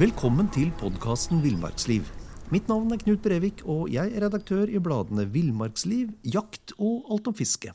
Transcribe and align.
Velkommen 0.00 0.46
til 0.48 0.70
podkasten 0.80 1.42
Villmarksliv. 1.44 2.06
Mitt 2.48 2.64
navn 2.70 2.94
er 2.94 3.00
Knut 3.02 3.20
Brevik, 3.20 3.58
og 3.68 3.90
jeg 3.92 4.08
er 4.08 4.24
redaktør 4.24 4.70
i 4.72 4.80
bladene 4.80 5.26
Villmarksliv, 5.28 6.14
Jakt 6.24 6.72
og 6.78 7.10
Alt 7.12 7.28
om 7.28 7.36
fiske. 7.36 7.74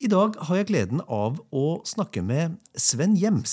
I 0.00 0.08
dag 0.08 0.38
har 0.48 0.56
jeg 0.56 0.70
gleden 0.70 1.04
av 1.04 1.42
å 1.52 1.82
snakke 1.84 2.24
med 2.24 2.56
Sven 2.72 3.18
Jems, 3.20 3.52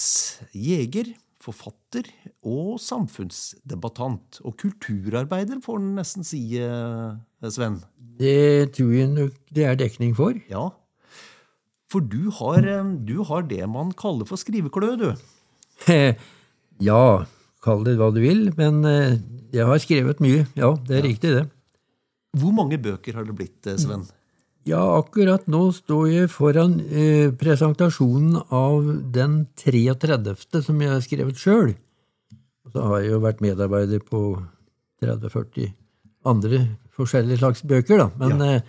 jeger, 0.56 1.12
forfatter 1.44 2.08
og 2.40 2.80
samfunnsdebattant. 2.80 4.40
Og 4.48 4.56
kulturarbeider, 4.64 5.60
får 5.60 5.84
en 5.84 5.94
nesten 6.00 6.24
si, 6.24 6.46
eh, 6.56 7.52
Sven. 7.52 7.82
Det 8.00 8.72
tror 8.80 8.96
jeg 8.96 9.12
nok 9.12 9.36
det 9.52 9.68
er 9.68 9.76
dekning 9.76 10.16
for. 10.16 10.40
Ja, 10.48 10.70
for 11.92 12.00
du 12.00 12.32
har, 12.32 12.64
eh, 12.64 12.96
du 13.04 13.24
har 13.24 13.42
det 13.44 13.68
man 13.68 13.92
kaller 13.92 14.24
for 14.24 14.40
skriveklø, 14.40 14.96
du. 14.96 15.12
ja, 16.80 17.26
kall 17.64 17.84
det 17.88 17.96
hva 18.00 18.12
du 18.14 18.20
vil, 18.24 18.48
men 18.58 18.84
eh, 18.86 19.18
jeg 19.56 19.66
har 19.66 19.80
skrevet 19.84 20.20
mye. 20.24 20.46
Ja, 20.60 20.74
det 20.88 21.00
er 21.00 21.06
riktig, 21.08 21.32
det. 21.38 21.46
Hvor 22.38 22.54
mange 22.54 22.78
bøker 22.78 23.16
har 23.18 23.26
det 23.26 23.36
blitt, 23.40 23.66
eh, 23.68 23.78
Sven? 23.82 24.06
Ja, 24.68 24.82
akkurat 25.00 25.46
nå 25.48 25.70
står 25.72 26.10
jeg 26.12 26.30
foran 26.34 26.74
eh, 26.92 27.30
presentasjonen 27.40 28.36
av 28.52 28.84
den 29.16 29.46
33. 29.56 30.62
som 30.66 30.82
jeg 30.84 30.92
har 30.92 31.02
skrevet 31.06 31.40
sjøl. 31.40 31.74
Så 32.74 32.84
har 32.84 33.00
jeg 33.00 33.14
jo 33.14 33.22
vært 33.24 33.40
medarbeider 33.42 34.02
på 34.04 34.22
30-40 35.02 35.72
andre 36.28 36.60
forskjellige 36.98 37.40
slags 37.40 37.64
bøker, 37.64 37.98
da. 38.04 38.10
Men, 38.20 38.40
Ja. 38.44 38.56
eh, 38.58 38.62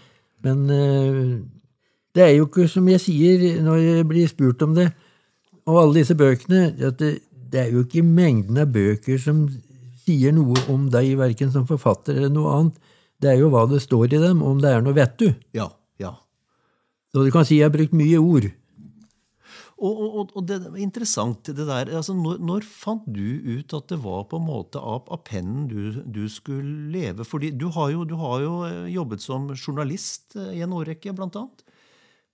men 0.45 0.71
eh, 0.71 1.41
det 2.15 2.23
er 2.29 2.35
jo 2.37 2.47
ikke 2.47 2.69
som 2.71 2.87
jeg 2.89 3.01
sier 3.03 3.63
når 3.63 3.79
jeg 3.83 4.09
blir 4.09 4.29
spurt 4.31 4.63
om 4.63 4.75
det, 4.79 4.93
og 5.67 5.81
alle 5.83 5.99
disse 5.99 6.15
bøkene, 6.17 6.77
at 6.81 6.97
det, 7.03 7.19
det 7.49 7.61
er 7.65 7.73
jo 7.73 7.85
ikke 7.87 8.05
mengden 8.05 8.59
av 8.61 8.71
bøker 8.75 9.19
som 9.23 9.47
sier 10.05 10.33
noe 10.37 10.57
om 10.73 10.87
deg, 10.93 11.15
verken 11.21 11.51
som 11.55 11.67
forfatter 11.69 12.17
eller 12.17 12.33
noe 12.33 12.55
annet. 12.59 12.79
Det 13.19 13.33
er 13.33 13.41
jo 13.43 13.51
hva 13.53 13.65
det 13.71 13.81
står 13.83 14.13
i 14.15 14.21
dem, 14.23 14.43
om 14.47 14.61
det 14.63 14.71
er 14.73 14.85
noe 14.85 14.97
vet 14.97 15.17
du. 15.21 15.29
Ja, 15.57 15.69
ja. 16.01 16.15
Så 17.13 17.25
du 17.25 17.31
kan 17.35 17.45
si 17.49 17.59
jeg 17.59 17.67
har 17.71 17.75
brukt 17.75 17.97
mye 17.97 18.21
ord. 18.21 18.47
Og, 19.79 19.95
og, 19.95 20.15
og- 20.21 20.33
og 20.37 20.47
det 20.49 20.57
er 20.59 20.77
interessant, 20.83 21.45
det 21.55 21.67
der. 21.69 21.91
Altså, 21.95 22.15
når, 22.19 22.41
når 22.43 22.65
fant 22.67 23.05
du 23.07 23.39
ut 23.47 23.75
at 23.79 23.87
det 23.93 23.99
var 24.03 24.25
på 24.31 24.41
en 24.41 24.47
måte 24.49 24.81
av, 24.83 25.05
av 25.07 25.21
pennen 25.27 25.69
du, 25.71 26.01
du 26.03 26.25
skulle 26.33 26.91
leve? 26.93 27.23
Fordi 27.27 27.53
du 27.55 27.69
har, 27.77 27.93
jo, 27.95 28.03
du 28.05 28.17
har 28.19 28.41
jo 28.43 28.55
eh, 28.67 28.89
jobbet 28.97 29.23
som 29.23 29.47
journalist 29.55 30.35
eh, 30.37 30.57
i 30.59 30.65
en 30.67 30.75
årrekke, 30.75 31.15
blant 31.15 31.39
annet. 31.39 31.63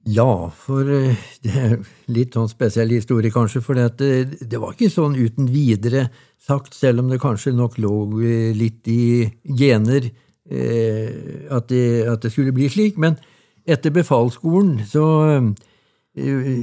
Ja, 0.04 0.50
for 0.52 0.84
eh, 0.92 1.16
det 1.44 1.52
er 1.56 1.78
litt 2.12 2.34
sånn 2.36 2.50
spesiell 2.50 2.92
historie, 2.92 3.32
kanskje. 3.32 3.62
For 3.64 3.78
det, 3.78 4.10
det 4.44 4.60
var 4.60 4.74
ikke 4.74 4.92
sånn 4.92 5.16
uten 5.16 5.48
videre 5.48 6.08
sagt, 6.44 6.76
selv 6.76 7.00
om 7.00 7.08
det 7.08 7.22
kanskje 7.22 7.54
nok 7.56 7.78
lå 7.80 7.94
eh, 8.20 8.50
litt 8.56 8.84
i 8.92 9.24
gener 9.48 10.10
eh, 10.10 11.48
at, 11.48 11.70
det, 11.72 11.86
at 12.10 12.20
det 12.20 12.34
skulle 12.34 12.52
bli 12.52 12.68
slik. 12.68 13.00
Men 13.00 13.16
etter 13.64 13.94
befalsskolen 13.96 14.82
så 14.88 15.06
eh, 15.38 15.48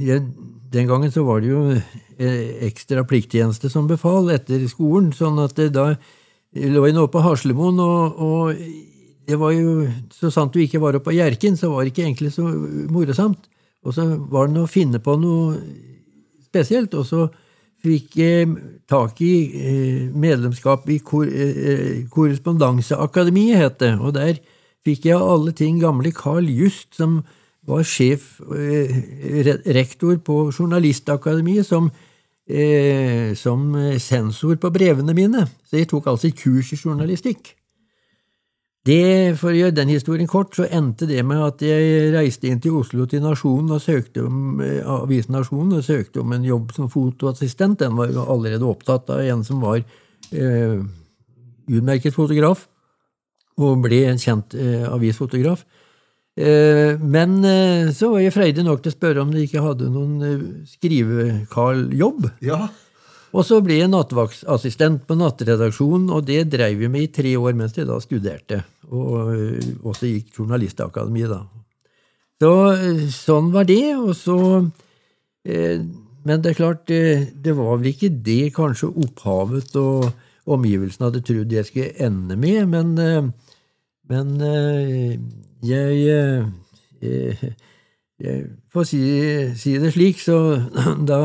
jeg, 0.06 0.22
Den 0.72 0.86
gangen 0.88 1.10
så 1.12 1.26
var 1.26 1.42
det 1.42 1.50
jo 1.50 1.66
eh, 1.74 2.62
ekstra 2.64 3.02
plikttjeneste 3.04 3.68
som 3.68 3.90
befal 3.90 4.30
etter 4.32 4.62
skolen, 4.70 5.10
sånn 5.12 5.42
at 5.42 5.58
det 5.58 5.72
da 5.74 5.90
lå 6.54 6.86
jeg 6.86 6.94
nå 6.94 7.08
på 7.12 7.20
Haslemoen, 7.26 7.80
og, 7.82 8.22
og 8.22 8.62
det 9.26 9.38
var 9.38 9.52
jo, 9.54 9.86
Så 10.10 10.30
sant 10.34 10.52
du 10.52 10.60
ikke 10.62 10.80
var 10.82 10.96
oppe 10.98 11.10
på 11.10 11.16
Hjerkinn, 11.16 11.56
så 11.56 11.70
var 11.72 11.84
det 11.84 11.92
ikke 11.92 12.06
egentlig 12.06 12.32
så 12.34 12.46
morsomt. 12.92 13.48
Og 13.82 13.94
så 13.94 14.06
var 14.30 14.46
det 14.46 14.56
noe 14.56 14.68
å 14.68 14.70
finne 14.70 15.00
på 15.02 15.16
noe 15.18 15.56
spesielt, 16.46 16.94
og 16.94 17.06
så 17.08 17.26
fikk 17.82 18.16
jeg 18.20 18.50
tak 18.90 19.18
i 19.24 19.32
eh, 19.58 20.02
medlemskap 20.14 20.86
i 20.92 21.00
kor, 21.02 21.26
eh, 21.26 22.04
Korrespondanseakademiet, 22.12 23.58
het 23.58 23.80
det. 23.82 23.92
Og 23.98 24.14
der 24.14 24.38
fikk 24.86 25.08
jeg 25.08 25.18
av 25.18 25.32
alle 25.34 25.54
ting 25.56 25.80
gamle 25.82 26.12
Carl 26.14 26.46
Just, 26.50 26.92
som 26.98 27.22
var 27.66 27.82
sjef, 27.86 28.36
eh, 28.54 28.94
rektor 29.74 30.18
på 30.22 30.44
Journalistakademiet, 30.52 31.66
som, 31.66 31.90
som 33.38 33.60
sensor 34.02 34.56
på 34.60 34.70
brevene 34.74 35.14
mine. 35.14 35.46
Så 35.70 35.78
jeg 35.78 35.88
tok 35.88 36.10
altså 36.10 36.32
kurs 36.36 36.72
i 36.74 36.76
journalistikk. 36.76 37.54
Det, 38.82 39.36
For 39.38 39.52
å 39.52 39.58
gjøre 39.58 39.76
den 39.76 39.92
historien 39.92 40.26
kort, 40.30 40.56
så 40.58 40.66
endte 40.66 41.06
det 41.06 41.20
med 41.26 41.38
at 41.44 41.62
jeg 41.62 42.08
reiste 42.16 42.48
inn 42.50 42.58
til 42.62 42.80
Oslo 42.80 43.06
til 43.06 43.22
Nasjonen 43.22 43.70
og 43.76 43.82
søkte 43.84 44.24
om 44.26 44.58
eh, 44.64 44.80
avisen 44.82 45.36
Nasjonen 45.36 45.78
og 45.78 45.86
søkte 45.86 46.22
om 46.24 46.34
en 46.34 46.46
jobb 46.46 46.72
som 46.74 46.90
fotoassistent. 46.90 47.78
Den 47.84 47.94
var 47.94 48.10
allerede 48.24 48.66
opptatt 48.66 49.12
av 49.14 49.22
en 49.22 49.44
som 49.46 49.62
var 49.62 49.78
eh, 49.78 50.82
utmerket 51.70 52.16
fotograf, 52.16 52.66
og 53.62 53.84
ble 53.84 54.02
en 54.10 54.18
kjent 54.18 54.58
eh, 54.58 54.82
avisfotograf. 54.90 55.62
Eh, 56.34 56.98
men 56.98 57.38
eh, 57.44 57.90
så 57.94 58.10
var 58.16 58.24
jeg 58.24 58.34
freidig 58.34 58.64
nok 58.66 58.82
til 58.82 58.90
å 58.90 58.96
spørre 58.96 59.22
om 59.22 59.30
de 59.30 59.44
ikke 59.46 59.62
hadde 59.62 59.90
noen 59.92 60.26
eh, 60.26 60.44
skrivekarl-jobb. 60.74 62.32
Ja. 62.42 62.64
Og 63.32 63.46
så 63.48 63.62
ble 63.64 63.78
jeg 63.78 63.88
nattvaktsassistent 63.88 65.06
på 65.08 65.16
nattredaksjonen, 65.16 66.10
og 66.12 66.26
det 66.28 66.50
dreiv 66.52 66.82
vi 66.82 66.90
med 66.92 67.06
i 67.06 67.12
tre 67.16 67.32
år 67.40 67.56
mens 67.56 67.76
jeg 67.78 67.88
da 67.88 67.96
studerte. 68.04 68.60
Og 68.92 69.32
øh, 69.32 69.68
også 69.88 70.10
gikk 70.10 70.36
journalistakademiet, 70.36 71.32
da. 71.32 71.40
Så 72.42 72.52
øh, 72.74 73.06
sånn 73.14 73.48
var 73.54 73.64
det, 73.68 73.94
og 73.96 74.12
så 74.18 74.38
eh, 75.46 75.80
Men 76.22 76.38
det 76.38 76.52
er 76.52 76.54
klart, 76.54 76.84
det, 76.86 77.32
det 77.42 77.56
var 77.58 77.80
vel 77.80 77.88
ikke 77.90 78.12
det 78.22 78.52
kanskje 78.54 78.92
opphavet 78.94 79.74
og 79.80 80.12
omgivelsene 80.46 81.08
hadde 81.08 81.22
trodd 81.26 81.50
jeg 81.50 81.66
skulle 81.66 81.96
ende 81.98 82.36
med, 82.38 82.60
men, 82.70 82.92
eh, 82.94 83.26
men 84.06 84.30
eh, 84.46 85.16
jeg, 85.66 86.46
jeg 88.22 88.38
får 88.70 88.86
si, 88.86 89.02
si 89.58 89.74
det 89.82 89.90
slik, 89.96 90.22
så 90.22 90.38
da 91.10 91.18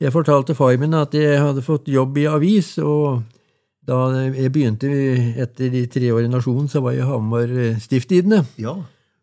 jeg 0.00 0.12
fortalte 0.12 0.54
far 0.54 0.76
min 0.80 0.94
at 0.94 1.14
jeg 1.16 1.40
hadde 1.40 1.64
fått 1.64 1.88
jobb 1.88 2.18
i 2.18 2.26
avis, 2.28 2.76
og 2.78 3.22
da 3.86 4.10
jeg 4.34 4.52
begynte 4.52 4.90
etter 5.38 5.70
de 5.72 5.86
tre 5.86 6.10
år 6.12 6.26
i 6.26 6.32
Nasjonen, 6.32 6.68
så 6.68 6.82
var 6.82 6.96
jeg 6.96 7.04
i 7.04 7.08
Hamar 7.08 7.52
Stifttidende. 7.80 8.42
Ja. 8.58 8.74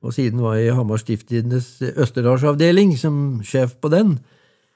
Og 0.04 0.12
siden 0.12 0.42
var 0.44 0.58
jeg 0.60 0.72
i 0.72 0.76
Hamar 0.76 1.00
Stiftstidendes 1.00 1.78
Østerdalsavdeling 1.82 2.98
som 3.00 3.42
sjef 3.48 3.78
på 3.80 3.92
den. 3.92 4.18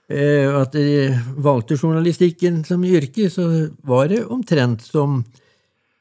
Eh, 0.09 0.47
At 0.47 0.75
jeg 0.75 1.18
valgte 1.35 1.75
journalistikken 1.75 2.64
som 2.64 2.84
yrke, 2.84 3.29
så 3.29 3.69
var 3.84 4.08
det 4.08 4.24
omtrent 4.31 4.85
som 4.88 5.25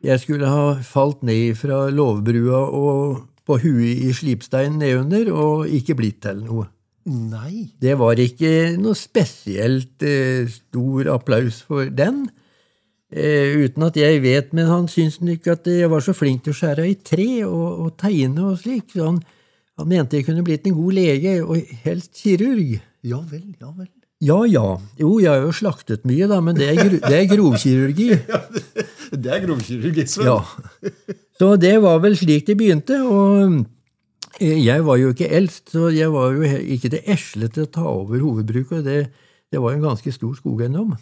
jeg 0.03 0.21
skulle 0.23 0.47
ha 0.47 0.77
falt 0.87 1.25
ned 1.27 1.57
fra 1.59 1.89
låvbrua 1.91 2.61
og 2.71 3.25
på 3.47 3.59
huet 3.63 4.07
i 4.07 4.13
slipstein 4.15 4.79
nedunder 4.79 5.33
og 5.35 5.67
ikke 5.67 5.97
blitt 5.99 6.21
til 6.23 6.45
noe. 6.47 6.69
Nei. 7.07 7.69
Det 7.79 7.95
var 8.01 8.19
ikke 8.19 8.75
noe 8.83 8.99
spesielt 8.99 10.03
eh, 10.03 10.49
stor 10.51 11.13
applaus 11.15 11.61
for 11.67 11.87
den. 11.95 12.25
Eh, 13.15 13.55
uten 13.63 13.87
at 13.87 13.99
jeg 14.01 14.19
vet, 14.25 14.51
men 14.57 14.67
han 14.67 14.89
syntes 14.91 15.21
ikke 15.23 15.55
at 15.55 15.69
jeg 15.71 15.91
var 15.93 16.03
så 16.03 16.17
flink 16.17 16.43
til 16.43 16.57
å 16.57 16.59
skjære 16.59 16.87
i 16.91 16.97
tre 17.07 17.29
og, 17.47 17.69
og 17.85 17.93
tegne 18.01 18.49
og 18.51 18.59
slik. 18.59 18.91
Så 18.97 19.07
han, 19.07 19.21
han 19.79 19.91
mente 19.93 20.19
jeg 20.19 20.27
kunne 20.27 20.43
blitt 20.47 20.67
en 20.67 20.75
god 20.75 20.99
lege, 20.99 21.37
og 21.45 21.79
helst 21.87 22.19
kirurg. 22.19 22.81
Ja 23.07 23.23
vel, 23.31 23.53
ja 23.61 23.71
vel. 23.71 23.93
Ja 24.25 24.41
ja, 24.49 24.65
jo, 24.97 25.11
jeg 25.21 25.29
har 25.29 25.43
jo 25.45 25.53
slaktet 25.53 26.07
mye, 26.09 26.27
da, 26.27 26.41
men 26.41 26.57
det 26.57 26.71
er, 26.73 26.79
gro 26.81 27.01
det 27.05 27.17
er 27.19 27.27
grovkirurgi. 27.31 28.11
Det 29.17 29.31
er 29.31 29.39
grovkirurgi, 29.45 30.03
Sven. 30.11 30.27
Ja. 30.27 30.41
Så 31.39 31.53
det 31.63 31.77
var 31.85 32.01
vel 32.03 32.17
slik 32.19 32.49
det 32.49 32.57
begynte. 32.59 32.97
og 33.07 33.61
jeg 34.41 34.85
var 34.85 34.99
jo 35.01 35.13
ikke 35.15 35.29
eldst, 35.33 35.71
så 35.73 35.89
jeg 35.95 36.11
var 36.13 36.35
jo 36.37 36.43
ikke 36.77 36.91
det 36.93 37.03
esle 37.09 37.49
til 37.53 37.65
å 37.67 37.71
ta 37.73 37.85
over 37.89 38.21
hovedbruket. 38.21 38.85
Det, 38.85 38.99
det 39.53 39.61
var 39.63 39.77
en 39.77 39.85
ganske 39.87 40.13
stor 40.13 40.35
skogeiendom. 40.39 40.95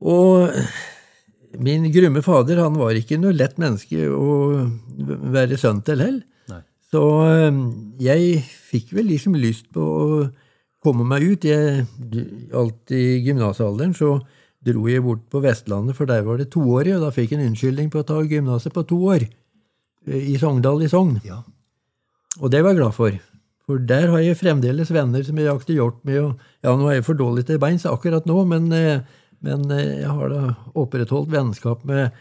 Og 0.00 0.50
min 1.60 1.88
grumme 1.92 2.22
fader 2.24 2.60
han 2.62 2.76
var 2.78 2.96
ikke 2.96 3.18
noe 3.20 3.34
lett 3.36 3.58
menneske 3.60 4.06
å 4.12 4.68
være 5.34 5.58
sønn 5.60 5.82
til 5.86 6.04
heller. 6.04 6.22
Så 6.90 7.02
eh, 7.22 7.58
jeg 8.02 8.40
fikk 8.70 8.92
vel 8.96 9.10
liksom 9.12 9.36
lyst 9.38 9.68
på 9.74 9.80
å 9.84 10.20
komme 10.82 11.04
meg 11.06 11.22
ut. 11.22 11.44
Jeg, 11.46 11.84
alt 12.56 12.90
i 12.96 13.20
gymnasalderen 13.26 13.92
så 13.94 14.16
dro 14.64 14.82
jeg 14.90 15.04
bort 15.04 15.22
på 15.32 15.40
Vestlandet, 15.44 15.96
for 15.96 16.10
der 16.10 16.24
var 16.26 16.40
det 16.40 16.50
toårig, 16.52 16.96
og 16.96 17.04
da 17.06 17.12
fikk 17.14 17.30
jeg 17.32 17.38
en 17.40 17.52
unnskyldning 17.52 17.92
på 17.92 18.02
å 18.02 18.08
ta 18.08 18.18
gymnaset 18.26 18.74
på 18.74 18.82
to 18.90 18.98
år. 19.14 19.28
eh, 20.08 20.32
I 20.34 20.36
Sogndal 20.40 20.82
i 20.82 20.90
Sogn. 20.90 21.20
Ja. 21.24 21.42
Og 22.40 22.52
det 22.52 22.62
var 22.64 22.72
jeg 22.72 22.80
glad 22.80 22.96
for. 22.96 23.18
For 23.68 23.82
der 23.86 24.08
har 24.10 24.22
jeg 24.24 24.38
fremdeles 24.40 24.90
venner 24.94 25.22
som 25.26 25.38
jeg 25.38 25.46
jakter 25.46 25.76
hjort 25.76 26.00
med. 26.08 26.18
Og, 26.24 26.48
ja, 26.64 26.74
nå 26.74 26.88
er 26.88 26.98
jeg 26.98 27.06
for 27.06 27.20
dårlig 27.20 27.46
til 27.46 27.60
beins 27.62 27.86
akkurat 27.88 28.26
nå, 28.28 28.40
men, 28.50 28.66
eh, 28.74 29.04
men 29.46 29.68
eh, 29.76 30.00
jeg 30.02 30.16
har 30.16 30.32
da 30.32 30.54
opprettholdt 30.80 31.30
vennskap 31.32 31.84
med 31.88 32.16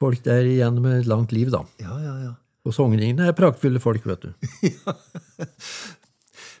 folk 0.00 0.22
der 0.24 0.46
gjennom 0.48 0.88
et 0.92 1.10
langt 1.10 1.34
liv, 1.34 1.50
da. 1.52 1.64
Ja, 1.82 1.98
ja, 2.00 2.16
ja. 2.28 2.32
Og 2.66 2.74
sogningene 2.74 3.28
er 3.28 3.36
praktfulle 3.36 3.82
folk, 3.82 4.06
vet 4.08 4.26
du. 4.26 4.32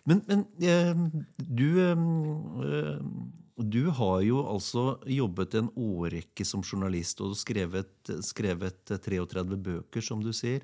Men, 0.06 0.20
men 0.28 0.44
eh, 0.62 0.92
du 1.34 1.80
du 3.56 3.88
har 3.88 4.20
jo 4.20 4.42
altså 4.44 4.98
jobbet 5.08 5.54
en 5.56 5.70
årrekke 5.80 6.44
som 6.44 6.60
journalist 6.60 7.22
og 7.24 7.32
skrevet, 7.40 8.10
skrevet 8.22 8.92
33 8.92 9.56
bøker, 9.56 10.04
som 10.04 10.20
du 10.22 10.28
sier. 10.36 10.60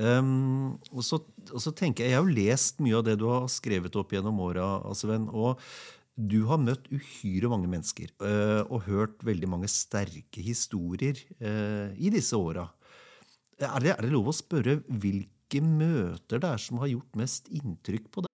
Um, 0.00 0.78
og, 0.88 1.02
så, 1.04 1.18
og, 1.50 1.58
så, 1.60 1.68
tenker 1.76 2.06
Jeg 2.06 2.14
jeg 2.14 2.16
har 2.16 2.24
jo 2.24 2.32
lest 2.32 2.78
mye 2.80 2.96
av 2.96 3.04
det 3.04 3.18
du 3.20 3.26
har 3.28 3.44
skrevet 3.52 3.96
opp 4.00 4.14
gjennom 4.14 4.40
åra. 4.40 4.68
Og 4.88 5.58
du 6.16 6.42
har 6.48 6.60
møtt 6.60 6.88
uhyre 6.92 7.50
mange 7.52 7.68
mennesker 7.68 8.12
uh, 8.24 8.64
og 8.68 8.86
hørt 8.88 9.20
veldig 9.24 9.48
mange 9.48 9.68
sterke 9.68 10.44
historier 10.44 11.16
uh, 11.40 11.92
i 11.96 12.12
disse 12.12 12.36
åra. 12.36 12.68
Er, 13.60 13.92
er, 13.92 14.02
det 14.02 14.12
lov 14.12 14.32
å 14.32 14.36
spørre 14.36 14.80
hvilke 14.88 15.62
møter 15.62 16.40
det 16.40 16.50
er 16.56 16.60
som 16.60 16.80
har 16.82 16.92
gjort 16.92 17.18
mest 17.20 17.48
inntrykk 17.52 18.08
på 18.12 18.24
deg? 18.24 18.28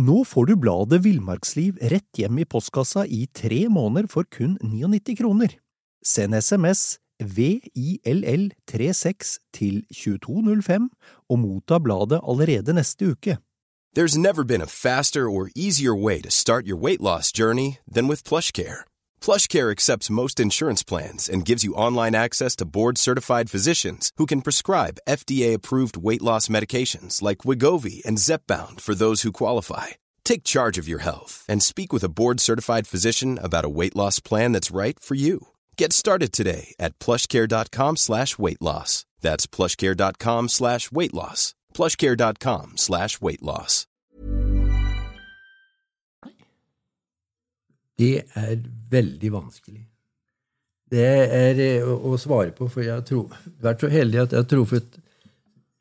Nå 0.00 0.22
får 0.24 0.46
du 0.48 0.54
bladet 0.56 1.00
Villmarksliv 1.04 1.80
rett 1.90 2.20
hjem 2.20 2.38
i 2.40 2.46
postkassa 2.48 3.02
i 3.04 3.24
tre 3.36 3.64
måneder 3.72 4.06
for 4.08 4.28
kun 4.30 4.54
99 4.62 5.16
kroner. 5.18 5.56
Send 6.06 6.36
SMS 6.38 7.00
VILL36 7.20 9.38
til 9.52 9.84
2205 9.92 10.90
og 11.30 11.38
motta 11.38 11.78
bladet 11.78 12.20
allerede 12.28 12.74
neste 12.74 13.10
uke. 13.10 13.36
There's 13.96 14.16
never 14.16 14.44
been 14.44 14.62
a 14.62 14.66
faster 14.66 15.28
or 15.28 15.50
easier 15.56 15.92
way 15.92 16.20
to 16.20 16.30
start 16.30 16.64
your 16.64 16.76
weight 16.76 17.00
loss 17.00 17.32
journey 17.32 17.78
than 17.92 18.06
with 18.06 18.22
PlushCare. 18.22 18.84
PlushCare 19.20 19.72
accepts 19.72 20.08
most 20.08 20.38
insurance 20.38 20.84
plans 20.84 21.28
and 21.28 21.44
gives 21.44 21.64
you 21.64 21.74
online 21.74 22.14
access 22.14 22.54
to 22.56 22.64
board-certified 22.64 23.50
physicians 23.50 24.12
who 24.16 24.26
can 24.26 24.42
prescribe 24.42 25.00
FDA-approved 25.08 25.96
weight 25.96 26.22
loss 26.22 26.46
medications 26.46 27.20
like 27.20 27.38
Wigovi 27.38 28.00
and 28.04 28.18
Zepbound 28.18 28.80
for 28.80 28.94
those 28.94 29.22
who 29.22 29.32
qualify. 29.32 29.88
Take 30.24 30.44
charge 30.44 30.78
of 30.78 30.86
your 30.86 31.00
health 31.00 31.44
and 31.48 31.60
speak 31.60 31.92
with 31.92 32.04
a 32.04 32.08
board-certified 32.08 32.86
physician 32.86 33.40
about 33.42 33.64
a 33.64 33.68
weight 33.68 33.96
loss 33.96 34.20
plan 34.20 34.52
that's 34.52 34.70
right 34.70 35.00
for 35.00 35.16
you. 35.16 35.48
Get 35.80 35.94
started 35.94 36.32
today 36.34 36.74
at 36.78 36.98
plushcare.com 36.98 37.96
slash 37.96 38.38
weight 38.38 38.60
loss. 38.60 39.06
That's 39.22 39.46
plushcare.com 39.46 40.48
slash 40.48 40.92
weight 40.92 41.14
loss. 41.14 41.54
Plushcare.com 41.72 42.76
slash 42.76 43.20
weight 43.22 43.42
loss. 43.42 43.86
Det 47.98 48.22
er 48.34 48.60
veldig 48.90 49.32
vanskelig. 49.32 49.86
Det 50.90 51.08
er 51.40 51.64
eh, 51.70 51.88
å, 51.88 52.12
svare 52.20 52.52
på, 52.52 52.68
for 52.68 52.84
jeg 52.84 53.00
har 53.00 53.40
vært 53.64 53.80
så 53.80 53.88
heldig 53.88 54.24
at 54.26 54.32
jeg 54.36 54.42
har 54.42 54.52
truffet 54.52 55.02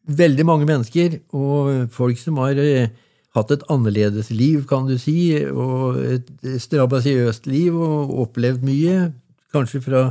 veldig 0.07 0.47
mange 0.47 0.67
mennesker, 0.67 1.21
og 1.35 1.89
folk 1.91 2.19
som 2.19 2.39
har 2.39 2.59
eh, 2.63 2.91
hatt 3.35 3.51
et 3.51 3.67
annerledes 3.67 4.31
liv, 4.31 4.63
kan 4.67 4.87
du 4.87 4.95
si, 4.99 5.33
og 5.51 5.99
et 6.07 6.53
strabasiøst 6.63 7.51
liv, 7.51 7.75
og 7.75 8.21
opplevd 8.29 8.63
mye 8.63 9.09
kanskje 9.53 9.81
fra 9.83 10.09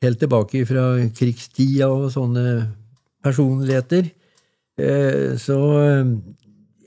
helt 0.00 0.20
tilbake 0.20 0.64
fra 0.68 0.84
krigstida 1.16 1.88
og 1.92 2.08
sånne 2.14 2.44
personligheter. 3.24 4.10
Eh, 4.80 5.36
så 5.40 5.58
eh, 5.80 6.12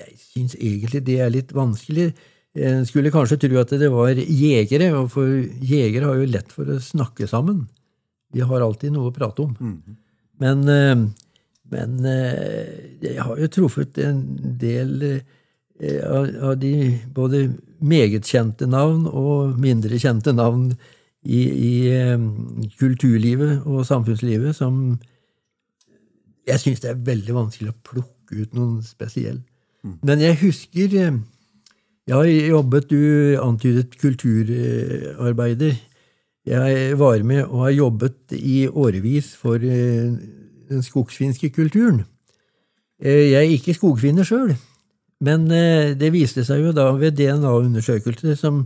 jeg 0.02 0.16
syns 0.22 0.56
egentlig 0.58 1.04
det 1.06 1.20
er 1.22 1.34
litt 1.34 1.54
vanskelig. 1.56 2.12
En 2.54 2.86
skulle 2.86 3.14
kanskje 3.14 3.40
tro 3.42 3.60
at 3.62 3.74
det 3.82 3.90
var 3.94 4.14
jegere, 4.18 4.92
for 5.10 5.30
jegere 5.66 6.10
har 6.10 6.22
jo 6.22 6.30
lett 6.30 6.54
for 6.54 6.70
å 6.70 6.82
snakke 6.82 7.30
sammen. 7.30 7.64
De 8.34 8.46
har 8.46 8.66
alltid 8.66 8.94
noe 8.94 9.10
å 9.10 9.16
prate 9.16 9.46
om. 9.46 9.54
Mm. 9.58 10.00
Men, 10.42 10.66
eh, 10.70 11.06
men 11.74 11.94
jeg 13.02 13.18
har 13.18 13.40
jo 13.40 13.48
truffet 13.50 13.98
en 14.04 14.20
del 14.62 15.22
av 16.06 16.52
de 16.62 16.74
både 17.16 17.48
meget 17.82 18.28
kjente 18.30 18.68
navn 18.70 19.08
og 19.10 19.56
mindre 19.62 19.98
kjente 19.98 20.36
navn 20.36 20.68
i, 21.24 21.42
i 21.48 22.70
kulturlivet 22.80 23.64
og 23.66 23.86
samfunnslivet 23.88 24.56
som 24.56 25.00
Jeg 26.48 26.60
syns 26.60 26.82
det 26.84 26.90
er 26.92 27.06
veldig 27.08 27.34
vanskelig 27.36 27.72
å 27.72 27.82
plukke 27.88 28.42
ut 28.42 28.56
noen 28.58 28.82
spesiell. 28.84 29.40
Mm. 29.84 30.00
Men 30.04 30.20
jeg 30.20 30.40
husker 30.42 30.96
Jeg 30.98 32.16
har 32.16 32.26
jobbet 32.26 32.90
Du 32.90 33.38
antydet 33.40 33.98
kulturarbeider. 34.00 35.76
Jeg 36.46 37.00
var 37.00 37.24
med 37.24 37.46
og 37.46 37.64
har 37.64 37.70
jobbet 37.70 38.36
i 38.36 38.68
årevis 38.68 39.36
for 39.36 39.58
den 39.58 40.84
skogsfinske 40.84 41.50
kulturen. 41.50 42.04
Jeg 43.00 43.34
er 43.34 43.48
ikke 43.48 43.74
skogfinner 43.74 44.24
sjøl, 44.24 44.52
men 45.22 45.48
det 45.48 46.12
viste 46.12 46.44
seg 46.44 46.60
jo 46.60 46.72
da 46.76 46.92
ved 46.92 47.16
DNA-undersøkelser 47.16 48.36
som 48.36 48.66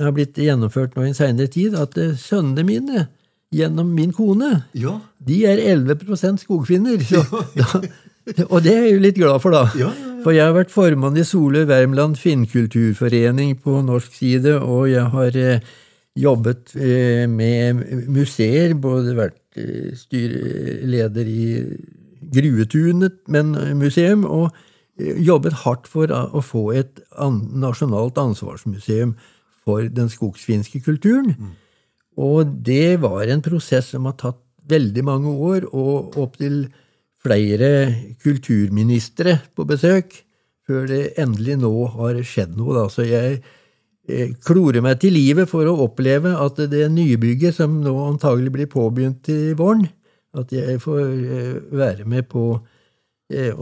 har 0.00 0.14
blitt 0.16 0.38
gjennomført 0.38 0.96
nå 0.96 1.06
i 1.06 1.12
en 1.12 1.16
seinere 1.18 1.50
tid, 1.52 1.76
at 1.78 1.96
eh, 1.98 2.16
sønnene 2.18 2.66
mine 2.66 3.06
gjennom 3.54 3.94
min 3.96 4.12
kone, 4.12 4.62
ja. 4.76 4.98
de 5.24 5.40
er 5.48 5.62
11 5.72 6.38
skogfinner. 6.42 7.00
Så, 7.08 7.24
da, 7.56 7.80
og 8.52 8.62
det 8.64 8.74
er 8.74 8.86
jeg 8.86 8.94
jo 8.98 9.02
litt 9.06 9.18
glad 9.18 9.40
for, 9.40 9.56
da. 9.56 9.64
Ja, 9.78 9.88
ja, 9.88 10.08
for 10.24 10.36
jeg 10.36 10.44
har 10.44 10.56
vært 10.56 10.72
formann 10.74 11.16
i 11.16 11.24
Solør 11.26 11.68
Värmland 11.70 12.18
finnkulturforening 12.20 13.56
på 13.62 13.78
norsk 13.86 14.16
side, 14.18 14.58
og 14.60 14.90
jeg 14.90 15.06
har 15.14 15.38
eh, 15.38 15.68
jobbet 16.18 16.74
eh, 16.76 17.24
med 17.30 17.84
museer, 18.10 18.74
både 18.74 19.16
vært 19.16 19.60
eh, 19.60 19.94
styreleder 19.96 21.30
i 21.30 21.46
Gruetunet 22.34 23.22
men 23.32 23.54
eh, 23.56 23.74
museum, 23.78 24.26
og 24.26 24.50
eh, 24.98 25.16
jobbet 25.24 25.62
hardt 25.64 25.88
for 25.88 26.10
å 26.12 26.42
få 26.44 26.68
et 26.76 27.00
an 27.16 27.40
nasjonalt 27.62 28.18
ansvarsmuseum 28.20 29.16
for 29.68 29.88
den 29.92 30.08
skogsfinske 30.12 30.80
kulturen. 30.84 31.34
Mm. 31.36 31.56
Og 32.18 32.56
det 32.66 32.98
var 33.04 33.28
en 33.28 33.44
prosess 33.44 33.92
som 33.92 34.08
har 34.08 34.16
tatt 34.18 34.40
veldig 34.68 35.04
mange 35.06 35.32
år, 35.32 35.68
og 35.72 36.16
opptil 36.20 36.66
flere 37.22 37.70
kulturministre 38.22 39.38
på 39.56 39.66
besøk, 39.68 40.12
før 40.68 40.88
det 40.90 41.14
endelig 41.20 41.56
nå 41.62 41.72
har 41.94 42.18
skjedd 42.26 42.56
noe. 42.58 42.74
Da. 42.76 42.86
Så 42.92 43.06
jeg 43.08 43.38
eh, 44.08 44.34
klorer 44.44 44.84
meg 44.84 45.00
til 45.02 45.16
livet 45.16 45.48
for 45.50 45.68
å 45.68 45.78
oppleve 45.86 46.34
at 46.36 46.60
det 46.70 46.88
nybygget 46.92 47.56
som 47.56 47.78
nå 47.84 47.94
antagelig 48.04 48.52
blir 48.58 48.70
påbegynt 48.72 49.22
til 49.28 49.54
våren, 49.58 49.86
at 50.36 50.52
jeg 50.52 50.76
får 50.82 51.04
eh, 51.06 51.54
være 51.72 52.04
med 52.08 52.28
på 52.28 52.50
eh, 53.32 53.54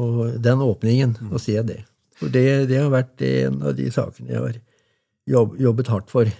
den 0.42 0.64
åpningen 0.66 1.14
og 1.30 1.38
se 1.42 1.60
det. 1.62 1.84
For 2.16 2.32
det, 2.32 2.66
det 2.72 2.80
har 2.80 2.90
vært 2.90 3.22
en 3.28 3.60
av 3.62 3.76
de 3.78 3.90
sakene 3.92 4.32
jeg 4.32 4.42
har 4.42 4.58
jobbet 5.26 5.90
hardt 5.92 6.12
for. 6.12 6.30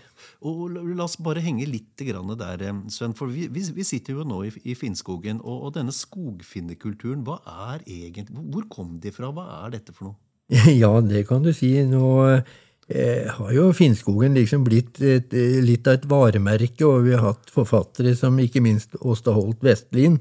Og 0.46 0.76
La 0.76 1.06
oss 1.06 1.16
bare 1.22 1.42
henge 1.42 1.66
litt 1.68 1.96
der, 1.96 2.62
eh, 2.62 2.82
Sven. 2.88 3.14
For 3.14 3.26
vi, 3.26 3.48
vi 3.48 3.84
sitter 3.84 4.14
jo 4.14 4.24
nå 4.24 4.44
i, 4.44 4.52
i 4.64 4.74
Finnskogen. 4.74 5.40
Og, 5.42 5.66
og, 5.66 5.74
denne 5.74 5.92
skogfinnekulturen, 5.92 7.24
hva 7.24 7.40
er 7.72 7.82
egentlig, 7.86 8.36
hvor 8.52 8.68
kom 8.68 8.98
de 9.00 9.12
fra? 9.12 9.32
Hva 9.32 9.64
er 9.64 9.76
dette 9.78 9.92
for 9.92 10.10
noe? 10.10 10.16
Ja, 10.82 11.00
det 11.00 11.26
kan 11.28 11.42
du 11.42 11.52
si. 11.56 11.72
Nå 11.88 12.06
eh, 12.30 13.26
har 13.32 13.52
jo 13.52 13.72
Finnskogen 13.74 14.36
liksom 14.36 14.64
blitt 14.66 15.00
et, 15.02 15.32
litt 15.64 15.86
av 15.88 15.98
et 15.98 16.08
varemerke, 16.10 16.84
og 16.86 17.06
vi 17.08 17.16
har 17.16 17.32
hatt 17.32 17.50
forfattere 17.52 18.14
som 18.18 18.38
ikke 18.38 18.62
minst 18.62 18.94
Åsta 19.00 19.34
Holt 19.34 19.64
Vestlin, 19.66 20.20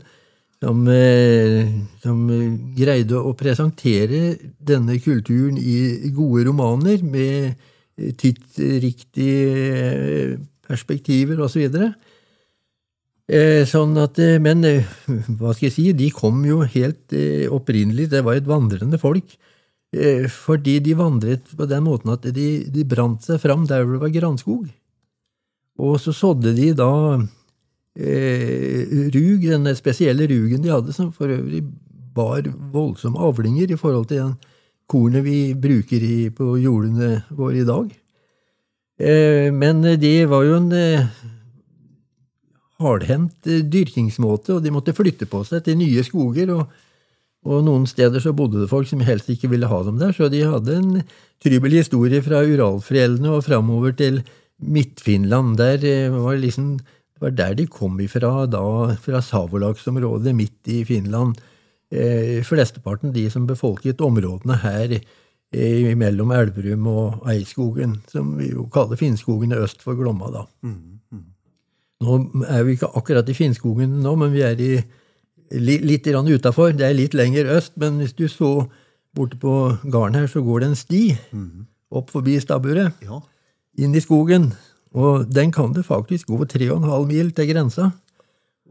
som, 0.64 0.82
eh, 0.90 1.68
som, 2.02 2.26
greide 2.78 3.20
å 3.20 3.36
presentere 3.38 4.38
denne 4.58 4.98
kulturen 5.04 5.60
i 5.60 6.10
gode 6.16 6.48
romaner 6.48 7.04
med 7.04 7.54
tidsriktige 7.96 9.56
eh, 9.56 10.38
perspektiver 10.68 11.40
osv. 11.46 11.66
Så 11.72 11.92
eh, 13.32 13.64
sånn 13.70 13.96
at, 14.02 14.20
eh, 14.20 14.38
men 14.42 14.66
hva 15.40 15.54
skal 15.56 15.70
jeg 15.70 15.76
si, 15.76 15.90
de 15.98 16.12
kom 16.14 16.44
jo 16.48 16.62
helt 16.68 17.16
opprinnelig 17.56 18.10
Det 18.12 18.24
var 18.26 18.40
et 18.40 18.50
vandrende 18.50 19.02
folk. 19.02 19.38
Fordi 19.96 20.74
de 20.84 20.92
vandret 20.98 21.54
på 21.56 21.66
den 21.72 21.86
måten 21.86 22.12
at 22.12 22.26
de, 22.36 22.48
de 22.68 22.84
brant 22.84 23.24
seg 23.24 23.40
fram 23.40 23.64
der 23.70 23.86
hvor 23.86 23.96
det 23.96 24.02
var 24.02 24.12
granskog. 24.12 24.66
Og 25.80 26.00
så 26.04 26.12
sådde 26.12 26.52
de 26.56 26.74
da 26.76 26.92
eh, 27.96 29.08
rug, 29.14 29.46
den 29.48 29.70
spesielle 29.76 30.28
rugen 30.28 30.64
de 30.64 30.74
hadde, 30.74 30.92
som 30.96 31.14
for 31.16 31.32
øvrig 31.32 31.64
bar 32.16 32.44
voldsomme 32.72 33.20
avlinger 33.20 33.72
i 33.72 33.80
forhold 33.80 34.10
til 34.12 34.22
den 34.24 34.36
kornet 34.90 35.26
vi 35.26 35.40
bruker 35.58 36.04
i, 36.04 36.30
på 36.34 36.56
jordene 36.62 37.24
våre 37.34 37.62
i 37.62 37.68
dag. 37.68 37.90
Eh, 39.00 39.52
men 39.52 39.82
det 40.00 40.18
var 40.32 40.46
jo 40.46 40.58
en 40.60 40.72
eh, 40.76 41.08
hardhendt 42.84 43.50
eh, 43.50 43.64
dyrkingsmåte, 43.66 44.58
og 44.58 44.64
de 44.64 44.74
måtte 44.74 44.96
flytte 44.96 45.28
på 45.30 45.44
seg 45.48 45.66
til 45.66 45.80
nye 45.82 46.04
skoger. 46.06 46.54
og, 46.54 46.82
og 47.46 47.62
noen 47.66 47.86
steder 47.90 48.24
så 48.24 48.34
bodde 48.34 48.64
det 48.64 48.72
folk 48.72 48.90
som 48.90 49.04
helst 49.06 49.30
ikke 49.30 49.52
ville 49.52 49.70
ha 49.70 49.82
dem 49.86 50.00
der, 50.02 50.16
så 50.16 50.30
de 50.34 50.46
hadde 50.46 50.80
en 50.80 51.02
trybel 51.44 51.78
historie 51.78 52.22
fra 52.26 52.42
Uralfjellene 52.42 53.36
og 53.36 53.44
framover 53.46 53.94
til 53.98 54.24
Midt-Finland. 54.62 55.58
Der 55.60 56.10
var 56.14 56.40
liksom, 56.42 56.78
det 56.80 57.22
var 57.22 57.36
der 57.36 57.58
de 57.60 57.68
kom 57.68 58.00
ifra, 58.02 58.48
da, 58.50 58.64
fra 59.02 59.22
Savolaksområdet 59.22 60.34
midt 60.34 60.74
i 60.74 60.82
Finland 60.88 61.36
eh, 61.38 61.52
flesteparten 62.44 63.14
de 63.14 63.28
som 63.30 63.46
befolket 63.48 64.02
områdene 64.02 64.58
her 64.64 64.96
eh, 64.98 65.96
mellom 65.96 66.32
Elverum 66.36 66.88
og 66.92 67.28
Eidskogen, 67.30 68.00
som 68.12 68.36
vi 68.40 68.50
jo 68.52 68.66
kaller 68.74 68.98
Finnskogen 69.00 69.54
øst 69.54 69.82
for 69.86 69.96
Glomma. 69.96 70.32
da. 70.34 70.46
Nå 72.06 72.18
er 72.50 72.64
vi 72.68 72.76
ikke 72.76 72.92
akkurat 72.98 73.30
i 73.32 73.34
Finnskogen 73.38 74.00
nå, 74.04 74.16
men 74.20 74.34
vi 74.34 74.42
er 74.44 74.60
i, 74.60 74.72
li, 75.56 75.78
litt 75.80 76.08
utafor. 76.08 76.74
Det 76.76 76.86
er 76.90 76.94
litt 76.98 77.14
lenger 77.14 77.46
øst, 77.56 77.78
men 77.78 78.00
hvis 78.02 78.14
du 78.18 78.28
så 78.28 78.68
borte 79.16 79.38
på 79.40 79.78
gården 79.88 80.16
her, 80.20 80.28
så 80.28 80.42
går 80.44 80.60
det 80.60 80.68
en 80.70 80.76
sti 80.76 81.04
opp 81.96 82.10
forbi 82.12 82.40
stabburet, 82.42 82.94
Ja. 83.02 83.22
inn 83.78 83.96
i 83.96 84.02
skogen. 84.02 84.54
Og 84.94 85.28
den 85.32 85.52
kan 85.52 85.74
det 85.74 85.86
faktisk 85.86 86.28
gå 86.28 86.46
3,5 86.46 87.06
mil 87.08 87.32
til 87.32 87.48
grensa. 87.54 87.92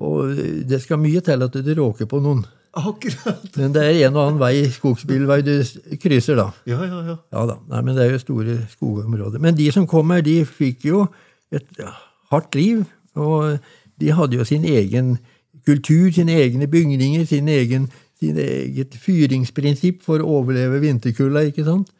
Og 0.01 0.35
det 0.69 0.83
skal 0.83 0.99
mye 0.99 1.21
til 1.21 1.43
at 1.43 1.53
du 1.53 1.75
råker 1.75 2.07
på 2.07 2.21
noen. 2.21 2.45
Akkurat. 2.75 3.45
Men 3.57 3.75
det 3.75 3.83
er 3.85 4.09
en 4.09 4.17
og 4.17 4.25
annen 4.25 4.41
vei, 4.41 4.65
skogsbilvei, 4.75 5.41
du 5.47 5.53
krysser, 6.03 6.39
da. 6.41 6.49
Ja, 6.67 6.81
ja, 6.83 7.03
ja. 7.07 7.17
Ja 7.35 7.45
da, 7.51 7.59
Nei, 7.71 7.83
men 7.87 7.95
det 7.97 8.07
er 8.07 8.15
jo 8.17 8.23
store 8.23 8.57
skogområder. 8.73 9.43
Men 9.43 9.57
de 9.59 9.69
som 9.75 9.87
kom 9.91 10.11
her, 10.15 10.25
de 10.27 10.41
fikk 10.49 10.89
jo 10.91 11.05
et 11.55 11.69
hardt 12.33 12.59
liv. 12.59 12.83
Og 13.15 13.59
de 14.01 14.11
hadde 14.11 14.41
jo 14.41 14.47
sin 14.49 14.65
egen 14.67 15.17
kultur, 15.67 16.11
sine 16.13 16.35
egne 16.43 16.67
bygninger, 16.71 17.25
sin 17.31 17.49
egen, 17.49 17.87
sin 18.21 18.39
eget 18.41 18.97
fyringsprinsipp 19.01 20.03
for 20.05 20.23
å 20.23 20.41
overleve 20.41 20.83
vinterkulda, 20.83 21.47
ikke 21.51 21.67
sant? 21.67 21.93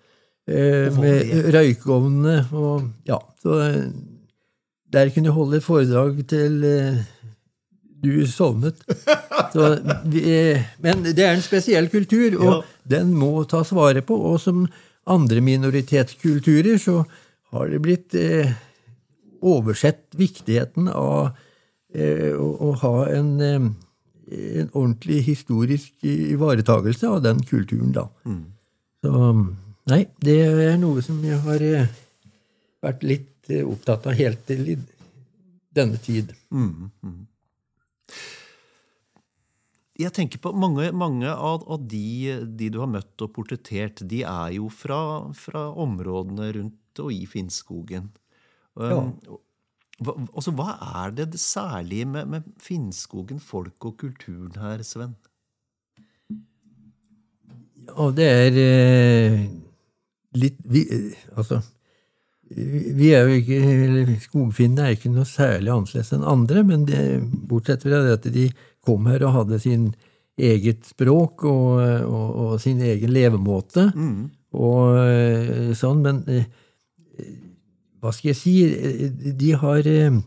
Eh, 0.45 0.91
med 1.01 1.55
røykovnene 1.55 2.43
og 2.53 2.91
Ja. 3.09 3.17
Så 3.41 3.61
eh, 3.65 3.87
der 4.93 5.09
kunne 5.11 5.31
jeg 5.31 5.37
holde 5.37 5.61
foredrag 5.65 6.19
til 6.29 6.65
eh, 6.65 6.99
du 8.05 8.27
sovnet. 8.31 8.81
Så, 9.55 9.71
men 10.85 11.05
det 11.07 11.25
er 11.25 11.35
en 11.35 11.45
spesiell 11.45 11.89
kultur, 11.93 12.37
og 12.41 12.69
den 12.89 13.15
må 13.17 13.45
tas 13.51 13.73
vare 13.75 14.03
på. 14.07 14.19
Og 14.33 14.39
som 14.43 14.65
andre 15.11 15.41
minoritetskulturer 15.45 16.79
så 16.81 17.03
har 17.55 17.71
det 17.71 17.83
blitt 17.85 18.15
eh, 18.19 18.55
oversett 19.45 20.07
viktigheten 20.17 20.89
av 20.89 21.35
eh, 21.95 22.33
å, 22.35 22.49
å 22.69 22.73
ha 22.81 22.95
en, 23.13 23.29
eh, 23.45 23.69
en 24.63 24.71
ordentlig 24.73 25.21
historisk 25.29 25.93
ivaretagelse 26.09 27.11
av 27.11 27.21
den 27.27 27.45
kulturen, 27.47 27.93
da. 27.95 28.09
Så 29.05 29.13
nei, 29.93 30.07
det 30.25 30.39
er 30.49 30.79
noe 30.81 31.03
som 31.05 31.21
jeg 31.25 31.39
har 31.45 31.63
eh, 31.69 31.93
vært 32.85 33.05
litt 33.05 33.53
eh, 33.53 33.63
opptatt 33.69 34.09
av 34.09 34.17
helt 34.17 34.41
til 34.49 34.65
denne 35.77 35.99
tid. 36.01 36.33
Jeg 39.95 40.11
tenker 40.15 40.41
på 40.43 40.51
Mange, 40.59 40.89
mange 40.97 41.31
av, 41.31 41.63
av 41.71 41.83
de, 41.91 42.35
de 42.59 42.71
du 42.75 42.81
har 42.83 42.91
møtt 42.91 43.23
og 43.23 43.31
portrettert, 43.37 44.03
de 44.11 44.25
er 44.27 44.57
jo 44.57 44.69
fra, 44.73 45.31
fra 45.39 45.69
områdene 45.85 46.51
rundt 46.57 47.03
og 47.03 47.13
i 47.15 47.25
Finnskogen. 47.31 48.11
Um, 48.75 49.15
hva, 50.03 50.17
altså, 50.35 50.51
hva 50.59 50.75
er 51.05 51.15
det 51.15 51.29
det 51.35 51.41
særlige 51.43 52.09
med, 52.11 52.31
med 52.31 52.49
Finnskogen, 52.63 53.39
folk 53.43 53.87
og 53.87 53.97
kulturen 54.03 54.59
her, 54.59 54.83
Sven? 54.87 55.15
Ja, 57.85 58.09
det 58.17 58.27
er 58.27 58.59
eh, 58.65 59.41
litt 60.41 60.59
vi, 60.65 60.87
eh, 60.89 61.25
Altså 61.37 61.61
vi 62.55 63.11
er 63.15 63.27
jo 63.27 63.39
ikke, 63.41 63.59
eller 63.85 64.11
Skogfinnene 64.23 64.87
er 64.87 64.97
ikke 64.97 65.11
noe 65.11 65.27
særlig 65.27 65.73
annerledes 65.75 66.13
enn 66.15 66.27
andre, 66.29 66.63
men 66.67 66.85
det, 66.87 67.01
bortsett 67.51 67.83
fra 67.83 68.03
det 68.05 68.19
at 68.19 68.29
de 68.35 68.49
kom 68.85 69.09
her 69.11 69.25
og 69.27 69.35
hadde 69.41 69.59
sin 69.63 69.89
eget 70.39 70.87
språk 70.89 71.45
og, 71.47 71.81
og, 72.05 72.29
og 72.45 72.55
sin 72.63 72.83
egen 72.83 73.13
levemåte. 73.15 73.89
Og 74.55 74.99
eh, 75.01 75.73
sånn, 75.79 76.03
men 76.05 76.23
eh, 76.31 76.47
hva 78.03 78.13
skal 78.15 78.33
jeg 78.33 78.39
si? 78.39 78.55
De 79.35 79.55
har 79.59 79.87
eh, 79.89 80.21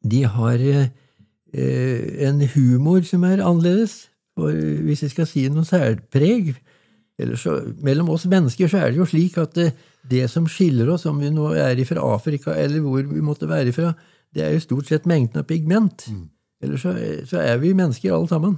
De 0.00 0.22
har 0.24 0.62
en 1.50 2.42
humor 2.54 3.02
som 3.04 3.24
er 3.26 3.42
annerledes. 3.42 4.08
For 4.38 4.54
hvis 4.54 5.02
jeg 5.04 5.12
skal 5.12 5.26
si 5.26 5.48
noe 5.50 5.66
særpreg 5.66 6.54
ellers 7.20 7.42
så, 7.44 7.56
Mellom 7.84 8.08
oss 8.14 8.24
mennesker 8.30 8.70
så 8.70 8.78
er 8.78 8.92
det 8.92 9.00
jo 9.02 9.08
slik 9.10 9.34
at 9.42 9.58
det, 10.08 10.24
som 10.30 10.48
skiller 10.48 10.88
oss, 10.94 11.06
om 11.06 11.20
vi 11.20 11.30
nå 11.32 11.50
er 11.58 11.78
ifra 11.78 12.02
Afrika 12.14 12.54
eller 12.56 12.80
hvor 12.84 13.02
vi 13.04 13.24
måtte 13.24 13.48
være 13.50 13.72
ifra, 13.72 13.92
det 14.34 14.44
er 14.44 14.54
jo 14.54 14.62
stort 14.64 14.88
sett 14.88 15.08
mengden 15.10 15.42
av 15.42 15.48
pigment. 15.48 16.06
Ellers 16.62 16.84
så, 16.84 16.94
så 17.26 17.40
er 17.42 17.58
vi 17.62 17.74
mennesker 17.76 18.14
alle 18.14 18.30
sammen. 18.30 18.56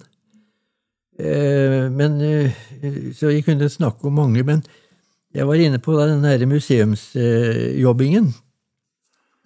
Eh, 1.19 1.89
men, 1.93 2.21
eh, 2.21 3.13
så 3.17 3.33
jeg 3.33 3.45
kunne 3.47 3.69
snakke 3.73 4.09
om 4.09 4.17
mange, 4.21 4.43
men 4.47 4.63
jeg 5.33 5.49
var 5.49 5.61
inne 5.61 5.81
på 5.81 5.97
den 5.97 6.25
her 6.25 6.47
museumsjobbingen. 6.47 8.33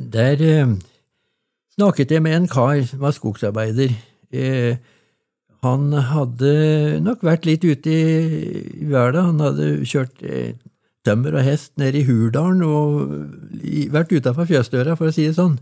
Der 0.03 0.43
eh, 0.43 0.77
snakket 1.77 2.11
jeg 2.11 2.23
med 2.23 2.37
en 2.37 2.49
kar 2.51 2.83
som 2.89 3.03
var 3.05 3.15
skogsarbeider. 3.17 3.95
Eh, 4.33 4.77
han 5.65 5.93
hadde 5.93 7.01
nok 7.03 7.23
vært 7.27 7.47
litt 7.49 7.65
ute 7.65 7.91
i, 7.91 8.07
i 8.83 8.89
verden. 8.91 9.33
Han 9.33 9.45
hadde 9.45 9.87
kjørt 9.89 10.23
eh, 10.23 10.55
tømmer 11.07 11.39
og 11.39 11.47
hest 11.47 11.73
nede 11.81 12.03
i 12.03 12.07
Hurdalen 12.09 12.63
og 12.67 13.15
vært 13.95 14.13
utafor 14.13 14.49
fjøsdøra, 14.51 14.99
for 14.99 15.11
å 15.11 15.15
si 15.15 15.29
det 15.29 15.39
sånn. 15.39 15.57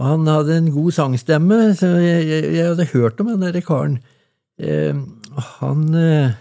Og 0.00 0.06
han 0.06 0.28
hadde 0.30 0.56
en 0.56 0.70
god 0.72 0.94
sangstemme, 0.96 1.58
så 1.76 1.92
jeg, 2.00 2.28
jeg, 2.28 2.52
jeg 2.56 2.68
hadde 2.72 2.92
hørt 2.94 3.20
om 3.20 3.34
den 3.34 3.44
derre 3.44 3.60
karen. 3.64 3.98
Eh, 4.60 4.96
han 5.60 5.82
eh, 5.94 6.38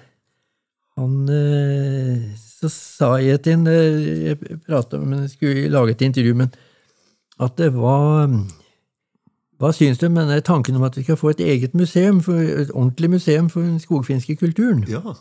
han 0.99 1.29
eh, 1.29 2.35
Så 2.35 2.69
sa 2.69 3.15
jeg 3.23 3.41
til 3.43 3.55
ham 3.55 3.67
Jeg 3.67 4.37
prata 4.67 4.99
om 4.99 5.13
jeg 5.13 5.29
skulle 5.35 5.69
lage 5.71 5.95
et 5.95 6.01
intervju, 6.01 6.33
men 6.35 6.51
at 7.39 7.55
det 7.57 7.69
var 7.75 8.27
Hva 9.59 9.71
syns 9.75 9.99
du 9.99 10.07
om 10.07 10.19
tanken 10.43 10.75
om 10.75 10.83
at 10.83 10.97
vi 10.97 11.03
skal 11.03 11.17
få 11.19 11.29
et 11.29 11.39
eget 11.39 11.75
museum, 11.75 12.21
for, 12.21 12.35
et 12.39 12.71
ordentlig 12.71 13.09
museum 13.09 13.49
for 13.49 13.61
den 13.61 13.79
skogfinske 13.79 14.35
kulturen? 14.35 14.85
Ja. 14.87 15.15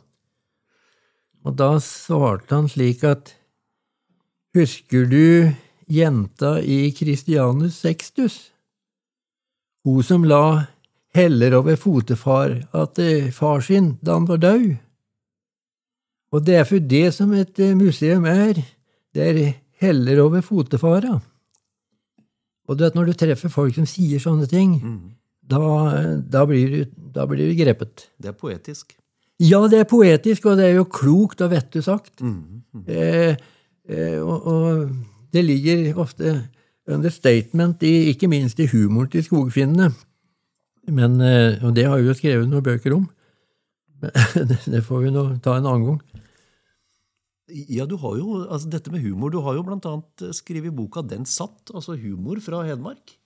Og 1.49 1.57
da 1.57 1.79
svarte 1.81 2.53
han 2.53 2.69
slik 2.69 3.05
at 3.09 3.33
Husker 4.57 5.07
du 5.09 5.53
jenta 5.89 6.59
i 6.61 6.91
Christianus 6.93 7.79
Sextus? 7.85 8.37
Hun 9.85 10.03
som 10.05 10.25
la 10.29 10.69
heller 11.17 11.57
over 11.61 11.79
fotefar 11.81 12.59
at 12.77 13.01
eh, 13.01 13.31
far 13.33 13.63
sin 13.65 13.95
da 14.05 14.19
han 14.19 14.29
var 14.29 14.43
død? 14.43 14.67
Og 16.33 16.45
det 16.45 16.59
er 16.61 16.69
for 16.69 16.85
det 16.85 17.07
som 17.17 17.33
et 17.37 17.61
eh, 17.61 17.77
museum 17.77 18.27
er. 18.29 18.61
Det 19.15 19.29
er 19.29 19.55
heller 19.81 20.25
over 20.27 20.45
fotefara. 20.45 21.17
Og 22.69 22.77
du 22.77 22.85
vet, 22.85 22.97
når 22.97 23.09
du 23.09 23.17
treffer 23.17 23.53
folk 23.53 23.77
som 23.77 23.89
sier 23.89 24.21
sånne 24.21 24.49
ting, 24.51 24.75
da, 25.41 25.61
da, 26.21 26.45
blir 26.49 26.73
du, 26.73 26.97
da 27.15 27.25
blir 27.29 27.49
du 27.49 27.57
grepet. 27.57 28.11
Det 28.21 28.35
er 28.35 28.37
poetisk. 28.37 28.93
Ja, 29.39 29.61
det 29.71 29.79
er 29.79 29.87
poetisk, 29.87 30.49
og 30.51 30.59
det 30.59 30.67
er 30.67 30.79
jo 30.81 30.89
klokt 30.91 31.43
og 31.45 31.53
vettet 31.53 31.87
sagt. 31.87 32.23
Eh, 32.91 33.37
eh, 33.87 34.19
og, 34.19 34.47
og 34.51 34.89
det 35.33 35.45
ligger 35.45 36.01
ofte 36.03 36.49
understatement, 36.89 37.83
i, 37.83 38.11
ikke 38.11 38.31
minst 38.31 38.59
i 38.59 38.67
humoren 38.73 39.11
til 39.13 39.23
skogfinnene. 39.25 39.93
Men, 40.89 41.21
eh, 41.21 41.61
og 41.63 41.77
det 41.77 41.87
har 41.87 42.01
vi 42.01 42.09
jo 42.09 42.17
skrevet 42.17 42.49
noen 42.49 42.65
bøker 42.65 42.97
om. 42.97 43.07
Men 44.03 44.75
det 44.75 44.83
får 44.87 45.05
vi 45.05 45.15
nå 45.15 45.25
ta 45.45 45.59
en 45.59 45.69
annen 45.69 45.87
gang. 45.93 46.25
Ja, 47.69 47.87
du 47.89 47.97
har 48.01 48.19
jo, 48.19 48.43
altså 48.45 48.69
Dette 48.69 48.93
med 48.93 49.01
humor 49.01 49.33
Du 49.33 49.39
har 49.41 49.55
jo 49.57 49.63
blant 49.65 49.87
annet 49.89 50.35
skrevet 50.37 50.75
boka 50.77 51.01
'Den 51.01 51.25
satt', 51.25 51.73
altså 51.73 51.97
humor 51.97 52.43
fra 52.45 52.61
Hedmark. 52.67 53.18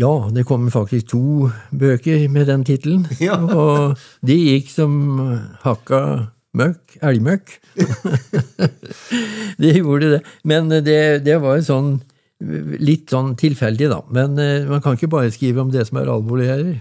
Ja, 0.00 0.30
det 0.32 0.46
kom 0.48 0.70
faktisk 0.72 1.10
to 1.12 1.50
bøker 1.70 2.28
med 2.32 2.48
den 2.48 2.64
tittelen. 2.64 3.06
Ja. 3.20 3.36
Og 3.36 3.98
de 4.24 4.36
gikk 4.36 4.70
som 4.72 4.94
hakka 5.64 6.00
møkk, 6.56 6.96
elgmøkk. 7.04 7.58
de 9.62 9.74
gjorde 9.76 10.14
det. 10.16 10.22
Men 10.48 10.72
det, 10.72 11.24
det 11.26 11.36
var 11.44 11.60
sånn 11.64 11.98
litt 12.82 13.12
sånn 13.12 13.36
tilfeldig, 13.38 13.88
da. 13.92 14.00
Men 14.10 14.38
eh, 14.40 14.66
man 14.66 14.82
kan 14.82 14.96
ikke 14.96 15.12
bare 15.12 15.30
skrive 15.34 15.62
om 15.62 15.70
det 15.70 15.84
som 15.86 16.00
er 16.00 16.10
alvorlig 16.10 16.48
heller. 16.50 16.80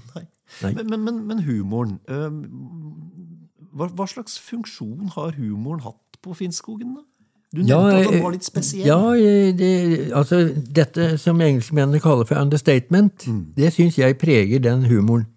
Men, 0.63 0.79
men, 0.81 1.03
men, 1.05 1.19
men 1.29 1.43
humoren 1.45 1.99
øh, 2.11 2.39
hva, 3.71 3.87
hva 3.95 4.07
slags 4.09 4.35
funksjon 4.41 5.13
har 5.15 5.35
humoren 5.37 5.83
hatt 5.85 6.19
på 6.21 6.35
Finnskogen? 6.37 6.97
da? 6.97 7.05
Du 7.51 7.60
nevnte 7.60 7.98
at 8.00 8.13
den 8.13 8.24
var 8.24 8.31
litt 8.31 8.48
spesiell. 8.48 8.86
Ja, 8.88 9.00
eh, 9.20 9.51
det, 9.55 9.72
altså 10.15 10.46
dette 10.55 11.17
som 11.20 11.41
engelskmennene 11.43 12.00
kaller 12.00 12.27
for 12.29 12.39
understatement, 12.39 13.27
det 13.58 13.74
syns 13.75 14.00
jeg 14.00 14.17
preger 14.22 14.63
den 14.63 14.86
humoren. 14.88 15.27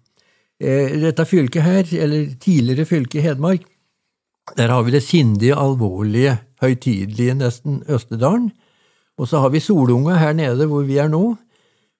Eh, 0.59 0.95
dette 1.01 1.25
fylket 1.27 1.65
her, 1.65 1.89
eller 2.05 2.29
tidligere 2.39 2.87
fylke 2.87 3.21
Hedmark, 3.21 3.65
der 4.55 4.71
har 4.71 4.85
vi 4.85 4.93
det 4.93 5.03
sindige, 5.03 5.57
alvorlige, 5.57 6.37
høytidelige 6.61 7.35
nesten 7.35 7.81
Østerdalen. 7.89 8.51
Og 9.17 9.27
så 9.27 9.39
har 9.39 9.49
vi 9.49 9.63
Solunga 9.63 10.15
her 10.19 10.33
nede 10.33 10.67
hvor 10.69 10.85
vi 10.87 10.97
er 11.01 11.09
nå. 11.11 11.35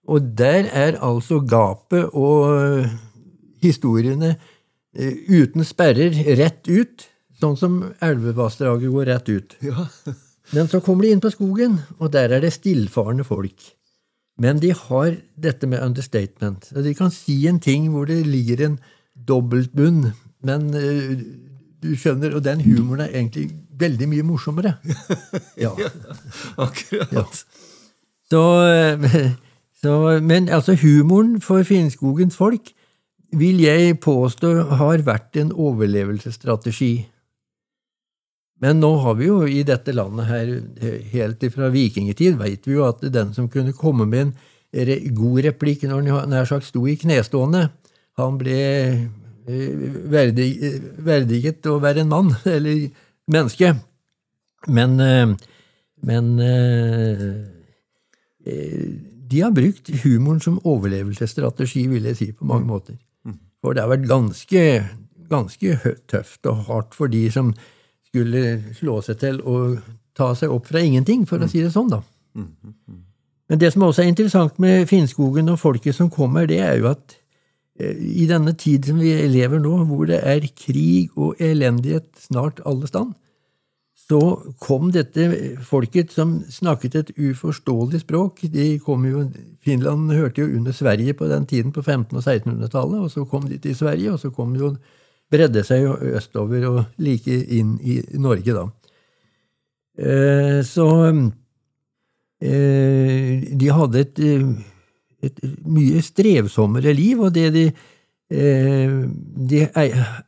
Og 0.08 0.38
der 0.38 0.70
er 0.72 1.00
altså 1.02 1.40
gapet 1.40 2.10
og 2.14 2.56
øh, 2.62 2.88
historiene 3.64 4.36
øh, 4.96 5.14
uten 5.42 5.64
sperrer 5.64 6.14
rett 6.38 6.70
ut. 6.70 7.08
Sånn 7.42 7.58
som 7.60 7.80
elvevassdraget 8.04 8.92
går 8.94 9.10
rett 9.12 9.32
ut. 9.32 9.58
Ja. 9.66 9.88
Men 10.54 10.70
så 10.72 10.82
kommer 10.84 11.06
de 11.06 11.16
inn 11.16 11.24
på 11.24 11.34
skogen, 11.34 11.80
og 12.00 12.12
der 12.14 12.36
er 12.36 12.44
det 12.44 12.54
stillfarende 12.56 13.26
folk. 13.28 13.72
Men 14.42 14.60
de 14.60 14.74
har 14.76 15.16
dette 15.40 15.68
med 15.68 15.84
understatement. 15.84 16.70
De 16.76 16.94
kan 16.98 17.12
si 17.14 17.46
en 17.48 17.60
ting 17.64 17.88
hvor 17.94 18.08
det 18.10 18.26
ligger 18.28 18.66
en 18.66 18.80
dobbeltbunn, 19.16 20.12
men 20.46 20.68
eh, 20.76 21.16
du 21.82 21.94
skjønner, 21.96 22.36
og 22.36 22.44
den 22.44 22.62
humoren 22.66 23.06
er 23.06 23.14
egentlig 23.14 23.50
veldig 23.80 24.10
mye 24.12 24.28
morsommere. 24.28 24.78
Ja. 25.58 25.72
Akkurat. 26.60 27.46
Så, 28.30 28.42
eh, 28.68 29.32
så, 29.82 30.20
men 30.22 30.50
altså 30.50 30.76
humoren 30.82 31.40
for 31.42 31.64
Finnskogens 31.64 32.36
folk 32.36 32.74
vil 33.36 33.60
jeg 33.64 34.00
påstå 34.04 34.52
har 34.80 35.04
vært 35.08 35.40
en 35.40 35.52
overlevelsesstrategi. 35.52 37.08
Men 38.64 38.80
nå 38.80 38.92
har 39.04 39.18
vi 39.20 39.28
jo 39.28 39.42
i 39.48 39.64
dette 39.68 39.92
landet 39.96 40.30
her, 40.30 40.52
helt 41.12 41.44
fra 41.52 41.70
vikingtid, 41.74 42.38
veit 42.40 42.68
vi 42.68 42.78
jo 42.78 42.86
at 42.88 43.04
den 43.12 43.34
som 43.36 43.50
kunne 43.52 43.76
komme 43.76 44.08
med 44.08 44.30
en 44.30 44.36
re 44.86 45.00
god 45.16 45.42
replikk 45.50 45.84
når 45.88 46.08
han 46.12 46.32
nær 46.32 46.48
sagt 46.50 46.70
sto 46.70 46.86
i 46.88 46.96
knestående, 47.00 47.68
han 48.20 48.38
ble 48.40 48.60
eh, 49.48 49.84
verdig, 50.12 50.48
verdiget 51.04 51.68
å 51.68 51.82
være 51.84 52.06
en 52.06 52.12
mann, 52.12 52.32
eller 52.56 52.88
menneske. 53.32 53.74
Men, 54.68 55.00
eh, 55.04 55.36
men 56.08 56.40
eh, 56.40 57.26
eh, 58.46 58.88
de 59.26 59.42
har 59.42 59.56
brukt 59.56 59.92
humoren 60.06 60.42
som 60.44 60.62
overlevelsesstrategi, 60.64 61.88
vil 61.92 62.08
jeg 62.12 62.20
si, 62.22 62.32
på 62.32 62.48
mange 62.48 62.70
måter. 62.70 63.00
For 63.62 63.74
det 63.74 63.84
har 63.84 63.92
vært 63.92 64.10
ganske, 64.10 64.66
ganske 65.32 65.96
tøft 66.12 66.46
og 66.48 66.68
hardt 66.70 66.98
for 66.98 67.10
de 67.10 67.24
som 67.34 67.56
skulle 68.16 68.74
slå 68.78 69.02
seg 69.04 69.20
til 69.20 69.42
å 69.44 69.60
ta 70.16 70.32
seg 70.40 70.54
opp 70.56 70.72
fra 70.72 70.80
ingenting, 70.80 71.26
for 71.28 71.44
å 71.44 71.50
si 71.52 71.60
det 71.60 71.74
sånn, 71.76 71.92
da. 71.92 72.00
Men 73.46 73.62
det 73.62 73.74
som 73.74 73.84
også 73.86 74.02
er 74.02 74.10
interessant 74.10 74.58
med 74.64 74.88
Finnskogen 74.90 75.52
og 75.54 75.60
folket 75.62 75.96
som 75.98 76.10
kommer, 76.10 76.48
det 76.50 76.62
er 76.64 76.80
jo 76.80 76.88
at 76.90 77.18
eh, 77.80 77.94
i 78.24 78.26
denne 78.30 78.56
tid 78.58 78.88
som 78.90 78.98
vi 79.04 79.12
lever 79.30 79.62
nå, 79.62 79.84
hvor 79.90 80.08
det 80.10 80.24
er 80.24 80.48
krig 80.58 81.14
og 81.20 81.42
elendighet 81.44 82.08
snart 82.26 82.64
alle 82.66 82.90
stand, 82.90 83.14
så 84.06 84.20
kom 84.62 84.92
dette 84.94 85.56
folket 85.66 86.12
som 86.14 86.38
snakket 86.50 86.98
et 87.00 87.14
uforståelig 87.18 88.04
språk. 88.04 88.44
De 88.54 88.76
kom 88.86 89.06
jo, 89.10 89.24
Finland 89.66 90.14
hørte 90.14 90.44
jo 90.44 90.60
under 90.60 90.76
Sverige 90.78 91.16
på 91.18 91.30
den 91.30 91.48
tiden, 91.50 91.74
på 91.74 91.82
1500- 91.82 92.20
og 92.20 92.22
1600-tallet, 92.22 93.00
og 93.02 93.12
så 93.12 93.26
kom 93.26 93.48
de 93.50 93.58
til 93.62 93.76
Sverige, 93.78 94.14
og 94.14 94.22
så 94.22 94.30
kom 94.30 94.54
jo, 94.58 94.76
bredde 95.32 95.64
seg 95.66 95.86
jo 95.86 95.96
østover 96.18 96.68
og 96.70 96.82
like 97.02 97.32
inn 97.32 97.76
i 97.82 98.00
Norge, 98.22 98.54
da. 98.54 98.66
Eh, 99.96 100.60
så 100.68 100.88
eh, 102.44 103.44
de 103.56 103.68
hadde 103.72 104.02
et, 104.04 104.20
eh, 104.20 104.48
et 105.24 105.44
mye 105.64 106.02
strevsommere 106.04 106.94
liv, 106.94 107.20
og 107.20 107.34
det 107.34 107.52
de 107.56 107.68
De 108.28 109.60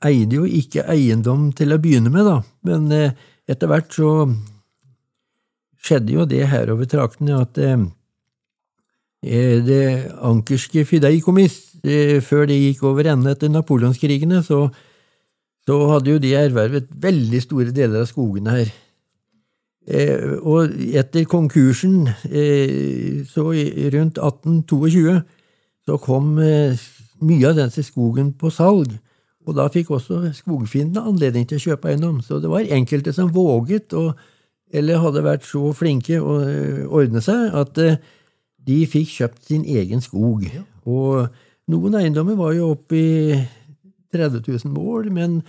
eide 0.06 0.36
jo 0.36 0.44
ikke 0.46 0.84
eiendom 0.86 1.48
til 1.58 1.74
å 1.74 1.80
begynne 1.82 2.12
med, 2.14 2.28
da, 2.30 2.44
men 2.62 2.92
etter 2.94 3.72
hvert 3.72 3.90
så 3.90 4.30
skjedde 5.82 6.14
jo 6.14 6.28
det 6.30 6.44
herover 6.46 6.86
traktene 6.86 7.40
at 7.42 7.58
det 9.18 10.14
ankerske 10.22 10.86
fideikommiss, 10.86 11.67
før 12.26 12.48
de 12.50 12.56
gikk 12.58 12.82
over 12.90 13.08
ende 13.12 13.32
etter 13.32 13.52
napoleonskrigene, 13.54 14.42
så, 14.44 14.66
så 15.68 15.78
hadde 15.92 16.16
jo 16.16 16.22
de 16.24 16.34
ervervet 16.36 16.90
veldig 16.90 17.42
store 17.44 17.74
deler 17.76 18.04
av 18.04 18.10
skogene 18.10 18.56
her. 18.56 18.74
Eh, 19.88 20.34
og 20.44 20.74
etter 21.00 21.24
konkursen, 21.30 22.10
eh, 22.28 23.24
så 23.30 23.46
rundt 23.94 24.18
1822, 24.20 25.22
så 25.88 25.98
kom 26.04 26.40
eh, 26.44 26.76
mye 27.24 27.48
av 27.48 27.56
denne 27.56 27.84
skogen 27.86 28.34
på 28.36 28.52
salg. 28.52 28.98
Og 29.48 29.56
da 29.56 29.70
fikk 29.72 29.94
også 29.96 30.26
skogfiendene 30.36 31.06
anledning 31.08 31.48
til 31.48 31.60
å 31.60 31.66
kjøpe 31.70 31.94
eiendom. 31.94 32.20
Så 32.20 32.42
det 32.44 32.52
var 32.52 32.68
enkelte 32.68 33.14
som 33.16 33.32
våget, 33.32 33.96
og, 33.96 34.18
eller 34.76 35.00
hadde 35.00 35.24
vært 35.24 35.48
så 35.48 35.72
flinke 35.78 36.20
å 36.20 36.42
eh, 36.44 36.84
ordne 36.84 37.24
seg, 37.24 37.56
at 37.56 37.80
eh, 37.80 38.02
de 38.68 38.82
fikk 38.92 39.14
kjøpt 39.22 39.48
sin 39.48 39.64
egen 39.64 40.04
skog. 40.04 40.44
Og 40.84 41.30
noen 41.72 41.98
eiendommer 42.00 42.38
var 42.40 42.54
jo 42.56 42.72
oppe 42.76 42.98
i 43.00 43.40
30 44.16 44.44
000 44.48 44.74
mål, 44.74 45.10
men 45.14 45.42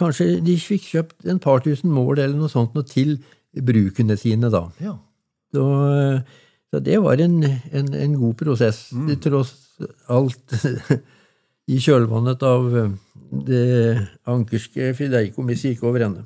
kanskje 0.00 0.38
de 0.44 0.54
fikk 0.62 0.86
kjøpt 0.94 1.28
en 1.28 1.40
par 1.42 1.60
tusen 1.64 1.90
mål 1.92 2.18
eller 2.22 2.38
noe 2.38 2.50
sånt 2.52 2.76
noe 2.76 2.86
til 2.88 3.16
brukene 3.52 4.16
sine, 4.20 4.50
da. 4.52 4.64
Ja. 4.82 4.94
Så, 5.52 5.64
så 6.70 6.80
det 6.84 6.98
var 7.04 7.20
en, 7.24 7.40
en, 7.44 7.92
en 7.94 8.16
god 8.20 8.36
prosess, 8.40 8.88
mm. 8.92 9.14
tross 9.24 9.54
alt 10.12 10.54
i 11.72 11.78
kjølvannet 11.84 12.44
av 12.48 12.68
det 13.48 13.64
ankerske 14.28 14.92
fideikommisset 14.96 15.74
gikk 15.74 15.84
over 15.88 16.06
ende. 16.06 16.24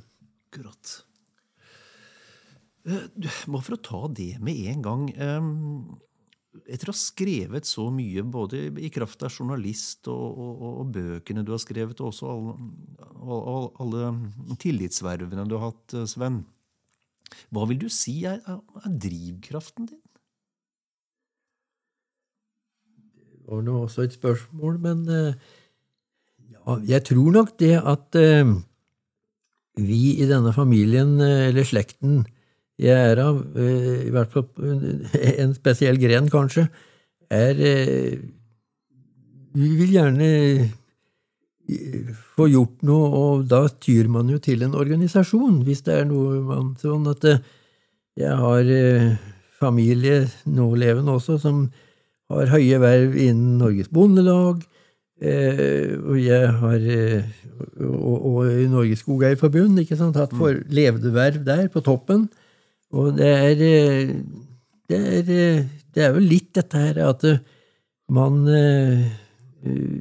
Akkurat. 0.53 0.93
Eh, 2.87 3.07
Bare 3.47 3.63
for 3.65 3.77
å 3.77 3.83
ta 3.83 4.03
det 4.15 4.37
med 4.43 4.69
en 4.71 4.83
gang. 4.85 5.09
eh, 5.17 5.51
Etter 6.53 6.91
å 6.91 6.93
ha 6.93 6.99
skrevet 7.01 7.65
så 7.65 7.87
mye, 7.89 8.21
både 8.29 8.67
i 8.77 8.91
kraft 8.93 9.23
av 9.25 9.33
journalist 9.33 10.09
og, 10.13 10.37
og, 10.37 10.65
og 10.83 10.91
bøkene 10.93 11.45
du 11.49 11.55
har 11.55 11.63
skrevet, 11.63 12.01
og 12.05 12.11
også 12.11 12.29
alle, 12.29 13.63
alle, 13.81 14.11
tillitsvervene 14.61 15.47
du 15.49 15.57
har 15.57 15.71
hatt, 15.71 15.95
eh, 15.97 16.05
Sven, 16.11 16.43
hva 17.49 17.65
vil 17.71 17.81
du 17.81 17.89
si 17.89 18.19
er, 18.29 18.43
er 18.45 18.99
drivkraften 19.07 19.89
din? 19.89 20.03
Det 23.33 23.49
var 23.49 23.65
nå 23.65 23.79
også 23.87 24.05
et 24.05 24.19
spørsmål, 24.21 24.77
men 24.85 25.03
eh, 25.09 25.49
ja, 26.53 26.77
jeg 26.93 27.09
tror 27.09 27.33
nok 27.39 27.57
det 27.65 27.75
at 27.81 28.21
eh, 28.21 28.53
vi 29.81 30.03
i 30.21 30.29
denne 30.29 30.53
familien, 30.53 31.17
eller 31.17 31.65
slekten, 31.65 32.27
jeg 32.81 33.13
er 33.13 33.21
av, 33.21 33.41
eh, 33.57 34.07
i 34.09 34.13
hvert 34.13 34.33
fall 34.33 34.47
eh, 34.65 35.35
en 35.45 35.53
spesiell 35.57 35.99
gren 36.01 36.31
kanskje, 36.33 36.69
er 37.33 37.59
eh, 37.61 38.23
Vi 39.53 39.69
vil 39.77 39.91
gjerne 39.93 40.29
få 42.33 42.47
gjort 42.49 42.81
noe, 42.89 43.09
og 43.13 43.43
da 43.49 43.67
tyr 43.69 44.09
man 44.09 44.31
jo 44.33 44.39
til 44.41 44.65
en 44.65 44.73
organisasjon, 44.75 45.59
hvis 45.67 45.85
det 45.85 45.93
er 45.93 46.07
noe 46.09 46.41
man 46.41 46.71
Sånn 46.81 47.05
at 47.11 47.27
jeg 48.17 48.33
har 48.33 48.65
familie 48.65 49.19
familie, 49.61 50.25
nålevende 50.49 51.13
også, 51.13 51.37
som 51.39 51.67
har 52.33 52.49
høye 52.51 52.81
verv 52.81 53.13
innen 53.15 53.61
Norges 53.61 53.93
Bondelag, 53.93 54.65
og 55.21 56.17
jeg 56.19 56.49
har 56.65 56.89
og, 57.79 57.93
og, 57.93 58.27
og 58.33 58.51
i 58.51 58.67
Norges 58.73 59.05
Skogeierforbund, 59.05 59.79
ikke 59.85 60.01
sant, 60.01 60.17
hatt 60.17 60.33
for, 60.35 60.65
levde 60.73 61.13
verv 61.15 61.45
der, 61.47 61.69
på 61.69 61.85
toppen. 61.85 62.27
Og 62.93 63.17
det 63.17 63.29
er, 63.29 63.63
eh, 63.65 64.13
det 64.89 64.99
er 64.99 65.33
eh, 65.33 65.65
Det 65.93 66.05
er 66.05 66.15
jo 66.15 66.25
litt 66.25 66.55
dette 66.57 66.79
her 66.79 66.99
at 67.05 67.25
eh, 67.29 67.41
man 68.09 68.47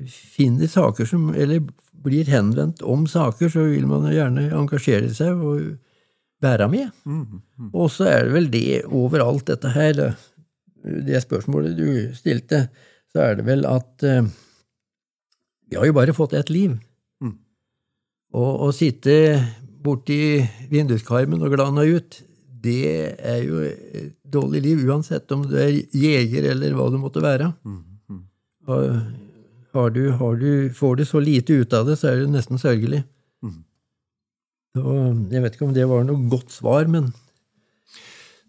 finner 0.07 0.67
saker 0.67 1.05
som 1.05 1.33
Eller 1.35 1.61
blir 2.01 2.25
henvendt 2.25 2.81
om 2.81 3.03
saker, 3.07 3.49
så 3.51 3.67
vil 3.69 3.85
man 3.85 4.07
jo 4.07 4.15
gjerne 4.15 4.47
engasjere 4.57 5.11
seg 5.13 5.37
og 5.37 5.75
være 6.41 6.67
med. 6.71 6.89
Og 7.69 7.91
så 7.93 8.07
er 8.09 8.23
det 8.25 8.33
vel 8.33 8.47
det 8.49 8.79
overalt, 8.87 9.45
dette 9.51 9.69
her, 9.69 9.99
det 10.81 11.21
spørsmålet 11.21 11.77
du 11.77 12.15
stilte, 12.17 12.63
så 13.13 13.21
er 13.27 13.37
det 13.37 13.45
vel 13.45 13.67
at 13.69 14.01
vi 14.01 15.77
har 15.77 15.85
jo 15.85 15.93
bare 15.93 16.17
fått 16.17 16.33
ett 16.33 16.49
liv. 16.49 16.73
Mm. 17.21 17.37
Og 18.33 18.65
å 18.65 18.71
sitte 18.73 19.13
borti 19.85 20.41
vinduskarmen 20.73 21.45
og 21.45 21.53
glana 21.53 21.85
ut, 21.85 22.17
det 22.61 22.81
er 23.17 23.39
jo 23.43 23.61
et 23.65 24.11
dårlig 24.31 24.61
liv, 24.65 24.83
uansett 24.89 25.31
om 25.33 25.45
du 25.49 25.55
er 25.59 25.73
jeger 25.97 26.51
eller 26.51 26.75
hva 26.77 26.89
du 26.93 26.99
måtte 27.01 27.23
være. 27.23 27.51
Og 28.69 29.01
har 29.73 29.89
du, 29.95 30.03
har 30.19 30.35
du, 30.35 30.69
får 30.75 30.95
du 30.99 31.05
så 31.07 31.19
lite 31.23 31.53
ut 31.63 31.73
av 31.73 31.87
det, 31.87 31.97
så 31.99 32.11
er 32.11 32.21
det 32.21 32.31
nesten 32.33 32.59
sørgelig. 32.61 33.03
Så 34.75 34.95
jeg 35.31 35.43
vet 35.43 35.55
ikke 35.57 35.67
om 35.67 35.73
det 35.75 35.87
var 35.89 36.05
noe 36.07 36.29
godt 36.31 36.51
svar, 36.53 36.87
men 36.87 37.09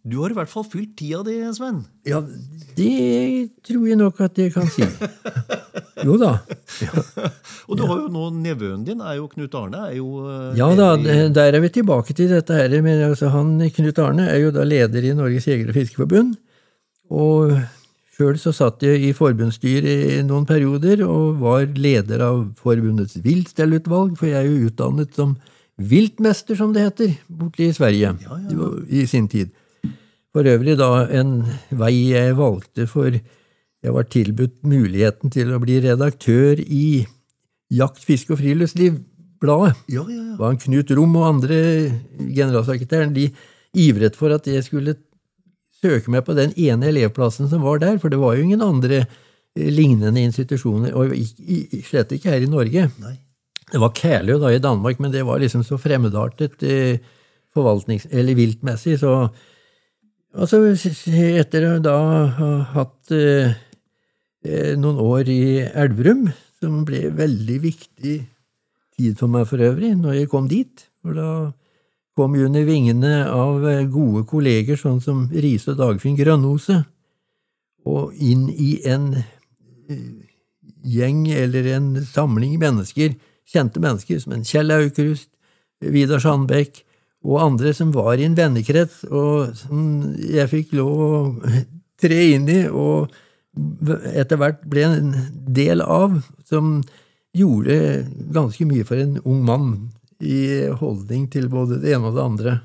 Du 0.02 0.16
har 0.18 0.32
i 0.32 0.34
hvert 0.34 0.50
fall 0.50 0.64
fylt 0.66 0.96
tida 0.98 1.20
di, 1.22 1.36
Sven. 1.54 1.84
ja, 2.08 2.18
det 2.74 3.50
tror 3.62 3.84
jeg 3.86 3.96
nok 4.00 4.20
at 4.24 4.38
jeg 4.40 4.50
kan 4.54 4.66
si. 4.66 4.82
Jo 6.06 6.16
da. 6.18 6.32
Og 7.70 7.76
du 7.78 7.84
har 7.86 8.00
jo 8.00 8.08
nå 8.10 8.24
nevøen 8.42 8.80
din, 8.86 8.98
er 9.04 9.20
jo 9.20 9.28
Knut 9.30 9.52
Arne, 9.54 9.84
er 9.92 9.98
jo 10.00 10.24
eh, 10.26 10.56
Ja 10.58 10.66
da, 10.74 10.88
i- 10.98 11.28
der 11.30 11.54
er 11.54 11.62
vi 11.62 11.68
tilbake 11.76 12.16
til 12.18 12.32
dette 12.32 12.56
her. 12.56 12.74
Men 12.82 13.04
altså, 13.06 13.28
han, 13.30 13.52
Knut 13.76 14.00
Arne 14.02 14.26
er 14.32 14.40
jo 14.42 14.50
da 14.56 14.64
leder 14.66 15.06
i 15.06 15.14
Norges 15.14 15.46
jeger- 15.46 15.70
og 15.70 15.76
fiskerforbund. 15.78 16.34
Og 17.12 17.54
sjøl 18.16 18.40
så 18.42 18.50
satt 18.56 18.82
jeg 18.82 18.98
i 19.06 19.12
forbundsstyret 19.14 20.18
i 20.18 20.20
noen 20.26 20.48
perioder 20.48 21.04
og 21.06 21.38
var 21.44 21.68
leder 21.78 22.26
av 22.26 22.42
forbundets 22.58 23.20
viltstellutvalg, 23.22 24.16
for 24.18 24.26
jeg 24.32 24.42
er 24.42 24.50
jo 24.50 24.66
utdannet 24.72 25.14
som 25.14 25.36
viltmester, 25.78 26.58
som 26.58 26.74
det 26.74 26.88
heter, 26.88 27.14
borte 27.30 27.62
i 27.68 27.72
Sverige 27.76 28.16
i 28.90 29.06
sin 29.06 29.28
tid. 29.30 29.54
For 30.32 30.48
øvrig 30.48 30.78
da 30.80 31.06
en 31.12 31.42
vei 31.76 31.94
jeg 32.14 32.36
valgte, 32.38 32.86
for 32.88 33.12
jeg 33.12 33.94
var 33.96 34.06
tilbudt 34.08 34.62
muligheten 34.64 35.32
til 35.32 35.52
å 35.52 35.60
bli 35.62 35.80
redaktør 35.84 36.60
i 36.62 37.04
Jakt, 37.72 38.02
fiske 38.04 38.34
og 38.34 38.40
friluftsliv-bladet. 38.42 39.78
Ja, 39.88 40.02
ja, 40.04 40.18
ja. 40.18 40.34
var 40.36 40.58
Knut 40.60 40.90
Rom 40.92 41.14
og 41.16 41.24
andre 41.24 41.56
generalsekretæren, 42.20 43.14
de 43.16 43.30
ivret 43.72 44.18
for 44.18 44.34
at 44.34 44.44
jeg 44.48 44.64
skulle 44.66 44.98
søke 45.82 46.12
meg 46.12 46.26
på 46.26 46.36
den 46.36 46.52
ene 46.60 46.90
elevplassen 46.90 47.48
som 47.48 47.64
var 47.64 47.80
der, 47.80 47.96
for 48.00 48.12
det 48.12 48.20
var 48.20 48.36
jo 48.36 48.44
ingen 48.44 48.64
andre 48.64 49.02
eh, 49.02 49.70
lignende 49.72 50.20
institusjoner, 50.20 50.92
og 50.92 51.16
slett 51.88 52.12
ikke 52.12 52.34
her 52.34 52.44
i 52.44 52.50
Norge. 52.50 52.90
Nei. 53.00 53.16
Det 53.72 53.80
var 53.80 53.94
Kælø 53.96 54.36
da 54.42 54.52
i 54.52 54.60
Danmark, 54.60 55.00
men 55.00 55.14
det 55.14 55.24
var 55.24 55.40
liksom 55.40 55.64
så 55.64 55.80
fremmedartet 55.80 56.60
eh, 56.68 57.00
forvaltnings... 57.56 58.06
eller 58.12 58.36
viltmessig, 58.36 58.98
så 59.00 59.30
Og 60.32 60.48
så 60.48 60.62
etter 60.64 61.66
å 61.68 61.72
da 61.84 61.96
ha 62.38 62.52
hatt 62.72 63.12
eh, 63.12 63.52
eh, 64.46 64.72
noen 64.80 65.00
år 65.02 65.28
i 65.28 65.42
Elverum, 65.60 66.30
som 66.56 66.86
ble 66.88 67.10
veldig 67.12 67.58
viktig 67.60 68.14
tid 68.96 69.18
for 69.18 69.28
meg 69.28 69.44
for 69.50 69.60
øvrig, 69.60 69.92
når 69.98 70.22
jeg 70.22 70.30
kom 70.32 70.48
dit. 70.48 70.86
For 71.04 71.18
da 71.18 71.32
kom 72.16 72.36
jeg 72.36 72.48
under 72.48 72.64
vingene 72.64 73.12
av 73.28 73.66
eh, 73.68 73.84
gode 73.92 74.24
kolleger, 74.30 74.80
sånn 74.80 75.02
som 75.04 75.26
Riise 75.28 75.74
og 75.74 75.82
Dagfinn 75.82 76.16
Grønnose, 76.16 76.80
og 77.84 78.16
inn 78.16 78.46
i 78.48 78.78
en 78.88 79.10
eh, 79.18 80.06
gjeng 80.96 81.26
eller 81.28 81.68
en 81.76 81.92
samling 82.08 82.56
mennesker, 82.62 83.18
kjente 83.52 83.84
mennesker, 83.84 84.22
som 84.22 84.32
en 84.38 84.48
Kjell 84.48 84.72
Aukrust, 84.78 85.28
Vidar 85.82 86.22
Sandbekk 86.22 86.86
og 87.22 87.38
andre 87.42 87.72
som 87.76 87.92
var 87.94 88.18
i 88.18 88.26
en 88.26 88.36
vennekrets, 88.38 89.04
og 89.10 89.54
som 89.58 90.12
jeg 90.18 90.50
fikk 90.50 90.74
lov 90.78 91.02
å 91.06 91.10
tre 92.02 92.18
inn 92.34 92.48
i, 92.50 92.64
og 92.66 93.12
etter 94.16 94.40
hvert 94.40 94.62
ble 94.68 94.86
en 94.88 95.12
del 95.54 95.84
av, 95.84 96.18
som 96.48 96.80
gjorde 97.36 98.04
ganske 98.34 98.66
mye 98.68 98.84
for 98.88 99.00
en 99.00 99.18
ung 99.22 99.42
mann 99.46 99.68
i 100.22 100.68
holdning 100.78 101.26
til 101.32 101.48
både 101.52 101.80
det 101.82 101.94
ene 101.96 102.10
og 102.10 102.16
det 102.16 102.24
andre 102.24 102.56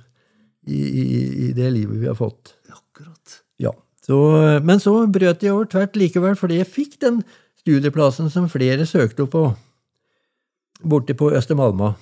i, 0.68 0.78
i, 0.78 1.06
i 1.48 1.52
det 1.56 1.70
livet 1.74 2.02
vi 2.02 2.10
har 2.10 2.18
fått. 2.18 2.56
Akkurat. 2.72 3.40
Ja, 3.62 3.74
så, 4.04 4.18
Men 4.64 4.82
så 4.84 5.00
brøt 5.12 5.44
jeg 5.44 5.54
over 5.54 5.70
tvert 5.72 5.96
likevel, 6.00 6.36
fordi 6.40 6.60
jeg 6.62 6.72
fikk 6.72 7.00
den 7.04 7.22
studieplassen 7.62 8.32
som 8.32 8.50
flere 8.52 8.88
søkte 8.88 9.26
opp 9.26 9.34
på, 9.36 9.46
borte 10.88 11.16
på 11.18 11.32
Østermalma. 11.36 11.94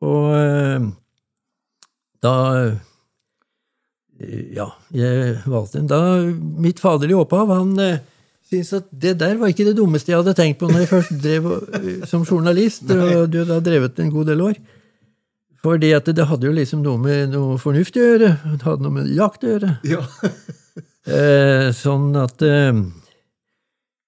Og 0.00 0.26
eh, 0.36 0.88
da 2.24 2.36
eh, 2.60 2.78
Ja, 4.56 4.68
jeg 4.92 5.38
valgte 5.48 5.80
en. 5.80 5.88
Da 5.88 6.00
mitt 6.60 6.80
faderlige 6.82 7.22
opphav, 7.22 7.52
han 7.54 7.72
eh, 7.80 8.02
syntes 8.50 8.74
at 8.80 8.90
det 8.90 9.14
der 9.22 9.38
var 9.40 9.52
ikke 9.52 9.64
det 9.68 9.76
dummeste 9.78 10.12
jeg 10.12 10.20
hadde 10.20 10.36
tenkt 10.36 10.60
på 10.60 10.68
når 10.68 10.84
jeg 10.84 10.90
først 10.90 11.16
drev 11.22 11.48
eh, 11.78 12.04
som 12.10 12.26
journalist, 12.26 12.84
og 12.90 13.30
du 13.32 13.40
hadde 13.44 13.64
drevet 13.64 13.98
en 14.02 14.12
god 14.12 14.32
del 14.32 14.44
år. 14.50 14.60
Fordi 15.60 15.90
at 15.92 16.08
det 16.08 16.24
hadde 16.28 16.48
jo 16.48 16.56
liksom 16.56 16.80
noe 16.84 16.96
med 17.00 17.34
noe 17.34 17.58
fornuftig 17.60 18.00
å 18.00 18.08
gjøre. 18.14 18.30
Det 18.56 18.64
hadde 18.64 18.84
noe 18.86 18.96
med 18.96 19.10
jakt 19.16 19.44
å 19.44 19.54
gjøre. 19.54 19.76
Ja. 19.88 20.04
Eh, 21.10 21.70
sånn 21.74 22.12
at 22.20 22.42
eh, 22.44 22.76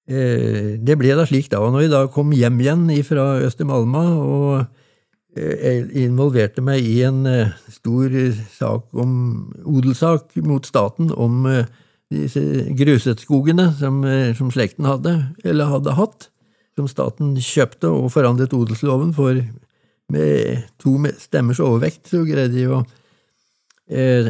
Det 0.07 0.95
ble 1.01 1.15
da 1.17 1.25
slik 1.27 1.49
da. 1.51 1.63
Og 1.65 1.73
når 1.73 1.81
vi 1.81 1.89
da 1.91 2.03
kom 2.13 2.35
hjem 2.37 2.61
igjen 2.61 2.85
fra 3.09 3.41
Østermalma 3.43 4.03
og 4.21 4.67
jeg 5.37 5.87
involverte 6.05 6.61
meg 6.65 6.85
i 6.85 6.99
en 7.07 7.25
eh, 7.29 7.53
stor 7.73 8.13
eh, 8.13 8.37
sak 8.53 8.93
om 8.93 9.13
odelssak 9.65 10.37
mot 10.45 10.67
staten 10.69 11.13
om 11.15 11.47
eh, 11.49 11.71
disse 12.13 12.43
Grusetskogene 12.77 13.71
som, 13.79 14.03
eh, 14.05 14.35
som 14.37 14.51
slekten 14.53 14.89
hadde, 14.89 15.15
eller 15.45 15.71
hadde 15.73 15.97
hatt, 15.97 16.29
som 16.77 16.89
staten 16.89 17.35
kjøpte 17.41 17.89
og 17.93 18.11
forandret 18.13 18.53
odelsloven 18.57 19.13
for 19.17 19.41
med 20.13 20.67
to 20.83 20.99
stemmers 21.21 21.61
overvekt, 21.65 22.11
så 22.11 22.21
greide 22.29 22.53
de 22.53 22.67
å 22.69 22.83
eh, 23.89 24.29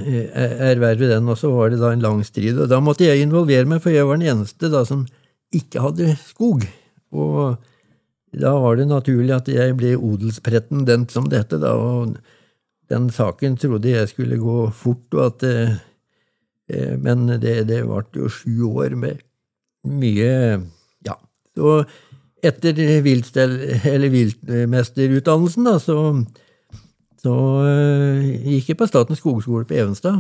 erverve 0.71 1.11
den, 1.11 1.27
og 1.27 1.39
så 1.41 1.51
var 1.55 1.73
det 1.73 1.81
da 1.83 1.91
en 1.91 2.05
lang 2.05 2.23
strid. 2.27 2.61
Og 2.63 2.71
da 2.71 2.79
måtte 2.83 3.09
jeg 3.09 3.25
involvere 3.25 3.67
meg, 3.67 3.83
for 3.83 3.95
jeg 3.95 4.07
var 4.07 4.21
den 4.21 4.31
eneste 4.37 4.71
da 4.71 4.85
som 4.87 5.03
ikke 5.53 5.83
hadde 5.83 6.15
skog. 6.23 6.67
Og 7.13 7.59
da 8.41 8.55
var 8.57 8.79
det 8.79 8.87
naturlig 8.89 9.35
at 9.35 9.49
jeg 9.53 9.75
ble 9.77 9.97
odelspretendent, 9.97 11.13
som 11.13 11.29
det 11.29 11.39
het, 11.43 11.51
da, 11.61 11.73
og 11.77 12.17
den 12.93 13.11
saken 13.13 13.57
trodde 13.61 13.91
jeg 13.93 14.09
skulle 14.09 14.39
gå 14.41 14.71
fort, 14.77 15.15
og 15.15 15.27
at 15.27 15.43
eh, 15.49 15.73
eh, 16.69 16.97
Men 17.01 17.29
det, 17.29 17.69
det 17.69 17.85
ble 17.85 18.03
jo 18.17 18.29
sju 18.29 18.65
år 18.71 18.95
med 18.97 19.17
mye 19.85 20.61
Ja. 21.07 21.15
Så 21.57 21.85
etter 22.43 23.03
viltmesterutdannelsen, 23.05 25.65
da, 25.65 25.79
så, 25.79 26.25
så 27.23 27.65
eh, 27.69 28.25
gikk 28.55 28.69
jeg 28.73 28.79
på 28.81 28.87
Statens 28.91 29.19
skogskole 29.23 29.65
på 29.69 29.79
Evenstad. 29.79 30.17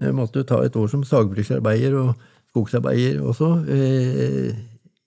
Jeg 0.00 0.16
måtte 0.16 0.38
jo 0.40 0.48
ta 0.48 0.56
et 0.64 0.76
år 0.80 0.88
som 0.88 1.04
sagbruksarbeider 1.04 1.92
og 2.00 2.08
skogsarbeider 2.50 3.20
også 3.20 3.48
eh, 3.68 4.50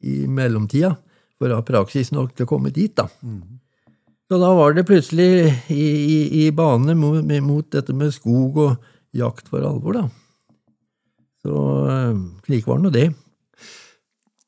i 0.04 0.28
mellomtida, 0.30 0.96
for 1.44 1.52
å 1.52 1.60
ha 1.60 1.68
praksis 1.68 2.14
nok 2.16 2.32
til 2.32 2.48
å 2.48 2.52
komme 2.54 2.72
dit, 2.72 2.94
da. 2.96 3.10
Så 4.32 4.40
da 4.40 4.54
var 4.56 4.74
det 4.74 4.86
plutselig 4.88 5.52
i, 5.68 5.84
i, 5.84 6.20
i 6.46 6.52
bane 6.56 6.96
mot, 6.96 7.20
mot, 7.44 7.66
dette 7.76 7.94
med 7.94 8.14
skog 8.16 8.62
og 8.64 8.86
jakt 9.14 9.52
for 9.52 9.66
alvor, 9.68 10.00
da. 10.00 10.06
Så 11.44 11.58
eh, 11.92 12.22
slik 12.48 12.70
var 12.70 12.80
nå 12.80 12.94
det. 12.96 13.10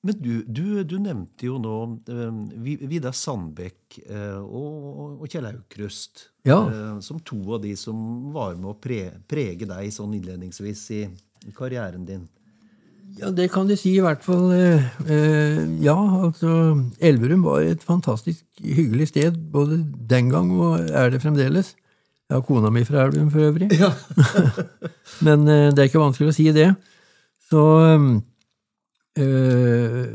Men 0.05 0.21
du, 0.21 0.45
du, 0.47 0.63
du 0.87 0.95
nevnte 1.01 1.49
jo 1.49 1.57
nå 1.59 1.75
eh, 2.13 2.39
Vidar 2.87 3.11
Sandbekk 3.17 3.99
eh, 4.05 4.39
og, 4.39 5.19
og 5.19 5.27
Kjell 5.27 5.49
Aukrust 5.49 6.29
Ja. 6.47 6.61
som 7.03 7.19
to 7.25 7.41
av 7.57 7.63
de 7.65 7.73
som 7.75 8.31
var 8.31 8.55
med 8.55 8.71
å 8.71 8.77
pre, 8.79 9.09
prege 9.27 9.67
deg 9.67 9.91
sånn 9.91 10.13
innledningsvis 10.15 10.85
i, 10.95 11.03
i 11.49 11.53
karrieren 11.57 12.07
din. 12.07 12.23
Ja, 13.19 13.29
det 13.31 13.47
kan 13.53 13.67
du 13.67 13.75
si 13.79 13.93
i 13.95 14.03
hvert 14.03 14.23
fall. 14.23 14.51
eh, 14.51 14.83
eh, 15.07 15.61
ja, 15.83 15.95
altså 16.25 16.75
Elverum 16.99 17.43
var 17.43 17.63
et 17.63 17.83
fantastisk 17.83 18.43
hyggelig 18.59 19.07
sted 19.13 19.37
både 19.51 19.79
den 20.09 20.29
gang 20.29 20.51
og 20.51 20.79
er 20.89 21.09
det 21.09 21.21
fremdeles. 21.21 21.75
Jeg 22.29 22.35
har 22.35 22.41
kona 22.41 22.69
mi 22.69 22.83
fra 22.83 23.05
Elverum 23.05 23.31
for 23.31 23.39
øvrig. 23.39 23.69
Men 25.27 25.47
eh, 25.47 25.71
det 25.71 25.79
er 25.79 25.89
ikke 25.89 26.03
vanskelig 26.03 26.33
å 26.33 26.35
si 26.35 26.49
det. 26.51 26.73
Så 27.49 27.63
øh, 29.19 30.05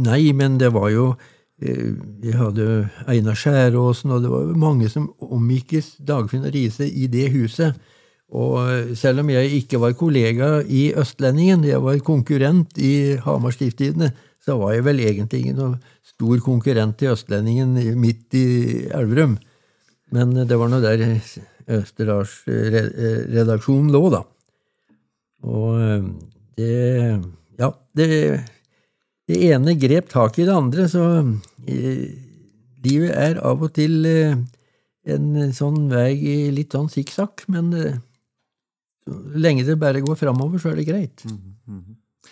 Nei, 0.00 0.32
men 0.32 0.60
det 0.60 0.70
var 0.72 0.88
jo 0.88 1.14
Vi 1.60 2.32
hadde 2.32 2.88
Einar 3.08 3.34
Skjæråsen, 3.36 4.10
og 4.10 4.22
det 4.22 4.30
var 4.30 4.54
mange 4.56 4.88
som 4.88 5.10
omgikkes 5.20 5.98
Dagfinn 6.08 6.46
og 6.48 6.54
Riise 6.54 6.86
i 6.88 7.06
det 7.06 7.26
huset. 7.34 7.74
Og 8.30 8.94
selv 8.98 9.24
om 9.24 9.30
jeg 9.32 9.50
ikke 9.58 9.80
var 9.82 9.96
kollega 9.98 10.60
i 10.62 10.90
Østlendingen, 10.98 11.64
jeg 11.66 11.82
var 11.82 11.98
konkurrent 12.06 12.78
i 12.78 13.16
Hamar 13.24 13.54
Stiftstidende, 13.56 14.12
så 14.40 14.56
var 14.60 14.76
jeg 14.76 14.86
vel 14.86 15.02
egentlig 15.02 15.40
ingen 15.42 15.58
noe 15.58 15.80
stor 16.06 16.38
konkurrent 16.44 17.02
i 17.02 17.10
Østlendingen 17.10 17.74
midt 17.98 18.38
i 18.38 18.46
Elverum. 18.94 19.34
Men 20.14 20.34
det 20.46 20.58
var 20.58 20.70
nå 20.70 20.78
der 20.82 21.02
Østerdals 21.70 22.40
redaksjon 22.46 23.90
lå, 23.94 24.04
da. 24.14 24.24
Og 25.46 26.08
det 26.58 27.20
Ja, 27.60 27.74
det, 27.92 28.06
det 29.28 29.38
ene 29.52 29.76
grep 29.76 30.08
tak 30.08 30.38
i 30.40 30.46
det 30.48 30.54
andre, 30.54 30.86
så 30.88 31.02
eh, 31.68 32.06
livet 32.82 33.12
er 33.12 33.40
av 33.44 33.60
og 33.66 33.74
til 33.76 34.06
eh, 34.08 34.38
en 35.12 35.52
sånn 35.52 35.90
vei 35.92 36.14
i 36.16 36.36
litt 36.56 36.72
sånn 36.72 36.88
sikksakk, 36.88 37.44
men 37.52 37.68
eh, 37.76 37.98
lenge 39.34 39.66
det 39.66 39.78
bare 39.80 40.02
går 40.04 40.18
framover, 40.18 40.60
så 40.62 40.70
er 40.70 40.80
det 40.80 40.86
greit. 40.88 41.24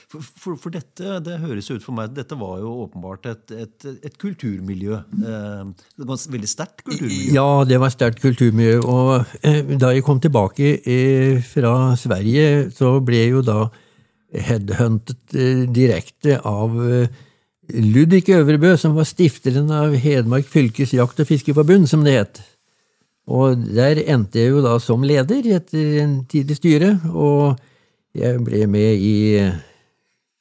For, 0.09 0.25
for, 0.25 0.57
for 0.57 0.73
dette 0.73 1.19
det 1.25 1.35
høres 1.43 1.67
ut 1.69 1.85
for 1.85 1.93
meg 1.97 2.15
dette 2.17 2.37
var 2.39 2.59
jo 2.63 2.71
åpenbart 2.87 3.27
et, 3.29 3.53
et, 3.53 3.87
et 4.09 4.15
kulturmiljø. 4.21 5.01
Eh, 5.21 5.91
det 5.99 6.07
var 6.09 6.17
et 6.17 6.33
veldig 6.33 6.49
sterkt 6.49 6.85
kulturmiljø. 6.87 7.35
Ja, 7.37 7.49
det 7.69 7.81
var 7.81 7.91
et 7.91 7.97
sterkt 7.97 8.23
kulturmiljø. 8.23 8.79
Og 8.89 9.35
eh, 9.43 9.61
da 9.77 9.93
jeg 9.93 10.07
kom 10.07 10.21
tilbake 10.25 10.79
eh, 10.81 11.45
fra 11.45 11.75
Sverige, 12.01 12.71
så 12.73 12.95
ble 13.05 13.21
jeg 13.21 13.35
jo 13.37 13.45
da 13.45 13.59
headhuntet 14.49 15.37
eh, 15.37 15.65
direkte 15.77 16.41
av 16.41 16.77
Ludvig 17.69 18.31
Øvrebø, 18.33 18.77
som 18.81 18.95
var 18.97 19.05
stifteren 19.09 19.69
av 19.77 19.93
Hedmark 20.01 20.49
fylkes 20.49 20.95
jakt- 20.97 21.21
og 21.21 21.29
fiskeforbund, 21.29 21.89
som 21.91 22.05
det 22.07 22.17
het. 22.17 22.41
Og 23.29 23.65
der 23.77 24.01
endte 24.09 24.41
jeg 24.41 24.55
jo 24.55 24.63
da 24.65 24.77
som 24.81 25.03
leder 25.05 25.45
etter 25.59 25.99
en 26.03 26.23
tid 26.31 26.49
i 26.51 26.57
styret, 26.57 27.03
og 27.13 27.59
jeg 28.17 28.39
ble 28.45 28.67
med 28.73 29.03
i 29.05 29.17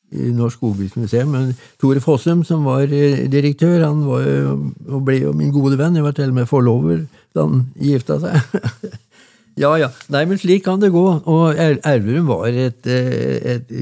i 0.07 0.29
Norsk 0.31 0.61
Skogbruksmuseum. 0.61 1.33
Men 1.33 1.49
Tore 1.81 1.99
Fossum, 1.99 2.39
som 2.47 2.61
var 2.63 2.87
eh, 2.87 3.25
direktør, 3.27 3.81
han 3.83 4.05
var 4.07 4.21
jo, 4.23 4.53
og 4.87 5.01
ble 5.03 5.17
jo 5.19 5.33
min 5.35 5.51
gode 5.51 5.75
venn. 5.79 5.97
Jeg 5.99 6.05
var 6.05 6.15
til 6.15 6.31
og 6.31 6.37
med 6.37 6.47
forlover 6.47 7.01
da 7.35 7.43
han 7.43 7.65
gifta 7.75 8.15
seg. 8.23 8.95
ja, 9.63 9.73
ja. 9.81 9.89
Nei, 10.15 10.21
men 10.31 10.39
slik 10.39 10.63
kan 10.63 10.79
det 10.79 10.93
gå. 10.95 11.03
Og 11.27 11.59
Er- 11.59 11.81
Elverum 11.91 12.31
var 12.31 12.47
et, 12.55 12.87
eh, 12.87 13.57
et 13.57 13.75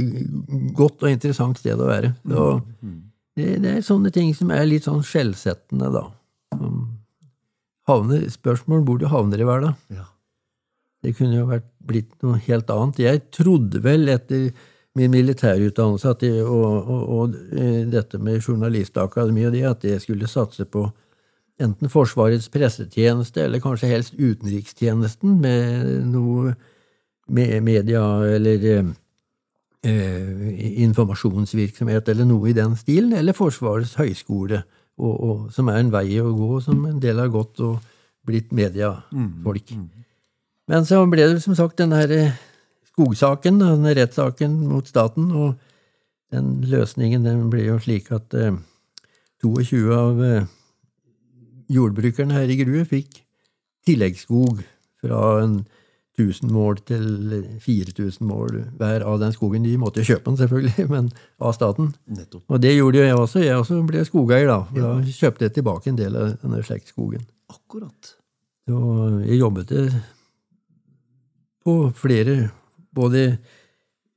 godt 0.73 1.05
og 1.05 1.11
interessant 1.13 1.61
sted 1.61 1.77
å 1.77 1.91
være. 1.93 2.15
Så, 2.25 2.47
det, 3.37 3.51
det 3.61 3.75
er 3.75 3.85
sånne 3.85 4.09
ting 4.15 4.33
som 4.33 4.49
er 4.55 4.65
litt 4.65 4.89
sånn 4.89 5.05
skjellsettende, 5.05 5.93
da. 5.93 6.07
Havner, 7.89 8.28
spørsmål 8.34 8.86
hvor 8.86 9.00
du 9.02 9.08
havner 9.12 9.41
i 9.41 9.48
hverdag. 9.48 9.76
Ja. 9.93 10.08
Det 11.06 11.13
kunne 11.17 11.38
jo 11.38 11.50
vært 11.50 11.67
blitt 11.86 12.15
noe 12.26 12.39
helt 12.48 12.71
annet. 12.74 13.02
Jeg 13.04 13.26
trodde 13.36 13.82
vel 13.86 14.10
etter 14.10 14.50
min 14.95 15.12
militærutdannelse 15.12 16.13
at 16.15 16.24
jeg, 16.24 16.43
og, 16.43 16.88
og, 16.89 17.02
og 17.17 17.36
eh, 17.54 17.84
dette 17.91 18.17
med 18.17 18.39
journalistakademi 18.39 19.45
og 19.45 19.54
det, 19.54 19.65
at 19.69 19.84
jeg 19.86 20.02
skulle 20.02 20.30
satse 20.32 20.65
på 20.65 20.88
enten 21.62 21.91
Forsvarets 21.91 22.48
pressetjeneste 22.52 23.43
eller 23.43 23.62
kanskje 23.63 23.91
helst 23.91 24.15
utenrikstjenesten 24.17 25.38
med 25.43 26.08
noe 26.10 26.56
med 27.28 27.62
media 27.63 28.02
eller 28.36 28.65
eh, 28.71 28.89
eh, 29.89 30.82
informasjonsvirksomhet 30.86 32.10
eller 32.12 32.28
noe 32.30 32.52
i 32.52 32.58
den 32.58 32.76
stilen, 32.80 33.13
eller 33.17 33.38
Forsvarets 33.38 33.95
høgskole, 34.00 34.63
og, 34.97 35.13
og, 35.13 35.45
som 35.55 35.69
er 35.71 35.81
en 35.81 35.91
vei 35.93 36.08
å 36.21 36.31
gå, 36.36 36.60
som 36.63 36.86
en 36.88 36.99
del 37.03 37.19
har 37.19 37.31
gått 37.34 37.60
og 37.65 37.79
blitt 38.25 38.53
mediafolk. 38.55 39.73
Men 40.71 40.88
så 40.88 41.01
ble 41.10 41.27
det 41.34 41.43
som 41.43 41.58
sagt 41.58 41.77
den 41.81 41.93
her 41.93 42.12
eh, 42.13 42.38
skogsaken, 42.93 43.60
denne 43.62 43.95
rettssaken 43.97 44.55
mot 44.69 44.88
staten, 44.89 45.29
og 45.36 45.60
den 46.34 46.63
løsningen 46.65 47.27
den 47.27 47.49
ble 47.51 47.67
jo 47.67 47.77
slik 47.84 48.10
at 48.15 48.34
eh, 48.39 48.55
22 49.43 49.84
av 49.93 50.23
eh, 50.25 50.47
jordbrukerne 51.75 52.38
her 52.38 52.49
i 52.49 52.58
Grue 52.63 52.86
fikk 52.89 53.21
tilleggsskog 53.86 54.63
fra 55.03 55.21
en 55.43 55.60
1000 56.15 56.51
mål 56.51 56.80
til 56.88 57.06
4000 57.63 58.28
mål 58.28 58.60
hver 58.80 59.04
av 59.04 59.19
den 59.19 59.34
skogen. 59.36 59.65
De 59.67 59.75
måtte 59.80 60.06
kjøpe 60.06 60.30
den, 60.30 60.38
selvfølgelig, 60.39 60.88
men 60.93 61.10
av 61.39 61.56
staten. 61.58 61.91
Nettopp. 62.08 62.45
Og 62.47 62.62
det 62.63 62.75
gjorde 62.78 63.01
jo 63.01 63.08
jeg 63.08 63.17
også. 63.19 63.43
Jeg 63.43 63.58
også 63.60 63.82
ble 63.88 64.06
skogeier, 64.08 64.47
da. 64.51 64.60
Ja. 64.75 64.93
da 64.95 65.17
kjøpte 65.19 65.47
jeg 65.47 65.58
tilbake 65.58 65.91
en 65.91 65.99
del 65.99 66.15
av 66.19 66.38
denne 66.43 66.63
slektsskogen. 66.65 67.25
Akkurat. 67.51 68.15
Så 68.65 68.80
jeg 69.28 69.41
jobbet 69.41 69.75
på 71.65 71.75
flere, 71.97 72.49
både 72.95 73.28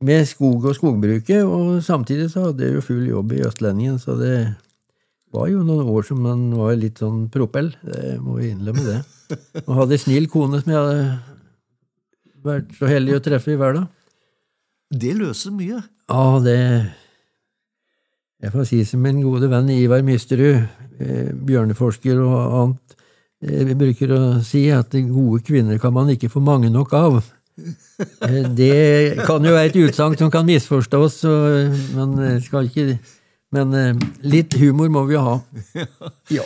med 0.05 0.29
skog 0.31 0.69
og 0.71 0.77
skogbruket, 0.77 1.43
og 1.43 1.83
samtidig 1.83 2.31
så 2.31 2.49
hadde 2.49 2.65
jeg 2.65 2.79
jo 2.79 2.85
full 2.87 3.07
jobb 3.09 3.35
i 3.35 3.43
Østlendingen, 3.49 3.99
så 3.99 4.15
det 4.21 4.35
var 5.35 5.49
jo 5.51 5.65
noen 5.67 5.89
år 5.91 6.07
som 6.07 6.21
man 6.25 6.45
var 6.57 6.77
litt 6.79 7.03
sånn 7.03 7.27
propell. 7.33 7.73
Det 7.85 8.17
må 8.23 8.39
vi 8.39 8.53
innlemme 8.53 8.85
det. 8.85 9.01
Og 9.67 9.75
hadde 9.83 9.99
snill 10.01 10.29
kone 10.33 10.63
som 10.63 10.73
jeg 10.73 10.79
hadde 10.79 11.03
vært 12.45 12.75
så 12.79 12.89
heldig 12.91 13.17
å 13.19 13.23
treffe 13.25 13.53
i 13.55 13.59
hverdag. 13.61 13.89
Det 14.91 15.15
løser 15.19 15.53
mye. 15.53 15.83
Ja, 16.09 16.39
det 16.41 16.59
Jeg 18.41 18.53
får 18.55 18.69
si 18.71 18.85
som 18.87 19.03
min 19.03 19.19
gode 19.25 19.49
venn 19.51 19.69
Ivar 19.75 20.03
Mysterud, 20.07 20.63
eh, 21.01 21.33
bjørneforsker 21.35 22.21
og 22.23 22.37
annet, 22.61 22.95
jeg 23.43 23.67
vi 23.67 23.75
bruker 23.79 24.13
å 24.15 24.21
si 24.47 24.65
at 24.71 24.91
gode 25.11 25.43
kvinner 25.47 25.79
kan 25.83 25.93
man 25.95 26.09
ikke 26.11 26.31
få 26.31 26.41
mange 26.43 26.71
nok 26.71 26.95
av. 26.95 27.19
Eh, 27.59 28.45
Det 28.55 29.17
kan 29.27 29.43
jo 29.43 29.51
være 29.57 29.73
et 29.73 29.79
utsagn 29.83 30.17
som 30.19 30.31
kan 30.31 30.47
misforstås, 30.47 31.25
men, 31.97 32.19
eh, 32.23 32.41
skal 32.41 32.69
ikke 32.71 32.99
Men 33.51 33.73
eh, 33.75 33.95
litt 34.29 34.53
humor 34.61 34.91
må 34.93 35.07
vi 35.09 35.15
jo 35.15 35.21
ha. 35.25 35.37
Ja. 36.31 36.43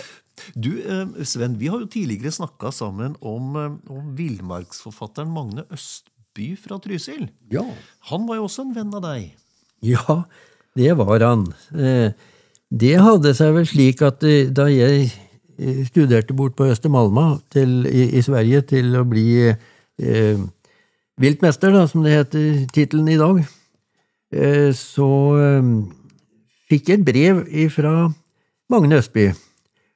Du, 0.54 0.70
eh, 0.82 1.24
Sven, 1.24 1.58
vi 1.58 1.68
har 1.72 1.80
jo 1.80 1.86
tidligere 1.90 2.32
snakka 2.32 2.72
sammen 2.72 3.16
om, 3.20 3.56
eh, 3.56 3.76
om 3.92 4.14
villmarksforfatteren 4.18 5.30
Magne 5.32 5.64
Østby 5.72 6.56
fra 6.58 6.78
Trysil. 6.82 7.28
ja. 7.50 7.64
Han 8.10 8.26
var 8.26 8.36
jo 8.36 8.44
også 8.48 8.66
en 8.66 8.74
venn 8.74 8.94
av 8.94 9.02
deg. 9.02 9.32
Ja, 9.82 10.24
det 10.76 10.96
var 10.96 11.20
han. 11.20 11.52
Eh, 11.74 12.12
Det 12.72 12.94
hadde 12.96 13.34
seg 13.36 13.52
vel 13.52 13.66
slik 13.68 14.00
at 14.00 14.20
da 14.56 14.64
jeg 14.72 15.10
studerte 15.86 16.32
bort 16.32 16.54
på 16.56 16.64
Østermalma 16.72 17.38
til, 17.52 17.84
i, 17.84 18.06
i 18.16 18.22
Sverige 18.24 18.62
til 18.64 18.96
å 18.96 19.02
bli 19.04 19.50
eh, 19.52 20.38
viltmester, 21.20 21.70
da, 21.70 21.82
som 21.86 22.02
det 22.02 22.14
heter 22.16 22.66
tittelen 22.72 23.10
i 23.12 23.18
dag, 23.20 23.42
eh, 24.32 24.72
så 24.72 25.08
eh, 25.36 25.68
fikk 26.72 26.88
jeg 26.88 27.02
et 27.02 27.04
brev 27.04 27.42
fra 27.74 27.92
Magne 28.72 28.96
Østby, 29.02 29.28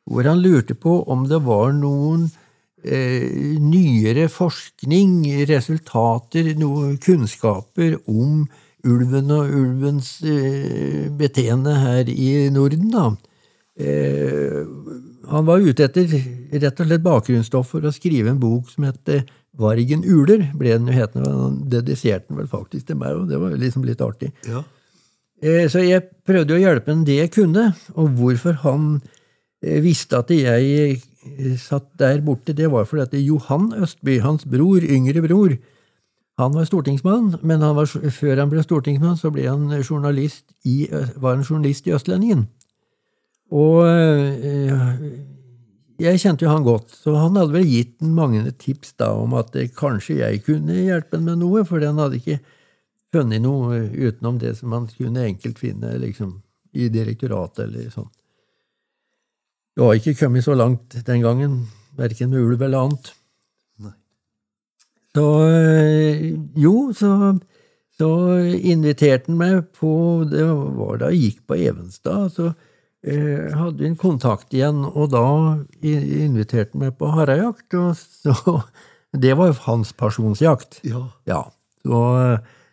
hvor 0.06 0.26
han 0.28 0.42
lurte 0.42 0.76
på 0.78 1.00
om 1.10 1.26
det 1.30 1.40
var 1.44 1.72
noen 1.74 2.28
eh, 2.84 3.56
nyere 3.60 4.28
forskning, 4.32 5.18
resultater, 5.50 6.52
noen 6.58 6.96
kunnskaper 7.02 7.98
om 8.06 8.44
ulven 8.86 9.32
og 9.34 9.50
ulvens 9.50 10.20
eh, 10.22 11.08
beteende 11.18 11.74
her 11.82 12.10
i 12.12 12.46
Norden, 12.54 12.90
da. 12.94 13.08
Eh, 13.76 14.62
han 15.26 15.48
var 15.48 15.64
ute 15.64 15.88
etter 15.88 16.06
rett 16.06 16.80
og 16.80 16.86
slett 16.86 17.02
bakgrunnsstoff 17.04 17.74
for 17.74 17.84
å 17.84 17.92
skrive 17.92 18.30
en 18.30 18.40
bok 18.40 18.70
som 18.70 18.86
het 18.86 19.18
Vargen 19.56 20.02
uler, 20.04 20.50
ble 20.52 20.74
den 20.74 20.90
hetende. 20.92 21.30
Han 21.32 21.62
dediserte 21.72 22.28
den 22.28 22.42
vel 22.42 22.48
faktisk 22.50 22.90
til 22.90 22.98
meg, 23.00 23.16
og 23.16 23.30
det 23.30 23.38
var 23.40 23.54
liksom 23.56 23.86
litt 23.88 24.02
artig. 24.04 24.28
Ja. 24.44 24.60
Eh, 25.40 25.64
Så 25.72 25.80
jeg 25.80 26.10
prøvde 26.28 26.56
å 26.56 26.60
hjelpe 26.60 26.92
ham 26.92 27.06
det 27.08 27.16
jeg 27.22 27.32
kunne, 27.32 27.70
og 27.96 28.10
hvorfor 28.20 28.58
han 28.66 29.00
eh, 29.00 29.15
visste 29.84 30.20
at 30.22 30.32
jeg 30.32 30.96
eh, 30.96 31.56
satt 31.60 31.88
der 32.00 32.20
borte, 32.24 32.54
det 32.56 32.70
var 32.72 32.86
fordi 32.88 33.06
at 33.06 33.16
Johan 33.20 33.72
Østby, 33.82 34.20
hans 34.24 34.46
bror, 34.48 34.84
yngre 34.84 35.24
bror, 35.24 35.56
han 36.36 36.52
var 36.52 36.66
stortingsmann, 36.68 37.38
men 37.42 37.62
han 37.64 37.76
var, 37.78 37.88
før 37.88 38.42
han 38.42 38.50
ble 38.52 38.60
stortingsmann, 38.64 39.16
så 39.16 39.30
ble 39.32 39.46
han 39.48 39.70
journalist 39.80 40.44
i, 40.68 40.84
var 41.16 41.38
han 41.38 41.46
journalist 41.46 41.88
i 41.88 41.94
Østlendingen. 41.96 42.44
Og 43.56 43.86
eh, 43.88 44.74
jeg 46.02 46.20
kjente 46.20 46.44
jo 46.44 46.52
han 46.52 46.66
godt, 46.66 46.92
så 46.92 47.14
han 47.16 47.38
hadde 47.38 47.54
vel 47.54 47.68
gitt 47.70 48.02
mange 48.04 48.42
tips 48.60 48.96
da 49.00 49.14
om 49.16 49.36
at 49.38 49.54
eh, 49.56 49.70
kanskje 49.72 50.18
jeg 50.20 50.42
kunne 50.44 50.76
hjelpe 50.76 51.16
ham 51.16 51.30
med 51.30 51.40
noe, 51.40 51.64
for 51.64 51.80
han 51.80 52.02
hadde 52.02 52.20
ikke 52.20 52.40
funnet 53.14 53.40
noe 53.40 53.80
utenom 53.94 54.40
det 54.42 54.56
som 54.58 54.74
man 54.74 54.90
kunne 54.92 55.24
enkelt 55.24 55.62
finne 55.62 55.94
liksom, 56.02 56.40
i 56.76 56.90
direktoratet 56.92 57.64
eller 57.64 57.88
sånn. 57.94 58.10
Det 59.76 59.84
var 59.84 59.98
ikke 59.98 60.16
kommet 60.16 60.44
så 60.46 60.54
langt 60.56 60.94
den 61.04 61.20
gangen, 61.20 61.56
verken 61.98 62.30
med 62.32 62.40
ulv 62.40 62.62
eller 62.64 62.86
annet. 62.86 63.10
Nei. 63.84 63.92
Så 65.12 65.24
eh, 65.52 66.22
jo, 66.56 66.72
så, 66.96 67.10
så 67.98 68.08
inviterte 68.56 69.28
han 69.28 69.36
meg 69.36 69.66
på 69.76 69.90
Det 70.30 70.46
var 70.48 71.02
da 71.02 71.10
jeg 71.12 71.26
gikk 71.26 71.42
på 71.50 71.58
Evenstad. 71.60 72.32
så 72.32 72.46
eh, 73.04 73.52
hadde 73.52 73.82
vi 73.82 73.90
en 73.90 74.00
kontakt 74.00 74.56
igjen, 74.56 74.80
og 74.88 75.12
da 75.12 75.26
inviterte 75.84 76.72
han 76.72 76.86
meg 76.86 76.96
på 76.96 77.12
harejakt. 77.12 77.76
Og 77.76 78.00
så, 78.00 78.56
det 79.26 79.36
var 79.36 79.52
jo 79.52 79.60
hans 79.68 79.92
pasjonsjakt. 79.92 80.80
Ja. 80.88 81.04
Ja. 81.28 81.42
Så 81.84 82.00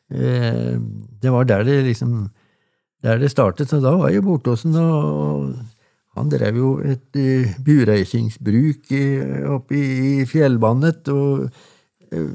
eh, 0.08 0.80
det 1.20 1.36
var 1.36 1.52
der 1.52 1.68
det 1.68 1.82
liksom 1.92 2.30
der 3.04 3.20
det 3.20 3.36
startet. 3.36 3.68
Så 3.68 3.84
da 3.84 3.98
var 4.00 4.16
jeg 4.16 4.24
borte 4.24 4.56
hos 4.56 4.64
han, 4.64 4.80
og 4.80 5.52
han 6.14 6.30
drev 6.30 6.58
jo 6.60 6.72
et 6.86 7.18
uh, 7.18 7.54
bureisingsbruk 7.66 8.92
oppe 9.56 9.78
i, 9.78 10.26
fjellvannet. 10.30 11.10
og 11.10 11.48
eh, 12.14 12.30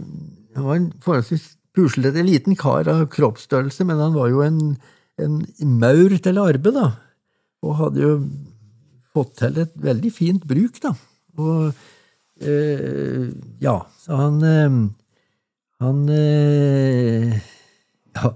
Han 0.57 0.67
var 0.67 0.79
en 0.81 0.88
forholdsvis 1.05 1.53
puslete 1.79 2.25
liten 2.27 2.59
kar 2.59 2.91
av 2.91 3.07
kroppsstørrelse, 3.12 3.87
men 3.87 4.03
han 4.03 4.17
var 4.17 4.33
jo 4.33 4.43
en, 4.43 4.62
en 5.23 5.38
maur 5.79 6.17
til 6.19 6.43
arbeid, 6.43 6.75
da. 6.75 6.88
Og 7.62 7.79
hadde 7.79 8.03
jo 8.03 8.12
fått 9.14 9.38
til 9.43 9.62
et 9.62 9.79
veldig 9.83 10.12
fint 10.14 10.47
bruk, 10.49 10.81
da. 10.83 10.95
Og 11.38 11.71
eh, 12.43 13.29
ja, 13.62 13.79
så 14.03 14.19
han 14.19 14.43
eh, 14.47 14.79
Han 15.79 16.09
eh, 16.11 17.37
Ja, 18.19 18.33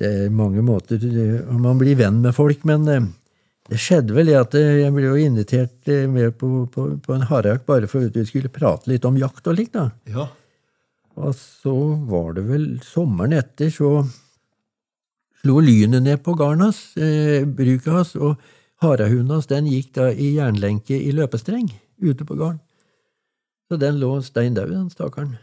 det 0.00 0.08
er 0.08 0.32
mange 0.32 0.62
måter 0.64 1.02
om 1.52 1.60
man 1.66 1.76
blir 1.80 1.98
venn 2.00 2.22
med 2.24 2.32
folk, 2.32 2.64
men 2.64 2.88
eh, 2.88 3.10
det 3.72 3.80
skjedde 3.80 4.12
vel 4.12 4.28
det 4.28 4.36
at 4.36 4.54
eh, 4.58 4.82
jeg 4.82 4.92
ble 4.92 5.06
jo 5.06 5.18
invitert 5.20 5.88
eh, 5.88 6.04
med 6.10 6.34
på, 6.36 6.66
på, 6.72 6.86
på 7.00 7.14
en 7.16 7.24
harejakt 7.30 7.64
bare 7.68 7.88
for 7.88 8.04
at 8.04 8.16
vi 8.18 8.24
skulle 8.28 8.52
prate 8.52 8.90
litt 8.90 9.06
om 9.08 9.16
jakt 9.16 9.48
og 9.48 9.56
likt, 9.56 9.78
da. 9.78 9.88
ja. 10.12 10.28
Og 11.20 11.34
så 11.36 11.74
var 12.08 12.32
det 12.38 12.46
vel 12.48 12.66
sommeren 12.84 13.34
etter, 13.36 13.68
så 13.72 14.00
slo 15.42 15.58
lynet 15.60 16.04
ned 16.04 16.22
på 16.24 16.34
garnet 16.38 16.70
hans, 16.70 16.82
eh, 16.96 17.44
bruket 17.44 17.92
hans, 17.92 18.14
og 18.16 18.40
harehunden 18.84 19.34
hans 19.36 19.48
den 19.50 19.68
gikk 19.68 19.92
da 19.98 20.08
i 20.12 20.34
jernlenke 20.38 20.96
i 20.96 21.12
løpestreng 21.16 21.68
ute 22.02 22.24
på 22.28 22.36
garden. 22.36 22.60
Så 23.68 23.78
den 23.80 24.00
lå 24.00 24.14
stein 24.24 24.56
daud, 24.56 24.72
den 24.72 24.90
stakkaren. 24.92 25.36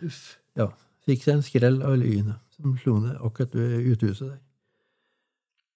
Ja, 0.58 0.70
fikk 1.06 1.26
seg 1.26 1.38
en 1.38 1.46
skrell 1.46 1.82
av 1.86 1.98
lynet 2.02 2.38
som 2.58 2.78
slo 2.82 3.00
ned 3.02 3.18
akkurat 3.26 3.56
ved 3.58 3.94
uthuset 3.94 4.28
der. 4.28 4.39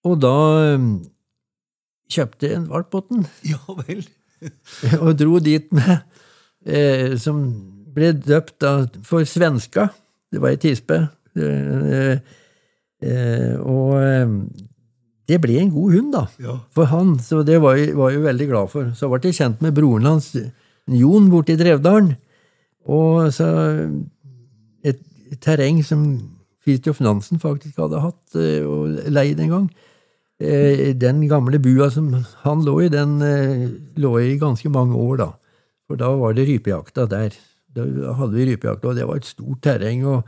Og 0.10 0.20
da 0.22 0.38
eh, 0.74 0.88
kjøpte 2.12 2.52
en 2.56 2.68
valp 2.72 2.92
på 2.94 3.04
den, 3.10 3.26
Ja 3.54 3.62
vel. 3.84 4.04
og 5.06 5.13
dro 5.20 5.39
dit 5.39 5.70
med 5.72 5.94
eh, 6.68 7.13
Som 7.22 7.46
ble 7.94 8.12
døpt 8.18 8.58
da, 8.63 8.74
for 9.06 9.24
svenska. 9.30 9.88
Det 10.34 10.42
var 10.42 10.56
ei 10.56 10.60
tispe. 10.60 10.98
Eh, 11.38 12.18
eh, 13.06 13.54
og 13.62 13.94
eh, 14.02 14.34
det 15.30 15.39
ble 15.44 15.60
en 15.62 15.72
god 15.72 15.94
hund, 15.94 16.10
da. 16.16 16.26
Ja. 16.42 16.58
For 16.74 16.89
han, 16.92 17.16
så 17.24 17.44
det 17.48 17.62
var 17.63 17.78
jeg, 17.80 17.94
var 17.96 18.12
jeg 18.12 18.26
veldig 18.26 18.50
glad 18.50 18.72
for. 18.74 18.89
Så 18.98 19.10
ble 19.12 19.22
jeg 19.30 19.38
kjent 19.38 19.62
med 19.63 19.76
broren 19.78 20.10
hans, 20.10 20.34
Jon, 20.89 21.30
borte 21.32 21.54
i 21.54 21.60
Drevdalen. 21.60 22.16
Og 22.92 23.30
så 23.32 23.48
et, 24.84 25.00
et 25.32 25.39
terreng 25.39 25.80
som 25.86 26.04
Fridtjof 26.63 27.00
Nansen 27.04 27.39
faktisk 27.44 27.80
hadde 27.80 28.02
hatt 28.04 28.38
eh, 28.39 28.63
og 28.68 29.12
leid 29.12 29.39
en 29.44 29.54
gang. 29.54 29.70
Eh, 30.41 30.96
Den 30.96 31.28
gamle 31.30 31.60
bua 31.60 31.89
som 31.91 32.12
han 32.43 32.63
lå 32.65 32.78
i, 32.84 32.89
den 32.89 33.22
eh, 33.22 33.69
lå 33.96 34.13
i 34.19 34.38
ganske 34.41 34.69
mange 34.69 34.96
år, 34.96 35.17
da. 35.17 35.32
For 35.88 36.00
da 36.00 36.13
var 36.17 36.34
det 36.34 36.48
rypejakta 36.48 37.06
der. 37.12 37.36
Da 37.74 37.86
hadde 38.17 38.38
vi 38.38 38.48
rypejakta, 38.52 38.89
og 38.89 38.96
det 38.98 39.06
var 39.10 39.19
et 39.19 39.30
stort 39.30 39.62
terreng. 39.65 40.06
og 40.06 40.24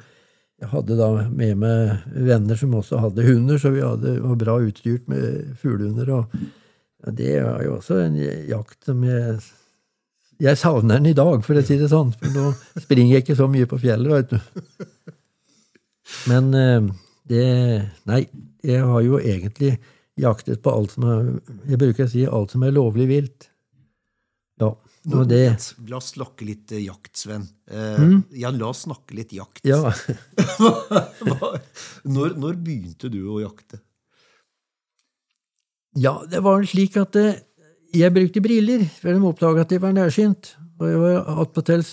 jeg 0.61 0.69
hadde 0.71 0.95
da 0.95 1.09
med 1.27 1.57
meg 1.59 2.05
venner 2.25 2.55
som 2.55 2.75
også 2.77 3.01
hadde 3.03 3.25
hunder, 3.27 3.59
så 3.59 3.73
vi 3.75 3.83
hadde, 3.83 4.15
var 4.23 4.37
bra 4.39 4.55
utstyrt 4.63 5.09
med 5.11 5.57
fuglehunder. 5.59 6.11
Og 6.15 7.15
det 7.17 7.33
er 7.41 7.65
jo 7.65 7.75
også 7.75 7.99
en 8.05 8.15
jakt 8.49 8.79
som 8.87 9.03
jeg 9.03 9.39
Jeg 10.39 10.57
savner 10.57 10.97
den 10.97 11.05
i 11.05 11.15
dag, 11.15 11.43
for 11.45 11.55
å 11.55 11.61
si 11.63 11.77
det 11.79 11.87
sånn. 11.87 12.09
For 12.11 12.27
nå 12.27 12.49
springer 12.83 13.13
jeg 13.13 13.23
ikke 13.23 13.37
så 13.39 13.47
mye 13.47 13.67
på 13.71 13.77
fjellet, 13.79 14.11
veit 14.11 14.33
du. 14.33 14.39
Men 16.27 16.49
eh, 16.53 16.87
det 17.23 17.45
Nei, 18.05 18.25
jeg 18.63 18.81
har 18.83 19.01
jo 19.05 19.19
egentlig 19.19 19.77
jaktet 20.21 20.61
på 20.63 20.71
alt 20.71 20.93
som 20.95 21.03
er 21.09 21.27
Jeg 21.69 21.79
bruker 21.81 22.07
å 22.07 22.11
si 22.11 22.23
alt 22.25 22.51
som 22.55 22.63
er 22.63 22.75
lovlig 22.75 23.07
vilt. 23.09 23.49
Ja. 24.61 24.71
Og 25.13 25.27
det 25.29 25.41
La 25.85 25.99
oss 25.99 26.13
snakke 26.15 26.47
litt 26.47 26.71
eh, 26.73 26.81
jakt, 26.87 27.11
Sven. 27.19 27.43
Eh, 27.69 28.15
Ja, 28.41 28.49
la 28.49 28.71
oss 28.71 28.85
snakke 28.87 29.13
litt 29.17 29.35
jakt. 29.35 29.61
Ja. 29.67 29.83
Når, 32.15 32.35
når 32.37 32.57
begynte 32.61 33.09
du 33.13 33.19
å 33.33 33.39
jakte? 33.43 33.79
Ja, 35.95 36.17
det 36.29 36.41
var 36.43 36.63
slik 36.67 36.97
at 36.99 37.15
eh, 37.19 37.37
jeg 37.95 38.11
brukte 38.15 38.41
briller, 38.43 38.83
for 38.99 39.13
de 39.13 39.29
oppdaga 39.29 39.63
at 39.63 39.71
jeg 39.75 39.83
var 39.83 39.93
nærsynt. 39.95 40.55
Og 40.79 40.89
jeg 40.89 40.99
var 41.03 41.29
attpåtil 41.45 41.85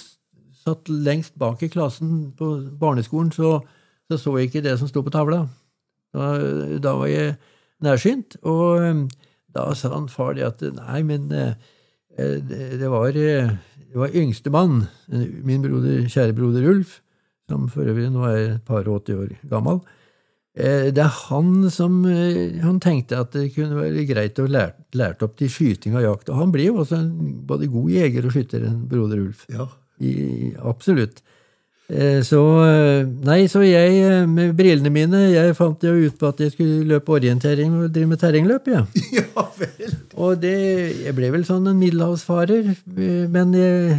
satt 0.63 0.91
lengst 0.91 1.37
bak 1.39 1.63
i 1.63 1.71
klassen 1.73 2.31
på 2.39 2.55
barneskolen, 2.81 3.33
så 3.35 3.61
så, 4.11 4.19
så 4.19 4.33
jeg 4.39 4.51
ikke 4.51 4.65
det 4.65 4.75
som 4.81 4.89
sto 4.91 5.03
på 5.05 5.13
tavla. 5.15 5.45
Da, 6.13 6.33
da 6.83 6.97
var 6.99 7.09
jeg 7.09 7.37
nærsynt, 7.85 8.39
og 8.43 8.83
eh, 8.83 9.05
da 9.53 9.69
sa 9.77 9.93
han 9.95 10.09
far 10.09 10.35
det 10.39 10.47
at 10.49 10.65
nei, 10.77 11.03
men 11.07 11.31
eh, 11.33 11.55
det, 12.17 12.79
det 12.81 12.91
var 12.93 13.17
eh, 13.17 13.53
det 13.93 14.01
var 14.01 14.15
yngstemann, 14.17 14.87
min 15.45 15.65
broder, 15.65 16.07
kjære 16.09 16.33
broder 16.37 16.65
Ulf, 16.71 17.01
som 17.51 17.67
for 17.69 17.85
øvrig 17.85 18.09
nå 18.09 18.23
er 18.25 18.39
et 18.55 18.63
par 18.65 18.87
og 18.89 19.03
åtti 19.03 19.17
år 19.19 19.35
gammel. 19.51 19.83
Eh, 20.57 20.89
Det 20.93 21.03
er 21.03 21.13
han 21.29 21.69
som 21.73 21.99
eh, 22.09 22.57
han 22.65 22.81
tenkte 22.81 23.21
at 23.21 23.33
det 23.37 23.51
kunne 23.55 23.77
være 23.77 24.07
greit 24.09 24.41
å 24.41 24.47
lære 24.49 24.73
lært 24.97 25.23
opp 25.25 25.37
til 25.37 25.49
skyting 25.53 25.97
og 25.97 26.07
jakt. 26.07 26.33
Og 26.33 26.41
han 26.41 26.53
ble 26.53 26.71
jo 26.71 26.79
også 26.81 27.03
en 27.03 27.45
både 27.49 27.69
god 27.73 27.91
jeger 27.93 28.29
og 28.29 28.33
skytter 28.33 28.65
enn 28.69 28.83
broder 28.89 29.21
Ulf. 29.27 29.45
Ja. 29.53 29.69
I, 30.01 30.55
absolutt. 30.57 31.21
Eh, 31.91 32.21
Så 32.23 32.41
eh, 32.65 33.07
Nei, 33.27 33.47
så 33.51 33.63
jeg 33.67 33.97
eh, 34.03 34.27
med 34.29 34.55
brillene 34.59 34.93
mine 34.93 35.23
Jeg 35.33 35.57
fant 35.59 35.83
jo 35.83 35.95
ut 36.07 36.19
på 36.19 36.31
at 36.31 36.41
jeg 36.41 36.55
skulle 36.55 36.87
løpe 36.89 37.17
orientering 37.17 37.75
og 37.81 37.91
drive 37.95 38.13
med 38.13 38.21
terrengløp, 38.23 38.69
ja. 38.71 38.85
ja 39.19 39.47
vel. 39.59 39.97
Og 40.15 40.39
det 40.43 40.57
Jeg 41.03 41.17
ble 41.19 41.33
vel 41.35 41.47
sånn 41.49 41.67
en 41.67 41.81
middelhavsfarer, 41.81 42.71
men 43.33 43.57
jeg, 43.57 43.99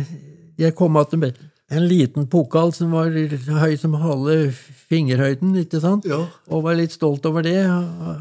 jeg 0.59 0.75
kom 0.75 0.97
att 0.97 1.11
med 1.13 1.37
en 1.73 1.87
liten 1.87 2.27
pokal 2.27 2.73
som 2.73 2.91
var 2.93 3.09
høy 3.09 3.77
som 3.81 3.95
halve 3.97 4.51
fingerhøyden, 4.91 5.55
ikke 5.57 5.79
sant? 5.81 6.05
Ja. 6.05 6.19
Og 6.53 6.63
var 6.67 6.75
litt 6.77 6.93
stolt 6.93 7.25
over 7.25 7.41
det. 7.41 7.55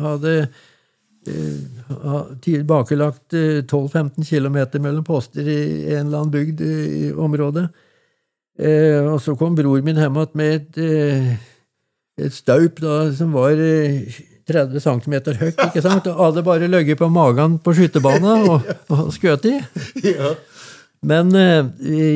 Hadde 0.01 0.47
tilbakelagt 2.43 3.35
eh, 3.35 3.63
12-15 3.63 4.25
km 4.25 4.83
mellom 4.83 5.05
poster 5.05 5.47
i 5.47 5.95
en 5.95 6.07
eller 6.07 6.23
annen 6.23 6.33
bygd 6.33 6.61
i 6.65 7.13
området. 7.13 7.69
Eh, 8.61 9.01
og 9.09 9.17
så 9.25 9.35
kom 9.39 9.55
bror 9.57 9.81
min 9.85 9.97
hjem 9.97 10.19
igjen 10.21 10.37
med 10.37 10.55
et, 10.59 10.79
eh, 10.83 11.33
et 12.27 12.35
staup 12.37 12.83
da, 12.83 13.07
som 13.17 13.33
var 13.33 13.57
eh, 13.57 14.13
30 14.49 14.83
cm 14.83 15.15
høyt, 15.39 15.61
ikke 15.69 15.83
sant? 15.85 16.09
Og 16.11 16.21
hadde 16.27 16.45
bare 16.47 16.69
løgget 16.71 17.01
på 17.01 17.09
magen 17.13 17.59
på 17.63 17.75
skytterbanen 17.79 18.49
og, 18.51 18.67
og 18.95 19.13
skutt 19.15 19.47
i. 19.49 19.57
Ja. 20.05 20.35
Men 21.03 21.33
eh, 21.35 21.71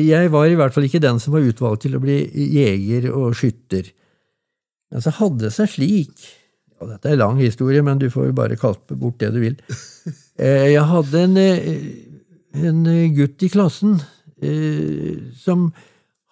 jeg 0.07 0.31
var 0.31 0.47
i 0.47 0.57
hvert 0.59 0.75
fall 0.75 0.87
ikke 0.87 1.03
den 1.03 1.19
som 1.23 1.35
var 1.35 1.47
utvalgt 1.47 1.85
til 1.87 1.97
å 1.97 2.03
bli 2.03 2.21
jeger 2.53 3.09
og 3.11 3.33
skytter. 3.39 3.89
Men 4.93 5.03
så 5.03 5.11
hadde 5.17 5.47
det 5.47 5.55
seg 5.55 5.71
slik 5.73 6.27
ja, 6.77 6.85
Dette 6.93 7.09
er 7.09 7.17
en 7.17 7.23
lang 7.23 7.39
historie, 7.41 7.81
men 7.83 7.99
du 7.99 8.07
får 8.13 8.29
jo 8.29 8.37
bare 8.37 8.59
kaste 8.59 8.95
bort 8.95 9.19
det 9.23 9.33
du 9.35 9.41
vil. 9.43 9.57
Eh, 10.37 10.67
Jeg 10.69 10.83
hadde 10.85 11.21
en, 11.25 11.31
eh, 11.41 11.85
en 12.61 12.83
gutt 13.15 13.41
i 13.41 13.47
klassen 13.49 13.95
eh, 14.37 15.15
som 15.33 15.63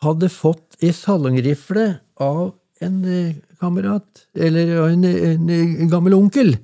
hadde 0.05 0.29
fått 0.31 0.77
ei 0.83 0.93
salongrifle 0.95 1.89
av 2.21 2.53
en 2.83 2.97
eh, 3.09 3.35
kamerat, 3.61 4.25
eller 4.37 4.71
en, 4.91 5.03
en, 5.05 5.49
en 5.51 5.91
gammel 5.91 6.15
onkel, 6.17 6.55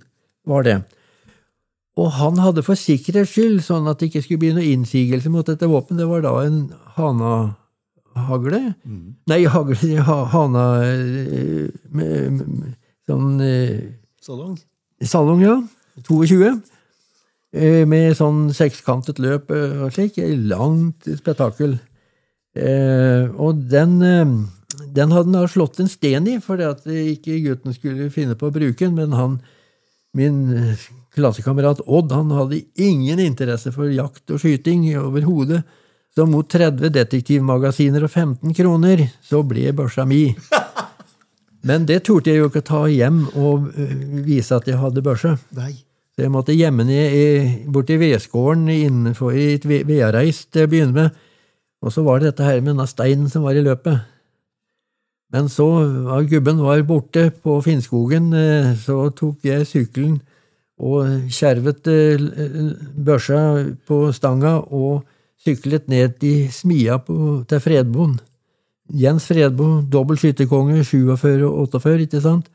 var 0.47 0.65
det. 0.67 0.79
Og 1.99 2.07
han 2.15 2.39
hadde 2.39 2.63
for 2.63 2.79
sikkerhets 2.79 3.33
skyld, 3.35 3.59
sånn 3.65 3.87
at 3.91 3.99
det 3.99 4.09
ikke 4.09 4.21
skulle 4.25 4.41
bli 4.45 4.53
noe 4.55 4.67
innsigelse 4.71 5.31
mot 5.31 5.47
dette 5.47 5.67
våpenet, 5.69 6.01
det 6.03 6.07
var 6.09 6.23
da 6.23 6.33
en 6.45 6.59
hanahagle. 6.97 8.61
Nei, 9.31 9.41
hagle, 9.51 9.91
ha, 10.07 10.17
hana 10.31 10.65
eh, 10.87 11.67
med, 11.91 12.37
med, 12.39 12.77
Sånn 13.09 13.41
eh, 13.43 13.79
Salong? 14.21 14.53
salong, 15.01 15.41
ja. 15.43 15.55
22. 16.07 16.51
eh, 17.57 17.81
Med 17.89 18.13
sånn 18.19 18.51
sekskantet 18.55 19.19
løp 19.19 19.49
og 19.51 19.87
slik. 19.95 20.19
Langt 20.47 21.09
spetakkel. 21.17 21.79
Eh, 22.55 23.29
Og 23.39 23.61
den, 23.71 24.01
eh, 24.03 24.33
den 24.93 25.11
hadde 25.15 25.29
han 25.31 25.37
da 25.37 25.47
slått 25.47 25.79
en 25.79 25.87
sten 25.91 26.27
i, 26.27 26.39
for 26.43 26.59
at 26.65 26.83
ikke 26.87 27.37
gutten 27.45 27.73
skulle 27.75 28.09
finne 28.11 28.35
på 28.35 28.49
å 28.49 28.55
bruke 28.55 28.85
den, 28.85 28.95
men 28.95 29.13
han, 29.15 29.37
min 30.13 30.41
eh, 30.57 30.87
klassekamerat 31.15 31.81
Odd, 31.87 32.11
han 32.11 32.31
hadde 32.35 32.61
ingen 32.79 33.19
interesse 33.19 33.71
for 33.75 33.87
jakt 33.91 34.31
og 34.31 34.39
skyting 34.43 34.85
overhodet. 34.99 35.63
Så 36.11 36.25
mot 36.27 36.43
30 36.51 36.89
detektivmagasiner 36.91 38.03
og 38.03 38.11
15 38.11 38.51
kroner, 38.57 39.05
så 39.23 39.39
ble 39.47 39.69
børsa 39.71 40.03
mi. 40.05 40.25
Men 41.67 41.85
det 41.85 42.01
torde 42.07 42.31
jeg 42.33 42.41
jo 42.41 42.49
ikke 42.49 42.63
ta 42.65 42.81
hjem 42.89 43.21
og 43.37 43.67
øh, 43.77 43.91
vise 44.25 44.55
at 44.57 44.67
jeg 44.67 44.79
hadde 44.81 45.03
børse. 45.05 45.35
Nei. 45.55 45.71
Så 46.11 46.25
jeg 46.25 46.31
måtte 46.33 46.55
gjemme 46.57 46.83
i, 46.91 46.97
i- 47.21 47.69
borti 47.71 47.95
vedskåren 48.01 48.65
innenfor 48.73 49.31
i 49.37 49.45
et 49.53 49.67
ve- 49.69 49.83
vedreis 49.87 50.41
til 50.51 50.65
å 50.65 50.71
begynne 50.71 50.95
med. 50.97 51.19
Og 51.81 51.93
så 51.93 52.03
var 52.05 52.19
det 52.19 52.31
dette 52.31 52.45
her 52.45 52.59
med 52.61 52.75
denne 52.75 52.87
steinen 52.89 53.29
som 53.29 53.45
var 53.45 53.57
i 53.57 53.63
løpet. 53.65 54.03
Men 55.31 55.47
så 55.49 55.67
da 56.05 56.19
gubben 56.27 56.59
var 56.61 56.83
borte 56.83 57.29
på 57.43 57.61
Finnskogen, 57.63 58.33
eh, 58.35 58.73
så 58.75 59.09
tok 59.15 59.47
jeg 59.47 59.67
sykkelen 59.67 60.19
og 60.81 61.29
skjervet 61.31 61.87
eh, 61.87 62.25
børsa 62.97 63.39
på 63.87 64.11
stanga 64.13 64.57
og 64.67 65.05
syklet 65.41 65.87
ned 65.89 66.21
i 66.27 66.49
smia 66.53 66.99
på, 67.01 67.41
til 67.49 67.63
Fredboen. 67.63 68.19
Jens 68.91 69.25
Fredbo, 69.29 69.79
dobbel 69.87 70.19
skytterkonge, 70.19 70.83
47 70.83 71.45
og 71.47 71.71
48, 71.71 72.01
ikke 72.05 72.21
sant? 72.21 72.51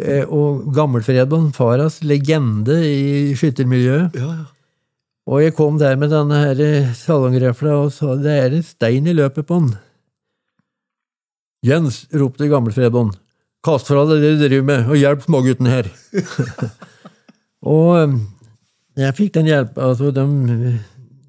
Og 0.00 0.38
Og 0.40 0.72
Gammelfredboen, 0.72 1.52
faras 1.52 1.98
legende 2.02 2.78
i 2.88 3.34
skyttermiljøet. 3.36 4.16
Ja, 4.16 4.28
ja. 4.32 4.59
Og 5.30 5.44
jeg 5.44 5.54
kom 5.54 5.78
der 5.78 5.94
med 5.98 6.10
denne 6.10 6.40
her 6.42 6.90
salongrefla 6.98 7.76
og 7.84 7.92
sa 7.94 8.16
det 8.18 8.34
er 8.34 8.56
en 8.56 8.66
stein 8.66 9.06
i 9.06 9.14
løpet 9.14 9.46
på 9.46 9.60
den. 9.62 9.72
Jens, 11.66 12.02
ropte 12.16 12.48
Gammelfredboen, 12.50 13.12
kast 13.62 13.90
fra 13.90 14.06
deg 14.08 14.24
det 14.24 14.32
du 14.34 14.42
driver 14.46 14.66
med, 14.66 14.88
og 14.88 14.98
hjelp 14.98 15.26
smågutten 15.26 15.68
her. 15.70 15.90
og 17.74 17.90
eh, 18.00 18.16
jeg 19.04 19.16
fikk 19.18 19.34
den 19.36 19.50
hjelp, 19.52 19.76
altså 19.78 20.10
de 20.16 20.24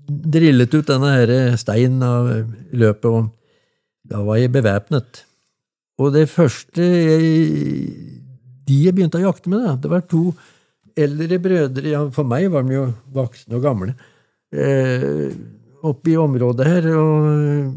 drillet 0.08 0.74
ut 0.74 0.88
denne 0.88 1.12
her 1.14 1.34
steinen 1.60 2.02
av 2.08 2.32
løpet, 2.72 3.12
og 3.12 4.08
da 4.08 4.24
var 4.26 4.40
jeg 4.40 4.54
bevæpnet. 4.56 5.26
Og 6.02 6.16
det 6.16 6.26
første 6.32 6.82
jeg, 6.82 7.36
de 8.66 8.80
jeg 8.88 8.96
begynte 8.96 9.20
å 9.20 9.28
jakte 9.28 9.52
med, 9.52 9.68
det 9.84 9.92
var 9.92 10.08
to 10.10 10.32
eldre 10.98 11.40
brødre, 11.42 11.88
ja, 11.94 12.04
for 12.14 12.28
meg 12.28 12.50
var 12.54 12.66
de 12.68 12.76
jo 12.76 12.86
voksne 13.16 13.58
og 13.58 13.66
gamle, 13.66 13.96
eh, 14.52 15.32
oppe 15.88 16.14
i 16.14 16.18
området 16.20 16.68
her, 16.68 16.90
og, 16.96 17.74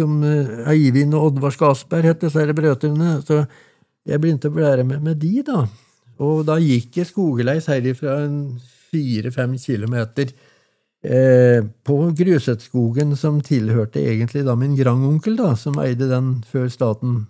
som 0.00 0.20
eh, 0.24 0.70
Eivind 0.72 1.14
og 1.16 1.30
Oddvar 1.30 1.54
Skasberg 1.54 2.10
het 2.10 2.24
disse 2.24 2.56
brødrene. 2.56 3.18
Så 3.26 3.44
jeg 4.08 4.20
begynte 4.20 4.50
å 4.50 4.54
blære 4.54 4.86
med, 4.88 5.02
med 5.04 5.20
de, 5.20 5.40
da. 5.46 5.64
Og 6.20 6.44
da 6.48 6.58
gikk 6.60 7.00
jeg 7.00 7.08
skogleis 7.08 7.68
herifra 7.70 8.18
fire-fem 8.90 9.56
kilometer 9.60 10.32
eh, 11.04 11.60
på 11.86 11.98
Grusetskogen, 12.16 13.14
som 13.16 13.40
tilhørte 13.44 14.02
egentlig 14.02 14.44
da 14.48 14.56
min 14.58 14.76
grandonkel, 14.78 15.38
da, 15.40 15.54
som 15.56 15.78
eide 15.80 16.10
den 16.10 16.38
før 16.48 16.68
staten 16.72 17.22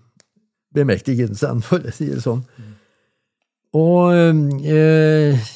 bemektiget 0.74 1.36
seg, 1.38 1.62
for 1.66 1.82
å 1.82 1.94
si 1.94 2.10
det 2.10 2.22
sånn. 2.24 2.44
Og 3.78 4.66
eh, 4.66 5.50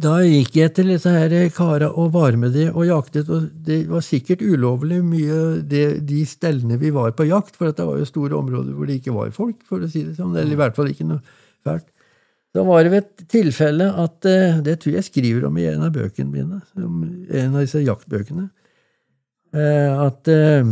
da 0.00 0.14
gikk 0.24 0.56
jeg 0.56 0.72
til 0.74 0.90
disse 0.94 1.10
her 1.12 1.32
kara 1.54 1.90
og 1.92 2.14
var 2.14 2.36
med 2.40 2.54
de 2.56 2.66
og 2.72 2.86
jaktet, 2.88 3.28
og 3.28 3.50
det 3.66 3.84
var 3.90 4.04
sikkert 4.04 4.42
ulovlig 4.42 5.02
mye 5.04 5.60
det, 5.68 5.84
de 6.08 6.24
stellene 6.26 6.78
vi 6.80 6.92
var 6.94 7.12
på 7.16 7.26
jakt, 7.28 7.58
for 7.58 7.70
det 7.70 7.86
var 7.86 8.00
jo 8.00 8.08
store 8.08 8.38
områder 8.38 8.72
hvor 8.74 8.88
det 8.88 8.98
ikke 9.00 9.14
var 9.14 9.34
folk, 9.36 9.60
for 9.68 9.84
å 9.84 9.90
si 9.90 10.04
det 10.06 10.16
sånn, 10.18 10.34
eller 10.34 10.56
i 10.56 10.60
hvert 10.62 10.76
fall 10.78 10.90
ikke 10.90 11.06
noe 11.08 11.20
fælt. 11.66 11.86
Da 12.54 12.62
var 12.62 12.84
det 12.86 12.92
ved 12.92 13.02
et 13.02 13.24
tilfelle 13.32 13.88
at 13.98 14.26
eh, 14.30 14.60
Det 14.62 14.76
tror 14.78 14.94
jeg 14.94 15.06
skriver 15.08 15.48
om 15.48 15.56
i 15.58 15.64
en 15.66 15.82
av 15.82 15.94
bøkene 15.94 16.30
mine, 16.30 16.60
en 16.78 17.56
av 17.56 17.64
disse 17.64 17.82
jaktbøkene, 17.82 18.46
eh, 19.54 20.04
at 20.04 20.30
eh, 20.30 20.62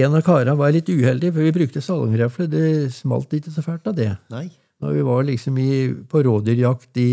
en 0.00 0.16
av 0.16 0.24
karene 0.24 0.56
var 0.56 0.72
litt 0.72 0.88
uheldig, 0.88 1.32
for 1.34 1.44
vi 1.44 1.52
brukte 1.54 1.84
salongrefle. 1.84 2.48
Det 2.48 2.64
smalt 2.94 3.36
ikke 3.36 3.52
så 3.52 3.64
fælt 3.66 3.90
av 3.90 3.96
det. 3.98 4.14
Nei. 4.32 4.48
Når 4.80 4.96
vi 4.96 5.04
var 5.04 5.26
liksom 5.28 5.58
i, 5.60 5.70
på 6.08 6.22
rådyrjakt 6.24 7.00
i, 7.00 7.10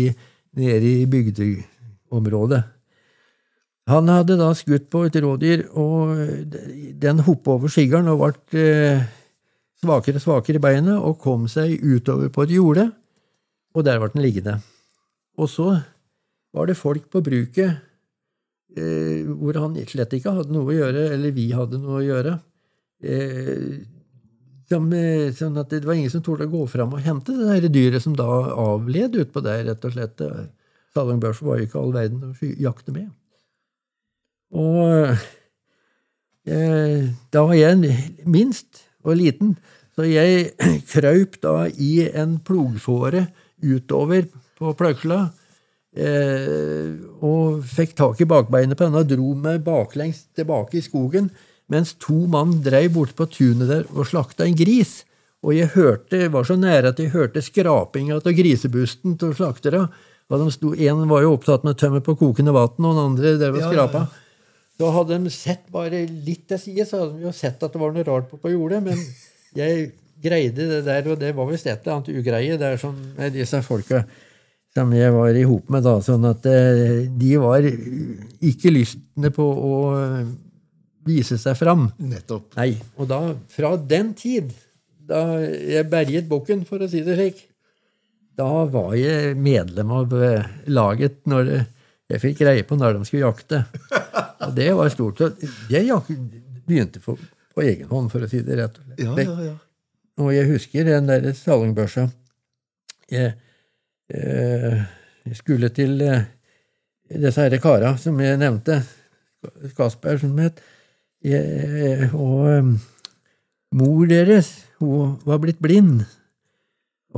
nede 0.56 0.92
i 1.02 1.06
bygdeområdet. 1.06 2.62
Han 3.88 4.08
hadde 4.12 4.36
da 4.36 4.50
skutt 4.56 4.88
på 4.92 5.06
et 5.06 5.16
rådyr, 5.16 5.64
og 5.80 6.16
den 7.00 7.22
hoppet 7.24 7.52
over 7.54 7.72
skiggeren 7.72 8.10
og 8.12 8.20
ble 8.20 8.60
eh, 8.60 9.04
svakere 9.80 10.20
og 10.20 10.24
svakere 10.24 10.60
i 10.60 10.64
beinet 10.64 10.96
og 10.98 11.20
kom 11.22 11.46
seg 11.48 11.78
utover 11.80 12.28
på 12.32 12.44
et 12.44 12.56
jorde, 12.58 12.88
og 13.72 13.86
der 13.86 14.00
ble 14.02 14.10
den 14.12 14.24
liggende. 14.24 14.58
Og 15.40 15.48
så 15.48 15.70
var 16.52 16.68
det 16.68 16.76
folk 16.76 17.08
på 17.12 17.22
bruket 17.24 17.78
eh, 18.76 19.24
hvor 19.24 19.56
han 19.62 19.78
slett 19.88 20.18
ikke 20.18 20.36
hadde 20.36 20.52
noe 20.52 20.68
å 20.68 20.76
gjøre, 20.76 21.08
eller 21.16 21.36
vi 21.36 21.48
hadde 21.56 21.80
noe 21.80 22.02
å 22.02 22.04
gjøre. 22.04 22.38
Eh, 24.68 25.30
sånn 25.32 25.56
at 25.56 25.70
det 25.72 25.86
var 25.86 25.96
ingen 25.96 26.12
som 26.12 26.22
torde 26.24 26.44
å 26.44 26.52
gå 26.52 26.66
fram 26.68 26.92
og 26.92 27.04
hente 27.04 27.32
det 27.32 27.46
der 27.48 27.72
dyret 27.72 28.04
som 28.04 28.16
da 28.16 28.26
avled 28.52 29.16
utpå 29.16 29.40
der, 29.44 29.64
rett 29.70 29.86
og 29.88 29.94
slett. 29.94 30.20
Salongbørs 30.96 31.40
var 31.44 31.58
jo 31.58 31.68
ikke 31.68 31.80
all 31.80 31.94
verden 31.94 32.28
å 32.28 32.52
jakte 32.60 32.92
med. 32.92 33.08
Og 34.52 35.16
eh, 36.48 37.08
da 37.32 37.44
var 37.44 37.56
jeg 37.56 37.96
minst 38.28 38.84
og 39.04 39.16
liten, 39.20 39.56
så 39.96 40.04
jeg 40.08 40.52
krøp 40.92 41.40
da 41.44 41.68
i 41.68 42.08
en 42.08 42.38
plogfåre 42.44 43.26
utover 43.64 44.28
på 44.58 44.72
pløksla 44.78 45.18
eh, 45.96 46.92
og 47.24 47.64
fikk 47.66 47.96
tak 47.98 48.20
i 48.22 48.28
bakbeinet 48.28 48.78
på 48.78 48.88
henne 48.88 49.02
og 49.02 49.10
dro 49.10 49.32
meg 49.38 49.64
baklengs 49.66 50.26
tilbake 50.36 50.78
i 50.78 50.84
skogen, 50.84 51.30
mens 51.72 51.94
to 52.00 52.26
mann 52.30 52.58
dreiv 52.64 52.94
borte 52.96 53.16
på 53.16 53.28
tunet 53.30 53.68
der 53.70 53.86
og 53.94 54.08
slakta 54.08 54.46
en 54.46 54.56
gris. 54.58 55.02
Og 55.44 55.54
jeg 55.54 55.70
hørte, 55.76 56.24
var 56.34 56.46
så 56.48 56.56
nære 56.58 56.92
at 56.92 57.00
jeg 57.00 57.12
hørte 57.14 57.44
skrapinga 57.44 58.18
av 58.18 58.32
grisebusten 58.34 59.18
til 59.20 59.36
slakterne. 59.38 59.86
En 60.28 61.04
var 61.08 61.22
jo 61.24 61.36
opptatt 61.36 61.64
med 61.64 61.76
å 61.76 61.78
tømme 61.78 62.00
på 62.04 62.16
kokende 62.18 62.52
vann, 62.52 62.74
og 62.82 62.88
den 62.88 63.04
andre 63.04 63.36
drev 63.40 63.60
og 63.60 63.68
skrapa. 63.70 64.02
Ja, 64.02 64.08
ja. 64.08 64.24
Da 64.78 64.90
hadde 64.94 65.16
de 65.18 65.30
sett 65.34 65.64
bare 65.74 66.04
litt 66.06 66.44
til 66.50 66.60
side, 66.62 66.84
så 66.86 67.02
hadde 67.02 67.16
de 67.18 67.26
jo 67.26 67.34
sett 67.34 67.62
at 67.64 67.72
det 67.74 67.80
var 67.80 67.94
noe 67.94 68.06
rart 68.06 68.28
på 68.30 68.38
på 68.38 68.52
jordet. 68.52 68.82
Men 68.84 69.00
jeg 69.56 69.90
greide 70.22 70.68
det 70.70 70.82
der, 70.86 71.08
og 71.10 71.18
det 71.18 71.32
var 71.34 71.48
visst 71.50 71.66
et 71.66 71.80
eller 71.80 71.96
annet 71.96 72.12
ugreie 72.14 72.58
der 72.60 72.76
som 72.80 72.96
med 73.16 73.34
disse 73.34 73.62
folka 73.66 74.04
som 74.76 74.92
jeg 74.94 75.10
var 75.14 75.34
i 75.34 75.46
hop 75.48 75.70
med, 75.72 75.82
da. 75.86 75.96
Sånn 76.04 76.26
at 76.28 76.44
eh, 76.46 77.08
de 77.18 77.30
var 77.40 77.64
ikke 77.64 78.70
lystne 78.74 79.32
på 79.34 79.42
å 79.42 79.72
vise 81.08 81.38
seg 81.40 81.56
fram. 81.58 81.88
Nettopp. 81.98 82.52
Nei. 82.58 82.72
Og 83.00 83.08
da, 83.10 83.20
fra 83.52 83.74
den 83.80 84.12
tid, 84.18 84.52
da 85.08 85.40
jeg 85.40 85.88
berget 85.90 86.28
bukken, 86.30 86.64
for 86.68 86.84
å 86.84 86.90
si 86.90 87.02
det 87.06 87.16
slik, 87.18 87.42
da 88.38 88.64
var 88.70 88.92
jeg 88.94 89.34
medlem 89.40 89.92
av 89.96 90.12
eh, 90.14 90.44
laget 90.70 91.24
når 91.26 91.48
jeg 92.08 92.22
fikk 92.22 92.42
greie 92.44 92.66
på 92.66 92.78
når 92.78 92.98
de 92.98 93.08
skulle 93.08 93.26
jakte. 93.26 93.64
Og 94.46 94.52
det 94.54 94.68
var 94.78 94.92
stort. 94.94 95.24
Jeg 95.72 95.98
begynte 96.68 97.02
på, 97.02 97.16
på 97.54 97.64
egen 97.64 97.88
hånd, 97.90 98.12
for 98.12 98.22
å 98.22 98.30
si 98.30 98.44
det 98.46 98.60
rett 98.60 98.78
og 98.78 98.84
slett. 98.86 99.02
Ja, 99.02 99.24
ja, 99.24 99.48
ja. 99.50 99.56
Og 100.18 100.32
jeg 100.34 100.48
husker 100.50 100.86
den 100.86 101.10
der 101.10 101.28
salongbørsa. 101.36 102.08
Jeg, 103.12 103.34
eh, 104.10 104.80
jeg, 105.24 105.36
skulle 105.38 105.70
til 105.74 106.00
eh, 106.04 106.26
disse 107.10 107.44
herre 107.44 107.60
kara 107.62 107.94
som 108.00 108.18
jeg 108.22 108.40
nevnte, 108.40 108.80
Kasper, 109.76 110.18
som 110.18 110.34
het, 110.42 110.58
og 112.14 112.46
um, 112.46 112.74
mor 113.74 114.06
deres, 114.06 114.52
hun 114.78 115.16
var 115.26 115.40
blitt 115.42 115.60
blind. 115.62 116.04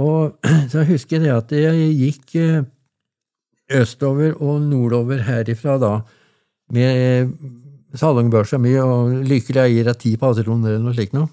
Og 0.00 0.38
så 0.72 0.84
husker 0.88 1.20
jeg 1.20 1.36
at 1.36 1.52
jeg 1.52 1.90
gikk 1.98 2.36
uh, 2.40 2.62
østover 3.80 4.34
og 4.40 4.62
nordover 4.62 5.22
herifra 5.26 5.76
da, 5.78 5.92
med 6.70 7.34
salongbørsa 7.98 8.58
mi 8.62 8.76
og 8.78 9.20
lykkelig 9.26 9.64
eier 9.64 9.90
av 9.90 9.98
ti 9.98 10.14
patroner 10.18 10.76
eller 10.76 10.86
noe 10.86 10.96
slikt 10.96 11.16
noe. 11.16 11.28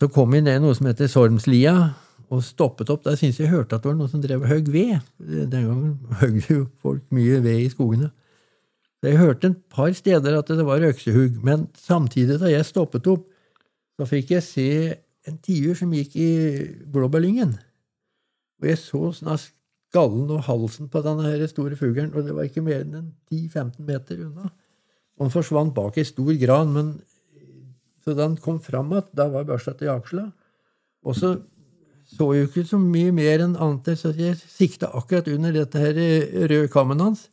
Så 0.00 0.08
kom 0.12 0.32
vi 0.32 0.42
ned 0.44 0.60
noe 0.60 0.76
som 0.76 0.88
heter 0.88 1.08
Sormslia, 1.08 1.76
og 2.32 2.42
stoppet 2.44 2.90
opp. 2.90 3.04
Der 3.04 3.16
syntes 3.18 3.40
jeg 3.40 3.52
hørte 3.52 3.76
at 3.76 3.84
det 3.84 3.90
var 3.90 3.98
noen 3.98 4.10
som 4.10 4.22
drev 4.22 4.42
og 4.42 4.50
høgg 4.50 4.70
ved. 4.72 4.96
Den 5.18 5.68
gangen 5.68 5.98
høgg 6.20 6.50
jo 6.50 6.66
folk 6.82 7.04
mye 7.14 7.40
ved 7.44 7.62
i 7.62 7.70
skogene. 7.72 8.10
Jeg 9.06 9.20
hørte 9.20 9.50
et 9.52 9.58
par 9.70 9.92
steder 9.94 10.38
at 10.38 10.48
det 10.50 10.66
var 10.66 10.82
øksehugg, 10.82 11.38
men 11.44 11.66
samtidig, 11.78 12.40
da 12.40 12.50
jeg 12.50 12.66
stoppet 12.66 13.06
opp, 13.10 13.26
så 13.96 14.06
fikk 14.08 14.32
jeg 14.34 14.44
se 14.44 14.70
en 15.26 15.38
tiur 15.42 15.76
som 15.78 15.94
gikk 15.94 16.16
i 16.18 16.30
blåbærlyngen. 16.92 17.54
Og 18.60 18.68
jeg 18.70 18.80
så 18.80 19.10
sånn 19.14 19.38
skallen 19.40 20.30
og 20.34 20.44
halsen 20.48 20.90
på 20.92 21.02
denne 21.04 21.48
store 21.50 21.78
fuglen, 21.78 22.12
og 22.14 22.26
det 22.26 22.34
var 22.36 22.48
ikke 22.48 22.64
mer 22.66 22.82
enn 22.82 23.12
10-15 23.30 23.84
meter 23.86 24.24
unna. 24.26 24.50
Og 25.16 25.26
den 25.26 25.34
forsvant 25.34 25.74
bak 25.76 25.98
ei 26.00 26.06
stor 26.06 26.32
gran, 26.40 26.72
men 26.74 26.96
så 28.04 28.14
da 28.14 28.26
den 28.26 28.38
kom 28.42 28.58
fram 28.62 28.92
igjen, 28.92 29.12
da 29.16 29.28
var 29.32 29.46
børsa 29.48 29.74
til 29.78 29.92
aksla. 29.94 30.28
Og 31.06 31.16
så 31.16 31.36
så 32.06 32.28
jo 32.36 32.46
ikke 32.46 32.62
så 32.66 32.78
mye 32.78 33.10
mer 33.14 33.42
enn 33.42 33.56
annet, 33.58 33.96
så 33.98 34.12
jeg 34.14 34.38
sikta 34.38 34.92
akkurat 34.94 35.26
under 35.32 35.54
dette 35.54 35.80
her 35.80 35.96
røde 36.46 36.68
kammen 36.70 37.02
hans. 37.02 37.26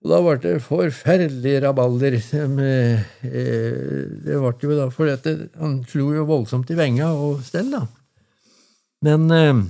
Og 0.00 0.08
da 0.08 0.18
ble 0.24 0.36
det 0.40 0.54
forferdelig 0.64 1.58
rabalder. 1.66 2.16
Eh, 2.16 3.02
det 3.20 4.38
ble 4.40 4.52
jo 4.64 4.78
da 4.78 4.88
for 4.92 5.10
dette, 5.10 5.50
Han 5.60 5.82
slo 5.88 6.14
jo 6.16 6.28
voldsomt 6.28 6.70
i 6.72 6.78
venga 6.78 7.10
og 7.12 7.42
stell, 7.44 7.68
da. 7.74 7.84
Men 9.04 9.26
eh, 9.30 9.64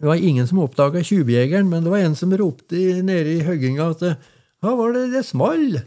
det 0.00 0.06
var 0.06 0.18
ingen 0.18 0.46
som 0.46 0.64
oppdaga 0.64 1.04
tjuvjegeren, 1.06 1.70
men 1.70 1.86
det 1.86 1.92
var 1.92 2.02
en 2.02 2.18
som 2.18 2.34
ropte 2.34 3.02
nede 3.06 3.38
i 3.38 3.44
høgginga 3.46 3.92
at 3.94 4.02
hva 4.64 4.74
var 4.74 4.96
det 4.96 5.10
det 5.14 5.22
small? 5.28 5.78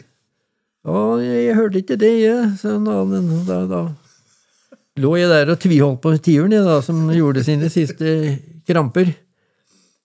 Og 0.87 1.23
jeg 1.23 1.57
hørte 1.57 1.81
ikke 1.81 1.99
det, 1.99 2.13
jeg, 2.23 2.51
en 2.69 2.87
annen. 2.87 3.31
Da, 3.47 3.65
da 3.67 3.81
lå 4.99 5.15
jeg 5.19 5.31
der 5.31 5.51
og 5.51 5.59
tviholdt 5.59 6.01
på 6.03 6.13
tiuren, 6.23 6.55
jeg, 6.55 6.63
da, 6.63 6.79
som 6.85 7.01
gjorde 7.11 7.43
sine 7.43 7.67
siste 7.71 8.37
kramper. 8.69 9.11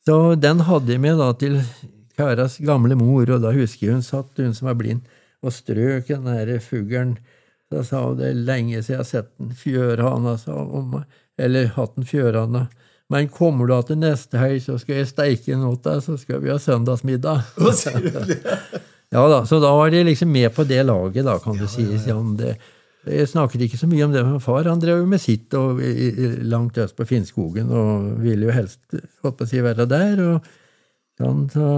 Så 0.05 0.35
den 0.37 0.65
hadde 0.67 0.93
jeg 0.93 1.01
med 1.01 1.21
da 1.23 1.31
til 1.39 1.61
Karas 2.19 2.59
gamle 2.63 2.97
mor, 2.99 3.29
og 3.31 3.43
da 3.43 3.53
husker 3.55 3.89
jeg 3.89 3.99
hun 3.99 4.07
satt, 4.07 4.33
hun 4.39 4.55
som 4.57 4.71
var 4.71 4.79
blind, 4.79 5.03
og 5.45 5.53
strøk 5.53 6.09
den 6.09 6.29
der 6.31 6.59
fuglen. 6.63 7.17
Da 7.73 7.83
sa 7.87 8.05
hun 8.07 8.19
det 8.21 8.31
er 8.31 8.41
lenge 8.47 8.81
siden 8.81 8.95
jeg 8.95 9.03
har 9.03 9.11
sett 9.11 9.31
en 9.43 9.53
fjørhane, 9.59 10.39
sa 10.41 10.57
hun, 10.57 11.05
eller 11.41 11.73
hatt 11.77 11.99
en 11.99 12.09
fjørhane. 12.09 12.67
Men 13.13 13.29
kommer 13.29 13.69
du 13.69 13.75
til 13.87 14.01
neste 14.01 14.41
helg, 14.41 14.63
så 14.65 14.79
skal 14.81 15.03
jeg 15.03 15.11
steike 15.11 15.53
den 15.53 15.67
åt 15.69 15.85
deg, 15.85 16.01
så 16.05 16.17
skal 16.21 16.41
vi 16.45 16.53
ha 16.53 16.59
søndagsmiddag. 16.63 17.45
Ja 19.15 19.29
da, 19.31 19.45
Så 19.47 19.61
da 19.63 19.69
var 19.77 19.93
de 19.93 20.01
liksom 20.03 20.33
med 20.33 20.51
på 20.57 20.65
det 20.67 20.81
laget, 20.83 21.23
da, 21.23 21.37
kan 21.39 21.55
du 21.55 21.69
si. 21.71 21.85
Ja, 22.09 22.17
Det, 22.39 22.57
jeg 23.07 23.29
snakket 23.31 23.63
ikke 23.67 23.79
så 23.79 23.87
mye 23.87 24.09
om 24.09 24.13
det 24.13 24.25
med 24.27 24.43
far. 24.43 24.65
Han 24.67 24.81
drev 24.83 25.03
jo 25.03 25.07
med 25.07 25.21
sitt 25.23 25.55
og, 25.55 25.79
langt 26.43 26.81
øst 26.83 26.97
på 26.97 27.07
Finnskogen 27.07 27.71
og 27.71 28.09
ville 28.25 28.49
jo 28.49 28.57
helst 28.57 28.81
holdt 29.23 29.39
på 29.39 29.47
å 29.47 29.51
si, 29.53 29.61
være 29.63 29.87
der. 29.87 30.23
og 30.25 30.49
sånn, 31.21 31.47
så, 31.53 31.69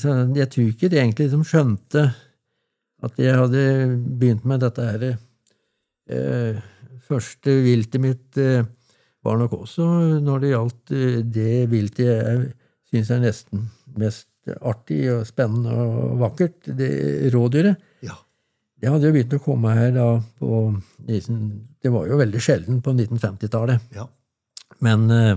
så, 0.00 0.16
Jeg 0.36 0.50
tror 0.52 0.68
ikke 0.70 0.90
de 0.92 1.00
egentlig 1.00 1.28
liksom 1.28 1.46
skjønte 1.48 2.06
at 3.00 3.20
jeg 3.20 3.36
hadde 3.36 3.62
begynt 4.20 4.44
med 4.48 4.60
dette 4.60 4.84
her. 4.84 5.06
Eh, 6.10 6.60
første 7.08 7.54
viltet 7.64 8.02
mitt 8.02 8.40
eh, 8.40 8.66
var 9.24 9.38
nok 9.40 9.60
også 9.62 9.86
når 10.24 10.42
det 10.42 10.50
gjaldt 10.52 10.92
eh, 10.96 11.20
det 11.24 11.54
viltet 11.72 12.04
jeg 12.08 12.50
syns 12.90 13.12
er 13.14 13.22
nesten 13.24 13.68
mest 14.00 14.28
artig 14.64 15.04
og 15.12 15.26
spennende 15.28 15.72
og 15.76 16.18
vakkert, 16.20 16.70
det 16.76 17.30
rådyret. 17.34 17.80
Ja. 18.04 18.16
Det 18.80 18.88
hadde 18.88 19.10
jo 19.10 19.14
begynt 19.14 19.36
å 19.36 19.42
komme 19.44 19.74
her 19.76 19.90
da 19.92 20.06
på 20.40 20.60
Det 21.04 21.92
var 21.92 22.08
jo 22.08 22.20
veldig 22.20 22.40
sjelden 22.40 22.80
på 22.80 22.94
1950-tallet. 22.96 23.90
Ja. 23.96 24.06
Men 24.80 25.10
eh, 25.12 25.34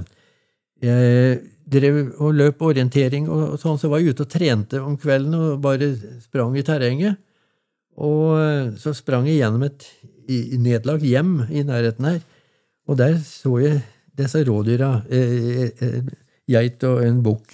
jeg 0.83 1.41
drev 1.65 1.99
og 2.19 2.35
løp 2.35 2.61
orientering, 2.65 3.27
og 3.31 3.55
sånn, 3.61 3.79
så 3.79 3.89
var 3.91 4.01
jeg 4.01 4.13
ute 4.13 4.25
og 4.25 4.31
trente 4.31 4.81
om 4.81 4.97
kvelden 4.99 5.35
og 5.37 5.61
bare 5.63 5.93
sprang 6.23 6.57
i 6.59 6.65
terrenget. 6.65 7.19
Og 8.03 8.37
eh, 8.39 8.71
så 8.81 8.93
sprang 8.97 9.27
jeg 9.29 9.41
gjennom 9.41 9.65
et 9.67 9.85
nedlagt 10.59 11.05
hjem 11.05 11.43
i 11.51 11.65
nærheten 11.67 12.07
her, 12.09 12.21
og 12.87 12.97
der 12.99 13.19
så 13.23 13.57
jeg 13.61 13.83
disse 14.17 14.43
rådyra, 14.45 14.91
eh, 15.09 15.69
eh, 15.73 16.01
geit 16.49 16.83
og 16.87 17.03
en 17.05 17.21
bukk, 17.25 17.53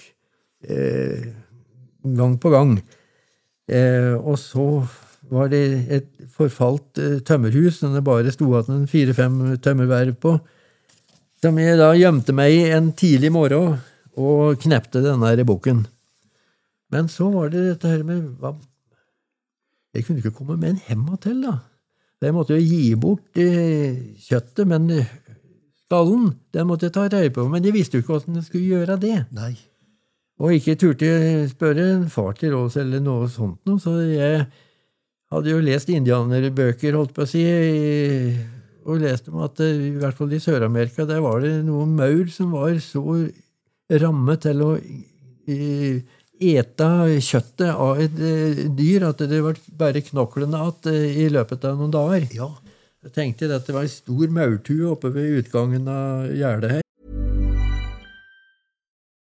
eh, 0.66 1.30
gang 2.16 2.38
på 2.40 2.52
gang. 2.52 2.78
Eh, 3.70 4.14
og 4.16 4.38
så 4.40 4.66
var 5.30 5.50
det 5.52 5.62
et 5.92 6.08
forfalt 6.34 6.98
eh, 6.98 7.20
tømmerhus 7.26 7.78
som 7.80 7.94
det 7.94 8.02
bare 8.06 8.32
sto 8.34 8.48
igjen 8.50 8.88
fire-fem 8.90 9.36
tømmerverv 9.62 10.16
på, 10.20 10.34
som 11.40 11.60
jeg 11.60 11.78
da 11.78 11.92
gjemte 11.96 12.34
meg 12.36 12.52
i 12.52 12.64
en 12.74 12.90
tidlig 12.96 13.30
morgen 13.32 13.78
og 14.18 14.60
knepte 14.62 15.02
denne 15.04 15.46
boken. 15.46 15.84
Men 16.90 17.08
så 17.08 17.30
var 17.30 17.52
det 17.52 17.66
dette 17.68 17.90
her 17.90 18.02
med 18.06 18.26
hva 18.40 18.56
Jeg 19.94 20.06
kunne 20.06 20.22
ikke 20.22 20.34
komme 20.38 20.56
med 20.56 20.70
en 20.70 20.84
hemma 20.86 21.16
til, 21.18 21.40
da. 21.42 21.56
Jeg 22.22 22.34
måtte 22.36 22.54
jo 22.54 22.62
gi 22.62 22.94
bort 23.00 23.38
eh, 23.40 23.96
kjøttet, 24.22 24.68
men 24.70 24.86
skallen 25.82 26.28
den 26.54 26.68
måtte 26.68 26.86
jeg 26.86 26.94
ta 26.94 27.08
reie 27.10 27.32
på. 27.34 27.48
Men 27.50 27.64
jeg 27.66 27.74
visste 27.74 27.98
jo 27.98 28.04
ikke 28.04 28.14
hvordan 28.14 28.38
jeg 28.38 28.46
skulle 28.46 28.70
gjøre 28.70 28.98
det. 29.02 29.16
Nei. 29.34 29.54
Og 30.40 30.54
ikke 30.56 30.76
turte 30.78 31.08
jeg 31.08 31.50
spørre 31.50 31.88
en 31.96 32.06
far 32.12 32.36
til 32.38 32.54
råds 32.54 32.78
eller 32.80 33.02
noe 33.04 33.26
sånt 33.28 33.58
noe, 33.68 33.80
så 33.82 33.98
jeg 34.06 34.46
hadde 35.30 35.52
jo 35.52 35.60
lest 35.62 35.90
indianerbøker, 35.92 36.96
holdt 36.96 37.12
på 37.16 37.26
å 37.26 37.28
si, 37.28 37.42
og 38.88 39.02
lest 39.02 39.28
om 39.30 39.42
at 39.44 39.60
eh, 39.64 39.90
i 39.90 39.98
hvert 40.00 40.16
fall 40.16 40.32
i 40.32 40.40
Sør-Amerika 40.40 41.04
der 41.08 41.20
var 41.24 41.42
det 41.44 41.58
noen 41.66 41.92
maur 41.98 42.30
som 42.32 42.54
var 42.56 42.78
så 42.84 43.02
rammet 43.98 44.46
til 44.46 44.62
å 44.62 44.70
ete 46.40 46.88
kjøttet 47.20 47.74
av 47.74 47.98
et 48.00 48.20
eh, 48.24 48.64
dyr 48.72 49.04
at 49.10 49.18
det 49.28 49.42
var 49.44 49.58
bare 49.76 50.00
knoklene 50.06 50.56
igjen 50.56 50.94
eh, 50.94 51.18
i 51.24 51.26
løpet 51.32 51.64
av 51.68 51.80
noen 51.80 51.94
dager. 51.94 52.22
Ja. 52.34 52.50
Jeg 53.04 53.12
tenkte 53.16 53.48
at 53.54 53.66
det 53.66 53.74
var 53.74 53.82
en 53.86 53.92
stor 53.92 54.28
maurtue 54.32 54.90
oppe 54.92 55.08
ved 55.14 55.38
utgangen 55.40 55.88
av 55.88 56.26
gjerdet 56.36 56.70
her. 56.76 56.82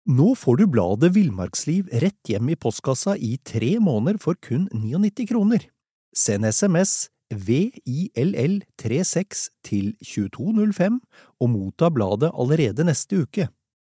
Nå 0.04 0.34
får 0.36 0.56
du 0.60 0.66
bladet 0.68 1.14
Villmarksliv 1.14 1.88
rett 2.02 2.28
hjem 2.28 2.48
i 2.52 2.56
postkassa 2.60 3.16
i 3.16 3.38
tre 3.40 3.80
måneder 3.80 4.20
for 4.20 4.36
kun 4.36 4.68
99 4.68 5.24
kroner. 5.30 5.64
Send 6.12 6.44
SMS 6.44 7.08
VILL36 7.32 9.48
til 9.64 9.96
2205 10.04 11.00
og 11.40 11.50
motta 11.50 11.88
bladet 11.88 12.28
allerede 12.36 12.84
neste 12.84 13.24
uke. 13.24 13.48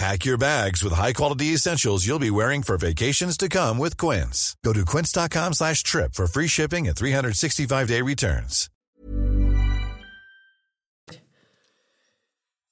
Pack 0.00 0.24
your 0.24 0.38
bags 0.38 0.82
with 0.82 0.94
high-quality 0.94 1.52
essentials 1.52 2.06
you'll 2.06 2.18
be 2.18 2.30
wearing 2.30 2.62
for 2.62 2.78
vacations 2.78 3.36
to 3.36 3.50
come 3.50 3.76
with 3.76 3.98
Quince. 3.98 4.56
Go 4.64 4.72
to 4.72 4.82
quince.com 4.86 5.52
slash 5.52 5.82
trip 5.82 6.14
for 6.14 6.26
free 6.26 6.46
shipping 6.48 6.88
and 6.88 6.96
365-day 6.96 8.00
returns. 8.00 8.70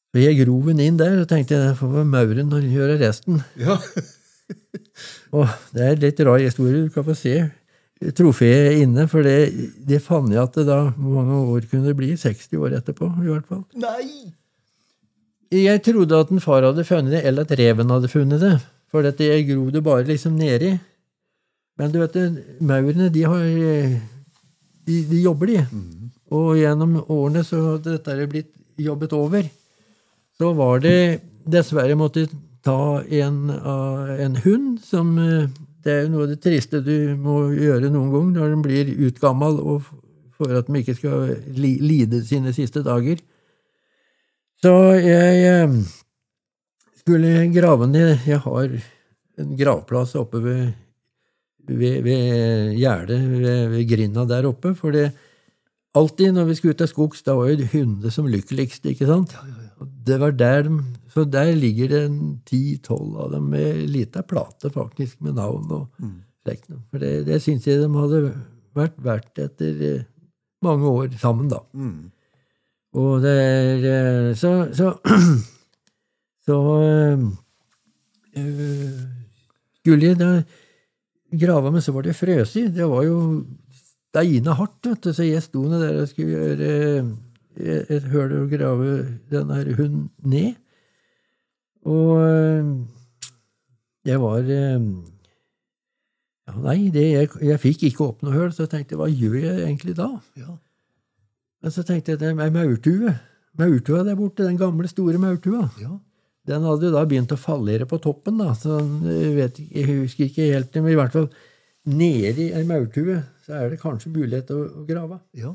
Så 0.09 0.23
jeg 0.23 0.39
grov 0.41 0.71
den 0.71 0.81
inn 0.81 0.97
der 0.97 1.21
og 1.21 1.29
tenkte 1.29 1.61
jeg 1.61 1.77
får 1.77 2.09
mauren 2.09 2.49
gjøre 2.73 2.97
resten. 3.05 3.43
Ja. 3.61 3.77
Og 5.37 5.53
det 5.77 5.85
er 5.85 6.01
litt 6.01 6.25
rar 6.25 6.41
historie. 6.41 6.89
Du 6.89 6.97
kan 6.97 7.05
få 7.05 7.13
se 7.13 7.37
trofeet 8.17 8.81
inne, 8.81 9.05
for 9.05 9.21
det, 9.21 9.53
det 9.85 10.01
fant 10.01 10.33
jeg 10.33 10.41
at 10.41 10.57
det 10.57 10.65
da 10.71 10.81
Hvor 10.97 11.21
mange 11.21 11.45
år 11.45 11.69
kunne 11.69 11.93
det 11.93 11.99
bli? 12.01 12.15
60 12.17 12.57
år 12.57 12.81
etterpå, 12.81 13.13
i 13.21 13.29
hvert 13.29 13.53
fall. 13.53 13.67
Nei! 13.77 14.38
Jeg 15.53 15.81
trodde 15.85 16.19
at 16.19 16.31
en 16.33 16.43
far 16.45 16.67
hadde 16.67 16.85
funnet 16.85 17.15
det, 17.15 17.23
eller 17.25 17.47
at 17.47 17.55
reven 17.59 17.91
hadde 17.91 18.11
funnet 18.13 18.43
det. 18.43 18.57
For 18.93 19.05
dette 19.05 19.27
grov 19.49 19.73
det 19.73 19.85
bare 19.85 20.07
liksom 20.09 20.37
nedi. 20.37 20.75
Men 21.79 21.93
du 21.93 22.01
vet, 22.03 22.17
maurene, 22.61 23.09
de 23.13 23.23
har 23.23 23.45
De, 24.89 25.03
de 25.05 25.21
jobber, 25.21 25.47
de. 25.47 25.65
Og 26.33 26.57
gjennom 26.57 26.95
årene 27.13 27.43
så 27.45 27.61
hadde 27.75 27.99
dette 27.99 28.29
blitt 28.29 28.53
jobbet 28.81 29.13
over. 29.13 29.49
Så 30.39 30.53
var 30.57 30.81
det 30.81 31.21
dessverre 31.45 31.97
måtte 31.99 32.27
ta 32.65 33.03
en, 33.05 33.51
uh, 33.51 34.13
en 34.21 34.37
hund 34.45 34.79
som 34.85 35.17
uh, 35.19 35.49
Det 35.85 35.93
er 35.93 36.03
jo 36.05 36.13
noe 36.13 36.25
av 36.27 36.33
det 36.33 36.41
triste 36.43 36.81
du 36.85 37.15
må 37.17 37.51
gjøre 37.55 37.89
noen 37.93 38.11
gang 38.13 38.31
når 38.35 38.51
den 38.53 38.63
blir 38.65 38.91
utgammal 39.09 39.61
og 39.63 39.87
for 40.39 40.53
at 40.55 40.69
de 40.69 40.81
ikke 40.81 40.97
skal 40.99 41.31
lide 41.57 42.21
sine 42.27 42.53
siste 42.55 42.83
dager. 42.87 43.19
Så 44.59 44.73
jeg 44.99 45.43
eh, 45.47 45.75
skulle 46.99 47.47
grave 47.55 47.87
ned 47.87 48.27
Jeg 48.27 48.43
har 48.43 48.73
en 49.39 49.55
gravplass 49.59 50.17
oppe 50.19 50.41
ved, 50.43 50.73
ved, 51.69 52.01
ved 52.03 52.75
gjerdet, 52.75 53.21
ved, 53.31 53.69
ved 53.71 53.89
grinda 53.91 54.25
der 54.27 54.49
oppe. 54.51 54.75
For 54.75 54.95
det 54.95 55.13
alltid 55.99 56.35
når 56.35 56.49
vi 56.49 56.57
skulle 56.59 56.75
ut 56.75 56.83
av 56.83 56.91
skogs, 56.91 57.23
da 57.27 57.37
var 57.39 57.53
jo 57.53 57.69
hundene 57.71 58.11
som 58.15 58.27
lykkeligst, 58.31 58.87
ikke 58.91 59.07
sant? 59.07 59.37
Det 59.79 60.19
var 60.19 60.35
der 60.35 60.67
de, 60.67 60.81
Så 61.15 61.25
der 61.25 61.53
ligger 61.55 61.89
det 61.95 62.03
ti-tolv 62.51 63.17
av 63.17 63.33
dem 63.37 63.49
med 63.55 63.87
lita 63.91 64.23
plate, 64.27 64.71
faktisk, 64.75 65.21
med 65.23 65.39
navn 65.39 65.71
og 65.71 65.87
slekt. 66.43 66.71
For 66.91 66.99
det, 67.03 67.27
det 67.31 67.41
syns 67.45 67.67
jeg 67.67 67.81
de 67.81 67.89
hadde 67.95 68.23
vært 68.79 68.99
verdt 69.03 69.39
etter 69.43 69.83
eh, 69.87 70.07
mange 70.67 70.91
år 70.91 71.15
sammen, 71.23 71.49
da. 71.51 71.63
Mm. 71.73 72.11
Og 72.97 73.23
det 73.23 73.35
er 73.37 73.85
eh, 73.89 74.37
Så 74.37 74.71
Så, 74.73 74.95
så 76.47 76.59
øh, 78.37 79.01
skulle 79.79 80.07
jeg 80.07 80.19
da 80.19 80.43
grave 81.41 81.73
men 81.73 81.83
så 81.83 81.93
var 81.93 82.03
det 82.03 82.17
frøsig. 82.17 82.75
Det 82.75 82.89
var 82.89 83.03
jo 83.05 83.45
steina 84.09 84.53
hardt, 84.57 84.87
vet 84.87 85.05
du, 85.05 85.13
så 85.13 85.23
jeg 85.23 85.43
sto 85.43 85.63
ned 85.69 85.83
der 85.83 86.01
og 86.03 86.09
skulle 86.09 86.31
gjøre 86.31 86.55
et, 87.59 87.91
et 87.91 88.03
høl 88.09 88.33
og 88.33 88.51
grave 88.51 89.19
den 89.31 89.51
her 89.51 89.75
hunden 89.77 90.11
ned. 90.25 90.55
Og 91.85 92.19
det 94.05 94.13
jeg 94.13 94.21
var 94.21 94.39
ja, 94.49 94.79
Nei, 96.65 96.89
det, 96.89 97.05
jeg, 97.13 97.29
jeg 97.45 97.61
fikk 97.61 97.83
ikke 97.91 98.07
opp 98.07 98.23
noe 98.25 98.33
høl, 98.33 98.53
så 98.57 98.65
jeg 98.65 98.73
tenkte 98.73 98.97
hva 98.97 99.09
gjør 99.13 99.37
jeg 99.37 99.67
egentlig 99.67 99.95
da? 99.99 100.09
Ja. 100.39 100.57
Men 101.63 101.75
så 101.75 101.85
tenkte 101.87 102.15
jeg 102.15 102.21
det 102.23 102.31
er 102.31 102.53
maurtue. 102.55 103.15
Maurtua 103.59 104.05
der 104.07 104.19
borte, 104.19 104.47
den 104.47 104.59
gamle, 104.61 104.89
store 104.91 105.19
maurtua. 105.19 105.67
Ja. 105.83 105.97
Den 106.49 106.65
hadde 106.65 106.89
jo 106.89 106.95
da 106.95 107.05
begynt 107.09 107.33
å 107.35 107.41
fallere 107.41 107.87
på 107.89 107.99
toppen, 108.01 108.39
da, 108.41 108.55
så 108.57 108.79
jeg, 108.81 109.33
vet, 109.37 109.59
jeg 109.69 109.89
husker 109.91 110.29
ikke 110.29 110.47
helt, 110.55 110.77
men 110.79 110.95
i 110.95 110.97
hvert 110.97 111.13
fall 111.13 111.27
nedi 111.89 112.49
ei 112.57 112.63
maurtue 112.69 113.19
så 113.45 113.59
er 113.59 113.73
det 113.73 113.81
kanskje 113.83 114.13
mulighet 114.15 114.49
til 114.49 114.63
å, 114.63 114.69
å 114.81 114.85
grave. 114.89 115.21
ja. 115.37 115.53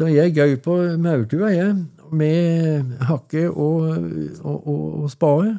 Så 0.00 0.06
jeg 0.08 0.32
gau 0.32 0.54
på 0.64 0.74
maurtua, 0.96 1.50
jeg, 1.52 1.74
med 2.16 2.94
hakke 3.04 3.42
og, 3.50 3.90
og, 4.40 4.54
og, 4.56 4.84
og 5.02 5.10
spade, 5.12 5.58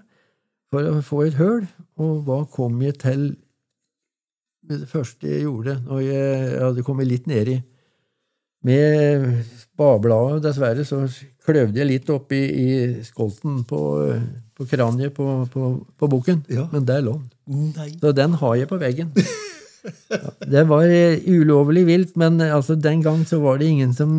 for 0.73 0.87
å 0.89 0.95
få 1.05 1.19
et 1.27 1.37
høl. 1.37 1.67
Og 2.01 2.23
hva 2.25 2.39
kom 2.49 2.79
jeg 2.81 2.97
til 3.03 3.27
med 4.65 4.81
det 4.81 4.89
første 4.89 5.29
jeg 5.29 5.43
gjorde, 5.45 5.75
når 5.85 6.01
jeg 6.07 6.55
hadde 6.63 6.85
kommet 6.87 7.09
litt 7.11 7.29
nedi? 7.29 7.59
Med 8.63 9.43
spadebladet, 9.57 10.43
dessverre, 10.45 10.83
så 10.85 11.01
kløvde 11.45 11.79
jeg 11.81 11.87
litt 11.89 12.09
oppi 12.13 12.41
i 12.61 12.67
skolten 13.07 13.63
på, 13.65 13.79
på 14.57 14.67
kraniet 14.69 15.15
på, 15.17 15.25
på, 15.53 15.71
på 15.97 16.09
bukken. 16.11 16.43
Ja. 16.53 16.67
Men 16.73 16.85
der 16.85 17.01
lå 17.05 17.15
den. 17.47 17.71
Så 18.01 18.11
den 18.15 18.35
har 18.41 18.55
jeg 18.59 18.69
på 18.69 18.77
veggen. 18.81 19.09
Ja, 20.13 20.29
det 20.45 20.61
var 20.69 20.85
eh, 20.85 21.17
ulovlig 21.25 21.87
vilt, 21.87 22.11
men 22.21 22.37
eh, 22.43 22.51
altså, 22.53 22.75
den 22.77 23.01
gang 23.01 23.23
så 23.25 23.39
var 23.41 23.57
det 23.57 23.71
ingen 23.73 23.95
som 23.97 24.11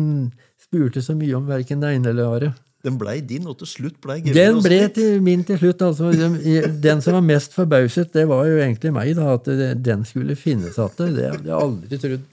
spurte 0.59 0.99
så 1.05 1.15
mye 1.15 1.37
om 1.37 1.47
verken 1.47 1.79
det 1.79 1.93
ene 1.95 2.11
eller 2.11 2.23
det 2.25 2.31
andre. 2.33 2.49
Den 2.83 2.97
blei 2.99 3.21
din, 3.23 3.45
og 3.47 3.55
til 3.61 3.69
slutt 3.71 3.95
blei 4.03 4.17
Den 4.35 4.57
ble 4.59 4.81
til 4.91 5.21
min 5.23 5.45
til 5.47 5.55
slutt. 5.61 5.79
altså. 5.87 6.09
Den- 6.11 6.81
Den 6.83 6.99
som 7.01 7.15
var 7.15 7.23
mest 7.23 7.53
forbauset, 7.55 8.11
det 8.11 8.25
var 8.27 8.43
jo 8.49 8.57
egentlig 8.59 8.91
meg, 8.91 9.13
da, 9.15 9.29
at 9.37 9.47
den 9.79 10.03
skulle 10.03 10.35
finnes 10.35 10.75
igjen. 10.75 11.15
Det 11.15 11.29
hadde 11.31 11.47
jeg 11.47 11.55
aldri 11.55 11.97
trodd. 12.03 12.25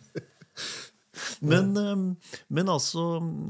Men, 1.40 1.70
eh, 1.76 2.34
men 2.48 2.68
altså 2.68 3.06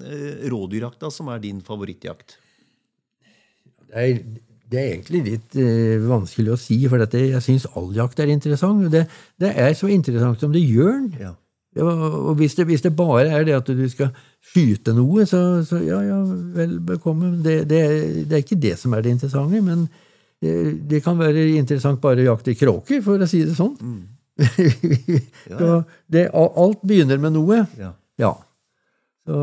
eh, 0.07 0.47
rådyrjakta, 0.51 1.11
som 1.11 1.31
er 1.33 1.43
din 1.43 1.61
favorittjakt. 1.67 2.39
Det 3.91 3.99
er, 3.99 4.23
det 4.71 4.79
er 4.79 4.93
egentlig 4.93 5.21
litt 5.27 5.57
uh, 5.59 5.99
vanskelig 6.07 6.53
å 6.55 6.59
si, 6.61 6.77
for 6.87 7.03
dette, 7.03 7.19
jeg 7.33 7.43
syns 7.43 7.67
all 7.75 7.89
jakt 7.97 8.21
er 8.23 8.31
interessant. 8.31 8.85
Det, 8.93 9.03
det 9.43 9.51
er 9.59 9.73
så 9.75 9.91
interessant 9.91 10.39
som 10.39 10.53
det 10.55 10.63
gjør 10.63 10.93
den. 10.93 11.09
Ja. 11.19 11.35
Ja, 11.77 11.87
og 11.87 12.35
hvis 12.41 12.57
det, 12.59 12.65
hvis 12.67 12.83
det 12.83 12.97
bare 12.99 13.29
er 13.31 13.45
det 13.47 13.55
at 13.55 13.69
du 13.71 13.83
skal 13.91 14.09
skyte 14.43 14.91
noe, 14.95 15.23
så, 15.27 15.63
så 15.67 15.79
ja, 15.79 16.01
ja, 16.03 16.17
vel 16.57 16.81
bekomme. 16.83 17.37
Det, 17.45 17.61
det, 17.71 17.83
det, 18.25 18.33
er 18.33 18.43
ikke 18.43 18.59
det 18.59 18.73
som 18.79 18.95
er 18.95 19.05
det 19.07 19.13
interessante, 19.15 19.61
men 19.63 19.85
det, 20.43 20.55
det 20.91 21.03
kan 21.05 21.19
være 21.19 21.45
interessant 21.61 22.01
bare 22.03 22.25
å 22.25 22.33
jakte 22.33 22.57
kråker, 22.59 23.05
for 23.07 23.23
å 23.23 23.29
si 23.31 23.45
det 23.47 23.55
sånn. 23.59 23.77
Mm. 23.79 24.01
det, 26.13 26.29
alt 26.33 26.83
begynner 26.87 27.21
med 27.21 27.35
noe. 27.37 27.65
Ja. 27.79 27.95
ja. 28.21 28.35
Så 29.29 29.41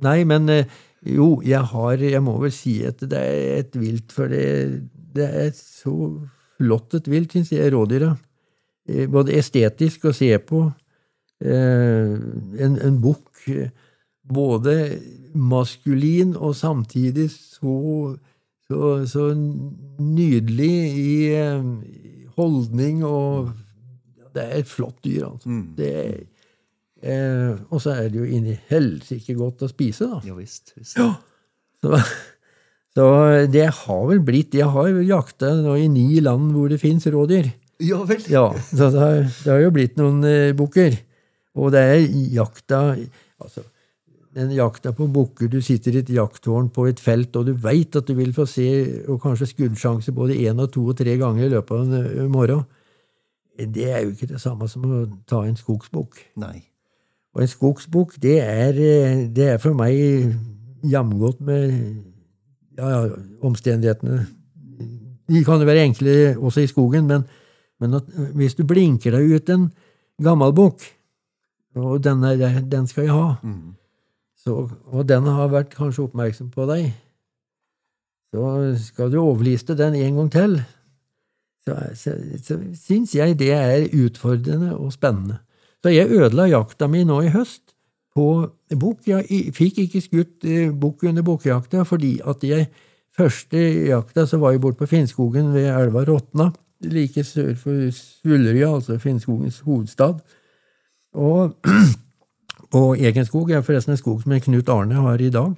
Nei, 0.00 0.22
men 0.24 0.48
eh, 0.48 0.68
jo, 1.04 1.40
jeg 1.44 1.60
har 1.72 2.00
Jeg 2.00 2.22
må 2.24 2.36
vel 2.40 2.52
si 2.54 2.78
at 2.88 3.02
det 3.04 3.20
er 3.20 3.58
et 3.60 3.76
vilt, 3.76 4.12
for 4.14 4.32
det, 4.32 4.88
det 5.14 5.28
er 5.28 5.50
så 5.56 5.94
flott 6.60 6.96
et 6.96 7.08
vilt, 7.08 7.32
syns 7.32 7.52
jeg, 7.52 7.72
rådyra. 7.74 8.14
Eh, 8.88 9.06
både 9.10 9.36
estetisk 9.40 10.08
å 10.08 10.16
se 10.16 10.32
på. 10.44 10.64
Eh, 11.40 12.16
en, 12.64 12.80
en 12.80 12.98
bukk 13.00 13.44
både 14.30 14.74
maskulin 15.34 16.36
og 16.36 16.52
samtidig 16.56 17.30
så, 17.32 18.16
så, 18.68 18.90
så 19.08 19.30
nydelig 19.34 20.74
i 21.00 21.14
holdning 22.36 23.02
og 23.04 23.50
Det 24.34 24.44
er 24.44 24.60
et 24.60 24.68
flott 24.70 24.98
dyr, 25.04 25.24
altså. 25.32 25.48
Mm. 25.50 25.64
Det 25.78 25.94
er 26.00 26.20
Eh, 27.00 27.56
og 27.72 27.80
så 27.80 27.94
er 27.96 28.10
det 28.12 28.20
jo 28.20 28.26
inni 28.28 28.58
helsike 28.68 29.32
godt 29.38 29.64
å 29.64 29.70
spise, 29.70 30.08
da. 30.10 30.20
Ja, 30.26 30.36
visst, 30.36 30.74
visst. 30.76 30.98
Ja. 31.00 31.14
Så, 31.80 31.96
så, 32.96 33.06
det 33.48 33.64
har 33.78 34.02
vel 34.10 34.20
blitt 34.20 34.52
Jeg 34.52 34.68
har 34.68 34.90
jo 34.90 35.00
jakta 35.00 35.54
i 35.80 35.86
ni 35.88 36.20
land 36.20 36.50
hvor 36.52 36.68
det 36.68 36.80
fins 36.82 37.08
rådyr. 37.08 37.48
Ja 37.80 38.02
vel. 38.04 38.20
Ja, 38.28 38.50
så 38.68 38.90
det 38.92 39.00
har, 39.00 39.20
det 39.24 39.48
har 39.48 39.62
jo 39.64 39.72
blitt 39.72 39.96
noen 39.96 40.20
eh, 40.28 40.52
bukker. 40.56 40.98
Og 41.56 41.72
det 41.72 41.80
er 41.80 42.02
jakta 42.34 42.82
altså, 43.40 43.64
den 44.36 44.52
jakta 44.54 44.92
på 44.94 45.08
bukker 45.10 45.48
Du 45.50 45.58
sitter 45.64 45.96
i 45.96 46.02
et 46.04 46.12
jakttårn 46.14 46.68
på 46.70 46.84
et 46.90 47.00
felt, 47.00 47.32
og 47.40 47.48
du 47.48 47.54
veit 47.56 47.96
at 47.96 48.06
du 48.06 48.12
vil 48.18 48.36
få 48.36 48.44
se 48.46 48.68
og 49.08 49.22
kanskje 49.24 49.48
skuddsjanse 49.54 50.12
både 50.14 50.36
én 50.36 50.60
og 50.60 50.68
to 50.76 50.84
og 50.92 51.00
tre 51.00 51.16
ganger 51.18 51.48
i 51.48 51.54
løpet 51.56 51.80
av 51.80 51.88
en 51.88 52.04
eh, 52.04 52.28
morgen. 52.28 52.68
Det 53.68 53.90
er 53.92 54.04
jo 54.04 54.14
ikke 54.14 54.26
det 54.30 54.40
samme 54.40 54.68
som 54.68 54.84
å 54.88 55.04
ta 55.28 55.42
en 55.44 55.56
skogsbukk. 55.58 56.20
Nei. 56.40 56.62
Og 57.34 57.42
en 57.44 57.50
skogsbukk, 57.50 58.16
det 58.22 58.38
er, 58.42 58.74
eh, 58.74 59.26
det 59.28 59.48
er 59.54 59.58
for 59.62 59.76
meg 59.76 59.94
jamgodt 60.82 61.40
med 61.40 61.74
ja, 62.78 63.08
omstendighetene. 63.42 64.26
De 65.30 65.44
kan 65.44 65.60
jo 65.60 65.68
være 65.68 65.84
enkle 65.86 66.14
også 66.38 66.64
i 66.64 66.70
skogen, 66.70 67.06
men, 67.06 67.26
men 67.80 67.94
at, 68.00 68.08
hvis 68.34 68.56
du 68.58 68.64
blinker 68.66 69.14
deg 69.14 69.36
ut 69.36 69.52
en 69.54 69.68
gammel 70.22 70.54
bukk, 70.56 70.82
og 71.78 72.00
den, 72.02 72.24
er, 72.26 72.60
den, 72.66 72.88
skal 72.90 73.06
jeg 73.06 73.14
ha, 73.14 73.34
mm. 73.42 73.76
så, 74.42 74.66
og 74.90 75.06
den 75.08 75.28
har 75.30 75.52
vært 75.52 75.76
kanskje 75.76 76.08
oppmerksom 76.08 76.50
på 76.50 76.66
deg, 76.72 76.90
så 78.34 78.74
skal 78.78 79.12
du 79.12 79.20
overliste 79.22 79.76
den 79.78 79.94
en 79.94 80.18
gang 80.18 80.32
til. 80.34 80.60
Så, 81.70 81.76
så, 81.94 82.14
så 82.42 82.58
syns 82.74 83.14
jeg 83.14 83.38
det 83.38 83.52
er 83.54 83.86
utfordrende 83.94 84.74
og 84.74 84.92
spennende. 84.92 85.38
Så 85.82 85.92
jeg 85.94 86.10
ødela 86.10 86.48
jakta 86.50 86.88
mi 86.90 87.04
nå 87.08 87.20
i 87.24 87.32
høst 87.32 87.72
på 88.14 88.26
bukk. 88.76 89.06
Jeg 89.08 89.54
fikk 89.56 89.84
ikke 89.84 90.02
skutt 90.04 90.48
eh, 90.48 90.72
bukk 90.74 91.06
under 91.08 91.24
bukkjakta 91.24 91.86
fordi 91.88 92.18
at 92.26 92.42
jeg 92.44 92.66
første 93.16 93.62
jakta 93.88 94.26
så 94.26 94.40
var 94.42 94.54
jeg 94.54 94.62
borte 94.64 94.80
på 94.82 94.90
Finnskogen 94.90 95.54
ved 95.54 95.70
elva 95.70 96.04
Råtna, 96.08 96.50
like 96.90 97.24
sør 97.24 97.54
for 97.58 97.88
Svullerøya, 97.94 98.74
altså 98.74 98.98
Finnskogens 98.98 99.62
hovedstad. 99.66 100.20
Og 101.14 101.56
på 102.72 102.84
Egenskog 102.94 103.50
er 103.50 103.64
forresten 103.66 103.96
en 103.96 104.00
skog 104.00 104.22
som 104.22 104.36
Knut 104.40 104.68
Arne 104.68 105.02
har 105.06 105.20
i 105.20 105.32
dag. 105.32 105.54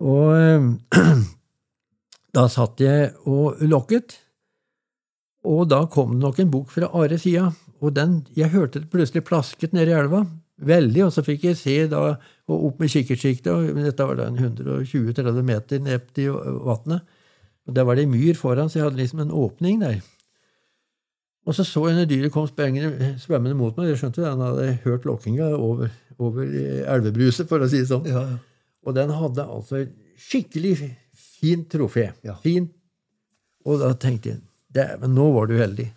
Og 0.00 0.76
da 2.36 2.46
satt 2.52 2.80
jeg 2.82 3.12
og 3.24 3.62
lokket, 3.64 4.18
og 5.46 5.68
da 5.70 5.84
kom 5.90 6.16
det 6.16 6.24
nok 6.24 6.40
en 6.42 6.50
bok 6.50 6.72
fra 6.74 6.90
Are 6.98 7.18
sida. 7.20 7.50
Og 7.84 7.94
den, 7.94 8.20
jeg 8.36 8.50
hørte 8.54 8.82
det 8.82 8.90
plutselig 8.92 9.24
plasket 9.28 9.74
nede 9.76 9.92
i 9.92 9.98
elva. 9.98 10.24
Veldig. 10.66 11.04
Og 11.06 11.12
så 11.12 11.24
fikk 11.26 11.44
jeg 11.50 11.58
se 11.60 11.76
da, 11.92 12.00
og 12.48 12.66
opp 12.70 12.80
med 12.80 12.90
kikkertsiktet. 12.92 13.70
Dette 13.76 14.08
var 14.08 14.18
da 14.18 14.30
en 14.30 14.40
120-30 14.40 15.46
meter 15.46 15.82
ned 15.84 16.10
til 16.16 16.34
vannet. 16.66 17.04
Og 17.66 17.74
Der 17.74 17.84
var 17.84 17.98
det 17.98 18.08
myr 18.08 18.34
foran, 18.38 18.70
så 18.70 18.78
jeg 18.78 18.86
hadde 18.86 19.00
liksom 19.02 19.20
en 19.24 19.34
åpning 19.34 19.80
der. 19.82 20.00
Og 21.46 21.54
så 21.54 21.62
så 21.62 21.84
jeg 21.88 21.96
når 21.98 22.08
dyret 22.10 22.32
kom 22.34 22.48
svømmende 22.48 23.54
mot 23.54 23.76
meg. 23.76 23.92
Jeg 23.92 24.00
skjønte 24.00 24.24
den 24.24 24.42
hadde 24.42 24.78
hørt 24.84 25.04
lokkinga 25.06 25.52
over, 25.54 25.92
over 26.18 26.42
elvebruset, 26.42 27.46
for 27.46 27.62
å 27.62 27.68
si 27.70 27.84
det 27.84 27.90
sånn. 27.90 28.06
Ja, 28.10 28.24
ja. 28.32 28.38
Og 28.86 28.94
den 28.94 29.10
hadde 29.10 29.46
altså 29.46 29.84
skikkelig 30.18 30.76
fint 31.14 31.68
trofé. 31.70 32.12
Ja. 32.26 32.34
Fint. 32.42 32.72
Og 33.66 33.82
da 33.82 33.92
tenkte 33.98 34.32
jeg 34.32 34.42
dæven, 34.74 35.14
nå 35.14 35.30
var 35.34 35.50
du 35.50 35.56
heldig. 35.58 35.90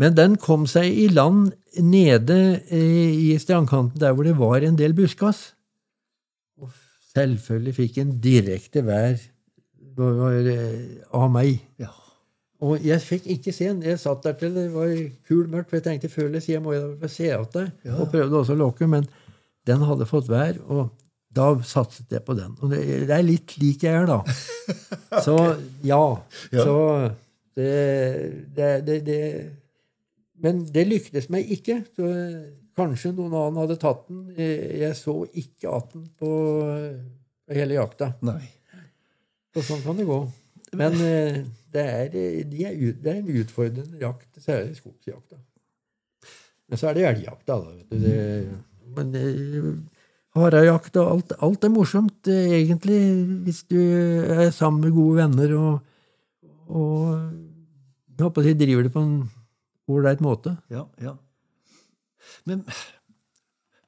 Men 0.00 0.16
den 0.16 0.36
kom 0.40 0.64
seg 0.70 0.88
i 0.88 1.08
land 1.12 1.52
nede 1.78 2.38
eh, 2.72 3.12
i 3.12 3.38
strandkanten 3.40 4.00
der 4.00 4.14
hvor 4.16 4.26
det 4.26 4.38
var 4.38 4.64
en 4.64 4.78
del 4.78 4.94
buskas. 4.96 5.52
Og 6.60 6.72
selvfølgelig 7.12 7.74
fikk 7.76 7.98
en 8.02 8.14
direkte 8.24 8.84
vær 8.86 9.18
eh, 9.18 10.78
av 11.12 11.28
meg. 11.32 11.60
Ja. 11.82 11.92
Og 12.62 12.82
jeg 12.86 13.02
fikk 13.02 13.26
ikke 13.34 13.52
se 13.54 13.68
den. 13.68 13.82
Jeg 13.84 13.98
satt 13.98 14.22
der 14.24 14.36
til 14.38 14.54
det 14.54 14.68
var 14.72 14.90
kul 15.28 15.48
mørkt, 15.50 15.70
for 15.70 15.80
jeg 15.80 15.86
tenkte 15.88 16.10
før 16.12 16.28
eller 16.30 16.42
siden 16.44 16.62
må 16.64 16.76
jeg 16.76 17.10
se 17.10 17.30
at 17.34 17.56
det, 17.56 17.68
ja. 17.84 17.96
og 17.98 18.10
prøvde 18.12 18.38
også 18.38 18.54
å 18.54 18.60
lokke, 18.60 18.86
men 18.90 19.08
den 19.66 19.82
hadde 19.86 20.06
fått 20.10 20.30
vær, 20.30 20.58
og 20.70 20.92
da 21.32 21.48
satset 21.66 22.12
jeg 22.12 22.22
på 22.26 22.36
den. 22.38 22.54
Og 22.60 22.70
det, 22.70 22.82
det 23.08 23.16
er 23.16 23.26
litt 23.26 23.56
lik 23.58 23.82
jeg 23.86 24.02
er, 24.02 24.08
da. 24.10 24.20
Så 25.26 25.36
ja. 25.86 26.02
ja. 26.52 26.64
Så 26.64 26.76
det, 27.58 28.70
det, 28.86 28.98
det, 29.06 29.20
men 30.42 30.64
det 30.72 30.88
lyktes 30.88 31.30
meg 31.32 31.50
ikke. 31.58 31.82
så 31.96 32.10
Kanskje 32.72 33.10
noen 33.12 33.34
annen 33.36 33.60
hadde 33.60 33.76
tatt 33.76 34.06
den. 34.08 34.30
Jeg 34.32 34.96
så 34.96 35.18
ikke 35.36 35.74
at 35.76 35.90
den 35.92 36.06
på 36.16 36.30
hele 37.52 37.76
jakta. 37.76 38.14
Nei. 38.24 38.40
Så 39.52 39.64
sånn 39.66 39.82
kan 39.84 39.98
det 39.98 40.08
gå. 40.08 40.22
Men 40.80 40.96
eh, 41.04 41.42
det 41.72 41.82
er, 41.84 42.06
de 42.48 42.64
er, 42.64 42.76
det 42.96 43.12
er 43.12 43.18
en 43.20 43.40
utfordrende 43.42 44.00
jakt, 44.00 44.30
særlig 44.40 44.78
skogsjakta. 44.78 45.36
Men 46.72 46.80
så 46.80 46.88
er 46.88 46.96
det 46.96 47.08
elgjakta, 47.10 47.58
da. 47.60 47.98
Det, 48.00 48.16
men 48.96 49.12
eh, 49.18 49.66
harejakt 50.38 50.96
og 51.02 51.10
alt, 51.10 51.34
alt 51.44 51.66
er 51.68 51.72
morsomt, 51.74 52.30
eh, 52.32 52.56
egentlig, 52.62 53.00
hvis 53.44 53.62
du 53.68 53.76
er 53.76 54.48
sammen 54.56 54.86
med 54.86 54.96
gode 54.96 55.20
venner 55.20 55.56
og, 55.58 55.72
og 56.72 57.12
jeg 58.12 58.24
håper 58.26 58.48
de 58.48 58.56
driver 58.60 58.86
det 58.86 58.92
på 58.94 59.04
en 59.04 59.14
ålreit 59.92 60.20
måte. 60.24 60.56
Ja, 60.72 60.86
ja. 61.02 61.16
Men 62.48 62.64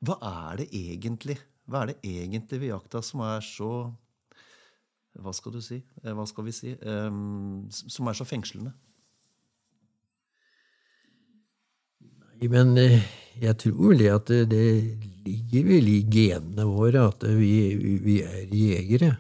hva 0.05 0.17
er 0.21 0.63
det 0.63 0.71
egentlig 0.75 1.39
Hva 1.71 1.85
er 1.85 1.93
det 1.93 2.01
egentlig 2.05 2.61
ved 2.61 2.73
jakta 2.73 3.01
som 3.05 3.23
er 3.25 3.45
så 3.47 3.69
Hva 5.15 5.33
skal 5.33 5.55
du 5.55 5.61
si? 5.63 5.79
Eh, 6.03 6.13
hva 6.13 6.27
skal 6.27 6.49
vi 6.49 6.53
si? 6.53 6.75
Um, 6.83 7.71
som 7.71 8.11
er 8.11 8.19
så 8.19 8.27
fengslende? 8.27 8.75
Nei, 12.35 12.49
men 12.51 12.75
eh, 12.83 12.99
jeg 13.41 13.57
tror 13.63 13.93
vel 13.93 14.03
at 14.11 14.27
det, 14.29 14.49
det 14.51 14.65
ligger 15.25 15.69
vel 15.71 15.93
i 15.93 16.01
genene 16.11 16.67
våre 16.67 17.07
at 17.13 17.23
vi, 17.39 17.55
vi 18.03 18.19
er 18.27 18.51
jegere. 18.51 19.13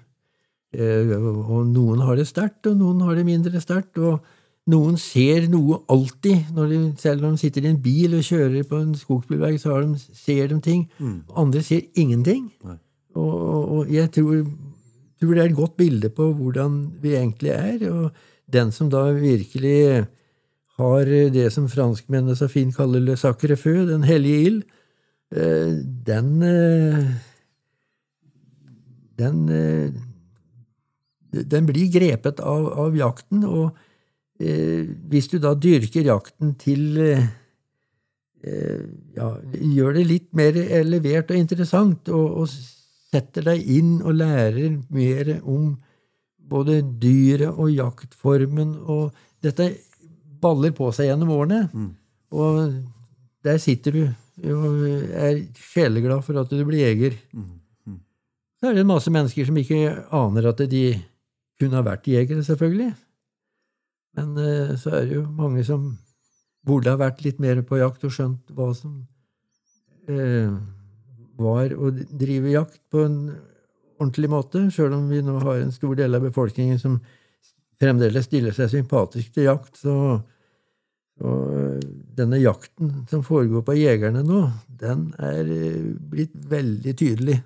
Eh, 0.74 1.12
og 1.14 1.66
noen 1.70 2.02
har 2.04 2.18
det 2.18 2.26
sterkt, 2.28 2.66
og 2.66 2.80
noen 2.80 3.04
har 3.06 3.18
det 3.18 3.26
mindre 3.28 3.62
sterkt. 3.62 3.98
og 3.98 4.24
noen 4.70 4.96
ser 4.96 5.44
noe 5.52 5.82
alltid. 5.92 6.54
De, 6.56 6.78
selv 7.00 7.26
om 7.26 7.34
de 7.34 7.42
sitter 7.42 7.66
i 7.66 7.70
en 7.72 7.80
bil 7.84 8.16
og 8.16 8.24
kjører 8.24 8.64
på 8.68 8.80
en 8.80 8.94
skogsbilvei, 8.96 9.58
så 9.60 9.76
de, 9.84 9.98
ser 10.16 10.48
de 10.48 10.60
ting. 10.64 10.86
Mm. 10.98 11.18
Andre 11.36 11.60
ser 11.64 11.82
ingenting. 12.00 12.48
Og, 13.14 13.34
og, 13.34 13.92
jeg 13.92 14.10
tror, 14.14 14.40
tror, 15.20 15.34
det 15.34 15.42
er 15.42 15.50
et 15.50 15.58
godt 15.58 15.76
bilde 15.76 16.10
på 16.10 16.30
hvordan 16.32 16.78
vi 17.02 17.12
egentlig 17.18 17.52
er. 17.52 17.84
Og 17.92 18.54
den 18.56 18.72
som 18.72 18.88
da 18.92 19.04
virkelig 19.12 20.06
har 20.78 21.12
det 21.36 21.52
som 21.52 21.68
franskmennene 21.70 22.34
så 22.36 22.48
fint 22.50 22.74
kaller 22.74 23.04
le 23.04 23.18
sacre 23.20 23.56
feu, 23.60 23.84
den 23.86 24.02
hellige 24.08 24.48
ild, 24.48 24.64
eh, 25.36 25.76
den 26.08 26.42
eh, 26.42 27.04
den, 29.14 29.44
den 31.42 31.66
blir 31.66 31.90
grepet 31.92 32.40
av, 32.40 32.70
av 32.86 32.96
jakten. 32.96 33.44
og 33.44 33.74
Eh, 34.42 34.82
hvis 35.10 35.28
du 35.30 35.36
da 35.38 35.52
dyrker 35.54 36.08
jakten 36.08 36.56
til 36.58 36.96
eh, 36.98 37.26
eh, 38.42 38.80
ja, 39.14 39.28
Gjør 39.54 39.94
det 39.94 40.06
litt 40.08 40.32
mer 40.34 40.56
elevert 40.58 41.30
og 41.30 41.38
interessant, 41.38 42.10
og, 42.10 42.40
og, 42.42 42.56
setter 43.14 43.44
deg 43.46 43.60
inn 43.70 44.00
og 44.02 44.16
lærer 44.18 44.72
mer 44.90 45.28
om 45.46 45.76
både 46.50 46.80
dyret 46.98 47.54
og 47.54 47.68
jaktformen, 47.70 48.72
og 48.90 49.14
dette 49.38 49.68
baller 50.42 50.74
på 50.74 50.88
seg 50.90 51.12
gjennom 51.12 51.30
årene. 51.30 51.60
Mm. 51.70 51.92
Og 52.34 52.58
der 53.46 53.60
sitter 53.62 53.94
du 53.94 54.02
og 54.50 54.82
er 55.14 55.44
sjeleglad 55.54 56.26
for 56.26 56.42
at 56.42 56.50
du 56.50 56.64
blir 56.66 56.82
jeger. 56.82 57.14
Så 58.58 58.66
er 58.66 58.74
det 58.74 58.82
en 58.82 58.90
masse 58.90 59.14
mennesker 59.14 59.46
som 59.46 59.62
ikke 59.62 59.94
aner 60.10 60.50
at 60.50 60.66
de 60.74 60.82
kunne 61.64 61.80
ha 61.80 61.86
vært 61.86 62.06
jegere, 62.12 62.44
selvfølgelig. 62.46 62.92
Men 64.18 64.36
eh, 64.38 64.76
så 64.78 64.94
er 65.00 65.08
det 65.08 65.18
jo 65.18 65.24
mange 65.34 65.64
som 65.66 65.94
burde 66.64 66.92
ha 66.92 67.00
vært 67.00 67.24
litt 67.24 67.40
mer 67.42 67.60
på 67.66 67.80
jakt 67.80 68.06
og 68.06 68.14
skjønt 68.14 68.52
hva 68.56 68.70
som 68.76 69.02
eh, 70.08 70.52
var 71.40 71.74
å 71.74 71.90
drive 71.92 72.54
jakt 72.54 72.80
på 72.92 73.04
en 73.04 73.18
ordentlig 73.98 74.30
måte, 74.30 74.68
sjøl 74.74 74.94
om 74.96 75.08
vi 75.10 75.20
nå 75.24 75.38
har 75.42 75.60
en 75.60 75.74
stor 75.74 75.94
del 75.98 76.16
av 76.16 76.24
befolkningen 76.24 76.80
som 76.80 76.98
fremdeles 77.80 78.26
stiller 78.28 78.54
seg 78.56 78.70
sympatisk 78.72 79.34
til 79.34 79.48
jakt, 79.48 79.76
så, 79.80 79.96
så 81.18 81.34
eh, 81.58 81.80
denne 82.18 82.40
jakten 82.42 83.02
som 83.10 83.24
foregår 83.26 83.64
på 83.66 83.76
jegerne 83.78 84.24
nå, 84.26 84.44
den 84.68 85.10
er 85.18 85.42
eh, 85.42 85.90
blitt 86.14 86.36
veldig 86.54 86.96
tydelig. 86.98 87.40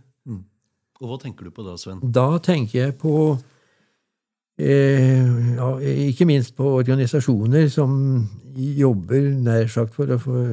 Og 0.99 1.13
hva 1.13 1.19
tenker 1.23 1.47
du 1.47 1.55
på 1.55 1.63
da, 1.63 1.77
Sven? 1.79 2.01
Da 2.03 2.41
tenker 2.43 2.81
jeg 2.81 2.97
på 2.99 3.13
eh, 4.59 6.09
Ikke 6.09 6.27
minst 6.29 6.57
på 6.57 6.75
organisasjoner 6.81 7.69
som 7.73 7.93
jobber 8.59 9.31
nær 9.39 9.69
sagt 9.71 9.95
for 9.95 10.11
å 10.11 10.19
få 10.21 10.45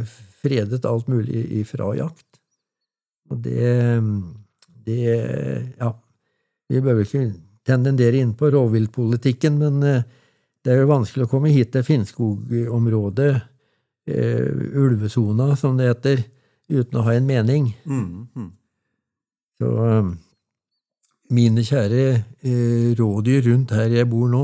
fredet 0.45 0.85
alt 0.85 1.09
mulig 1.09 1.45
ifra 1.61 1.89
jakt. 1.97 2.39
Og 3.31 3.41
det, 3.41 4.01
det 4.85 5.05
Ja, 5.79 5.93
vi 6.69 6.81
bør 6.81 6.99
vel 6.99 7.07
ikke 7.07 7.25
tendendere 7.65 8.21
inn 8.21 8.35
på 8.37 8.51
rovviltpolitikken, 8.53 9.57
men 9.61 9.81
eh, 9.83 10.05
det 10.65 10.73
er 10.73 10.81
jo 10.81 10.91
vanskelig 10.93 11.27
å 11.27 11.29
komme 11.29 11.53
hit 11.53 11.73
til 11.73 11.85
Finnskog-området, 11.85 13.31
eh, 14.09 14.47
ulvesona, 14.81 15.51
som 15.57 15.77
det 15.77 15.89
heter, 15.91 16.23
uten 16.69 16.99
å 16.99 17.05
ha 17.05 17.13
en 17.13 17.27
mening. 17.29 17.71
Mm, 17.85 18.27
mm. 18.33 18.51
Så 19.61 19.73
eh, 19.89 20.13
mine 21.33 21.63
kjære 21.65 22.03
eh, 22.45 22.91
rådyr 22.99 23.47
rundt 23.49 23.73
her 23.75 23.93
jeg 23.93 24.09
bor 24.09 24.27
nå, 24.29 24.43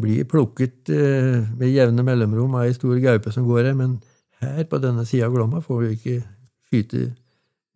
blir 0.00 0.24
plukket 0.28 0.88
eh, 0.92 1.42
med 1.58 1.72
jevne 1.72 2.04
mellomrom 2.06 2.54
av 2.56 2.66
ei 2.66 2.76
stor 2.76 2.96
gaupe 3.02 3.32
som 3.34 3.44
går 3.48 3.68
her, 3.68 3.76
men 3.76 3.98
her 4.42 4.64
på 4.68 4.80
denne 4.82 5.04
sida 5.08 5.28
av 5.28 5.34
Glomma 5.34 5.60
får 5.62 5.82
vi 5.82 5.90
ikke 5.96 6.16
skyte 6.70 7.02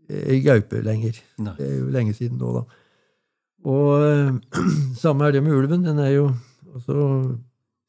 eh, 0.08 0.22
ei 0.32 0.40
gaupe 0.44 0.80
lenger. 0.84 1.20
Nei. 1.44 1.56
Det 1.58 1.68
er 1.68 1.78
jo 1.80 1.90
lenge 1.92 2.16
siden 2.16 2.40
nå, 2.40 2.54
da. 2.56 2.64
Og 3.66 4.40
samme 5.02 5.26
er 5.26 5.36
det 5.36 5.42
med 5.44 5.56
ulven. 5.56 5.84
Den 5.84 5.98
er 5.98 6.14
jo 6.14 6.30
også 6.74 7.36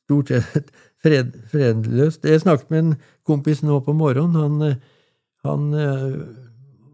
stort 0.07 0.33
sett 0.33 0.71
fred, 1.03 1.31
fredløs. 1.51 2.19
Jeg 2.23 2.41
snakket 2.41 2.71
med 2.73 2.79
en 2.83 2.95
kompis 3.27 3.63
nå 3.63 3.79
på 3.85 3.93
morgenen. 3.93 4.35
Han, 4.35 4.61
eh, 4.61 4.75
han 5.45 5.73
eh, 5.73 6.19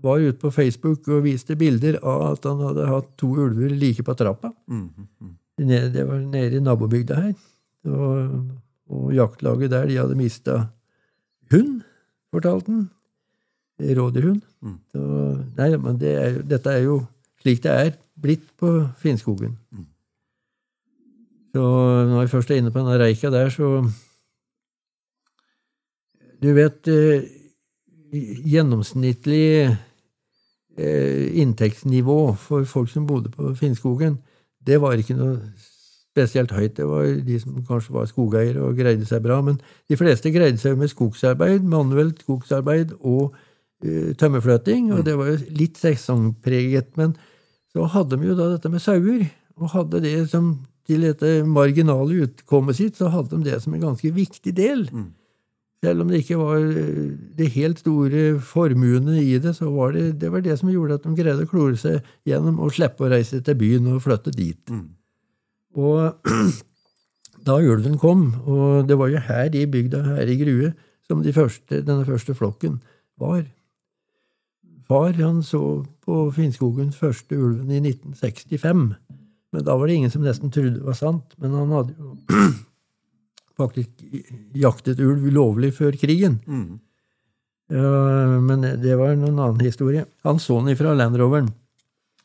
var 0.04 0.20
ute 0.20 0.40
på 0.42 0.52
Facebook 0.52 1.08
og 1.08 1.24
viste 1.24 1.56
bilder 1.60 2.00
av 2.04 2.26
at 2.34 2.48
han 2.50 2.60
hadde 2.60 2.90
hatt 2.90 3.10
to 3.20 3.30
ulver 3.32 3.72
like 3.72 4.04
på 4.04 4.16
trappa. 4.20 4.52
Mm, 4.68 4.90
-hmm. 4.90 5.34
Det 5.94 6.08
var 6.08 6.20
nede 6.20 6.58
i 6.58 6.60
nabobygda 6.60 7.16
her. 7.16 7.34
Og, 7.86 8.50
og 8.90 9.14
jaktlaget 9.14 9.72
der, 9.72 9.86
de 9.86 9.98
hadde 9.98 10.16
mista 10.16 10.68
hund, 11.52 11.82
fortalte 12.32 12.72
han. 12.72 12.90
Rådyrhund. 13.80 14.42
Mm. 14.62 14.80
Så, 14.92 15.00
nei, 15.58 15.78
men 15.78 16.00
det 16.00 16.14
er, 16.14 16.42
dette 16.42 16.70
er 16.70 16.84
jo 16.86 17.02
slik 17.42 17.64
det 17.64 17.72
er 17.72 17.92
blitt 18.22 18.46
på 18.60 18.88
Finnskogen. 19.02 19.58
Mm. 19.72 19.86
Så 21.54 21.64
når 22.10 22.22
jeg 22.22 22.30
først 22.30 22.52
er 22.52 22.62
inne 22.62 22.72
på 22.74 22.82
denne 22.82 22.98
reika 22.98 23.30
der, 23.30 23.50
så 23.50 23.84
Du 26.44 26.54
vet 26.54 26.88
eh, 26.88 27.24
Gjennomsnittlig 28.46 29.70
inntektsnivå 30.78 32.34
for 32.42 32.66
folk 32.66 32.90
som 32.90 33.06
bodde 33.06 33.30
på 33.30 33.52
Finnskogen, 33.60 34.18
det 34.66 34.80
var 34.82 34.98
ikke 34.98 35.18
noe 35.18 35.38
spesielt 36.14 36.54
høyt. 36.54 36.76
Det 36.78 36.88
var 36.88 37.08
de 37.26 37.40
som 37.42 37.62
kanskje 37.68 37.96
var 37.96 38.10
skogeiere 38.10 38.62
og 38.64 38.78
greide 38.78 39.06
seg 39.10 39.24
bra. 39.26 39.40
Men 39.46 39.60
de 39.90 39.98
fleste 40.00 40.32
greide 40.34 40.62
seg 40.62 40.78
med 40.80 40.92
skogsarbeid, 40.94 41.66
manuelt 41.66 42.22
skogsarbeid 42.24 42.94
og 43.02 43.34
eh, 43.84 44.14
tømmerfløting. 44.20 44.92
Og 44.94 45.04
det 45.08 45.18
var 45.20 45.34
jo 45.34 45.40
litt 45.58 45.80
sesongpreget. 45.82 46.94
Men 47.00 47.18
så 47.74 47.88
hadde 47.96 48.20
de 48.20 48.30
jo 48.30 48.38
da 48.38 48.52
dette 48.54 48.72
med 48.72 48.84
sauer, 48.84 49.26
og 49.60 49.74
hadde 49.74 50.04
det 50.04 50.18
som 50.32 50.56
til 50.88 51.06
dette 51.08 51.46
marginale 51.48 52.26
utkommet 52.26 52.78
sitt, 52.78 52.98
så 53.00 53.10
hadde 53.14 53.38
de 53.38 53.52
det 53.52 53.62
som 53.64 53.76
en 53.76 53.86
ganske 53.86 54.10
viktig 54.14 54.54
del. 54.58 54.88
Selv 55.84 56.04
om 56.04 56.12
det 56.12 56.22
ikke 56.24 56.40
var 56.40 56.62
eh, 56.64 57.14
de 57.38 57.48
helt 57.58 57.82
store 57.84 58.24
formuene 58.40 59.18
i 59.20 59.36
det, 59.44 59.52
så 59.58 59.68
var 59.74 59.92
det 59.96 60.14
det, 60.22 60.32
var 60.32 60.44
det 60.46 60.56
som 60.60 60.72
gjorde 60.72 61.00
at 61.00 61.04
de 61.04 61.16
greide 61.18 61.44
å 61.44 61.50
klore 61.50 61.76
seg 61.80 62.06
gjennom 62.30 62.62
og 62.64 62.72
slippe 62.76 63.04
å 63.04 63.12
reise 63.12 63.42
til 63.44 63.58
byen 63.60 63.90
og 63.92 64.04
flytte 64.06 64.32
dit. 64.36 64.76
Og 65.76 66.30
da 67.48 67.58
ulven 67.60 68.00
kom, 68.00 68.30
og 68.48 68.88
det 68.88 68.96
var 69.00 69.12
jo 69.12 69.26
her 69.28 69.58
i 69.60 69.66
bygda, 69.68 70.06
her 70.16 70.32
i 70.32 70.40
Grue, 70.40 70.72
som 71.04 71.24
de 71.26 71.36
første, 71.36 71.82
denne 71.84 72.08
første 72.08 72.36
flokken 72.38 72.80
var. 73.20 73.44
Far 74.88 75.12
han 75.20 75.42
så 75.44 75.84
på 76.04 76.26
Finnskogens 76.36 76.96
første 77.00 77.36
ulven 77.36 77.72
i 77.72 77.82
1965. 77.84 78.88
Men 79.54 79.66
da 79.66 79.76
var 79.78 79.88
det 79.88 80.00
ingen 80.00 80.12
som 80.14 80.24
nesten 80.24 80.52
trodde 80.52 80.78
det 80.80 80.86
var 80.88 80.98
sant. 80.98 81.36
Men 81.42 81.56
han 81.60 81.76
hadde 81.76 81.96
jo 82.00 82.16
faktisk 83.60 84.04
jaktet 84.58 85.02
ulv 85.04 85.28
lovlig 85.34 85.74
før 85.78 85.96
krigen. 86.00 86.40
Mm. 86.48 86.80
Uh, 87.74 88.40
men 88.44 88.66
det 88.82 88.98
var 89.00 89.14
en 89.14 89.28
annen 89.30 89.62
historie. 89.64 90.06
Han 90.28 90.42
så 90.42 90.60
den 90.60 90.74
ifra 90.74 90.94
Land 90.98 91.18
Roveren 91.22 91.52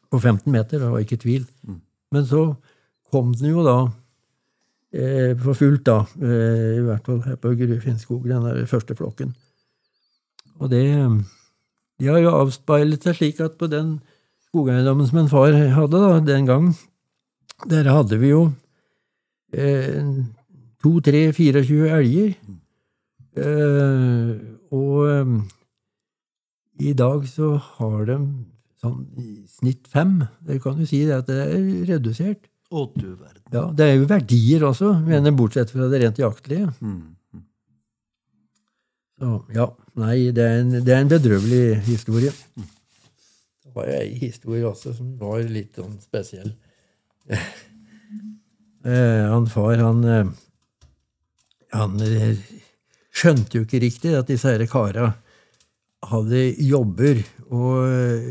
på 0.08 0.20
15 0.20 0.52
meter, 0.52 0.80
det 0.80 0.90
var 0.90 1.04
ikke 1.04 1.20
tvil. 1.20 1.46
Men 2.12 2.26
så 2.26 2.42
kom 3.12 3.32
den 3.36 3.52
jo 3.52 3.64
da 3.64 3.78
eh, 4.92 5.34
for 5.40 5.56
fullt, 5.56 5.84
da, 5.88 5.98
eh, 6.22 6.78
i 6.78 6.84
hvert 6.86 7.04
fall 7.08 7.20
her 7.26 7.36
på 7.40 7.52
Finnskog, 7.82 8.28
den 8.28 8.46
der 8.46 8.64
første 8.66 8.96
flokken. 8.96 9.34
Og 10.58 10.70
det 10.70 10.84
De 11.98 12.06
har 12.06 12.20
jo 12.22 12.30
avspeilet 12.30 13.02
seg 13.02 13.16
slik 13.16 13.40
at 13.42 13.58
på 13.58 13.66
den 13.66 13.98
skogeiendommen 14.46 15.06
som 15.06 15.18
en 15.18 15.28
far 15.28 15.50
hadde 15.50 15.98
da, 15.98 16.20
den 16.22 16.46
gang, 16.46 16.68
der 17.66 17.90
hadde 17.90 18.20
vi 18.20 18.30
jo 18.30 18.52
eh, 19.52 19.98
to, 20.82 20.98
tre, 21.04 21.28
24 21.34 21.90
elger. 21.98 22.34
Uh, 23.38 24.34
og 24.74 25.06
um, 25.06 25.34
i 26.78 26.92
dag 26.96 27.26
så 27.30 27.56
har 27.78 28.06
de 28.08 28.18
sånn 28.78 29.02
i 29.18 29.28
snitt 29.50 29.88
fem. 29.90 30.20
Det 30.46 30.60
kan 30.62 30.78
jo 30.78 30.86
si 30.88 31.02
det 31.06 31.20
at 31.20 31.28
det 31.30 31.38
er 31.44 31.68
redusert. 31.94 32.48
Å, 32.68 32.84
du 32.94 33.14
verden. 33.14 33.44
Ja, 33.54 33.64
Det 33.72 33.86
er 33.86 33.94
jo 33.96 34.08
verdier 34.10 34.66
også, 34.68 34.92
mener 35.06 35.32
bortsett 35.36 35.72
fra 35.72 35.88
det 35.88 36.02
rent 36.02 36.18
jaktlige. 36.20 36.68
Mm. 36.84 37.14
Så 39.18 39.30
ja, 39.54 39.66
nei, 39.98 40.16
det 40.34 40.44
er 40.44 40.60
en, 40.60 40.74
det 40.76 40.92
er 40.94 41.00
en 41.02 41.10
bedrøvelig 41.10 41.80
historie. 41.88 42.34
Det 43.64 43.72
var 43.74 43.88
jo 43.88 43.96
ei 43.98 44.12
historie 44.20 44.68
også 44.68 44.92
som 44.94 45.14
var 45.18 45.40
litt 45.48 45.80
sånn 45.80 45.96
spesiell. 46.02 46.52
uh, 47.32 49.24
han 49.32 49.48
far, 49.50 49.80
han 49.80 50.04
eh, 50.06 50.30
Han 51.76 52.00
eh, 52.04 52.38
skjønte 53.12 53.58
jo 53.58 53.66
ikke 53.66 53.82
riktig 53.84 54.14
at 54.16 54.30
disse 54.30 54.48
her 54.48 54.64
kara 54.70 55.12
hadde 56.08 56.42
jobber 56.62 57.20
og 57.50 57.84
eh, 57.84 58.28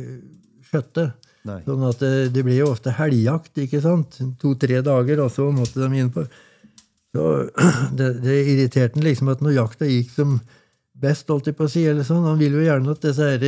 skjøtte. 0.68 1.12
Nei. 1.48 1.62
Sånn 1.64 1.86
at 1.88 2.02
det, 2.04 2.14
det 2.36 2.44
ble 2.44 2.58
jo 2.58 2.72
ofte 2.74 2.92
helgjakt, 2.98 3.54
ikke 3.64 3.80
sant? 3.84 4.20
To-tre 4.42 4.82
dager, 4.84 5.22
og 5.24 5.32
så 5.32 5.48
måtte 5.56 5.84
de 5.84 6.02
inn 6.02 6.14
på 6.14 6.26
Så 7.16 7.26
det, 7.98 8.10
det 8.22 8.38
irriterte 8.52 9.00
han 9.00 9.08
liksom 9.08 9.32
at 9.32 9.44
når 9.44 9.56
jakta 9.56 9.88
gikk 9.90 10.12
som 10.14 10.38
best, 10.98 11.30
holdt 11.30 11.50
jeg 11.50 11.58
på 11.58 11.68
å 11.68 11.72
si, 11.72 11.86
eller 11.88 12.06
sånn, 12.06 12.26
han 12.28 12.40
ville 12.42 12.60
jo 12.60 12.68
gjerne 12.68 12.94
at 12.94 13.06
disse 13.06 13.30
her 13.32 13.46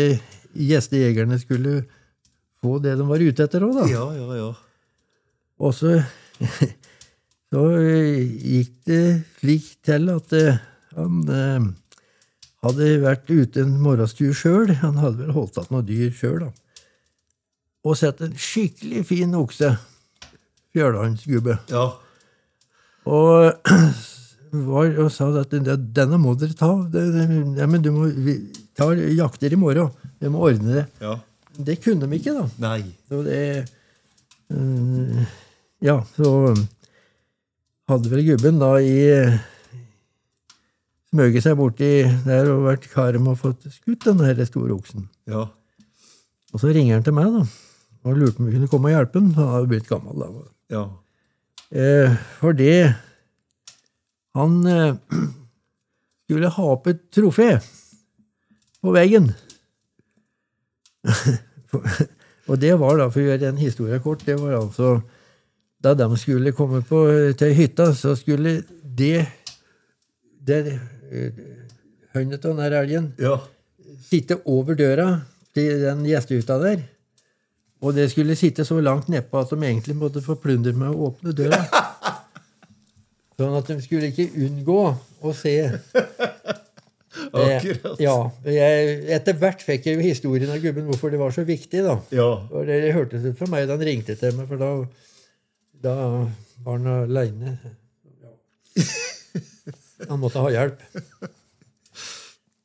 gjestejegerne 0.53 1.37
skulle 1.41 1.81
få 2.63 2.79
det 2.83 2.95
de 2.99 3.05
var 3.07 3.23
ute 3.23 3.45
etter 3.45 3.65
òg, 3.65 3.77
da. 3.81 3.87
Ja, 3.91 4.05
ja, 4.15 4.39
ja. 4.39 4.49
Og 5.59 5.75
så, 5.75 5.97
så 7.49 7.63
eh, 7.81 8.19
gikk 8.53 8.73
det 8.89 9.03
slik 9.39 9.69
til 9.85 10.09
at 10.13 10.33
eh, 10.37 10.59
han 10.97 11.21
eh, 11.33 11.69
hadde 12.65 12.89
vært 13.03 13.31
ute 13.31 13.63
en 13.63 13.77
morgenstur 13.81 14.35
sjøl. 14.37 14.73
Han 14.83 14.99
hadde 15.01 15.23
vel 15.23 15.33
holdt 15.37 15.57
igjen 15.57 15.73
noen 15.73 15.87
dyr 15.87 16.11
sjøl, 16.13 16.43
da. 16.45 16.51
Og 17.87 17.95
sett 17.97 18.21
en 18.21 18.35
skikkelig 18.35 19.05
fin 19.07 19.33
okse. 19.39 19.73
Fjørlandsgubbe. 20.75 21.57
ja. 21.71 21.87
Og, 23.09 23.69
var, 24.69 24.91
og 25.01 25.07
sa 25.13 25.29
at 25.39 25.53
denne 25.55 26.19
må 26.21 26.35
dere 26.37 26.53
ta. 26.53 26.67
Ja, 26.93 27.65
men 27.65 27.81
du 27.81 27.89
må 27.95 28.09
vi 28.11 28.35
tar 28.77 28.99
jakter 29.15 29.55
i 29.55 29.57
morgen. 29.57 29.89
Vi 30.19 30.29
må 30.29 30.43
ordne 30.51 30.81
det. 30.81 30.85
ja. 31.01 31.15
Det 31.59 31.75
kunne 31.83 32.07
de 32.07 32.15
ikke, 32.15 32.31
da. 32.37 32.45
Nei. 32.63 32.83
Så 33.09 33.17
det 33.25 33.39
eh, 34.53 35.23
Ja, 35.83 35.97
så 36.15 36.53
hadde 37.89 38.11
vel 38.11 38.25
gubben 38.27 38.59
da 38.61 38.75
i 38.81 38.99
smøget 41.09 41.45
seg 41.45 41.57
borti 41.57 41.89
der 42.25 42.51
og 42.53 42.67
vært 42.67 42.85
karm 42.91 43.31
og 43.31 43.39
fått 43.41 43.65
skutt 43.73 44.05
den 44.05 44.21
her 44.21 44.39
store 44.45 44.75
oksen. 44.77 45.07
Ja. 45.29 45.47
Og 46.53 46.61
så 46.61 46.71
ringer 46.73 46.97
han 46.97 47.05
til 47.05 47.15
meg 47.17 47.33
da, 47.33 47.43
og 48.05 48.17
lurte 48.17 48.41
om 48.41 48.49
vi 48.49 48.55
kunne 48.55 48.69
komme 48.69 48.89
og 48.91 48.95
hjelpe 48.95 49.21
han. 49.21 49.33
Han 49.37 49.53
hadde 49.55 49.71
blitt 49.73 49.89
gammel 49.89 50.21
da. 50.21 50.29
Ja. 50.73 50.85
Eh, 51.69 52.15
fordi 52.39 52.71
han 54.37 54.55
eh, 54.69 54.95
skulle 56.25 56.53
ha 56.55 56.71
opp 56.73 56.89
et 56.89 57.03
trofé 57.13 57.51
på 58.79 58.93
veggen. 58.95 59.31
og 62.49 62.61
det 62.61 62.73
var 62.81 62.97
da, 62.99 63.09
for 63.09 63.21
å 63.21 63.29
gjøre 63.29 63.49
en 63.51 63.61
historie 63.61 63.99
kort, 64.03 64.25
det 64.25 64.37
var 64.39 64.57
altså 64.61 64.99
Da 65.81 65.93
de 65.95 66.07
skulle 66.19 66.51
komme 66.51 66.81
på, 66.83 67.03
til 67.39 67.53
hytta, 67.55 67.91
så 67.95 68.15
skulle 68.19 68.57
det 68.83 69.25
der 70.49 70.73
hønet 72.15 72.45
av 72.45 72.57
den 72.57 72.73
elgen 72.73 73.11
Ja. 73.21 73.37
sitte 74.09 74.39
over 74.45 74.75
døra 74.75 75.21
til 75.55 75.79
den 75.85 76.03
gjestehytta 76.05 76.57
der. 76.61 76.81
Og 77.81 77.95
det 77.95 78.09
skulle 78.11 78.35
sitte 78.35 78.65
så 78.67 78.81
langt 78.83 79.07
nedpå 79.07 79.39
at 79.39 79.49
de 79.53 79.55
egentlig 79.63 79.95
måtte 79.95 80.21
få 80.21 80.35
plunder 80.35 80.73
med 80.75 80.89
å 80.91 81.09
åpne 81.13 81.31
døra. 81.37 81.61
Sånn 83.39 83.55
at 83.55 83.69
de 83.71 83.77
skulle 83.81 84.09
ikke 84.11 84.25
unngå 84.35 84.81
å 85.23 85.31
se. 85.33 85.53
Akkurat. 87.33 87.99
Ja, 87.99 88.15
jeg, 88.45 88.97
Etter 89.15 89.37
hvert 89.39 89.63
fikk 89.65 89.87
jeg 89.87 89.97
jo 89.97 90.03
historien 90.05 90.51
av 90.53 90.59
gubben 90.63 90.85
hvorfor 90.89 91.11
det 91.13 91.19
var 91.21 91.31
så 91.35 91.43
viktig. 91.47 91.81
da. 91.85 91.95
Ja. 92.15 92.27
Og 92.51 92.67
det 92.67 92.91
hørtes 92.95 93.23
ut 93.25 93.37
for 93.39 93.47
meg 93.51 93.67
da 93.69 93.77
han 93.77 93.85
ringte 93.87 94.15
til 94.19 94.35
meg, 94.37 94.49
for 94.51 94.59
da, 94.61 94.69
da 95.83 95.95
var 96.63 96.79
han 96.79 96.87
aleine. 96.93 97.57
Han 100.07 100.21
måtte 100.21 100.41
ha 100.43 100.49
hjelp. 100.53 100.81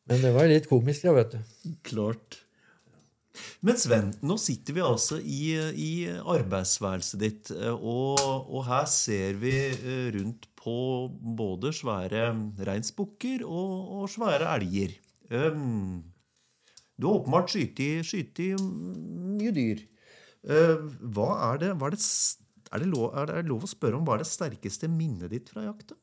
Men 0.08 0.22
det 0.22 0.32
var 0.34 0.48
litt 0.50 0.68
komisk, 0.70 1.06
ja, 1.06 1.14
vet 1.16 1.34
du. 1.34 1.38
Klart. 1.86 2.40
Men 3.64 3.78
Sven, 3.80 4.10
nå 4.22 4.36
sitter 4.38 4.76
vi 4.76 4.82
altså 4.84 5.18
i, 5.18 5.54
i 5.80 5.92
arbeidsværelset 6.06 7.22
ditt, 7.22 7.52
og, 7.72 8.20
og 8.20 8.66
her 8.68 8.84
ser 8.90 9.40
vi 9.40 9.54
eh, 9.72 10.10
rundt 10.14 10.46
på 10.60 10.76
både 11.40 11.72
svære 11.76 12.28
reinsbukker 12.68 13.44
og, 13.44 13.72
og 13.98 14.12
svære 14.12 14.52
elger. 14.58 14.94
Um, 15.32 16.04
du 17.00 17.08
har 17.08 17.18
åpenbart 17.18 17.50
skutt 17.50 17.80
mye 18.60 19.52
dyr. 19.56 19.82
Uh, 20.44 20.84
hva 21.16 21.30
er 21.50 21.62
det, 21.64 21.72
hva 21.80 21.88
er, 21.88 21.96
det, 21.96 22.04
er, 22.74 22.82
det 22.82 22.88
lov, 22.90 23.12
er 23.14 23.30
det 23.30 23.44
lov 23.48 23.66
å 23.66 23.70
spørre 23.70 23.98
om 23.98 24.06
hva 24.06 24.16
er 24.16 24.24
det 24.24 24.30
sterkeste 24.30 24.90
minnet 24.90 25.30
ditt 25.32 25.52
fra 25.52 25.64
jakta? 25.66 25.96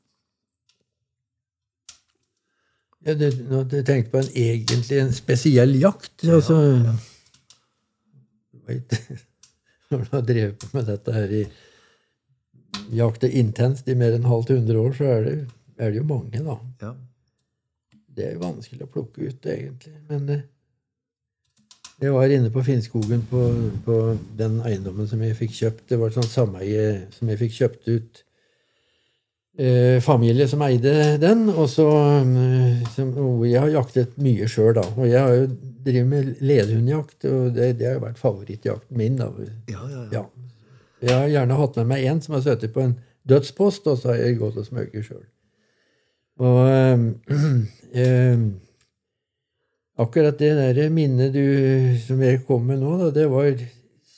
Ja, 3.02 3.16
du, 3.18 3.26
nå, 3.50 3.64
jeg 3.74 3.86
tenkte 3.88 4.14
på 4.14 4.22
en 4.22 4.30
egentlig 4.38 5.00
en 5.02 5.14
spesiell 5.16 5.74
jakt. 5.82 6.22
altså, 6.24 6.58
Vet, 8.70 8.94
Når 9.92 10.04
du 10.06 10.12
har 10.14 10.26
drevet 10.28 10.62
på 10.62 10.70
med 10.76 10.86
dette 10.88 11.16
her 11.16 11.34
i 11.34 11.42
jakte 12.96 13.28
intenst 13.42 13.90
i 13.90 13.96
mer 13.98 14.14
enn 14.16 14.28
halvt 14.30 14.54
hundre 14.54 14.84
år, 14.86 14.94
så 14.96 15.10
er 15.16 15.26
det, 15.26 15.34
er 15.82 15.92
det 15.92 16.00
jo 16.00 16.08
mange, 16.08 16.44
da. 16.46 16.56
Ja. 16.84 16.94
Det 18.12 18.28
er 18.28 18.36
jo 18.36 18.44
vanskelig 18.44 18.86
å 18.86 18.92
plukke 18.92 19.28
ut, 19.28 19.50
egentlig. 19.50 19.96
Men 20.08 20.30
eh, 20.32 20.46
jeg 22.02 22.14
var 22.14 22.34
inne 22.34 22.50
på 22.50 22.64
Finnskogen 22.66 23.22
på, 23.30 23.46
på 23.86 23.96
den 24.38 24.60
eiendommen 24.66 25.08
som 25.10 25.22
jeg 25.22 25.38
fikk 25.38 25.54
kjøpt. 25.60 25.88
Det 25.90 26.00
var 26.02 26.10
et 26.10 26.18
sånt 26.18 26.34
sameie 26.34 26.86
som 27.14 27.30
jeg 27.30 27.42
fikk 27.44 27.58
kjøpt 27.60 27.90
ut. 27.92 28.22
Eh, 29.62 30.00
familie 30.02 30.48
som 30.48 30.64
eide 30.66 31.18
den. 31.22 31.44
Og 31.54 31.70
så 31.70 31.88
eh, 32.24 32.82
som, 32.96 33.12
og 33.22 33.46
Jeg 33.46 33.62
har 33.62 33.74
jaktet 33.76 34.18
mye 34.18 34.48
sjøl, 34.50 34.74
da. 34.80 34.86
Og 34.96 35.10
jeg 35.10 35.22
har 35.22 35.36
jo 35.36 35.50
driver 35.86 36.08
med 36.10 36.34
ledehundjakt, 36.46 37.26
og 37.26 37.54
det, 37.56 37.72
det 37.80 37.88
har 37.88 38.00
jo 38.00 38.06
vært 38.06 38.22
favorittjakten 38.22 38.98
min. 38.98 39.18
da. 39.18 39.30
Ja, 39.70 39.82
ja, 39.82 40.02
ja. 40.02 40.08
Ja. 40.22 40.26
Jeg 41.02 41.18
har 41.18 41.30
gjerne 41.34 41.58
hatt 41.58 41.78
med 41.82 41.88
meg 41.90 42.04
én 42.06 42.20
som 42.22 42.36
har 42.38 42.44
sittet 42.46 42.74
på 42.74 42.84
en 42.84 42.98
dødspost, 43.30 43.88
og 43.90 43.98
så 43.98 44.14
har 44.14 44.22
jeg 44.22 44.38
gått 44.42 44.60
og 44.62 44.68
smøket 44.68 45.08
sjøl. 45.08 45.24
Og 46.42 46.60
øh, 46.70 47.08
ehm, 48.04 48.46
akkurat 50.02 50.40
det 50.40 50.52
der 50.58 50.90
minnet 50.94 51.34
du, 51.36 51.46
som 52.06 52.22
jeg 52.24 52.44
kom 52.48 52.66
med 52.70 52.82
nå, 52.82 52.98
da, 53.02 53.12
det 53.16 53.28
var 53.32 53.52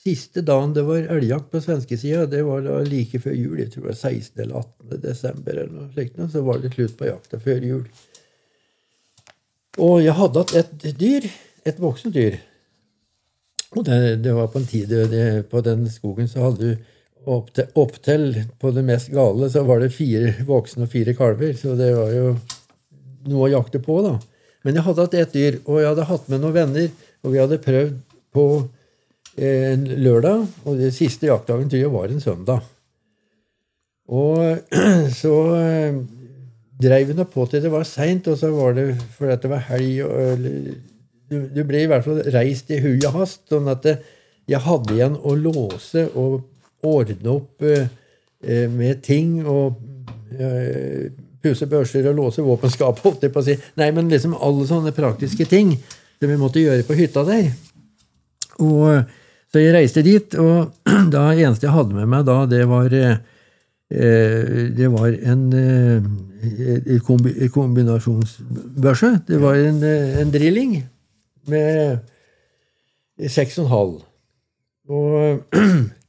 siste 0.04 0.44
dagen 0.44 0.74
det 0.76 0.84
var 0.88 1.06
elgjakt 1.16 1.52
på 1.52 1.62
svenskesida. 1.64 2.26
Det 2.28 2.44
var 2.44 2.64
da 2.66 2.80
like 2.88 3.20
før 3.24 3.36
jul. 3.38 3.60
Jeg 3.62 3.72
tror 3.72 3.86
det 3.86 3.92
var 3.94 4.00
16. 4.00 4.42
eller 4.44 4.64
18. 4.64 5.02
desember, 5.04 5.60
eller 5.60 5.76
noe 5.76 5.92
slikt. 5.94 6.20
Så 6.32 6.44
var 6.44 6.60
det 6.60 6.74
slutt 6.76 6.98
på 7.00 7.08
jakta 7.08 7.40
før 7.44 7.68
jul. 7.70 7.86
Og 9.84 10.02
jeg 10.04 10.16
hadde 10.18 10.44
hatt 10.44 10.56
et 10.84 11.00
dyr, 11.00 11.30
et 11.66 11.80
voksent 11.82 12.16
dyr. 12.16 12.42
Og 13.74 13.86
det, 13.88 14.00
det 14.22 14.34
var 14.36 14.52
på 14.54 14.60
en 14.62 14.68
tid 14.70 14.92
det, 15.10 15.48
på 15.50 15.64
den 15.66 15.88
skogen 15.90 16.28
så 16.30 16.50
hadde 16.50 16.74
du 16.74 16.92
opptil, 17.26 17.70
opp 17.80 17.96
på 18.60 18.72
det 18.76 18.84
mest 18.86 19.10
gale 19.14 19.48
så 19.50 19.64
var 19.64 19.80
det 19.80 19.94
fire 19.96 20.34
voksne 20.46 20.86
og 20.86 20.92
fire 20.92 21.16
kalver. 21.18 21.56
Så 21.58 21.78
det 21.80 21.90
var 21.96 22.12
jo 22.14 22.36
noe 23.32 23.48
å 23.48 23.54
jakte 23.56 23.82
på, 23.82 24.02
da. 24.04 24.18
Men 24.64 24.78
jeg 24.78 24.86
hadde 24.86 25.06
hatt 25.06 25.18
ett 25.20 25.36
dyr, 25.36 25.60
og 25.66 25.82
jeg 25.82 25.90
hadde 25.92 26.08
hatt 26.08 26.30
med 26.32 26.42
noen 26.44 26.56
venner, 26.56 26.92
og 27.24 27.34
vi 27.34 27.42
hadde 27.42 27.60
prøvd 27.64 27.98
på 28.34 28.46
eh, 29.36 29.74
en 29.74 29.84
lørdag, 30.06 30.46
og 30.64 30.80
det 30.80 30.94
siste 30.96 31.28
jaktdagen 31.28 31.72
tror 31.72 31.84
jeg 31.84 31.94
var 31.94 32.14
en 32.14 32.24
søndag. 32.24 32.64
Og 34.14 34.74
så 35.22 35.36
eh, 35.58 36.00
dreiv 36.84 37.12
hun 37.12 37.26
på 37.32 37.46
til 37.52 37.64
det 37.64 37.72
var 37.72 37.88
seint, 37.88 38.28
og 38.32 38.40
så 38.40 38.52
var 38.56 38.76
det 38.80 38.88
fordi 39.18 39.38
det 39.44 39.52
var 39.52 39.68
helg 39.70 40.02
og 40.08 40.48
du, 41.32 41.38
du 41.50 41.62
ble 41.66 41.84
i 41.84 41.90
hvert 41.90 42.06
fall 42.06 42.20
reist 42.36 42.72
i 42.74 42.80
hui 42.84 42.98
og 43.08 43.16
hast, 43.18 43.46
sånn 43.50 43.70
at 43.72 43.84
det, 43.86 43.98
jeg 44.52 44.60
hadde 44.66 44.96
igjen 44.96 45.16
å 45.24 45.36
låse 45.40 46.04
og 46.20 46.42
ordne 46.84 47.38
opp 47.38 47.64
eh, 47.68 47.88
eh, 48.44 48.68
med 48.72 49.04
ting 49.06 49.40
og 49.48 49.80
eh, 51.44 51.50
pusse 51.50 51.68
børser 51.68 52.08
og 52.10 52.16
låse 52.16 52.46
våpenskap, 52.46 53.02
si. 53.44 53.58
Nei, 53.76 53.92
men 53.92 54.10
liksom 54.10 54.38
alle 54.40 54.68
sånne 54.68 54.96
praktiske 54.96 55.46
ting 55.46 55.76
som 56.20 56.32
vi 56.32 56.40
måtte 56.40 56.64
gjøre 56.64 56.86
på 56.88 56.96
hytta 56.98 57.26
der. 57.28 57.52
Og 58.64 59.04
Så 59.54 59.62
jeg 59.62 59.74
reiste 59.76 60.02
dit, 60.02 60.34
og 60.42 60.72
da 61.14 61.28
eneste 61.36 61.68
jeg 61.68 61.76
hadde 61.76 61.94
med 61.94 62.10
meg 62.10 62.24
da, 62.26 62.40
det 62.50 62.64
var 62.66 62.90
eh, 62.98 63.20
eh, 63.94 64.72
det 64.74 64.88
var 64.90 65.14
en, 65.14 65.44
eh, 65.54 66.08
en 66.90 67.04
en 67.38 67.52
kombinasjonsbørse. 67.54 69.12
Det 69.28 69.38
var 69.42 69.60
en, 69.62 69.78
eh, 69.86 70.18
en 70.24 70.32
drilling 70.34 70.74
med 71.46 72.00
6,5. 73.22 74.02
Og 74.90 75.14
eh, 75.22 75.38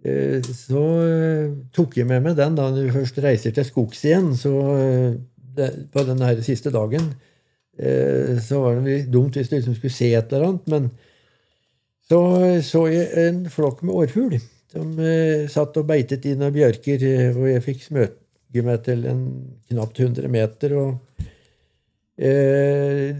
så 0.00 0.82
eh, 1.04 1.50
tok 1.76 1.98
jeg 2.00 2.08
med 2.08 2.24
meg 2.24 2.38
den 2.38 2.54
da 2.56 2.70
du 2.72 2.86
først 2.92 3.18
reiser 3.20 3.52
til 3.52 3.66
skogs 3.68 4.00
igjen. 4.06 4.32
Så 4.38 4.52
eh, 4.76 5.74
på 5.92 6.04
den 6.08 6.22
her 6.24 6.40
siste 6.44 6.72
dagen 6.72 7.12
eh, 7.76 8.38
så 8.40 8.62
var 8.64 8.80
det 8.86 9.02
dumt 9.12 9.36
hvis 9.36 9.50
du 9.50 9.58
liksom 9.58 9.76
skulle 9.76 9.92
se 9.92 10.12
et 10.14 10.32
eller 10.32 10.48
annet. 10.48 10.70
Men 10.72 10.90
så 12.10 12.22
så 12.66 12.86
jeg 12.90 13.12
en 13.26 13.44
flokk 13.52 13.84
med 13.84 13.94
årfugl 13.94 14.40
som 14.70 14.96
eh, 15.02 15.46
satt 15.50 15.76
og 15.80 15.86
beitet 15.86 16.26
i 16.30 16.36
noen 16.38 16.54
bjørker, 16.54 17.04
eh, 17.06 17.36
og 17.36 17.48
jeg 17.50 17.64
fikk 17.66 17.84
smøge 17.88 18.64
meg 18.66 18.82
til 18.86 19.04
en 19.10 19.24
knapt 19.70 20.00
100 20.00 20.30
meter. 20.30 20.74
og 20.78 21.20
eh, 22.20 23.16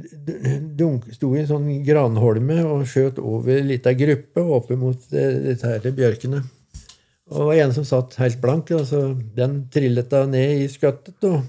sto 1.13 1.35
i 1.35 1.43
en 1.43 1.51
sånn 1.51 1.69
granholme 1.87 2.63
og 2.67 2.87
skjøt 2.89 3.21
over 3.23 3.57
ei 3.57 3.67
lita 3.67 3.95
gruppe 3.99 4.45
opp 4.57 4.73
mot 4.79 5.13
eh, 5.13 5.37
disse 5.51 5.71
her 5.71 5.93
bjørkene. 6.01 6.43
Og 7.31 7.39
det 7.39 7.47
var 7.47 7.63
en 7.63 7.73
som 7.75 7.87
satt 7.87 8.19
helt 8.19 8.41
blank. 8.43 8.71
altså 8.75 9.15
Den 9.37 9.65
trillet 9.73 10.11
da 10.11 10.25
ned 10.27 10.65
i 10.65 10.69
skøttet. 10.71 11.17
Og, 11.29 11.43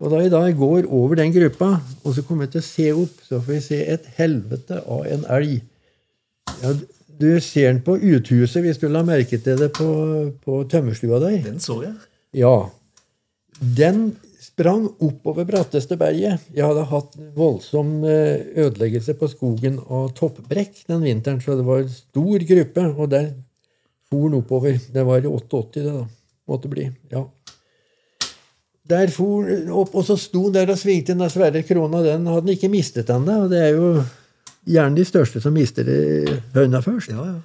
og 0.00 0.12
da 0.12 0.22
jeg 0.22 0.32
da 0.34 0.42
går 0.54 0.86
over 0.86 1.18
den 1.18 1.34
gruppa, 1.34 1.76
og 2.04 2.14
så 2.14 2.22
kommer 2.26 2.46
jeg 2.46 2.54
til 2.54 2.62
å 2.62 2.68
se 2.68 2.90
opp, 3.04 3.22
så 3.26 3.40
får 3.42 3.56
jeg 3.58 3.66
se 3.68 3.80
et 3.96 4.10
helvete 4.18 4.82
av 4.84 5.06
en 5.10 5.24
elg. 5.36 5.56
Ja, 6.62 6.74
du 7.14 7.30
ser 7.42 7.72
den 7.72 7.82
på 7.86 7.96
uthuset, 7.98 8.60
hvis 8.62 8.80
du 8.82 8.88
la 8.90 9.04
merke 9.06 9.38
til 9.42 9.58
det 9.58 9.70
på, 9.76 9.88
på 10.44 10.62
tømmerstua 10.70 11.20
der. 11.22 11.40
Den 11.46 11.62
så 11.62 11.80
jeg. 11.84 11.94
Ja. 12.34 12.54
Den 13.58 14.12
sprang 14.42 14.86
oppover 15.02 15.46
bratteste 15.48 15.98
berget. 15.98 16.42
Jeg 16.54 16.66
hadde 16.66 16.86
hatt 16.90 17.16
voldsom 17.34 17.96
eh, 18.06 18.44
ødeleggelse 18.62 19.16
på 19.18 19.30
skogen 19.32 19.80
av 19.82 20.12
toppbrekk 20.18 20.84
den 20.90 21.02
vinteren, 21.06 21.40
så 21.42 21.56
det 21.58 21.66
var 21.66 21.82
en 21.82 21.90
stor 21.90 22.46
gruppe, 22.50 22.86
og 22.94 23.10
der 23.14 23.32
for 24.14 24.38
oppover. 24.38 24.78
Det 24.92 25.02
var 25.06 25.24
i 25.24 25.30
88, 25.30 25.80
det, 25.80 25.92
da. 25.92 26.04
Måtte 26.46 26.68
bli. 26.68 26.90
Ja. 27.10 27.24
Der 28.84 29.08
for 29.08 29.46
den 29.48 29.70
opp, 29.72 29.94
og 29.96 30.04
så 30.04 30.16
sto 30.20 30.50
den 30.50 30.58
der 30.58 30.74
og 30.74 30.78
svingte 30.78 31.14
den 31.16 31.30
svære 31.32 31.62
krona. 31.64 32.02
Den 32.04 32.26
hadde 32.28 32.44
den 32.44 32.56
ikke 32.56 32.68
mistet 32.68 33.10
ennå, 33.10 33.44
og 33.46 33.52
det 33.52 33.62
er 33.64 33.72
jo 33.72 33.88
gjerne 34.68 34.98
de 34.98 35.06
største 35.08 35.40
som 35.40 35.56
mister 35.56 35.88
det 35.88 36.42
høna 36.54 36.82
først. 36.84 37.14
Ja, 37.14 37.24
ja. 37.32 37.38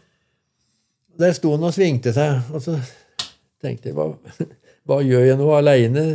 Der 1.20 1.36
sto 1.36 1.54
han 1.56 1.64
og 1.68 1.76
svingte 1.76 2.14
seg, 2.16 2.52
og 2.52 2.64
så 2.64 2.76
tenkte 3.64 3.90
jeg 3.90 3.96
hva, 3.96 4.12
hva 4.88 5.00
gjør 5.04 5.26
jeg 5.30 5.40
nå 5.40 5.50
aleine? 5.56 6.06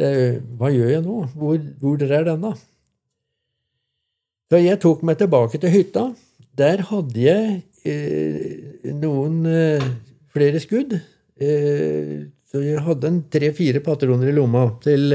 Hva 0.00 0.72
gjør 0.72 0.90
jeg 0.94 1.04
nå? 1.04 1.20
Hvor, 1.36 1.60
hvor 1.80 2.04
er 2.08 2.26
denne? 2.32 2.54
Så 4.50 4.58
jeg 4.58 4.80
tok 4.82 5.04
meg 5.06 5.20
tilbake 5.20 5.60
til 5.62 5.72
hytta. 5.72 6.08
Der 6.58 6.82
hadde 6.88 7.20
jeg 7.22 7.44
eh, 7.44 7.60
noen 7.84 9.46
eh, 9.48 9.84
flere 10.32 10.60
skudd. 10.62 10.96
Eh, 11.40 12.16
så 12.50 12.62
jeg 12.64 12.82
hadde 12.84 13.08
en 13.08 13.20
tre-fire 13.30 13.82
patroner 13.84 14.30
i 14.30 14.34
lomma 14.34 14.66
til, 14.82 15.14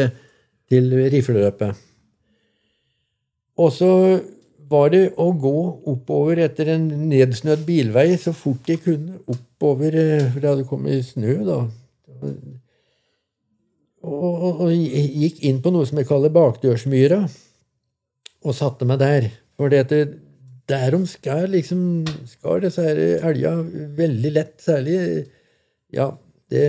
til 0.72 0.95
rifleløpet. 1.11 1.84
Og 3.59 3.72
så 3.72 3.91
var 4.72 4.89
det 4.91 5.03
å 5.22 5.30
gå 5.38 5.57
oppover 5.91 6.41
etter 6.47 6.74
en 6.74 6.88
nedsnødd 7.09 7.63
bilvei 7.68 8.07
så 8.20 8.34
fort 8.36 8.68
jeg 8.70 8.82
kunne. 8.84 9.20
Oppover 9.32 9.95
eh, 9.95 10.28
For 10.32 10.41
det 10.41 10.51
hadde 10.51 10.70
kommet 10.70 11.05
snø, 11.07 11.39
da. 11.47 11.61
Og, 14.05 14.13
og, 14.16 14.61
og 14.68 14.72
gikk 14.74 15.41
inn 15.49 15.61
på 15.63 15.72
noe 15.74 15.86
som 15.88 15.97
jeg 15.97 16.09
kaller 16.09 16.34
bakdørsmyra, 16.34 17.24
og 18.45 18.53
satte 18.53 18.86
meg 18.86 18.99
der. 19.01 19.32
For 19.57 19.72
det, 19.72 20.03
derom 20.70 21.05
skal 21.09 21.49
liksom 21.53 21.82
skar 22.30 22.63
disse 22.66 22.86
elga 22.86 23.55
veldig 23.97 24.32
lett. 24.34 24.55
Særlig 24.63 24.99
Ja, 25.93 26.09
det, 26.51 26.66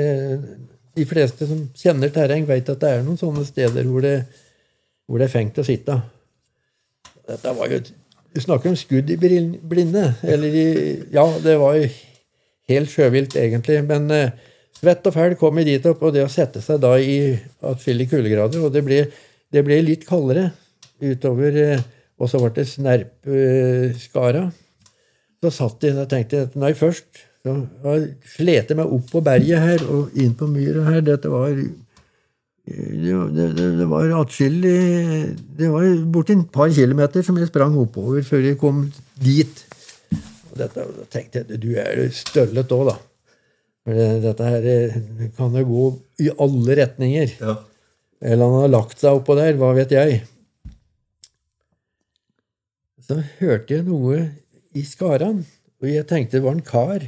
de 0.96 1.04
fleste 1.08 1.48
som 1.48 1.66
kjenner 1.76 2.12
terreng, 2.12 2.46
vet 2.48 2.68
at 2.72 2.82
det 2.82 2.90
er 2.92 3.06
noen 3.06 3.20
sånne 3.20 3.44
steder 3.48 3.88
hvor 3.88 4.04
det, 4.04 4.18
hvor 5.06 5.20
det 5.20 5.28
er 5.28 5.32
fengt 5.32 5.58
å 5.58 5.66
sitte. 5.66 5.96
Dette 7.26 7.54
var 7.56 7.72
jo 7.72 7.80
Du 8.36 8.40
snakker 8.40 8.68
om 8.68 8.76
skudd 8.76 9.10
i 9.10 9.16
blinde. 9.16 10.10
Eller 10.22 10.52
i 10.52 10.68
Ja, 11.12 11.24
det 11.42 11.56
var 11.58 11.78
jo 11.78 11.88
helt 12.68 12.92
sjøvilt, 12.92 13.36
egentlig. 13.36 13.80
Men 13.88 14.10
eh, 14.12 14.34
svett 14.76 15.06
og 15.08 15.14
fæl 15.14 15.36
kom 15.40 15.58
jeg 15.60 15.70
dit 15.70 15.88
opp, 15.88 16.02
og 16.04 16.14
det 16.14 16.24
å 16.26 16.32
sette 16.32 16.60
seg 16.64 16.82
da 16.82 16.94
i 17.00 17.32
atskillige 17.64 18.12
kuldegrader 18.12 18.64
Og 18.64 18.72
det 18.74 18.84
ble, 18.84 19.02
det 19.52 19.64
ble, 19.64 19.80
litt 19.84 20.04
kaldere 20.08 20.50
utover 21.00 21.56
uh, 21.60 21.80
Og 22.16 22.30
så 22.30 22.40
ble 22.40 22.52
det 22.56 22.66
snerpskara. 22.70 24.46
Så 25.44 25.52
satt 25.52 25.80
de 25.84 25.92
og 25.92 26.08
tenkte 26.10 26.46
nei, 26.58 26.72
først 26.76 27.24
så 27.46 27.54
slet 28.34 28.72
jeg 28.72 28.78
meg 28.78 28.90
opp 28.90 29.10
på 29.12 29.22
berget 29.22 29.62
her 29.62 29.82
og 29.92 30.14
inn 30.18 30.32
på 30.38 30.48
myra 30.50 30.82
her. 30.88 31.02
Dette 31.06 31.30
var 31.30 31.52
det, 31.54 31.74
det, 32.66 33.66
det 33.78 33.86
var 33.86 34.10
atskillig 34.18 34.78
Det 35.54 35.68
var 35.70 35.84
borti 36.10 36.34
et 36.34 36.48
par 36.50 36.72
kilometer 36.74 37.22
som 37.22 37.38
jeg 37.38 37.46
sprang 37.52 37.76
oppover 37.78 38.26
før 38.26 38.48
jeg 38.48 38.58
kom 38.58 38.88
dit. 39.22 39.62
Og 40.50 40.58
dette, 40.58 40.88
da 40.96 41.06
tenkte 41.12 41.44
jeg 41.44 41.60
du 41.62 41.70
er 41.78 42.08
støllet 42.16 42.74
òg, 42.74 42.90
da. 42.90 42.96
For 43.86 44.18
dette 44.24 44.50
her 44.50 44.66
kan 45.36 45.54
jo 45.54 45.66
gå 45.68 45.86
i 46.26 46.32
alle 46.42 46.80
retninger. 46.80 47.36
Ja. 47.38 47.60
Eller 48.26 48.48
han 48.48 48.64
har 48.64 48.72
lagt 48.72 48.98
seg 48.98 49.20
oppå 49.20 49.36
der. 49.38 49.54
Hva 49.60 49.70
vet 49.76 49.94
jeg? 49.94 50.24
Så 53.06 53.20
hørte 53.38 53.76
jeg 53.76 53.86
noe 53.86 54.18
i 54.74 54.82
skaran, 54.82 55.44
og 55.80 55.88
jeg 55.88 56.06
tenkte 56.10 56.40
det 56.40 56.46
var 56.46 56.56
en 56.56 56.66
kar. 56.66 57.06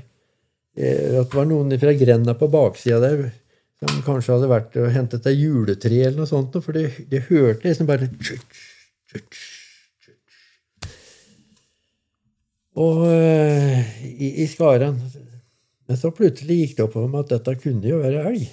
Eh, 0.78 1.18
at 1.18 1.30
det 1.30 1.38
var 1.40 1.48
noen 1.50 1.74
fra 1.80 1.94
grenda 1.98 2.36
på 2.38 2.50
baksida 2.52 3.00
der 3.02 3.30
som 3.78 4.02
kanskje 4.02 4.34
hadde 4.34 4.50
vært 4.50 4.76
og 4.78 4.90
hentet 4.94 5.26
et 5.26 5.38
juletre 5.38 6.00
eller 6.02 6.22
noe 6.22 6.30
sånt, 6.30 6.56
for 6.64 6.74
det, 6.74 7.06
det 7.10 7.28
hørte 7.28 7.66
liksom 7.66 7.86
bare 7.86 8.10
Og 12.78 12.98
uh, 13.06 13.78
i, 14.06 14.44
i 14.44 14.46
Skaran 14.46 14.98
Men 15.88 15.98
så 15.98 16.12
plutselig 16.14 16.58
gikk 16.60 16.74
det 16.76 16.84
opp 16.84 16.94
for 16.94 17.10
meg 17.10 17.24
at 17.24 17.32
dette 17.32 17.54
kunne 17.62 17.88
jo 17.88 18.02
være 18.02 18.26
elg. 18.28 18.44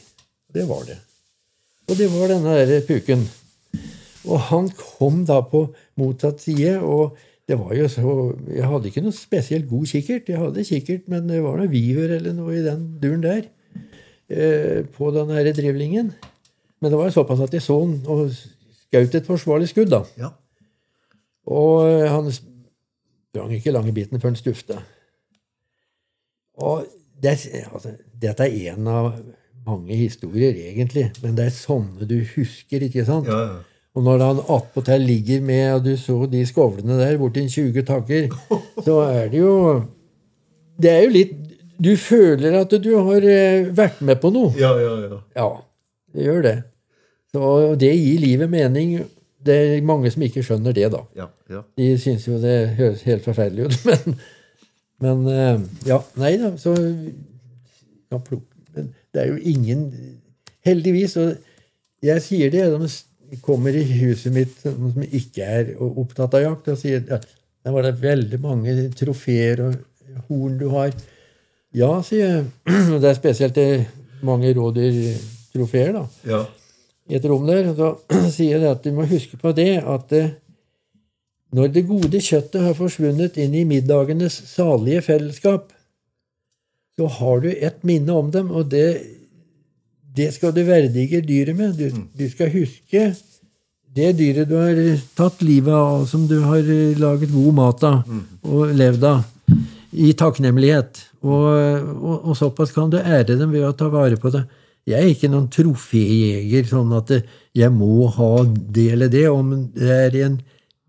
Det 0.56 0.64
var 0.70 0.86
det. 0.88 0.96
Og 1.91 1.98
det 2.00 2.08
var 2.14 2.32
denne 2.32 2.54
der 2.66 2.86
puken. 2.88 3.26
Og 4.26 4.39
han 4.48 4.70
kom 4.80 5.26
da 5.28 5.41
på 5.46 5.66
motsatt 6.00 6.39
side, 6.41 6.80
og 6.80 7.20
det 7.46 7.58
var 7.60 7.76
jo 7.78 7.88
så 7.91 8.14
Jeg 8.50 8.66
hadde 8.66 8.89
ikke 8.89 9.04
noe 9.06 9.14
spesielt 9.14 9.68
god 9.70 9.86
kikkert. 9.86 10.30
Jeg 10.30 10.41
hadde 10.41 10.66
kikkert, 10.66 11.04
men 11.12 11.28
det 11.30 11.43
var 11.43 11.60
noe 11.60 11.70
viver 11.70 12.16
eller 12.18 12.34
noe 12.34 12.56
i 12.58 12.64
den 12.66 12.88
duren 13.02 13.22
der. 13.22 13.46
Eh, 14.30 14.82
på 14.96 15.12
den 15.14 15.30
her 15.30 15.52
drivlingen. 15.54 16.14
Men 16.82 16.91
det 16.91 16.98
var 16.98 17.14
såpass 17.14 17.43
at 17.46 17.54
jeg 17.54 17.62
så 17.62 17.78
han 17.84 18.00
og 18.10 18.32
skjøt 18.34 19.16
et 19.16 19.30
forsvarlig 19.30 19.70
skudd. 19.70 19.93
da. 19.93 20.02
Ja. 20.18 20.32
Og 21.46 21.86
eh, 21.86 22.10
han 22.10 22.32
sprang 22.34 23.54
ikke 23.54 23.76
lange 23.76 23.93
biten 23.93 24.22
før 24.22 24.34
han 24.34 24.41
stufta. 24.41 24.82
Og 26.58 26.86
det, 27.22 27.38
altså, 27.74 27.93
dette 28.22 28.48
er 28.50 28.74
en 28.74 28.88
av 28.88 29.12
mange 29.66 29.96
historier, 29.96 30.54
egentlig, 30.72 31.12
men 31.24 31.38
det 31.38 31.48
er 31.48 31.56
sånne 31.56 32.06
du 32.10 32.20
husker, 32.36 32.84
ikke 32.86 33.06
sant? 33.06 33.30
Ja, 33.30 33.39
ja. 33.50 33.75
Og 33.96 34.04
når 34.04 34.24
han 34.26 34.39
attpåtil 34.58 35.06
ligger 35.08 35.43
med 35.46 35.66
og 35.78 35.86
du 35.86 35.93
så 35.98 36.26
de 36.28 36.43
skovlene 36.48 36.98
der 37.00 37.18
borti 37.20 37.46
20 37.48 37.86
takker, 37.88 38.28
så 38.84 39.00
er 39.08 39.30
det 39.32 39.39
jo 39.39 39.84
Det 40.76 40.91
er 40.91 41.04
jo 41.06 41.12
litt 41.14 41.36
du 41.76 41.91
føler 42.00 42.56
at 42.56 42.72
du 42.72 42.91
har 42.96 43.26
eh, 43.28 43.68
vært 43.76 44.00
med 44.06 44.20
på 44.24 44.32
noe. 44.32 44.54
Ja, 44.60 44.72
ja, 44.80 44.93
ja. 45.04 45.20
Ja, 45.36 45.48
det 46.16 46.28
gjør 46.28 46.41
det. 46.46 46.56
Så 47.36 47.50
det 47.80 47.91
gir 47.91 48.22
livet 48.24 48.52
mening. 48.52 48.93
Det 49.46 49.56
er 49.56 49.84
mange 49.86 50.12
som 50.12 50.24
ikke 50.26 50.43
skjønner 50.46 50.76
det, 50.76 50.88
da. 50.93 51.02
Ja, 51.18 51.28
ja. 51.52 51.66
De 51.78 51.89
syns 52.02 52.28
jo 52.30 52.39
det 52.41 52.56
høres 52.80 53.04
helt 53.06 53.26
forferdelig 53.28 53.68
ut, 53.68 53.76
men, 53.89 54.16
men 55.04 55.28
eh, 55.34 55.66
Ja, 55.89 56.00
nei 56.20 56.36
da, 56.41 56.54
så 56.60 56.74
ja, 56.80 58.22
Men 58.24 58.93
det 59.14 59.22
er 59.22 59.34
jo 59.34 59.41
ingen 59.41 59.89
Heldigvis. 60.66 61.18
Og 61.22 61.36
jeg 62.02 62.24
sier 62.26 62.50
det, 62.54 62.64
de 62.72 62.88
kommer 63.44 63.76
i 63.76 63.84
huset 64.02 64.34
mitt 64.34 64.54
som 64.62 65.04
ikke 65.06 65.44
er 65.58 65.74
opptatt 65.82 66.38
av 66.38 66.44
jakt, 66.44 66.70
og 66.72 66.80
sier 66.80 67.04
ja, 67.10 67.20
der 67.66 67.74
var 67.74 67.86
det 67.88 67.98
veldig 68.02 68.40
mange 68.44 68.76
trofeer 68.98 69.64
og 69.66 70.26
horn 70.28 70.60
du 70.60 70.68
har. 70.74 70.94
Ja, 71.76 71.92
sier 72.06 72.26
jeg. 72.26 72.44
Og 72.94 73.00
Det 73.02 73.10
er 73.10 73.18
spesielt 73.18 73.58
mange 74.26 74.54
rådyrtrofeer 74.56 75.92
da. 75.98 76.06
Ja. 76.30 76.46
i 77.10 77.18
et 77.18 77.26
rom 77.26 77.48
der. 77.50 77.74
Da 77.76 77.92
sier 78.36 78.60
jeg 78.60 78.70
at 78.70 78.86
du 78.86 78.94
må 78.96 79.08
huske 79.10 79.40
på 79.42 79.52
det 79.58 79.82
at 79.82 80.14
eh, 80.16 80.36
når 81.56 81.72
det 81.74 81.88
gode 81.88 82.22
kjøttet 82.22 82.64
har 82.64 82.78
forsvunnet 82.78 83.38
inn 83.42 83.54
i 83.56 83.66
middagenes 83.68 84.38
salige 84.50 85.04
fellesskap, 85.06 85.72
så 86.96 87.10
har 87.18 87.44
du 87.44 87.50
et 87.52 87.84
minne 87.84 88.16
om 88.16 88.32
dem, 88.32 88.52
og 88.52 88.70
det, 88.72 88.88
det 90.16 90.32
skal 90.36 90.53
du 90.55 90.63
verdige 90.68 91.22
dyret 91.26 91.55
med. 91.57 91.78
Du, 91.78 91.89
mm. 91.91 92.07
du, 92.16 92.26
skal 92.32 92.51
huske 92.53 93.07
det 93.95 94.11
dyret 94.20 94.49
du 94.49 94.57
har 94.59 94.80
tatt 95.18 95.41
livet 95.45 95.74
av, 95.74 96.05
som 96.09 96.26
du 96.28 96.39
har 96.43 96.68
laget 96.99 97.34
god 97.34 97.55
mat 97.55 97.88
av 97.88 98.01
mm. 98.07 98.24
og 98.51 98.76
levd 98.76 99.07
av, 99.07 99.24
i 99.91 100.11
takknemlighet. 100.18 101.01
Og, 101.26 101.47
og, 101.95 102.16
og, 102.20 102.34
såpass 102.38 102.74
kan 102.76 102.91
du 102.91 102.99
ære 102.99 103.38
dem 103.39 103.53
ved 103.53 103.66
å 103.66 103.76
ta 103.78 103.89
vare 103.91 104.20
på 104.20 104.32
det. 104.34 104.45
Jeg 104.86 105.01
er 105.01 105.13
ikke 105.16 105.32
noen 105.34 105.47
troféjeger, 105.49 106.68
sånn 106.70 106.91
at 106.93 107.16
jeg 107.55 107.72
må 107.74 108.05
ha 108.13 108.34
det 108.45 108.91
eller 108.93 109.09
det. 109.09 109.26
Om 109.32 109.55
det 109.74 109.95
er 109.95 110.20
en 110.28 110.36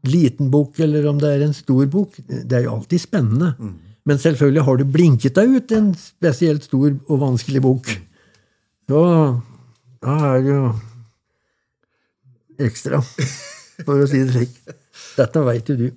liten 0.07 0.51
bok 0.53 0.77
eller 0.85 1.07
om 1.09 1.21
det 1.23 1.31
er 1.33 1.47
en 1.47 1.57
stor 1.57 1.87
bok. 1.91 2.19
Det 2.27 2.59
er 2.59 2.67
jo 2.67 2.75
alltid 2.77 3.03
spennende. 3.07 3.55
Mm. 3.57 3.73
Men 4.07 4.21
selvfølgelig 4.23 4.67
har 4.67 4.77
du 4.79 4.85
blinket 4.99 5.39
deg 5.39 5.57
ut 5.57 5.73
en 5.75 5.89
spesielt 5.99 6.67
stor 6.67 6.93
og 6.93 7.23
vanskelig 7.23 7.63
bukk. 7.65 7.95
Så 8.87 9.03
da 10.05 10.17
er 10.31 10.43
det 10.45 10.53
jo 10.53 10.67
ekstra, 12.67 13.01
for 13.83 14.03
å 14.03 14.09
si 14.09 14.21
det 14.23 14.35
slik. 14.35 14.59
Dette 15.17 15.43
veit 15.47 15.73
jo 15.73 15.77
du. 15.81 15.89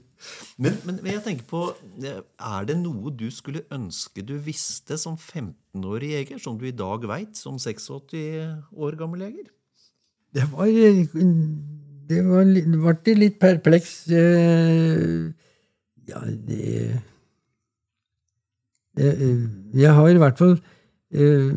Men, 0.60 0.76
men, 0.84 0.98
jeg 1.08 1.22
tenker 1.24 1.46
på, 1.48 1.62
er 2.04 2.66
det 2.68 2.76
noe 2.82 3.14
du 3.16 3.30
skulle 3.32 3.62
ønske 3.72 4.24
du 4.26 4.34
visste 4.44 4.98
som 5.00 5.16
15-årig 5.16 6.10
jeger, 6.18 6.42
som 6.44 6.58
du 6.60 6.66
i 6.68 6.76
dag 6.76 7.06
veit 7.08 7.40
som 7.40 7.56
86 7.62 7.86
år 8.76 8.98
gammel 9.00 9.24
jeger? 9.28 9.48
Det 10.36 10.46
var 10.52 10.68
Det 12.10 12.20
var, 12.26 12.50
ble 13.06 13.16
litt 13.16 13.38
perpleks. 13.40 13.94
Eh, 14.10 15.30
ja, 16.10 16.26
det 16.26 17.00
Jeg 19.78 19.94
har 19.96 20.10
i 20.10 20.20
hvert 20.20 20.42
fall 20.42 20.58
eh, 21.14 21.54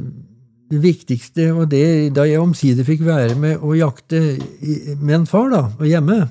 det 0.72 0.80
viktigste, 0.80 1.50
og 1.52 1.66
det 1.72 2.14
da 2.16 2.24
jeg 2.24 2.40
omsider 2.40 2.86
fikk 2.86 3.04
være 3.04 3.36
med 3.36 3.60
å 3.60 3.74
jakte 3.76 4.22
med 5.02 5.18
en 5.20 5.28
far 5.28 5.52
da, 5.52 5.66
og 5.76 5.84
hjemme 5.88 6.22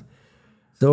så 0.82 0.92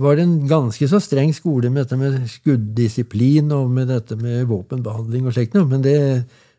var 0.00 0.16
det 0.16 0.24
en 0.24 0.36
ganske 0.48 0.88
så 0.88 1.00
streng 1.04 1.34
skole 1.36 1.68
med 1.68 1.84
dette 1.84 1.98
med 2.00 2.28
skuddisiplin 2.32 3.50
og 3.52 3.68
med 3.74 3.90
dette 3.92 4.16
med 4.16 4.46
våpenbehandling 4.48 5.26
og 5.28 5.34
slikt 5.36 5.56
noe. 5.56 5.68
Men 5.68 5.84
det, 5.84 5.96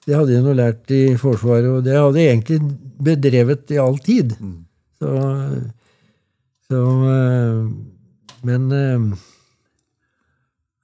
det, 0.06 0.14
hadde 0.14 0.36
jeg 0.36 0.46
nå 0.46 0.54
lært 0.58 0.94
i 0.94 1.02
Forsvaret, 1.18 1.70
og 1.72 1.88
det 1.88 1.98
hadde 1.98 2.22
jeg 2.22 2.36
egentlig 2.36 2.60
bedrevet 3.10 3.74
i 3.74 3.80
all 3.82 3.98
tid. 4.06 4.36
Mm. 4.38 4.60
Så, 5.00 5.16
så 6.70 6.84
eh, 7.16 7.64
Men 8.44 8.72
eh, 8.76 9.08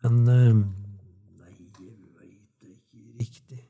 Men 0.06 0.18
eh, 0.32 0.56
Nei, 0.56 1.52
jeg 1.52 1.92
veit 2.16 2.32
ikke 2.40 3.20
riktig. 3.20 3.62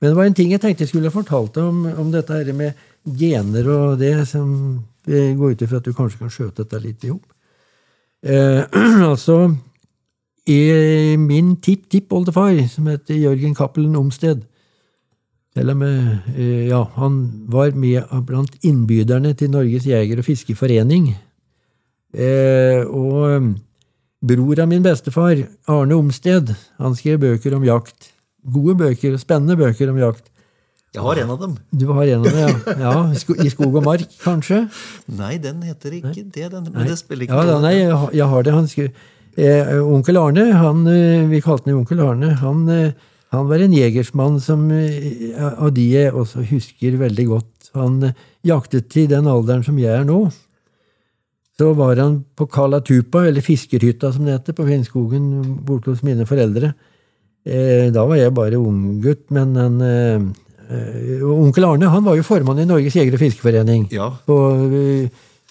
Men 0.00 0.10
det 0.10 0.16
var 0.18 0.28
en 0.28 0.36
ting 0.36 0.50
jeg 0.52 0.60
tenkte 0.60 0.84
jeg 0.84 0.92
skulle 0.92 1.14
fortalt 1.14 1.56
om, 1.62 1.86
om 1.96 2.10
dette 2.12 2.36
her 2.36 2.52
med 2.56 2.76
gener 3.06 3.68
og 3.72 4.00
det 4.00 4.26
som 4.28 4.50
går 5.06 5.54
ut 5.54 5.62
ifra 5.62 5.78
at 5.80 5.86
du 5.86 5.94
kanskje 5.94 6.20
kan 6.20 6.32
skjøte 6.32 6.64
dette 6.64 6.82
litt 6.82 7.06
i 7.06 7.12
hop. 7.12 7.24
Eh, 8.26 8.62
altså 9.12 9.54
i 10.46 11.16
min 11.18 11.56
tipp-tipp-oldefar, 11.62 12.58
som 12.70 12.86
heter 12.90 13.18
Jørgen 13.18 13.54
Cappelen 13.58 13.96
Omsted 13.98 14.44
Til 15.56 15.72
og 15.72 15.78
med 15.80 16.28
eh, 16.36 16.68
Ja, 16.68 16.84
han 16.96 17.46
var 17.50 17.74
med 17.74 18.04
blant 18.28 18.58
innbyderne 18.62 19.34
til 19.34 19.50
Norges 19.50 19.86
jeger- 19.88 20.20
og 20.20 20.26
fiskeforening. 20.26 21.14
Eh, 22.14 22.84
og 22.86 23.54
bror 24.20 24.60
av 24.60 24.68
min 24.68 24.84
bestefar, 24.84 25.46
Arne 25.66 25.96
Omsted, 25.96 26.54
han 26.78 26.94
skrev 26.94 27.18
bøker 27.24 27.56
om 27.56 27.64
jakt. 27.64 28.12
Gode 28.52 28.76
bøker, 28.78 29.16
spennende 29.18 29.56
bøker 29.58 29.90
om 29.90 29.98
jakt. 29.98 30.28
Jeg 30.94 31.02
har 31.04 31.18
en 31.20 31.30
av 31.34 31.40
dem. 31.42 31.56
Du 31.76 31.86
har 31.92 32.06
en 32.08 32.22
av 32.22 32.30
dem, 32.30 32.38
ja. 32.40 32.76
ja. 32.80 33.42
I 33.44 33.50
skog 33.52 33.74
og 33.74 33.84
mark, 33.84 34.06
kanskje? 34.22 34.62
Nei, 35.18 35.34
den 35.42 35.58
heter 35.66 35.98
ikke 35.98 36.14
det. 36.32 36.46
Den, 36.54 36.70
men 36.72 36.88
det 36.88 36.96
spiller 37.00 37.26
ikke 37.26 37.42
ja, 37.50 37.58
nei, 37.60 37.74
jeg 38.16 38.28
har- 38.30 38.46
det. 38.46 38.54
Han 38.54 38.70
skrev, 38.70 39.02
eh, 39.36 39.74
onkel 39.82 40.16
Arne, 40.22 40.46
han, 40.56 40.86
eh, 40.88 41.26
vi 41.28 41.42
kalte 41.44 41.68
han 41.68 41.82
onkel 41.82 42.00
Arne, 42.06 42.30
han, 42.40 42.62
eh, 42.72 42.92
han 43.34 43.50
var 43.50 43.60
en 43.66 43.76
jegersmann 43.76 44.40
som, 44.40 44.70
eh, 44.70 45.36
av 45.52 45.74
de 45.74 45.90
jeg 45.90 46.14
også 46.16 46.46
husker 46.48 46.96
veldig 47.02 47.28
godt. 47.34 47.70
Han 47.74 48.14
jaktet 48.46 48.88
til 48.88 49.10
den 49.10 49.26
alderen 49.28 49.64
som 49.66 49.76
jeg 49.76 49.92
er 50.00 50.04
nå. 50.08 50.30
Så 51.58 51.74
var 51.76 51.96
han 51.96 52.22
på 52.36 52.46
Kalatupa, 52.52 53.26
eller 53.26 53.40
Fiskerhytta 53.44 54.12
som 54.12 54.24
det 54.24 54.38
heter, 54.38 54.56
på 54.56 54.64
Finnskogen 54.68 55.58
borte 55.64 55.92
hos 55.92 56.02
mine 56.04 56.24
foreldre. 56.28 56.74
Eh, 57.46 57.92
da 57.94 58.02
var 58.08 58.18
jeg 58.18 58.34
bare 58.34 58.58
unggutt, 58.58 59.28
men 59.30 59.52
en, 59.56 59.76
eh, 59.80 60.18
eh, 60.74 61.22
onkel 61.22 61.64
Arne 61.68 61.90
han 61.92 62.04
var 62.04 62.16
jo 62.18 62.24
formann 62.26 62.58
i 62.58 62.66
Norges 62.66 62.96
jeger- 62.98 63.14
og 63.14 63.20
fiskeforening 63.22 63.86
Ja. 63.92 64.10
på, 64.26 64.36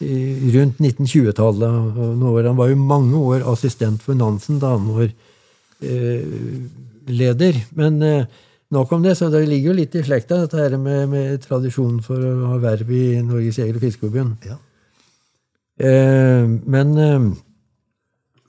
rundt 0.01 0.79
1920-tallet. 0.83 1.97
og 1.97 2.17
nå 2.19 2.33
var 2.33 2.43
Han 2.43 2.57
var 2.57 2.67
jo 2.67 2.75
mange 2.75 3.15
år 3.15 3.47
assistent 3.49 4.01
for 4.01 4.13
Nansen 4.13 4.59
da 4.59 4.75
han 4.77 4.87
var 4.93 5.09
leder. 7.07 7.53
Men 7.75 8.27
nok 8.71 8.91
om 8.91 9.01
det, 9.03 9.15
så 9.15 9.31
det 9.31 9.47
ligger 9.47 9.71
jo 9.71 9.77
litt 9.79 9.95
i 9.95 10.03
slekta, 10.03 10.41
dette 10.41 10.57
her 10.57 10.77
med, 10.77 11.07
med 11.09 11.41
tradisjonen 11.41 12.03
for 12.03 12.17
å 12.17 12.47
ha 12.47 12.57
verv 12.57 12.91
i 12.91 13.21
Norges 13.21 13.55
jeger- 13.55 13.75
og 13.75 13.81
fiskeforbund. 13.81 14.35
Ja. 14.43 14.57
Men 16.65 17.37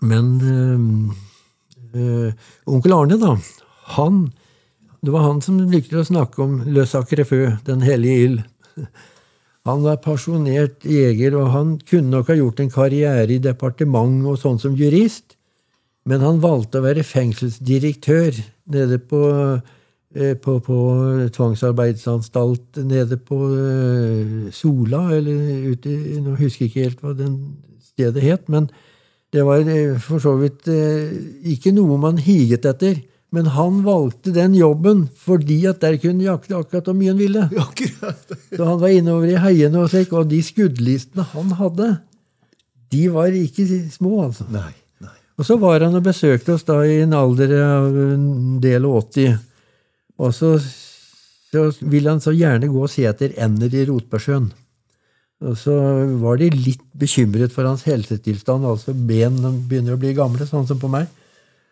men 0.00 0.40
eh, 1.96 2.48
onkel 2.70 2.94
Arne, 2.96 3.18
da, 3.20 3.36
han 3.96 4.26
Det 5.04 5.12
var 5.12 5.22
han 5.22 5.40
som 5.44 5.58
likte 5.70 6.00
å 6.00 6.06
snakke 6.06 6.40
om 6.42 6.62
Løsaker 6.66 7.20
Sacré 7.22 7.58
Den 7.64 7.84
hellige 7.84 8.24
ild. 8.24 8.40
Han 9.66 9.82
var 9.82 9.98
pasjonert 10.02 10.84
jeger, 10.86 11.34
og 11.38 11.50
han 11.50 11.72
kunne 11.82 12.12
nok 12.12 12.30
ha 12.30 12.36
gjort 12.38 12.60
en 12.62 12.70
karriere 12.70 13.34
i 13.34 13.42
departement 13.42 14.26
og 14.30 14.38
sånn 14.38 14.60
som 14.62 14.76
jurist, 14.78 15.34
men 16.06 16.22
han 16.22 16.38
valgte 16.42 16.78
å 16.78 16.84
være 16.84 17.02
fengselsdirektør 17.06 18.38
nede 18.70 18.98
på, 19.02 19.22
eh, 20.14 20.34
på, 20.38 20.58
på 20.62 20.78
tvangsarbeidsanstalt 21.34 22.78
nede 22.86 23.18
på 23.18 23.40
eh, 23.58 24.50
Sola, 24.54 25.08
eller 25.18 25.72
ute 25.72 25.96
Nå 26.22 26.36
husker 26.38 26.66
jeg 26.66 26.70
ikke 26.70 26.86
helt 26.86 27.02
hva 27.02 27.16
den 27.18 27.36
stedet 27.82 28.22
het, 28.22 28.46
men 28.52 28.70
det 29.36 29.44
var 29.44 29.68
eh, 29.68 29.98
for 30.00 30.22
så 30.22 30.32
vidt 30.40 30.70
eh, 30.72 31.12
ikke 31.52 31.74
noe 31.76 31.98
man 32.00 32.20
higet 32.22 32.64
etter. 32.68 32.96
Men 33.34 33.50
han 33.52 33.82
valgte 33.84 34.32
den 34.32 34.54
jobben 34.56 35.06
fordi 35.20 35.58
at 35.68 35.82
der 35.82 35.98
kunne 36.00 36.24
jakte 36.24 36.56
akkurat 36.56 36.88
hvor 36.88 36.96
mye 36.96 37.12
han 37.12 37.20
ville. 37.20 37.48
Akkurat. 37.66 38.32
Så 38.48 38.62
han 38.62 38.80
var 38.80 38.94
innover 38.94 39.32
i 39.32 39.40
heiene 39.42 39.82
og 39.82 39.90
slik, 39.92 40.14
og 40.14 40.30
de 40.30 40.40
skuddlistene 40.46 41.26
han 41.34 41.52
hadde, 41.58 41.90
de 42.94 43.02
var 43.12 43.34
ikke 43.34 43.66
små, 43.90 44.28
altså. 44.28 44.46
Nei. 44.54 44.70
nei. 45.02 45.16
Og 45.36 45.48
så 45.48 45.58
var 45.60 45.82
han 45.84 45.98
og 45.98 46.06
besøkte 46.06 46.54
oss 46.54 46.64
da 46.68 46.78
i 46.86 47.00
en 47.02 47.16
alder 47.18 47.56
av 47.60 47.98
en 48.06 48.28
del 48.62 48.86
og 48.88 49.10
80. 49.10 49.40
Og 50.22 50.32
så, 50.32 50.54
så 51.50 51.66
ville 51.82 52.14
han 52.14 52.22
så 52.24 52.32
gjerne 52.32 52.70
gå 52.70 52.86
og 52.86 52.92
se 52.92 53.04
etter 53.10 53.34
ender 53.42 53.74
i 53.74 53.84
Rotbergsjøen. 53.90 54.48
Og 55.44 55.56
så 55.60 55.74
var 56.22 56.38
de 56.40 56.48
litt 56.54 56.84
bekymret 56.96 57.52
for 57.52 57.68
hans 57.68 57.84
helsetilstand, 57.84 58.64
altså 58.64 58.94
ben 58.96 59.36
begynner 59.68 59.96
å 59.96 60.00
bli 60.00 60.14
gamle, 60.16 60.46
sånn 60.48 60.64
som 60.68 60.80
på 60.80 60.88
meg. 60.88 61.10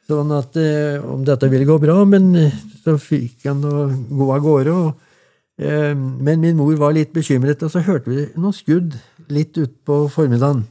Sånn 0.05 0.35
at 0.37 0.59
eh, 0.61 1.01
om 1.01 1.23
dette 1.25 1.49
ville 1.49 1.65
gå 1.65 1.79
bra, 1.81 1.97
men 2.05 2.35
eh, 2.37 2.59
så 2.85 2.99
fikk 3.01 3.47
han 3.49 3.65
å 3.65 3.87
gå 3.89 4.29
av 4.35 4.45
gårde. 4.45 4.75
Og, 4.77 5.17
eh, 5.57 5.95
men 5.97 6.45
min 6.45 6.59
mor 6.61 6.77
var 6.77 6.93
litt 6.93 7.15
bekymret, 7.17 7.65
og 7.65 7.73
så 7.73 7.81
hørte 7.87 8.13
vi 8.13 8.27
noen 8.37 8.57
skudd 8.57 8.99
litt 9.33 9.57
utpå 9.57 10.05
formiddagen. 10.13 10.67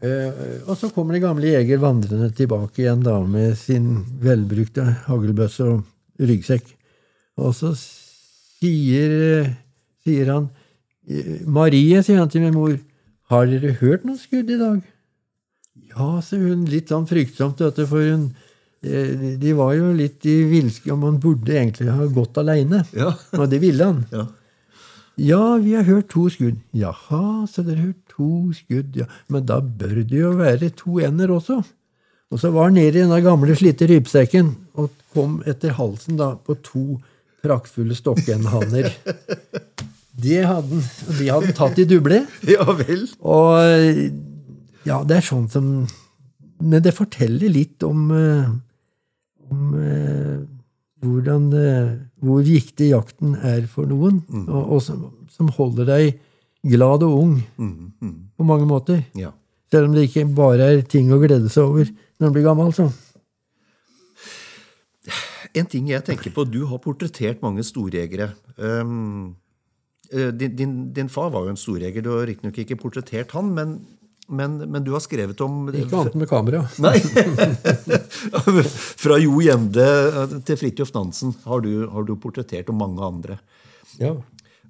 Eh, 0.00 0.64
og 0.64 0.74
så 0.80 0.88
kommer 0.94 1.14
det 1.14 1.22
gamle 1.22 1.52
jeger 1.52 1.80
vandrende 1.82 2.30
tilbake 2.32 2.82
igjen 2.82 3.02
da 3.04 3.18
med 3.20 3.52
sin 3.60 3.98
velbrukte 4.22 4.86
haglbøsse 5.06 5.66
og 5.68 6.24
ryggsekk. 6.24 6.70
Og 7.40 7.52
så 7.54 7.74
sier, 7.76 9.12
eh, 9.44 9.52
sier 10.02 10.32
han 10.32 10.48
Marie, 11.50 12.02
sier 12.06 12.20
han 12.20 12.30
til 12.30 12.44
min 12.44 12.54
mor, 12.54 12.76
har 13.30 13.46
dere 13.50 13.74
hørt 13.80 14.06
noen 14.06 14.18
skudd 14.18 14.50
i 14.50 14.58
dag? 14.60 14.80
Ja, 15.90 16.10
sier 16.22 16.50
hun, 16.50 16.66
litt 16.70 16.90
sånn 16.92 17.08
fryktsomt, 17.10 17.58
dette, 17.62 17.86
for 17.90 18.04
hun 18.04 18.28
eh, 18.86 19.38
De 19.40 19.54
var 19.58 19.74
jo 19.74 19.90
litt 19.96 20.26
i 20.28 20.40
villske, 20.50 20.90
og 20.94 21.00
man 21.02 21.18
burde 21.22 21.56
egentlig 21.56 21.90
ha 21.90 22.06
gått 22.14 22.38
aleine. 22.42 22.84
Ja. 22.96 23.14
Og 23.38 23.48
det 23.50 23.62
ville 23.62 23.90
han. 23.90 24.04
Ja. 24.14 24.28
Ja, 25.20 25.56
vi 25.60 25.74
har 25.74 25.84
hørt 25.84 26.08
to 26.14 26.28
skudd. 26.32 26.62
Jaha, 26.72 27.44
så 27.50 27.64
dere 27.66 27.76
har 27.76 27.90
hørt 27.90 28.14
to 28.14 28.30
skudd, 28.56 28.96
ja. 29.02 29.08
Men 29.28 29.44
da 29.48 29.58
bør 29.60 30.00
det 30.00 30.22
jo 30.22 30.32
være 30.38 30.70
to 30.78 31.00
ender 31.04 31.34
også. 31.34 31.58
Og 32.30 32.40
så 32.40 32.52
var 32.54 32.70
han 32.70 32.78
nede 32.78 33.02
i 33.02 33.02
den 33.02 33.24
gamle, 33.24 33.56
slitte 33.58 33.88
rypesekken 33.90 34.54
og 34.78 34.94
kom 35.12 35.40
etter 35.50 35.74
halsen 35.74 36.16
da 36.20 36.32
på 36.38 36.54
to 36.64 36.84
praktfulle 37.42 37.96
stokkendhanner. 37.98 38.92
Det 40.20 40.42
hadde 40.44 40.80
de 41.18 41.28
hadde 41.30 41.54
tatt 41.56 41.78
i 41.80 41.86
duble. 41.88 42.24
ja 42.54 42.66
vel. 42.78 43.06
Og 43.20 43.56
ja, 44.88 45.02
det 45.04 45.18
er 45.20 45.26
sånn 45.26 45.48
som 45.52 45.66
Men 46.60 46.82
det 46.84 46.92
forteller 46.96 47.52
litt 47.52 47.82
om, 47.84 48.06
eh, 48.12 48.48
om 49.50 49.74
eh, 49.80 50.38
hvordan 51.00 51.50
det, 51.52 51.72
Hvor 52.20 52.42
viktig 52.44 52.90
jakten 52.92 53.36
er 53.36 53.64
for 53.68 53.88
noen, 53.88 54.22
og, 54.46 54.76
og 54.76 54.82
som, 54.84 55.06
som 55.32 55.52
holder 55.56 55.88
deg 55.88 56.18
glad 56.68 57.04
og 57.06 57.14
ung 57.16 57.36
Mm, 57.56 57.92
mm. 58.00 58.16
på 58.36 58.44
mange 58.44 58.66
måter. 58.68 59.04
Ja. 59.16 59.32
Selv 59.72 59.88
om 59.88 59.94
det 59.94 60.08
ikke 60.08 60.26
bare 60.34 60.66
er 60.74 60.82
ting 60.82 61.12
å 61.12 61.20
glede 61.22 61.48
seg 61.48 61.64
over 61.64 61.88
når 62.20 62.26
man 62.26 62.34
blir 62.34 62.44
gammel. 62.44 62.72
Så. 62.76 62.90
En 65.56 65.66
ting 65.66 65.88
jeg 65.88 66.04
tenker 66.06 66.34
på, 66.34 66.44
Du 66.44 66.64
har 66.68 66.78
portrettert 66.82 67.40
mange 67.42 67.64
storjegere. 67.66 68.32
Um, 68.58 69.32
eh, 69.32 69.39
din, 70.10 70.56
din, 70.58 70.76
din 70.92 71.08
far 71.12 71.30
var 71.30 71.46
jo 71.46 71.54
en 71.54 71.60
storjeger. 71.60 72.02
Du 72.02 72.10
har 72.14 72.26
riktignok 72.26 72.58
ikke 72.58 72.78
portrettert 72.80 73.34
han, 73.36 73.52
men, 73.54 73.76
men, 74.26 74.56
men 74.66 74.84
du 74.86 74.90
har 74.94 75.02
skrevet 75.04 75.40
om 75.44 75.68
Ikke 75.70 76.00
annet 76.00 76.18
med 76.18 76.30
kamera. 76.30 76.64
Nei! 76.84 76.96
Fra 79.04 79.20
Jo 79.22 79.38
Gjende 79.44 79.86
til 80.48 80.58
Fridtjof 80.58 80.92
Nansen 80.96 81.34
har 81.46 81.62
du, 81.62 81.72
har 81.92 82.06
du 82.08 82.16
portrettert, 82.18 82.72
og 82.72 82.78
mange 82.80 83.06
andre. 83.06 83.38
Ja. 84.00 84.16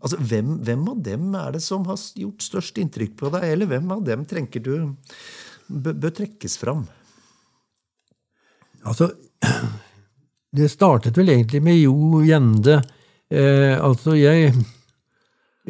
Altså, 0.00 0.16
hvem, 0.16 0.54
hvem 0.64 0.86
av 0.88 1.02
dem 1.04 1.34
er 1.36 1.56
det 1.56 1.60
som 1.64 1.84
har 1.88 2.00
gjort 2.16 2.44
størst 2.44 2.78
inntrykk 2.80 3.18
på 3.20 3.32
deg, 3.34 3.44
eller 3.52 3.68
hvem 3.68 3.90
av 3.92 4.04
dem 4.06 4.24
tenker 4.28 4.64
du 4.64 4.72
bør, 5.68 5.96
bør 6.04 6.14
trekkes 6.22 6.56
fram? 6.60 6.86
Altså, 8.88 9.10
det 10.56 10.70
startet 10.72 11.20
vel 11.20 11.34
egentlig 11.34 11.60
med 11.62 11.76
Jo 11.82 12.22
Gjende. 12.24 12.80
Eh, 13.28 13.76
altså, 13.76 14.16
jeg 14.16 14.54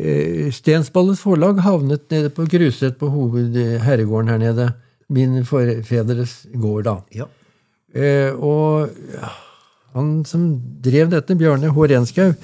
eh, 0.01 0.49
Stensballes 0.55 1.21
forlag 1.21 1.61
havnet 1.65 2.09
nede 2.11 2.31
på 2.35 2.47
Gruset, 2.51 2.97
på 2.99 3.11
hovedherregården 3.13 4.33
her 4.33 4.39
nede. 4.43 4.71
Min 5.11 5.45
forfedres 5.45 6.47
gård, 6.55 6.85
da. 6.87 6.97
Ja. 7.15 7.27
Eh, 7.95 8.31
og 8.35 8.91
han 9.95 10.25
som 10.25 10.53
drev 10.83 11.11
dette, 11.11 11.35
Bjørne 11.39 11.73
H. 11.75 11.87
Renskaug, 11.91 12.35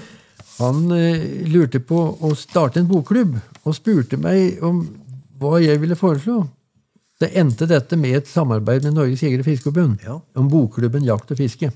han 0.59 0.85
eh, 0.97 1.47
lurte 1.53 1.81
på 1.85 2.01
å 2.21 2.33
starte 2.39 2.81
en 2.83 2.91
bokklubb, 2.91 3.37
og 3.65 3.77
spurte 3.77 4.19
meg 4.19 4.63
om 4.65 4.85
hva 5.41 5.59
jeg 5.63 5.81
ville 5.83 5.99
foreslå. 5.99 6.43
Så 7.17 7.31
endte 7.33 7.69
dette 7.69 7.97
med 7.97 8.17
et 8.19 8.29
samarbeid 8.29 8.85
med 8.85 8.97
Norges 8.97 9.23
Jeger- 9.25 9.41
og 9.41 9.47
Fiskerforbund 9.49 10.03
Ja. 10.05 10.19
om 10.37 10.49
bokklubben 10.53 11.05
Jakt 11.05 11.31
og 11.33 11.39
fiske. 11.39 11.71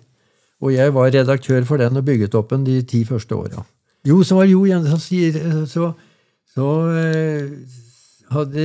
Og 0.60 0.74
jeg 0.74 0.92
var 0.92 1.08
redaktør 1.14 1.64
for 1.64 1.80
den 1.80 1.96
og 1.96 2.04
bygget 2.04 2.34
opp 2.36 2.50
den 2.52 2.64
de 2.66 2.82
ti 2.84 3.04
første 3.08 3.32
åra. 3.32 3.64
Jo, 4.06 4.22
så 4.24 4.38
var 4.38 4.48
det 4.48 4.54
Jo 4.54 4.62
igjen 4.64 4.86
som 4.88 5.00
sier 5.02 5.34
Så, 5.68 5.90
så 6.54 6.68
eh, 6.96 7.50
hadde 8.32 8.64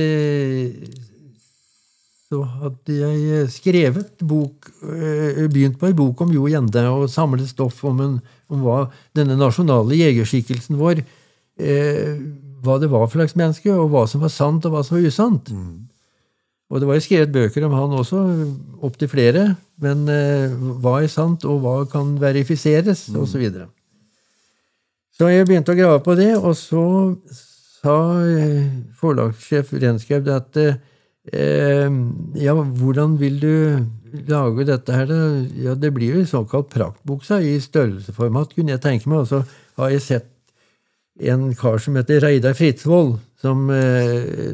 så 2.26 2.40
hadde 2.42 2.90
jeg 2.90 3.50
skrevet 3.54 4.24
bok, 4.26 4.66
eh, 4.82 5.44
begynt 5.46 5.76
på 5.78 5.86
en 5.86 5.94
bok 5.94 6.24
om 6.24 6.32
Jo 6.34 6.48
Gjende 6.50 6.82
og 6.90 7.04
samlet 7.12 7.46
stoff 7.46 7.84
om, 7.86 8.00
en, 8.02 8.16
om 8.50 8.64
hva 8.66 8.80
denne 9.14 9.36
nasjonale 9.38 9.94
jegerskikkelsen 9.94 10.80
vår 10.80 11.04
eh, 11.04 12.18
hva 12.66 12.78
det 12.82 12.90
var 12.90 13.06
for 13.06 13.20
slags 13.20 13.36
menneske, 13.38 13.70
og 13.72 13.92
hva 13.92 14.06
som 14.10 14.24
var 14.24 14.32
sant, 14.32 14.66
og 14.66 14.74
hva 14.74 14.82
som 14.82 14.96
var 14.98 15.06
usant. 15.06 15.52
Og 16.66 16.82
det 16.82 16.88
var 16.88 16.98
jo 16.98 17.04
skrevet 17.04 17.34
bøker 17.34 17.66
om 17.66 17.76
han 17.78 17.94
også, 17.94 18.22
opptil 18.86 19.10
flere. 19.12 19.44
Men 19.82 20.06
eh, 20.10 20.54
hva 20.82 20.98
er 21.02 21.12
sant, 21.12 21.46
og 21.46 21.62
hva 21.62 21.76
kan 21.90 22.16
verifiseres, 22.18 23.06
og 23.14 23.26
osv. 23.26 23.46
Så, 25.16 25.30
jeg 25.32 25.46
begynte 25.48 25.72
å 25.72 25.78
grave 25.78 26.00
på 26.04 26.14
det, 26.18 26.34
og 26.36 26.52
så 26.58 26.82
sa 27.32 27.96
eh, 28.20 28.66
forlagssjef 28.98 29.70
Renskaug 29.80 30.28
at 30.28 30.58
eh, 30.60 31.86
ja, 32.36 32.52
hvordan 32.52 33.16
vil 33.20 33.38
du 33.40 33.54
lage 34.28 34.66
dette 34.68 34.92
her? 34.92 35.14
Ja, 35.56 35.74
det 35.74 35.94
blir 35.96 36.18
jo 36.18 36.26
såkalt 36.28 36.68
praktbuksa 36.74 37.40
i 37.40 37.56
størrelsesformat, 37.64 38.52
kunne 38.52 38.76
jeg 38.76 38.84
tenke 38.84 39.08
meg. 39.08 39.24
Og 39.24 39.30
så 39.30 39.42
har 39.80 39.94
jeg 39.94 40.04
sett 40.04 40.32
en 41.24 41.48
kar 41.56 41.80
som 41.80 41.96
heter 41.96 42.20
Reidar 42.20 42.56
Fritzvold, 42.58 43.16
som 43.40 43.70
eh, 43.72 44.52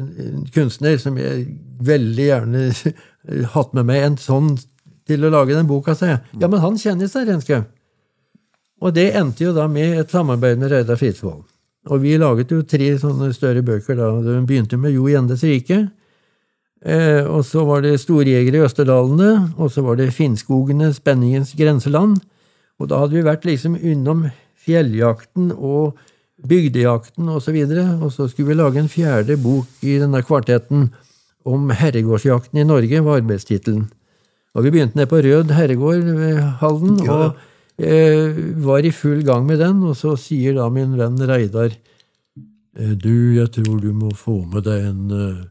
kunstner 0.55 0.95
som 1.01 1.19
jeg 1.19 1.47
veldig 1.83 2.29
gjerne 2.29 2.67
hatt 3.55 3.75
med 3.75 3.91
meg 3.91 4.07
en 4.07 4.19
sånn 4.21 4.55
til 5.07 5.27
å 5.27 5.31
lage 5.33 5.55
den 5.57 5.67
boka, 5.67 5.95
sa 5.95 6.13
jeg. 6.13 6.23
Ja, 6.39 6.47
men 6.47 6.63
han 6.63 6.79
kjenner 6.79 7.11
seg, 7.11 7.27
Renskaug. 7.27 7.67
Og 8.83 8.91
det 8.95 9.13
endte 9.15 9.45
jo 9.45 9.55
da 9.55 9.69
med 9.71 10.01
et 10.01 10.11
samarbeid 10.11 10.59
med 10.59 10.73
Reidar 10.73 10.99
Fritzvold. 10.99 11.43
Og 11.91 11.99
vi 12.03 12.15
laget 12.19 12.51
jo 12.51 12.61
tre 12.67 12.93
sånne 12.99 13.31
større 13.35 13.63
bøker 13.63 13.97
da. 13.99 14.09
Det 14.23 14.37
begynte 14.47 14.79
med 14.79 14.95
Jo 14.95 15.07
Gjendes 15.11 15.43
rike. 15.47 15.85
Eh, 16.83 17.23
og 17.23 17.43
så 17.47 17.63
var 17.67 17.83
det 17.83 17.97
Storjegere 18.03 18.59
i 18.59 18.65
Østerdalene. 18.67 19.55
Og 19.57 19.71
så 19.71 19.83
var 19.83 19.99
det 19.99 20.13
Finnskogene, 20.15 20.91
spenningens 20.95 21.55
grenseland. 21.59 22.19
Og 22.79 22.89
da 22.91 22.99
hadde 23.03 23.15
vi 23.15 23.25
vært 23.25 23.47
liksom 23.47 23.77
unnom 23.79 24.27
fjelljakten 24.63 25.51
og 25.55 25.99
bygdejakten 26.43 27.29
osv. 27.29 27.35
Og, 27.35 27.41
så 27.45 27.55
videre, 27.55 27.87
og 28.03 28.11
så 28.15 28.27
skulle 28.27 28.51
vi 28.51 28.59
lage 28.59 28.83
en 28.83 28.91
fjerde 28.91 29.37
bok 29.39 29.83
i 29.83 29.97
denne 30.01 30.23
kvartetten 30.25 30.89
om 31.43 31.71
herregårdsjakten 31.75 32.59
i 32.59 32.67
Norge, 32.67 33.03
var 33.03 33.19
arbeidstittelen. 33.19 33.89
Og 34.53 34.63
vi 34.63 34.71
begynte 34.71 34.99
ned 34.99 35.09
på 35.11 35.19
Rød 35.23 35.51
herregård 35.55 36.07
ved 36.15 36.39
Halden, 36.61 36.99
ja. 37.03 37.33
Og 37.73 37.87
eh, 37.87 38.41
var 38.61 38.85
i 38.85 38.91
full 38.93 39.23
gang 39.25 39.47
med 39.47 39.59
den. 39.63 39.81
Og 39.87 39.97
så 39.97 40.13
sier 40.19 40.57
da 40.57 40.67
min 40.69 40.97
venn 40.99 41.17
Reidar 41.17 41.73
«Eh, 42.77 42.93
Du, 42.97 43.33
jeg 43.37 43.49
tror 43.53 43.79
du 43.81 43.91
må 43.93 44.11
få 44.17 44.43
med 44.45 44.65
deg 44.65 44.85
en 44.89 45.11
uh, 45.13 45.41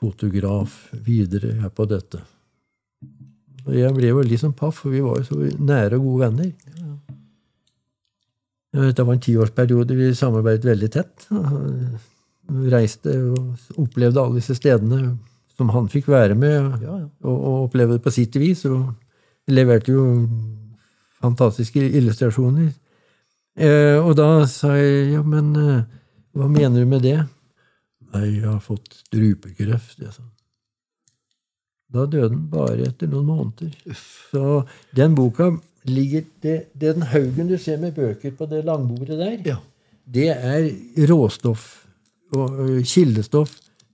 fotograf 0.00 0.90
videre 0.92 1.54
her 1.60 1.72
på 1.72 1.86
dette. 1.88 2.20
Og 3.66 3.74
jeg 3.74 3.92
ble 3.96 4.12
jo 4.12 4.22
liksom 4.22 4.54
paff, 4.56 4.82
for 4.82 4.94
vi 4.94 5.00
var 5.04 5.20
jo 5.20 5.26
så 5.26 5.36
nære 5.58 5.98
og 5.98 6.04
gode 6.04 6.26
venner. 6.26 6.52
Det 8.76 9.04
var 9.06 9.14
en 9.14 9.22
tiårsperiode 9.24 9.96
vi 9.96 10.10
samarbeidet 10.14 10.68
veldig 10.68 10.90
tett. 10.92 11.24
Reiste 12.70 13.14
og 13.32 13.80
opplevde 13.80 14.20
alle 14.20 14.38
disse 14.38 14.54
stedene 14.54 15.16
som 15.56 15.72
han 15.72 15.88
fikk 15.90 16.10
være 16.12 16.36
med, 16.36 16.52
ja, 16.84 16.98
ja. 17.00 17.08
Og, 17.24 17.36
og, 17.36 17.54
oppleve 17.66 17.96
det 17.96 18.04
på 18.04 18.12
sitt 18.12 18.36
vis. 18.38 18.66
Og 18.68 18.92
leverte 19.48 19.96
jo 19.96 20.04
fantastiske 21.22 21.82
illustrasjoner. 21.98 22.72
Eh, 23.56 23.96
og 23.96 24.16
da 24.18 24.44
sa 24.50 24.74
jeg 24.76 25.14
ja, 25.14 25.22
men 25.24 25.52
eh, 25.56 25.84
hva 26.36 26.48
mener 26.52 26.82
du 26.82 26.90
med 26.90 27.04
det? 27.06 27.18
Nei, 28.12 28.26
jeg 28.38 28.48
har 28.48 28.60
fått 28.64 28.98
strupekreft. 29.06 30.00
Jeg 30.02 30.12
sa. 30.12 30.26
Da 31.92 32.04
døde 32.04 32.34
den 32.34 32.44
bare 32.52 32.90
etter 32.90 33.08
noen 33.08 33.30
måneder. 33.30 33.72
Så 34.30 34.66
den 34.96 35.16
boka 35.16 35.54
ligger 35.86 36.26
det, 36.42 36.56
Den 36.74 37.06
haugen 37.12 37.48
du 37.48 37.56
ser 37.62 37.78
med 37.78 37.94
bøker 37.94 38.34
på 38.34 38.48
det 38.50 38.64
langbordet 38.66 39.18
der, 39.20 39.36
ja. 39.46 39.56
det 40.04 40.32
er 40.34 40.66
råstoff 41.06 41.86
og 42.34 42.82
kildestoff 42.82 43.52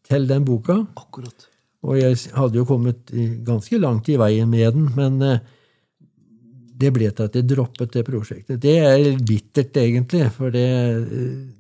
til 0.08 0.24
den 0.28 0.46
boka. 0.48 0.80
Akkurat. 0.96 1.48
Og 1.84 1.98
jeg 1.98 2.16
hadde 2.32 2.58
jo 2.58 2.64
kommet 2.64 3.12
ganske 3.44 3.78
langt 3.78 4.08
i 4.08 4.16
veien 4.16 4.48
med 4.48 4.72
den, 4.72 4.88
men 4.96 5.42
det 6.78 6.90
ble 6.94 7.10
til 7.12 7.28
at 7.28 7.36
jeg 7.36 7.48
droppet 7.50 7.92
det 7.94 8.04
prosjektet. 8.06 8.60
Det 8.62 8.74
er 8.80 9.18
bittert, 9.20 9.76
egentlig, 9.76 10.26
for 10.34 10.54
det, 10.54 10.66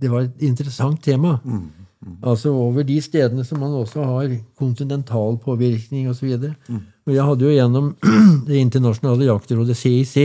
det 0.00 0.10
var 0.10 0.26
et 0.26 0.44
interessant 0.48 1.02
tema. 1.04 1.36
Mm. 1.44 1.66
Mm. 2.02 2.16
Altså 2.26 2.50
over 2.50 2.82
de 2.86 2.96
stedene 3.02 3.44
som 3.46 3.60
man 3.62 3.74
også 3.78 4.02
har 4.02 4.32
kontinental 4.58 5.36
påvirkning 5.42 6.08
osv. 6.10 6.32
Mm. 6.34 6.80
Og 7.06 7.14
jeg 7.14 7.28
hadde 7.28 7.46
jo 7.46 7.54
gjennom 7.54 7.92
det 8.48 8.58
internasjonale 8.62 9.28
jaktrådet 9.28 9.76
CIC, 9.78 10.16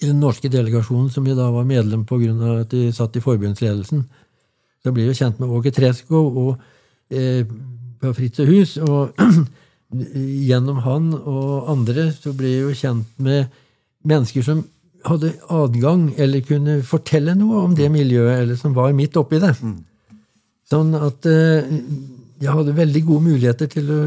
i 0.00 0.06
den 0.06 0.20
norske 0.22 0.48
delegasjonen, 0.48 1.10
som 1.12 1.26
jeg 1.26 1.36
da 1.36 1.48
var 1.52 1.66
medlem 1.68 2.06
på 2.08 2.20
grunn 2.22 2.40
av 2.46 2.62
at 2.62 2.70
de 2.72 2.92
satt 2.94 3.16
i 3.18 3.22
forbundsledelsen, 3.24 4.04
så 4.80 4.92
ble 4.94 5.04
jeg 5.04 5.12
jo 5.12 5.18
kjent 5.18 5.40
med 5.42 5.50
Åge 5.52 5.72
Treskov 5.76 6.38
og 6.40 6.52
eh, 7.12 7.42
på 8.00 8.12
Fritzehus. 8.16 8.78
Og 8.80 9.18
gjennom 10.48 10.80
han 10.86 11.10
og 11.18 11.72
andre 11.74 12.08
så 12.14 12.32
ble 12.36 12.54
jeg 12.54 12.62
jo 12.62 12.78
kjent 12.78 13.20
med 13.20 13.50
mennesker 14.06 14.44
som 14.44 14.64
hadde 15.06 15.32
adgang 15.48 16.10
eller 16.20 16.44
kunne 16.44 16.80
fortelle 16.86 17.34
noe 17.38 17.64
om 17.64 17.76
det 17.76 17.88
miljøet, 17.92 18.42
eller 18.42 18.58
som 18.60 18.74
var 18.76 18.92
midt 18.96 19.16
oppi 19.20 19.40
det. 19.42 19.54
Mm. 19.62 19.78
Sånn 20.70 20.94
at 20.98 21.26
eh, 21.26 21.68
jeg 22.40 22.56
hadde 22.56 22.76
veldig 22.76 23.04
gode 23.08 23.26
muligheter 23.26 23.70
til 23.70 23.90
å 23.92 24.00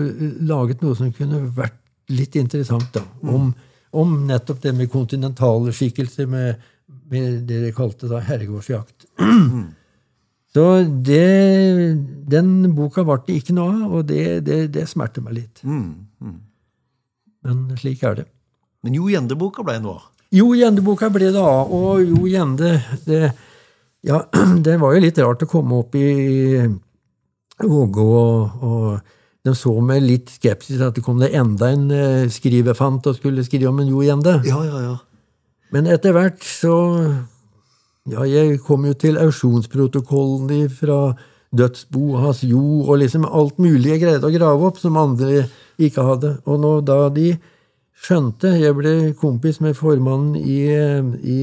lage 0.48 0.78
noe 0.82 0.98
som 0.98 1.12
kunne 1.16 1.42
vært 1.56 1.80
litt 2.14 2.36
interessant. 2.40 2.90
da, 2.94 3.04
om, 3.30 3.52
om 3.94 4.18
nettopp 4.28 4.62
det 4.64 4.74
med 4.78 4.92
kontinentale 4.92 5.74
skikkelser, 5.76 6.30
med, 6.30 6.62
med 7.12 7.44
det 7.50 7.62
de 7.66 7.72
kalte 7.76 8.10
da 8.12 8.22
herregårdsjakt. 8.24 9.10
Så 10.54 10.64
det, 10.86 11.98
den 12.30 12.50
boka 12.78 13.02
ble 13.08 13.18
det 13.26 13.40
ikke 13.42 13.56
noe 13.58 13.74
av, 13.74 13.94
og 13.98 14.04
det, 14.12 14.44
det, 14.46 14.60
det 14.76 14.86
smerter 14.90 15.26
meg 15.26 15.40
litt. 15.40 15.64
Men 17.44 17.64
slik 17.82 18.04
er 18.06 18.22
det. 18.22 18.28
Men 18.84 18.98
Jo 18.98 19.08
Gjende-boka 19.12 19.64
ble 19.66 19.80
noe 19.84 19.98
av? 19.98 20.08
Jo 20.34 20.52
Gjende-boka 20.58 21.10
ble 21.14 21.32
det 21.32 21.42
av. 21.42 21.72
Og 21.72 22.04
Jo 22.04 22.28
Gjende 22.30 22.76
det, 23.08 23.32
ja, 24.04 24.24
det 24.66 24.78
var 24.82 24.96
jo 24.96 25.04
litt 25.04 25.22
rart 25.24 25.46
å 25.46 25.50
komme 25.50 25.84
opp 25.84 25.96
i 25.96 26.08
Vågå, 27.64 28.04
og, 28.04 28.64
og 28.66 29.46
de 29.46 29.54
så 29.56 29.72
med 29.86 30.04
litt 30.04 30.32
skepsis 30.34 30.82
at 30.82 30.98
det 30.98 31.04
kom 31.06 31.20
det 31.22 31.30
enda 31.38 31.70
en 31.72 31.86
uh, 31.94 32.32
skrivefant 32.32 33.06
og 33.08 33.20
skulle 33.20 33.46
skrive 33.46 33.70
om 33.70 33.80
en 33.84 33.92
Jo 33.92 34.04
Gjende. 34.04 34.40
Ja, 34.48 34.64
ja, 34.68 34.82
ja. 34.90 34.98
Men 35.74 35.88
etter 35.90 36.16
hvert 36.16 36.44
så 36.46 36.74
Ja, 38.10 38.26
jeg 38.28 38.58
kom 38.66 38.84
jo 38.84 38.92
til 39.00 39.16
auksjonsprotokollen 39.16 40.66
fra 40.76 41.14
dødsbo 41.56 42.18
hans 42.20 42.42
Jo, 42.44 42.82
og 42.84 42.98
liksom 43.00 43.24
alt 43.24 43.62
mulig 43.64 43.94
jeg 43.94 44.02
greide 44.02 44.28
å 44.28 44.34
grave 44.34 44.68
opp 44.68 44.82
som 44.82 44.98
andre 45.00 45.46
ikke 45.80 46.04
hadde. 46.04 46.34
Og 46.44 46.60
nå, 46.60 46.74
da 46.84 47.08
de 47.14 47.38
skjønte 48.04 48.56
Jeg 48.60 48.76
ble 48.76 48.94
kompis 49.20 49.60
med 49.64 49.78
formannen 49.78 50.36
i, 50.40 50.68
i 51.24 51.40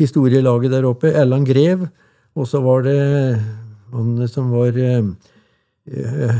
historielaget 0.00 0.72
der 0.72 0.86
oppe, 0.88 1.12
Erland 1.12 1.46
Grev, 1.48 1.86
og 2.36 2.48
så 2.48 2.60
var 2.64 2.84
det 2.86 3.00
han 3.92 4.28
som 4.28 4.50
var 4.52 4.76
uh, 4.76 5.08
uh, 5.88 6.38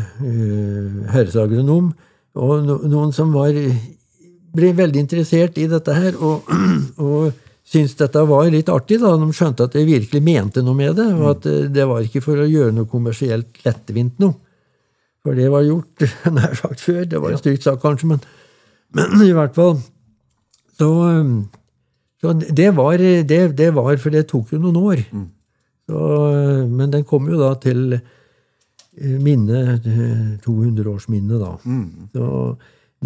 herresagronom, 1.12 1.92
og 2.36 2.66
no, 2.66 2.78
noen 2.84 3.14
som 3.16 3.32
var 3.32 3.56
ble 4.56 4.72
veldig 4.76 5.02
interessert 5.04 5.58
i 5.60 5.66
dette 5.70 5.96
her, 5.96 6.16
og, 6.16 6.48
og 7.04 7.32
syntes 7.66 7.96
dette 7.98 8.22
var 8.28 8.48
litt 8.52 8.70
artig. 8.72 9.00
da, 9.02 9.14
De 9.18 9.28
skjønte 9.34 9.68
at 9.68 9.76
jeg 9.76 9.88
virkelig 9.88 10.22
mente 10.24 10.64
noe 10.64 10.78
med 10.78 10.96
det, 10.98 11.08
og 11.16 11.30
at 11.34 11.48
det 11.74 11.86
var 11.88 12.04
ikke 12.04 12.24
for 12.24 12.40
å 12.40 12.48
gjøre 12.48 12.74
noe 12.76 12.90
kommersielt 12.90 13.62
lettvint 13.66 14.20
noe. 14.22 14.38
For 15.26 15.34
det 15.34 15.48
var 15.50 15.66
gjort 15.66 16.06
nær 16.36 16.54
sagt 16.54 16.84
før. 16.84 17.04
Det 17.10 17.20
var 17.22 17.34
en 17.34 17.40
stygt 17.42 17.66
sak, 17.66 17.80
kanskje, 17.82 18.12
men, 18.14 18.22
men 18.96 19.22
i 19.26 19.34
hvert 19.36 19.54
fall 19.56 19.76
så 20.76 20.90
så 22.20 22.32
det 22.32 22.70
var, 22.76 22.98
det, 22.98 23.40
det 23.56 23.70
var, 23.74 23.96
For 24.00 24.10
det 24.14 24.26
tok 24.30 24.54
jo 24.54 24.60
noen 24.60 24.78
år. 24.80 25.02
Mm. 25.12 25.26
Så, 25.86 25.98
men 26.72 26.94
den 26.94 27.04
kom 27.06 27.28
jo 27.30 27.38
da 27.38 27.52
til 27.62 27.94
eh, 27.94 29.18
minne 29.22 29.76
200-årsminnet, 30.42 31.36
da. 31.38 31.52
Mm. 31.62 32.08
Så, 32.16 32.30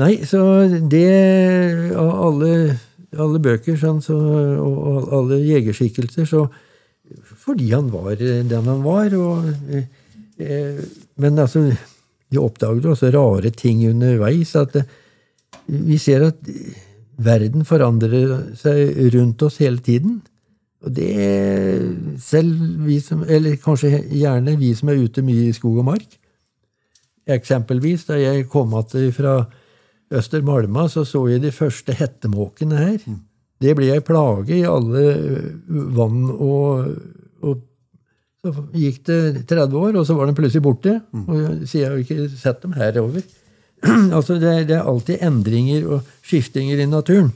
nei, 0.00 0.14
så 0.24 0.44
det 0.88 1.90
Av 1.98 2.12
alle, 2.28 2.52
alle 3.18 3.42
bøker 3.42 3.76
sånn, 3.80 4.00
så, 4.04 4.16
og 4.62 5.12
alle 5.18 5.42
jegerskikkelser, 5.42 6.28
så 6.30 6.46
fordi 7.42 7.72
han 7.74 7.88
var 7.90 8.14
den 8.20 8.68
han 8.70 8.84
var. 8.84 9.10
Og, 9.18 9.48
men 11.18 11.40
altså, 11.42 11.66
de 12.30 12.38
oppdaget 12.38 12.86
også 12.86 13.10
rare 13.10 13.50
ting 13.50 13.82
underveis. 13.90 14.54
at 14.56 14.78
Vi 15.70 15.98
ser 16.02 16.26
at 16.26 16.50
verden 17.20 17.66
forandrer 17.68 18.54
seg 18.58 18.96
rundt 19.14 19.42
oss 19.46 19.60
hele 19.62 19.82
tiden. 19.84 20.20
Og 20.80 20.94
det 20.96 21.10
selv 22.24 22.56
vi 22.86 23.00
som 23.04 23.22
Eller 23.28 23.58
kanskje 23.60 24.00
gjerne 24.08 24.56
vi 24.58 24.72
som 24.74 24.88
er 24.88 25.02
ute 25.04 25.22
mye 25.22 25.50
i 25.50 25.56
skog 25.56 25.82
og 25.82 25.90
mark. 25.92 26.18
Eksempelvis 27.30 28.06
da 28.08 28.16
jeg 28.18 28.48
kom 28.50 28.72
igjen 28.74 29.12
fra 29.14 29.34
Østermalma, 30.10 30.88
så 30.90 31.04
så 31.06 31.28
jeg 31.30 31.42
de 31.44 31.52
første 31.54 31.94
hettemåkene 31.94 32.78
her. 32.78 33.02
Det 33.60 33.76
ble 33.76 33.92
ei 33.94 34.00
plage 34.02 34.56
i 34.56 34.66
alle 34.66 35.02
vann 35.68 36.24
og, 36.32 36.88
og 37.44 37.66
Så 38.40 38.54
gikk 38.72 39.02
det 39.04 39.46
30 39.50 39.76
år, 39.76 39.96
og 40.00 40.06
så 40.08 40.14
var 40.16 40.26
de 40.26 40.32
plutselig 40.32 40.62
borte. 40.64 40.94
Og 41.12 41.68
siden 41.68 41.82
jeg 41.82 41.88
har 41.90 41.96
jo 41.98 42.04
ikke 42.06 42.38
sett 42.40 42.62
dem 42.62 42.72
herover. 42.72 43.20
altså 44.16 44.36
det, 44.40 44.68
det 44.68 44.76
er 44.78 44.88
alltid 44.88 45.22
endringer 45.24 45.86
og 45.88 46.14
skiftinger 46.26 46.80
i 46.82 46.88
naturen. 46.88 47.32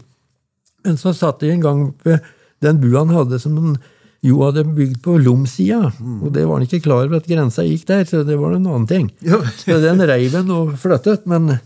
Men 0.85 0.99
så 1.01 1.15
satt 1.17 1.41
de 1.41 1.53
en 1.53 1.65
gang 1.65 1.85
ved 2.05 2.25
den 2.65 2.81
bua 2.83 3.05
han 3.05 3.15
hadde, 3.15 3.41
som 3.41 3.57
han 3.61 3.77
jo 4.25 4.41
hadde 4.41 4.65
bygd 4.77 5.01
på 5.05 5.17
Lom-sida. 5.21 5.91
Og 6.25 6.33
det 6.33 6.47
var 6.47 6.59
han 6.59 6.67
ikke 6.67 6.83
klar 6.87 7.05
over 7.05 7.21
at 7.21 7.29
grensa 7.29 7.65
gikk 7.67 7.87
der, 7.91 8.05
så 8.09 8.23
det 8.25 8.39
var 8.41 8.57
en 8.57 8.69
annen 8.69 8.89
ting. 8.89 9.11
så 9.61 9.81
den 9.83 10.05
reiv 10.09 10.37
han 10.37 10.53
og 10.53 10.75
flyttet. 10.81 11.27
Men 11.31 11.59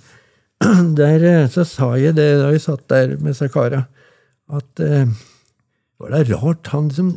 der 0.98 1.26
eh, 1.26 1.50
så 1.52 1.66
sa 1.68 1.92
jeg 1.98 2.16
det 2.18 2.30
da 2.40 2.50
jeg 2.54 2.64
satt 2.64 2.88
der 2.90 3.14
med 3.22 3.38
Sakara, 3.38 3.84
at 4.48 4.82
eh, 4.82 5.06
var 5.98 6.14
det 6.14 6.34
rart 6.34 6.70
han 6.72 6.90
som, 6.94 7.14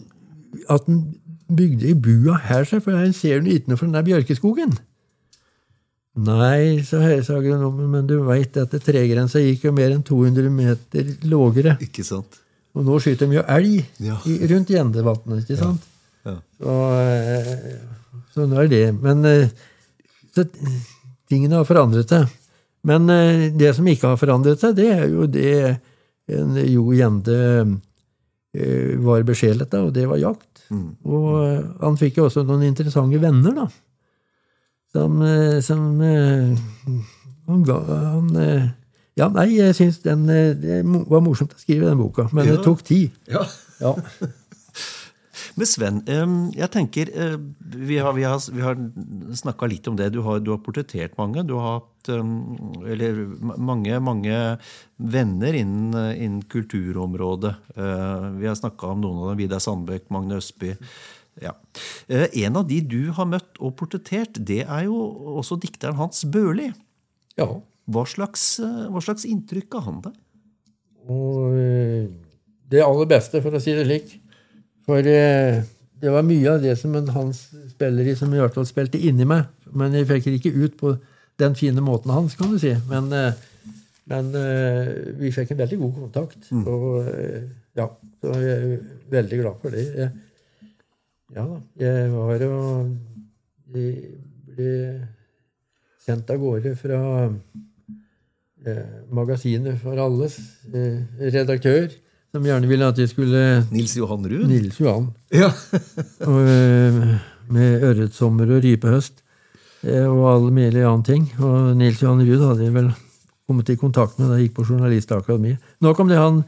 at 0.70 0.86
han 0.90 1.04
bygde 1.52 1.90
i 1.90 1.98
bua 1.98 2.38
her, 2.48 2.66
for 2.70 2.96
her 2.96 3.12
ser 3.16 3.42
noe 3.44 3.78
fra 3.78 3.88
den 3.88 3.98
der 3.98 4.08
bjørkeskogen. 4.08 4.78
Nei, 6.20 6.82
sa 6.84 7.00
jeg, 7.08 7.24
agronomen, 7.32 7.88
men 7.94 8.08
du 8.10 8.18
veit 8.28 8.58
at 8.60 8.74
tregrensa 8.84 9.40
gikk 9.40 9.70
jo 9.70 9.72
mer 9.76 9.94
enn 9.94 10.04
200 10.04 10.50
meter 10.52 11.14
lågere. 11.32 11.78
Ikke 11.84 12.04
sant? 12.04 12.42
Og 12.76 12.84
nå 12.88 12.98
skyter 13.04 13.30
de 13.32 13.38
jo 13.40 13.44
elg 13.48 13.78
Ja. 14.04 14.18
i, 14.28 14.36
rundt 14.52 14.72
Gjendevatnet, 14.72 15.46
ikke 15.46 15.60
sant? 15.60 15.88
Ja. 16.28 16.36
Så, 16.60 16.76
eh, 17.00 17.78
så 18.36 18.48
nå 18.48 18.60
er 18.64 18.68
det. 18.72 18.84
Men 19.00 19.24
eh, 19.28 19.48
så, 20.36 20.46
tingene 21.32 21.62
har 21.62 21.68
forandret 21.68 22.12
seg. 22.12 22.28
Men 22.88 23.08
eh, 23.14 23.48
det 23.56 23.72
som 23.78 23.88
ikke 23.88 24.12
har 24.12 24.20
forandret 24.20 24.60
seg, 24.64 24.76
det 24.80 24.90
er 24.92 25.08
jo 25.12 25.28
det 25.32 25.56
en 26.32 26.56
Jo 26.64 26.92
Gjende 26.96 27.38
eh, 28.56 29.00
var 29.04 29.24
besjelet 29.28 29.74
av, 29.76 29.90
og 29.90 29.96
det 29.96 30.06
var 30.12 30.20
jakt. 30.22 30.66
Og 31.08 31.32
eh, 31.46 31.64
han 31.82 31.98
fikk 32.00 32.20
jo 32.20 32.28
også 32.28 32.44
noen 32.48 32.68
interessante 32.68 33.20
venner, 33.20 33.56
da. 33.64 33.68
Som, 34.92 35.22
eh, 35.22 35.60
som 35.64 36.02
eh, 36.02 36.58
han 37.48 37.64
ga 37.64 37.80
han, 37.88 38.36
eh, 38.36 38.70
Ja, 39.20 39.28
nei, 39.28 39.50
jeg 39.58 39.76
syns 39.76 40.00
den 40.04 40.24
det 40.28 40.82
var 41.12 41.24
morsomt 41.24 41.52
å 41.52 41.60
skrive 41.60 41.90
den 41.90 42.00
boka, 42.00 42.30
men 42.32 42.48
det 42.48 42.62
tok 42.64 42.84
tid. 42.88 43.12
Ja. 43.28 43.44
Ja. 43.82 43.96
Men 45.58 45.68
Sven, 45.68 45.98
jeg 46.56 46.70
tenker 46.72 47.10
Vi 47.60 47.98
har, 48.00 48.14
vi 48.16 48.24
har, 48.24 48.40
vi 48.56 48.62
har 48.64 48.78
snakka 49.36 49.68
litt 49.68 49.88
om 49.90 49.98
det. 50.00 50.08
Du 50.16 50.22
har, 50.24 50.40
du 50.40 50.54
har 50.54 50.62
portrettert 50.64 51.18
mange. 51.20 51.44
Du 51.44 51.58
har 51.58 51.82
hatt 51.82 52.12
eller 52.14 53.20
mange, 53.60 54.00
mange 54.00 54.38
venner 54.96 55.58
innen, 55.60 55.98
innen 56.16 56.46
kulturområdet. 56.48 57.52
Vi 57.76 58.48
har 58.48 58.56
snakka 58.56 58.94
om 58.94 59.04
noen 59.04 59.20
av 59.26 59.34
dem. 59.34 59.42
Vidar 59.44 59.64
Sandbøk, 59.66 60.08
Magne 60.14 60.40
Østby. 60.40 60.72
Ja. 61.42 61.56
Eh, 62.08 62.28
En 62.46 62.56
av 62.60 62.68
de 62.70 62.80
du 62.86 63.12
har 63.18 63.26
møtt 63.26 63.58
og 63.60 63.76
portrettert, 63.80 64.38
det 64.46 64.62
er 64.68 64.84
jo 64.86 64.96
også 65.42 65.58
dikteren 65.62 65.98
Hans 66.00 66.24
Børli. 66.26 66.72
ja. 67.38 67.50
Hva 67.92 68.04
slags, 68.08 68.60
eh, 68.62 68.84
hva 68.94 69.02
slags 69.04 69.26
inntrykk 69.26 69.74
av 69.76 69.82
han 69.88 70.02
deg? 70.06 70.14
Og 71.10 71.56
eh, 71.58 72.06
det 72.70 72.84
aller 72.86 73.08
beste, 73.10 73.42
for 73.42 73.52
å 73.58 73.60
si 73.60 73.74
det 73.76 73.88
slik. 73.88 74.14
For 74.86 75.02
det 75.04 76.12
var 76.14 76.24
mye 76.24 76.54
av 76.54 76.62
det 76.64 76.78
som 76.80 76.94
en 76.96 77.10
Hans 77.12 77.42
spiller 77.74 78.08
i, 78.08 78.16
som 78.16 78.32
i 78.34 78.40
hvert 78.40 78.54
fall 78.56 78.70
spilte 78.70 79.02
inni 79.02 79.26
meg. 79.28 79.50
Men 79.74 79.98
jeg 79.98 80.08
fikk 80.08 80.30
det 80.30 80.38
ikke 80.40 80.54
ut 80.62 80.78
på 80.80 80.94
den 81.42 81.58
fine 81.58 81.82
måten 81.84 82.14
hans, 82.14 82.38
kan 82.38 82.54
du 82.54 82.60
si. 82.62 82.72
Men, 82.88 83.10
men 84.08 84.32
vi 85.20 85.34
fikk 85.34 85.52
en 85.52 85.62
veldig 85.66 85.82
god 85.82 85.94
kontakt. 86.06 86.48
Og 86.62 86.88
eh, 87.10 87.50
ja, 87.82 87.90
så 88.22 88.38
jeg 88.40 88.56
er 88.56 88.80
veldig 89.18 89.42
glad 89.42 89.60
for 89.66 89.74
det. 89.74 89.88
Jeg, 89.98 90.12
ja 91.36 91.48
da. 91.48 91.58
Jeg 91.80 92.12
var 92.14 92.46
og 92.48 92.94
jeg 93.72 93.92
ble 94.52 94.72
sendt 96.02 96.32
av 96.34 96.40
gårde 96.42 96.76
fra 96.80 97.02
eh, 98.68 98.96
Magasinet 99.14 99.80
for 99.82 100.00
alles 100.02 100.40
eh, 100.74 101.04
redaktør, 101.32 101.92
som 102.32 102.46
gjerne 102.48 102.68
ville 102.70 102.88
at 102.88 103.00
jeg 103.00 103.12
skulle 103.12 103.40
Nils 103.74 103.94
Johan 103.98 104.24
Ruud? 104.24 104.46
Nils 104.48 104.78
Johan. 104.80 105.10
Ja. 105.36 105.50
Og, 106.30 106.38
eh, 106.48 107.02
med 107.52 107.84
ørretsommer 107.84 108.48
og 108.48 108.62
rypehøst 108.64 109.18
eh, 109.84 110.06
og 110.08 110.22
all 110.32 110.46
mulig 110.48 110.80
annen 110.80 111.04
ting. 111.04 111.26
Og 111.44 111.74
Nils 111.76 112.00
Johan 112.00 112.24
Ruud 112.24 112.46
hadde 112.46 112.64
jeg 112.64 112.76
vel 112.78 112.88
kommet 113.50 113.74
i 113.74 113.76
kontakt 113.76 114.16
med 114.16 114.32
da 114.32 114.38
jeg 114.40 114.48
gikk 114.48 114.62
på 114.62 114.68
Journalistakademiet. 114.70 115.60
Nok 115.84 116.00
om 116.00 116.08
det 116.08 116.22
han 116.22 116.40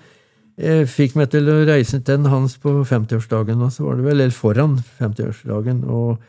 eh, 0.58 0.84
fikk 0.90 1.18
meg 1.20 1.32
til 1.34 1.50
å 1.52 1.62
reise 1.68 2.00
til 2.00 2.20
den 2.22 2.30
hans 2.32 2.58
på 2.62 2.76
50-årsdagen. 2.90 3.64
Og 3.64 3.74
så 3.74 3.88
var 3.88 4.00
det 4.00 4.08
vel 4.08 4.20
eller 4.20 4.36
foran 4.36 4.78
50-årsdagen. 5.00 5.84
Og 5.88 6.22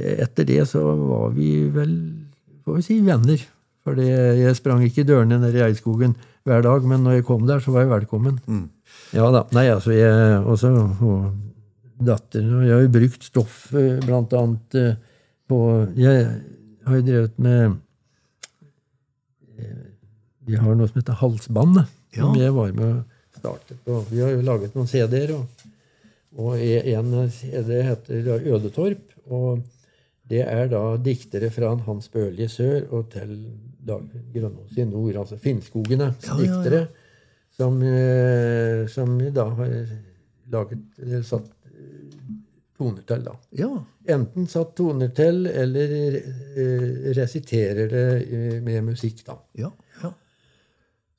etter 0.00 0.46
det 0.48 0.64
så 0.70 0.82
var 0.96 1.32
vi 1.36 1.52
vel 1.74 1.94
får 2.64 2.78
vi 2.78 2.86
si 2.86 2.98
venner. 3.04 3.46
For 3.84 3.96
jeg 3.96 4.56
sprang 4.58 4.82
ikke 4.84 5.06
dørene 5.08 5.40
ned 5.40 5.56
i 5.56 5.64
Eidskogen 5.64 6.14
hver 6.48 6.64
dag, 6.64 6.84
men 6.88 7.04
når 7.04 7.18
jeg 7.18 7.28
kom 7.28 7.46
der, 7.48 7.60
så 7.60 7.72
var 7.72 7.84
jeg 7.84 7.92
velkommen. 7.92 8.38
Ja 9.16 9.28
da. 9.32 9.44
Nei, 9.56 9.66
altså, 9.72 9.92
jeg 9.96 10.40
også 10.44 10.72
og 10.78 11.30
datteren 12.00 12.52
og 12.56 12.64
jeg 12.64 12.74
har 12.74 12.84
jo 12.84 12.92
brukt 12.94 13.26
stoff 13.26 13.56
blant 14.06 14.32
annet 14.36 14.76
eh, 14.78 14.94
på 15.50 15.58
Jeg 15.98 16.28
har 16.86 16.96
jo 16.96 17.04
drevet 17.04 17.34
med 17.42 17.74
eh, 19.58 19.82
Vi 20.48 20.56
har 20.56 20.76
noe 20.78 20.88
som 20.88 21.00
heter 21.00 21.18
Halsbåndet, 21.20 21.90
som 22.16 22.36
jeg 22.38 22.54
var 22.56 22.72
med 22.76 23.02
å 23.40 23.56
starte 23.56 23.76
på. 23.84 24.04
Vi 24.10 24.20
har 24.22 24.36
jo 24.36 24.46
laget 24.46 24.76
noen 24.76 24.88
CD-er, 24.90 25.34
og, 25.36 25.66
og 26.38 26.60
en 26.60 27.14
CD 27.34 27.80
heter 27.88 28.32
Ødetorp. 28.54 29.06
og 29.26 29.62
det 30.30 30.44
er 30.46 30.68
da 30.70 30.94
diktere 31.02 31.50
fra 31.50 31.72
Hans 31.88 32.06
Børli 32.12 32.46
i 32.46 32.50
sør 32.50 32.84
og 32.94 33.08
til 33.10 33.32
Dag 33.82 34.04
Grønås 34.34 34.76
i 34.78 34.84
nord, 34.86 35.16
altså 35.24 35.38
Finnskogene 35.40 36.12
Ja, 36.12 36.20
ja, 36.22 36.36
ja. 36.36 36.42
diktere, 36.44 36.82
som, 37.56 37.80
eh, 37.82 38.86
som 38.92 39.16
da 39.34 39.48
har 39.58 39.72
laget, 40.52 40.84
eller 41.02 41.24
satt 41.26 41.48
eh, 41.72 42.28
toner 42.78 43.02
til. 43.08 43.24
da. 43.26 43.34
ja. 43.58 43.72
Enten 44.14 44.46
satt 44.50 44.76
toner 44.78 45.10
til, 45.16 45.46
eller 45.50 45.96
eh, 45.98 47.10
resiterer 47.18 47.90
det 47.90 48.62
med 48.62 48.84
musikk, 48.92 49.24
da. 49.26 49.36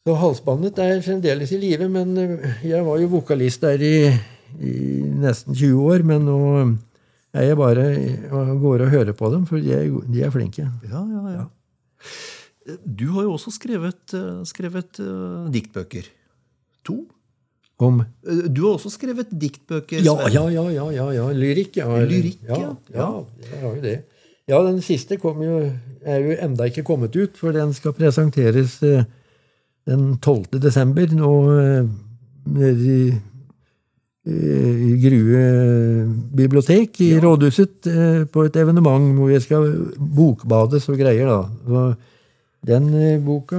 Ja. 0.05 0.11
ja. 0.11 0.11
Så 0.11 0.15
halsbåndet 0.17 0.79
er 0.79 1.01
fremdeles 1.05 1.51
i 1.51 1.57
live, 1.61 1.87
men 1.89 2.17
eh, 2.17 2.65
jeg 2.65 2.85
var 2.85 2.97
jo 2.99 3.07
vokalist 3.07 3.61
der 3.61 3.81
i, 3.81 4.09
i 4.59 4.73
nesten 5.21 5.53
20 5.53 5.77
år. 5.85 6.03
Men 6.03 6.25
nå 6.25 6.37
er 7.33 7.43
jeg 7.51 7.57
bare 7.57 7.85
og 8.31 8.59
går 8.61 8.81
og 8.87 8.89
hører 8.89 9.13
på 9.13 9.29
dem, 9.31 9.45
for 9.45 9.57
de 9.61 9.71
er, 9.71 9.85
de 10.09 10.23
er 10.23 10.31
flinke. 10.31 10.65
Ja, 10.89 11.03
ja, 11.05 11.35
ja. 11.35 11.45
Du 12.85 13.11
har 13.13 13.23
jo 13.23 13.33
også 13.33 13.51
skrevet, 13.51 14.13
eh, 14.13 14.41
skrevet 14.45 14.99
uh, 14.99 15.45
diktbøker. 15.53 16.09
To? 16.85 17.05
Om 17.81 18.01
Eh, 18.01 18.49
Du 18.49 18.65
har 18.65 18.73
også 18.77 18.89
skrevet 18.89 19.27
diktbøker. 19.29 20.01
Ja, 20.01 20.17
ja, 20.29 20.49
ja, 20.49 20.69
ja, 20.69 20.91
ja, 20.91 21.11
ja. 21.11 21.31
Lyrikk, 21.33 21.77
ja. 21.77 21.87
Lyrikk, 22.05 22.41
ja. 22.47 22.57
ja. 22.57 22.75
Ja, 22.93 23.23
jeg 23.51 23.61
har 23.61 23.75
jo 23.75 23.81
det. 23.81 24.03
Ja, 24.47 24.61
den 24.65 24.81
siste 24.81 25.17
kom 25.17 25.41
jo, 25.41 25.71
er 26.03 26.19
jo 26.19 26.35
enda 26.41 26.65
ikke 26.69 26.83
kommet 26.83 27.15
ut, 27.15 27.37
for 27.37 27.51
den 27.53 27.73
skal 27.73 27.93
presenteres 27.93 28.81
eh, 28.83 29.05
den 29.89 30.17
12. 30.21 30.59
desember 30.61 31.13
nå 31.17 31.31
eh, 31.57 31.89
nede 32.51 32.95
i 32.95 33.03
eh, 33.09 34.81
i 34.91 34.91
Grue 35.01 35.41
bibliotek 36.37 36.99
i 37.01 37.15
rådhuset 37.21 37.89
eh, 37.89 38.21
på 38.29 38.45
et 38.45 38.59
evenement 38.61 39.15
hvor 39.17 39.31
jeg 39.33 39.45
skal 39.45 39.71
bokbades 39.97 40.87
og 40.91 41.01
greier. 41.01 41.31
da. 41.31 41.41
Og 41.65 42.67
den 42.67 42.91
boka 43.25 43.57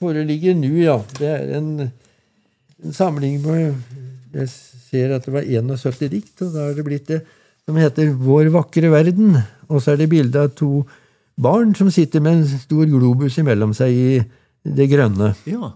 foreligger 0.00 0.58
nå, 0.58 0.72
ja. 0.82 0.98
Det 1.18 1.30
er 1.30 1.56
en, 1.60 1.70
en 2.82 2.92
samling 2.92 3.40
med 3.44 3.74
Jeg 4.34 4.48
ser 4.50 5.14
at 5.14 5.26
det 5.26 5.32
var 5.32 5.46
71 5.46 6.08
dikt, 6.10 6.42
og 6.42 6.48
da 6.50 6.66
er 6.66 6.74
det 6.74 6.84
blitt 6.86 7.06
det 7.06 7.20
som 7.64 7.76
heter 7.78 8.10
Vår 8.18 8.50
vakre 8.50 8.90
verden. 8.90 9.36
Og 9.70 9.80
så 9.80 9.92
er 9.92 10.02
det 10.02 10.10
bilde 10.10 10.42
av 10.42 10.50
to 10.58 10.82
barn 11.38 11.70
som 11.78 11.90
sitter 11.90 12.22
med 12.22 12.40
en 12.40 12.58
stor 12.58 12.86
globus 12.90 13.38
imellom 13.38 13.72
seg 13.74 13.94
i 13.94 14.08
det 14.64 14.88
grønne. 14.90 15.34
Ja. 15.48 15.74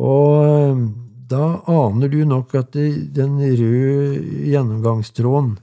Og 0.00 0.44
eh, 0.46 0.84
da 1.32 1.46
aner 1.70 2.12
du 2.12 2.22
nok 2.28 2.54
at 2.58 2.76
den 2.76 3.38
røde 3.40 4.22
gjennomgangstråden 4.48 5.56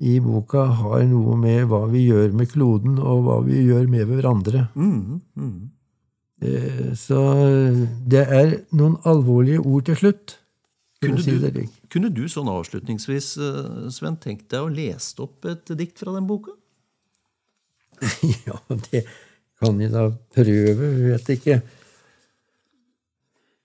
i 0.00 0.16
boka 0.24 0.64
har 0.80 1.02
noe 1.08 1.36
med 1.36 1.66
hva 1.68 1.82
vi 1.90 2.06
gjør 2.06 2.32
med 2.32 2.48
kloden, 2.54 2.96
og 2.98 3.26
hva 3.26 3.40
vi 3.44 3.66
gjør 3.66 3.88
med 3.92 4.06
hverandre. 4.08 4.68
Mm, 4.72 5.20
mm. 5.36 5.58
Eh, 6.40 6.92
Så 6.96 7.18
det 8.08 8.24
er 8.24 8.54
noen 8.72 8.96
alvorlige 9.04 9.60
ord 9.60 9.84
til 9.90 10.00
slutt. 10.00 10.38
Kunne 11.00 11.20
si 11.24 11.32
du, 11.36 11.60
kunne 11.92 12.10
du 12.12 12.26
sånn 12.28 12.48
avslutningsvis, 12.52 13.28
eh, 13.40 13.68
Sven, 13.92 14.16
tenkt 14.20 14.48
deg 14.52 14.64
å 14.64 14.72
lese 14.72 15.20
opp 15.24 15.48
et 15.48 15.72
dikt 15.76 16.00
fra 16.00 16.16
den 16.16 16.28
boka? 16.28 16.56
Ja, 18.46 18.56
det 18.88 19.04
kan 19.60 19.80
jeg 19.80 19.92
da 19.92 20.06
prøve. 20.34 20.90
Vet 21.10 21.28
ikke. 21.36 21.60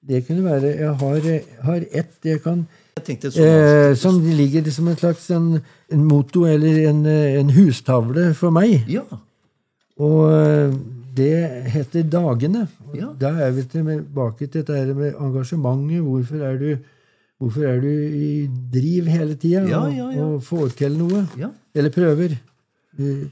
Det 0.05 0.19
kunne 0.27 0.43
være 0.45 0.73
Jeg 0.77 0.91
har, 1.01 1.29
har 1.65 1.85
ett 1.91 2.27
jeg 2.29 2.41
kan 2.43 2.65
Jeg 3.07 3.31
sånn 3.33 3.45
eh, 3.45 3.93
Som 3.97 4.19
ligger 4.37 4.67
som 4.71 4.87
en 4.91 4.97
slags 4.99 5.29
en, 5.33 5.47
en 5.91 6.03
motto 6.05 6.45
eller 6.45 6.77
en, 6.91 6.99
en 7.09 7.49
hustavle 7.55 8.27
for 8.37 8.53
meg. 8.53 8.83
Ja. 8.91 9.01
Og 9.97 10.21
eh, 10.35 10.75
det 11.15 11.31
heter 11.71 12.03
Dagene. 12.11 12.65
Ja. 12.93 13.09
Da 13.19 13.31
er 13.45 13.53
vi 13.55 13.63
tilbake 13.71 14.49
til 14.51 14.65
dette 14.67 14.93
med 14.97 15.15
engasjementet. 15.15 16.01
Hvorfor 16.03 16.43
er 16.43 16.57
du, 16.59 16.69
hvorfor 17.39 17.63
er 17.69 17.79
du 17.79 17.87
i 17.89 18.31
driv 18.73 19.07
hele 19.07 19.37
tida 19.39 19.63
Ja, 19.69 19.85
og, 19.85 19.93
ja, 19.95 20.09
ja. 20.11 20.25
og 20.27 20.43
får 20.43 20.73
til 20.81 20.97
noe? 20.99 21.23
Ja. 21.39 21.49
Eller 21.75 21.93
prøver. 21.95 22.35
eh, 22.99 23.25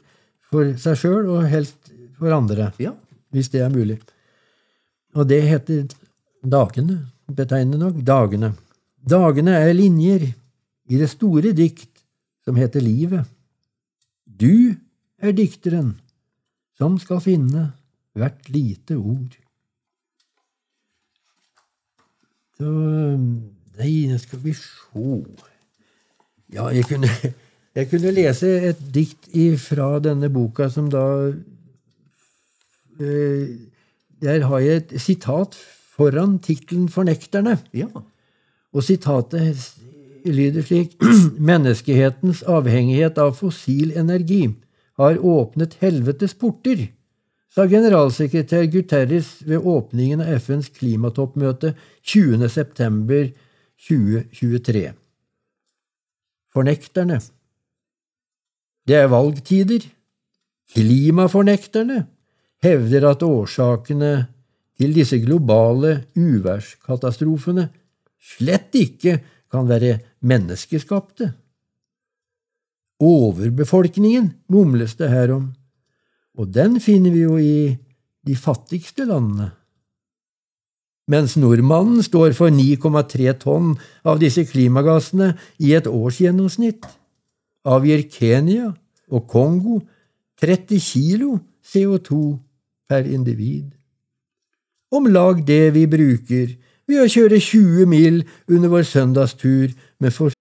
For 0.53 0.73
seg 0.79 0.97
sjøl, 1.01 1.27
og 1.33 1.47
helst 1.49 1.82
for 2.19 2.33
andre. 2.35 2.71
Ja. 2.81 2.93
Hvis 3.33 3.49
det 3.53 3.63
er 3.65 3.73
mulig. 3.73 3.99
Og 5.17 5.27
det 5.29 5.41
heter 5.47 5.85
Dagene. 6.43 6.99
Betegnende 7.27 7.79
nok 7.79 8.01
Dagene. 8.05 8.53
Dagene 9.03 9.57
er 9.59 9.73
linjer 9.75 10.27
i 10.89 10.99
det 10.99 11.09
store 11.11 11.53
dikt 11.55 12.03
som 12.43 12.57
heter 12.59 12.83
livet. 12.83 13.25
Du 14.25 14.75
er 15.23 15.35
dikteren 15.35 15.95
som 16.77 16.97
skal 16.99 17.21
finne 17.23 17.69
hvert 18.17 18.49
lite 18.53 18.97
ord. 18.99 19.39
Så 22.57 22.69
Nei, 23.73 24.05
nå 24.05 24.19
skal 24.21 24.41
vi 24.43 24.51
sjå 24.53 25.15
Ja, 26.53 26.67
jeg 26.69 26.85
kunne, 26.85 27.09
jeg 27.73 27.89
kunne 27.89 28.13
lese 28.13 28.51
et 28.69 28.83
dikt 28.93 29.31
fra 29.63 29.95
denne 30.03 30.29
boka 30.29 30.67
som 30.69 30.91
da 30.93 31.31
Der 32.99 34.47
har 34.47 34.59
jeg 34.59 34.75
et 34.75 35.01
sitat 35.01 35.55
foran 35.95 36.39
tittelen 36.39 36.89
'Fornekterne'. 36.89 37.57
Ja. 37.73 37.87
Og 38.73 38.83
sitatet 38.83 39.73
lyder 40.25 40.61
slik 40.61 40.97
Menneskehetens 41.51 42.43
avhengighet 42.43 43.17
av 43.17 43.33
fossil 43.37 43.91
energi 43.97 44.55
har 44.97 45.17
åpnet 45.19 45.77
helvetes 45.81 46.33
porter, 46.37 46.87
sa 47.53 47.67
generalsekretær 47.69 48.65
Guterres 48.73 49.43
ved 49.45 49.57
åpningen 49.57 50.21
av 50.21 50.27
FNs 50.41 50.69
klimatoppmøte 50.73 51.73
20.9.2023. 52.01 54.91
Fornekterne. 56.53 57.19
Det 58.87 58.95
er 58.97 59.07
valgtider. 59.09 59.79
Klimafornekterne 60.73 62.05
hevder 62.63 63.09
at 63.11 63.23
årsakene 63.25 64.13
til 64.79 64.93
disse 64.95 65.19
globale 65.21 66.05
uværskatastrofene 66.17 67.67
slett 68.23 68.75
ikke 68.79 69.19
kan 69.51 69.67
være 69.69 69.99
menneskeskapte. 70.25 71.33
Overbefolkningen 73.03 74.31
mumles 74.49 74.95
det 74.95 75.09
her 75.11 75.33
om, 75.35 75.49
og 76.37 76.53
den 76.53 76.79
finner 76.81 77.11
vi 77.11 77.25
jo 77.25 77.37
i 77.37 77.75
de 78.25 78.35
fattigste 78.35 79.05
landene. 79.05 79.51
Mens 81.11 81.35
nordmannen 81.35 81.99
står 82.03 82.31
for 82.37 82.53
9,3 82.53 83.33
tonn 83.41 83.73
av 84.07 84.21
disse 84.23 84.45
klimagassene 84.47 85.33
i 85.59 85.73
et 85.75 85.89
årsgjennomsnitt, 85.89 86.87
avgir 87.67 88.05
Kenya 88.11 88.71
og 89.11 89.27
Kongo 89.27 89.81
30 90.39 90.79
kilo 90.79 91.35
CO2 91.63 92.39
per 92.93 93.09
individ. 93.09 93.73
Om 94.93 95.09
lag 95.09 95.41
det 95.47 95.73
vi 95.73 95.87
bruker 95.89 96.53
ved 96.89 97.01
å 97.01 97.09
kjøre 97.09 97.39
20 97.41 97.89
mil 97.89 98.21
under 98.51 98.69
vår 98.69 98.85
søndagstur 98.85 99.73
med 100.03 100.13
for 100.13 100.35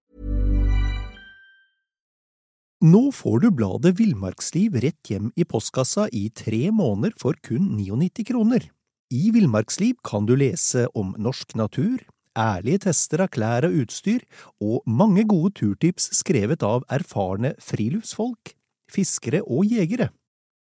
Nå 2.83 3.13
får 3.15 3.37
du 3.39 3.47
bladet 3.55 3.93
Villmarksliv 3.95 4.75
rett 4.83 5.07
hjem 5.07 5.29
i 5.39 5.45
postkassa 5.47 6.09
i 6.11 6.25
tre 6.35 6.65
måneder 6.67 7.13
for 7.21 7.37
kun 7.39 7.77
99 7.77 8.25
kroner. 8.27 8.65
I 9.07 9.29
Villmarksliv 9.31 10.01
kan 10.03 10.27
du 10.27 10.33
lese 10.35 10.89
om 10.91 11.13
norsk 11.15 11.55
natur, 11.55 12.01
ærlige 12.35 12.83
tester 12.89 13.23
av 13.23 13.31
klær 13.31 13.69
og 13.69 13.77
utstyr, 13.85 14.25
og 14.59 14.83
mange 14.83 15.23
gode 15.31 15.53
turtips 15.61 16.09
skrevet 16.19 16.65
av 16.67 16.83
erfarne 16.91 17.53
friluftsfolk, 17.63 18.51
fiskere 18.91 19.39
og 19.47 19.63
jegere. 19.71 20.09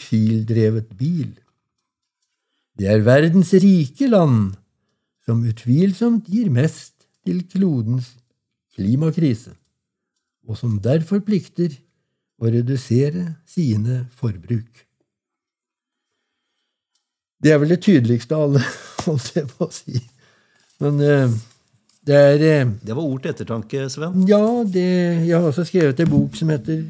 Fildrevet 0.00 0.90
bil. 0.98 1.34
Det 2.78 2.88
er 2.88 3.04
verdens 3.04 3.52
rike 3.60 4.08
land 4.08 4.54
som 5.26 5.44
utvilsomt 5.46 6.28
gir 6.32 6.48
mest 6.52 7.06
til 7.26 7.42
klodens 7.50 8.14
klimakrise, 8.74 9.52
og 10.48 10.56
som 10.58 10.78
derfor 10.82 11.20
plikter 11.24 11.74
å 12.40 12.48
redusere 12.48 13.26
sine 13.48 14.06
forbruk. 14.16 14.86
Det 17.40 17.52
er 17.52 17.60
vel 17.60 17.72
det 17.72 17.82
tydeligste 17.84 18.36
av 18.36 18.48
alle, 18.48 18.64
holdt 19.06 19.36
jeg 19.36 19.48
på 19.52 19.68
å 19.68 19.74
si. 19.74 20.00
Men 20.80 21.00
eh, 21.04 21.38
det 22.08 22.16
er 22.16 22.44
eh, 22.48 22.72
Det 22.82 22.96
var 22.96 23.04
ord 23.04 23.22
til 23.22 23.34
ettertanke, 23.34 23.86
Sven. 23.92 24.22
Ja, 24.28 24.42
det, 24.64 24.88
jeg 25.28 25.36
har 25.36 25.48
også 25.48 25.66
skrevet 25.68 26.00
en 26.00 26.12
bok 26.12 26.36
som 26.36 26.52
heter 26.52 26.82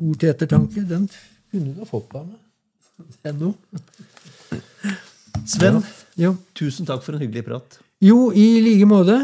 Ord 0.00 0.18
til 0.22 0.30
ettertanke. 0.30 0.82
Den 0.88 1.08
kunne 1.50 1.74
du 1.74 1.80
ha 1.82 1.88
fått 1.88 2.10
deg 2.12 2.26
meg 2.30 2.38
ennå. 3.30 3.52
Sven, 5.46 5.82
Jo. 6.16 6.34
tusen 6.56 6.86
takk 6.88 7.02
for 7.04 7.12
en 7.16 7.20
hyggelig 7.26 7.44
prat. 7.44 7.78
jo, 8.00 8.30
i 8.32 8.60
like 8.64 8.86
måte. 8.88 9.18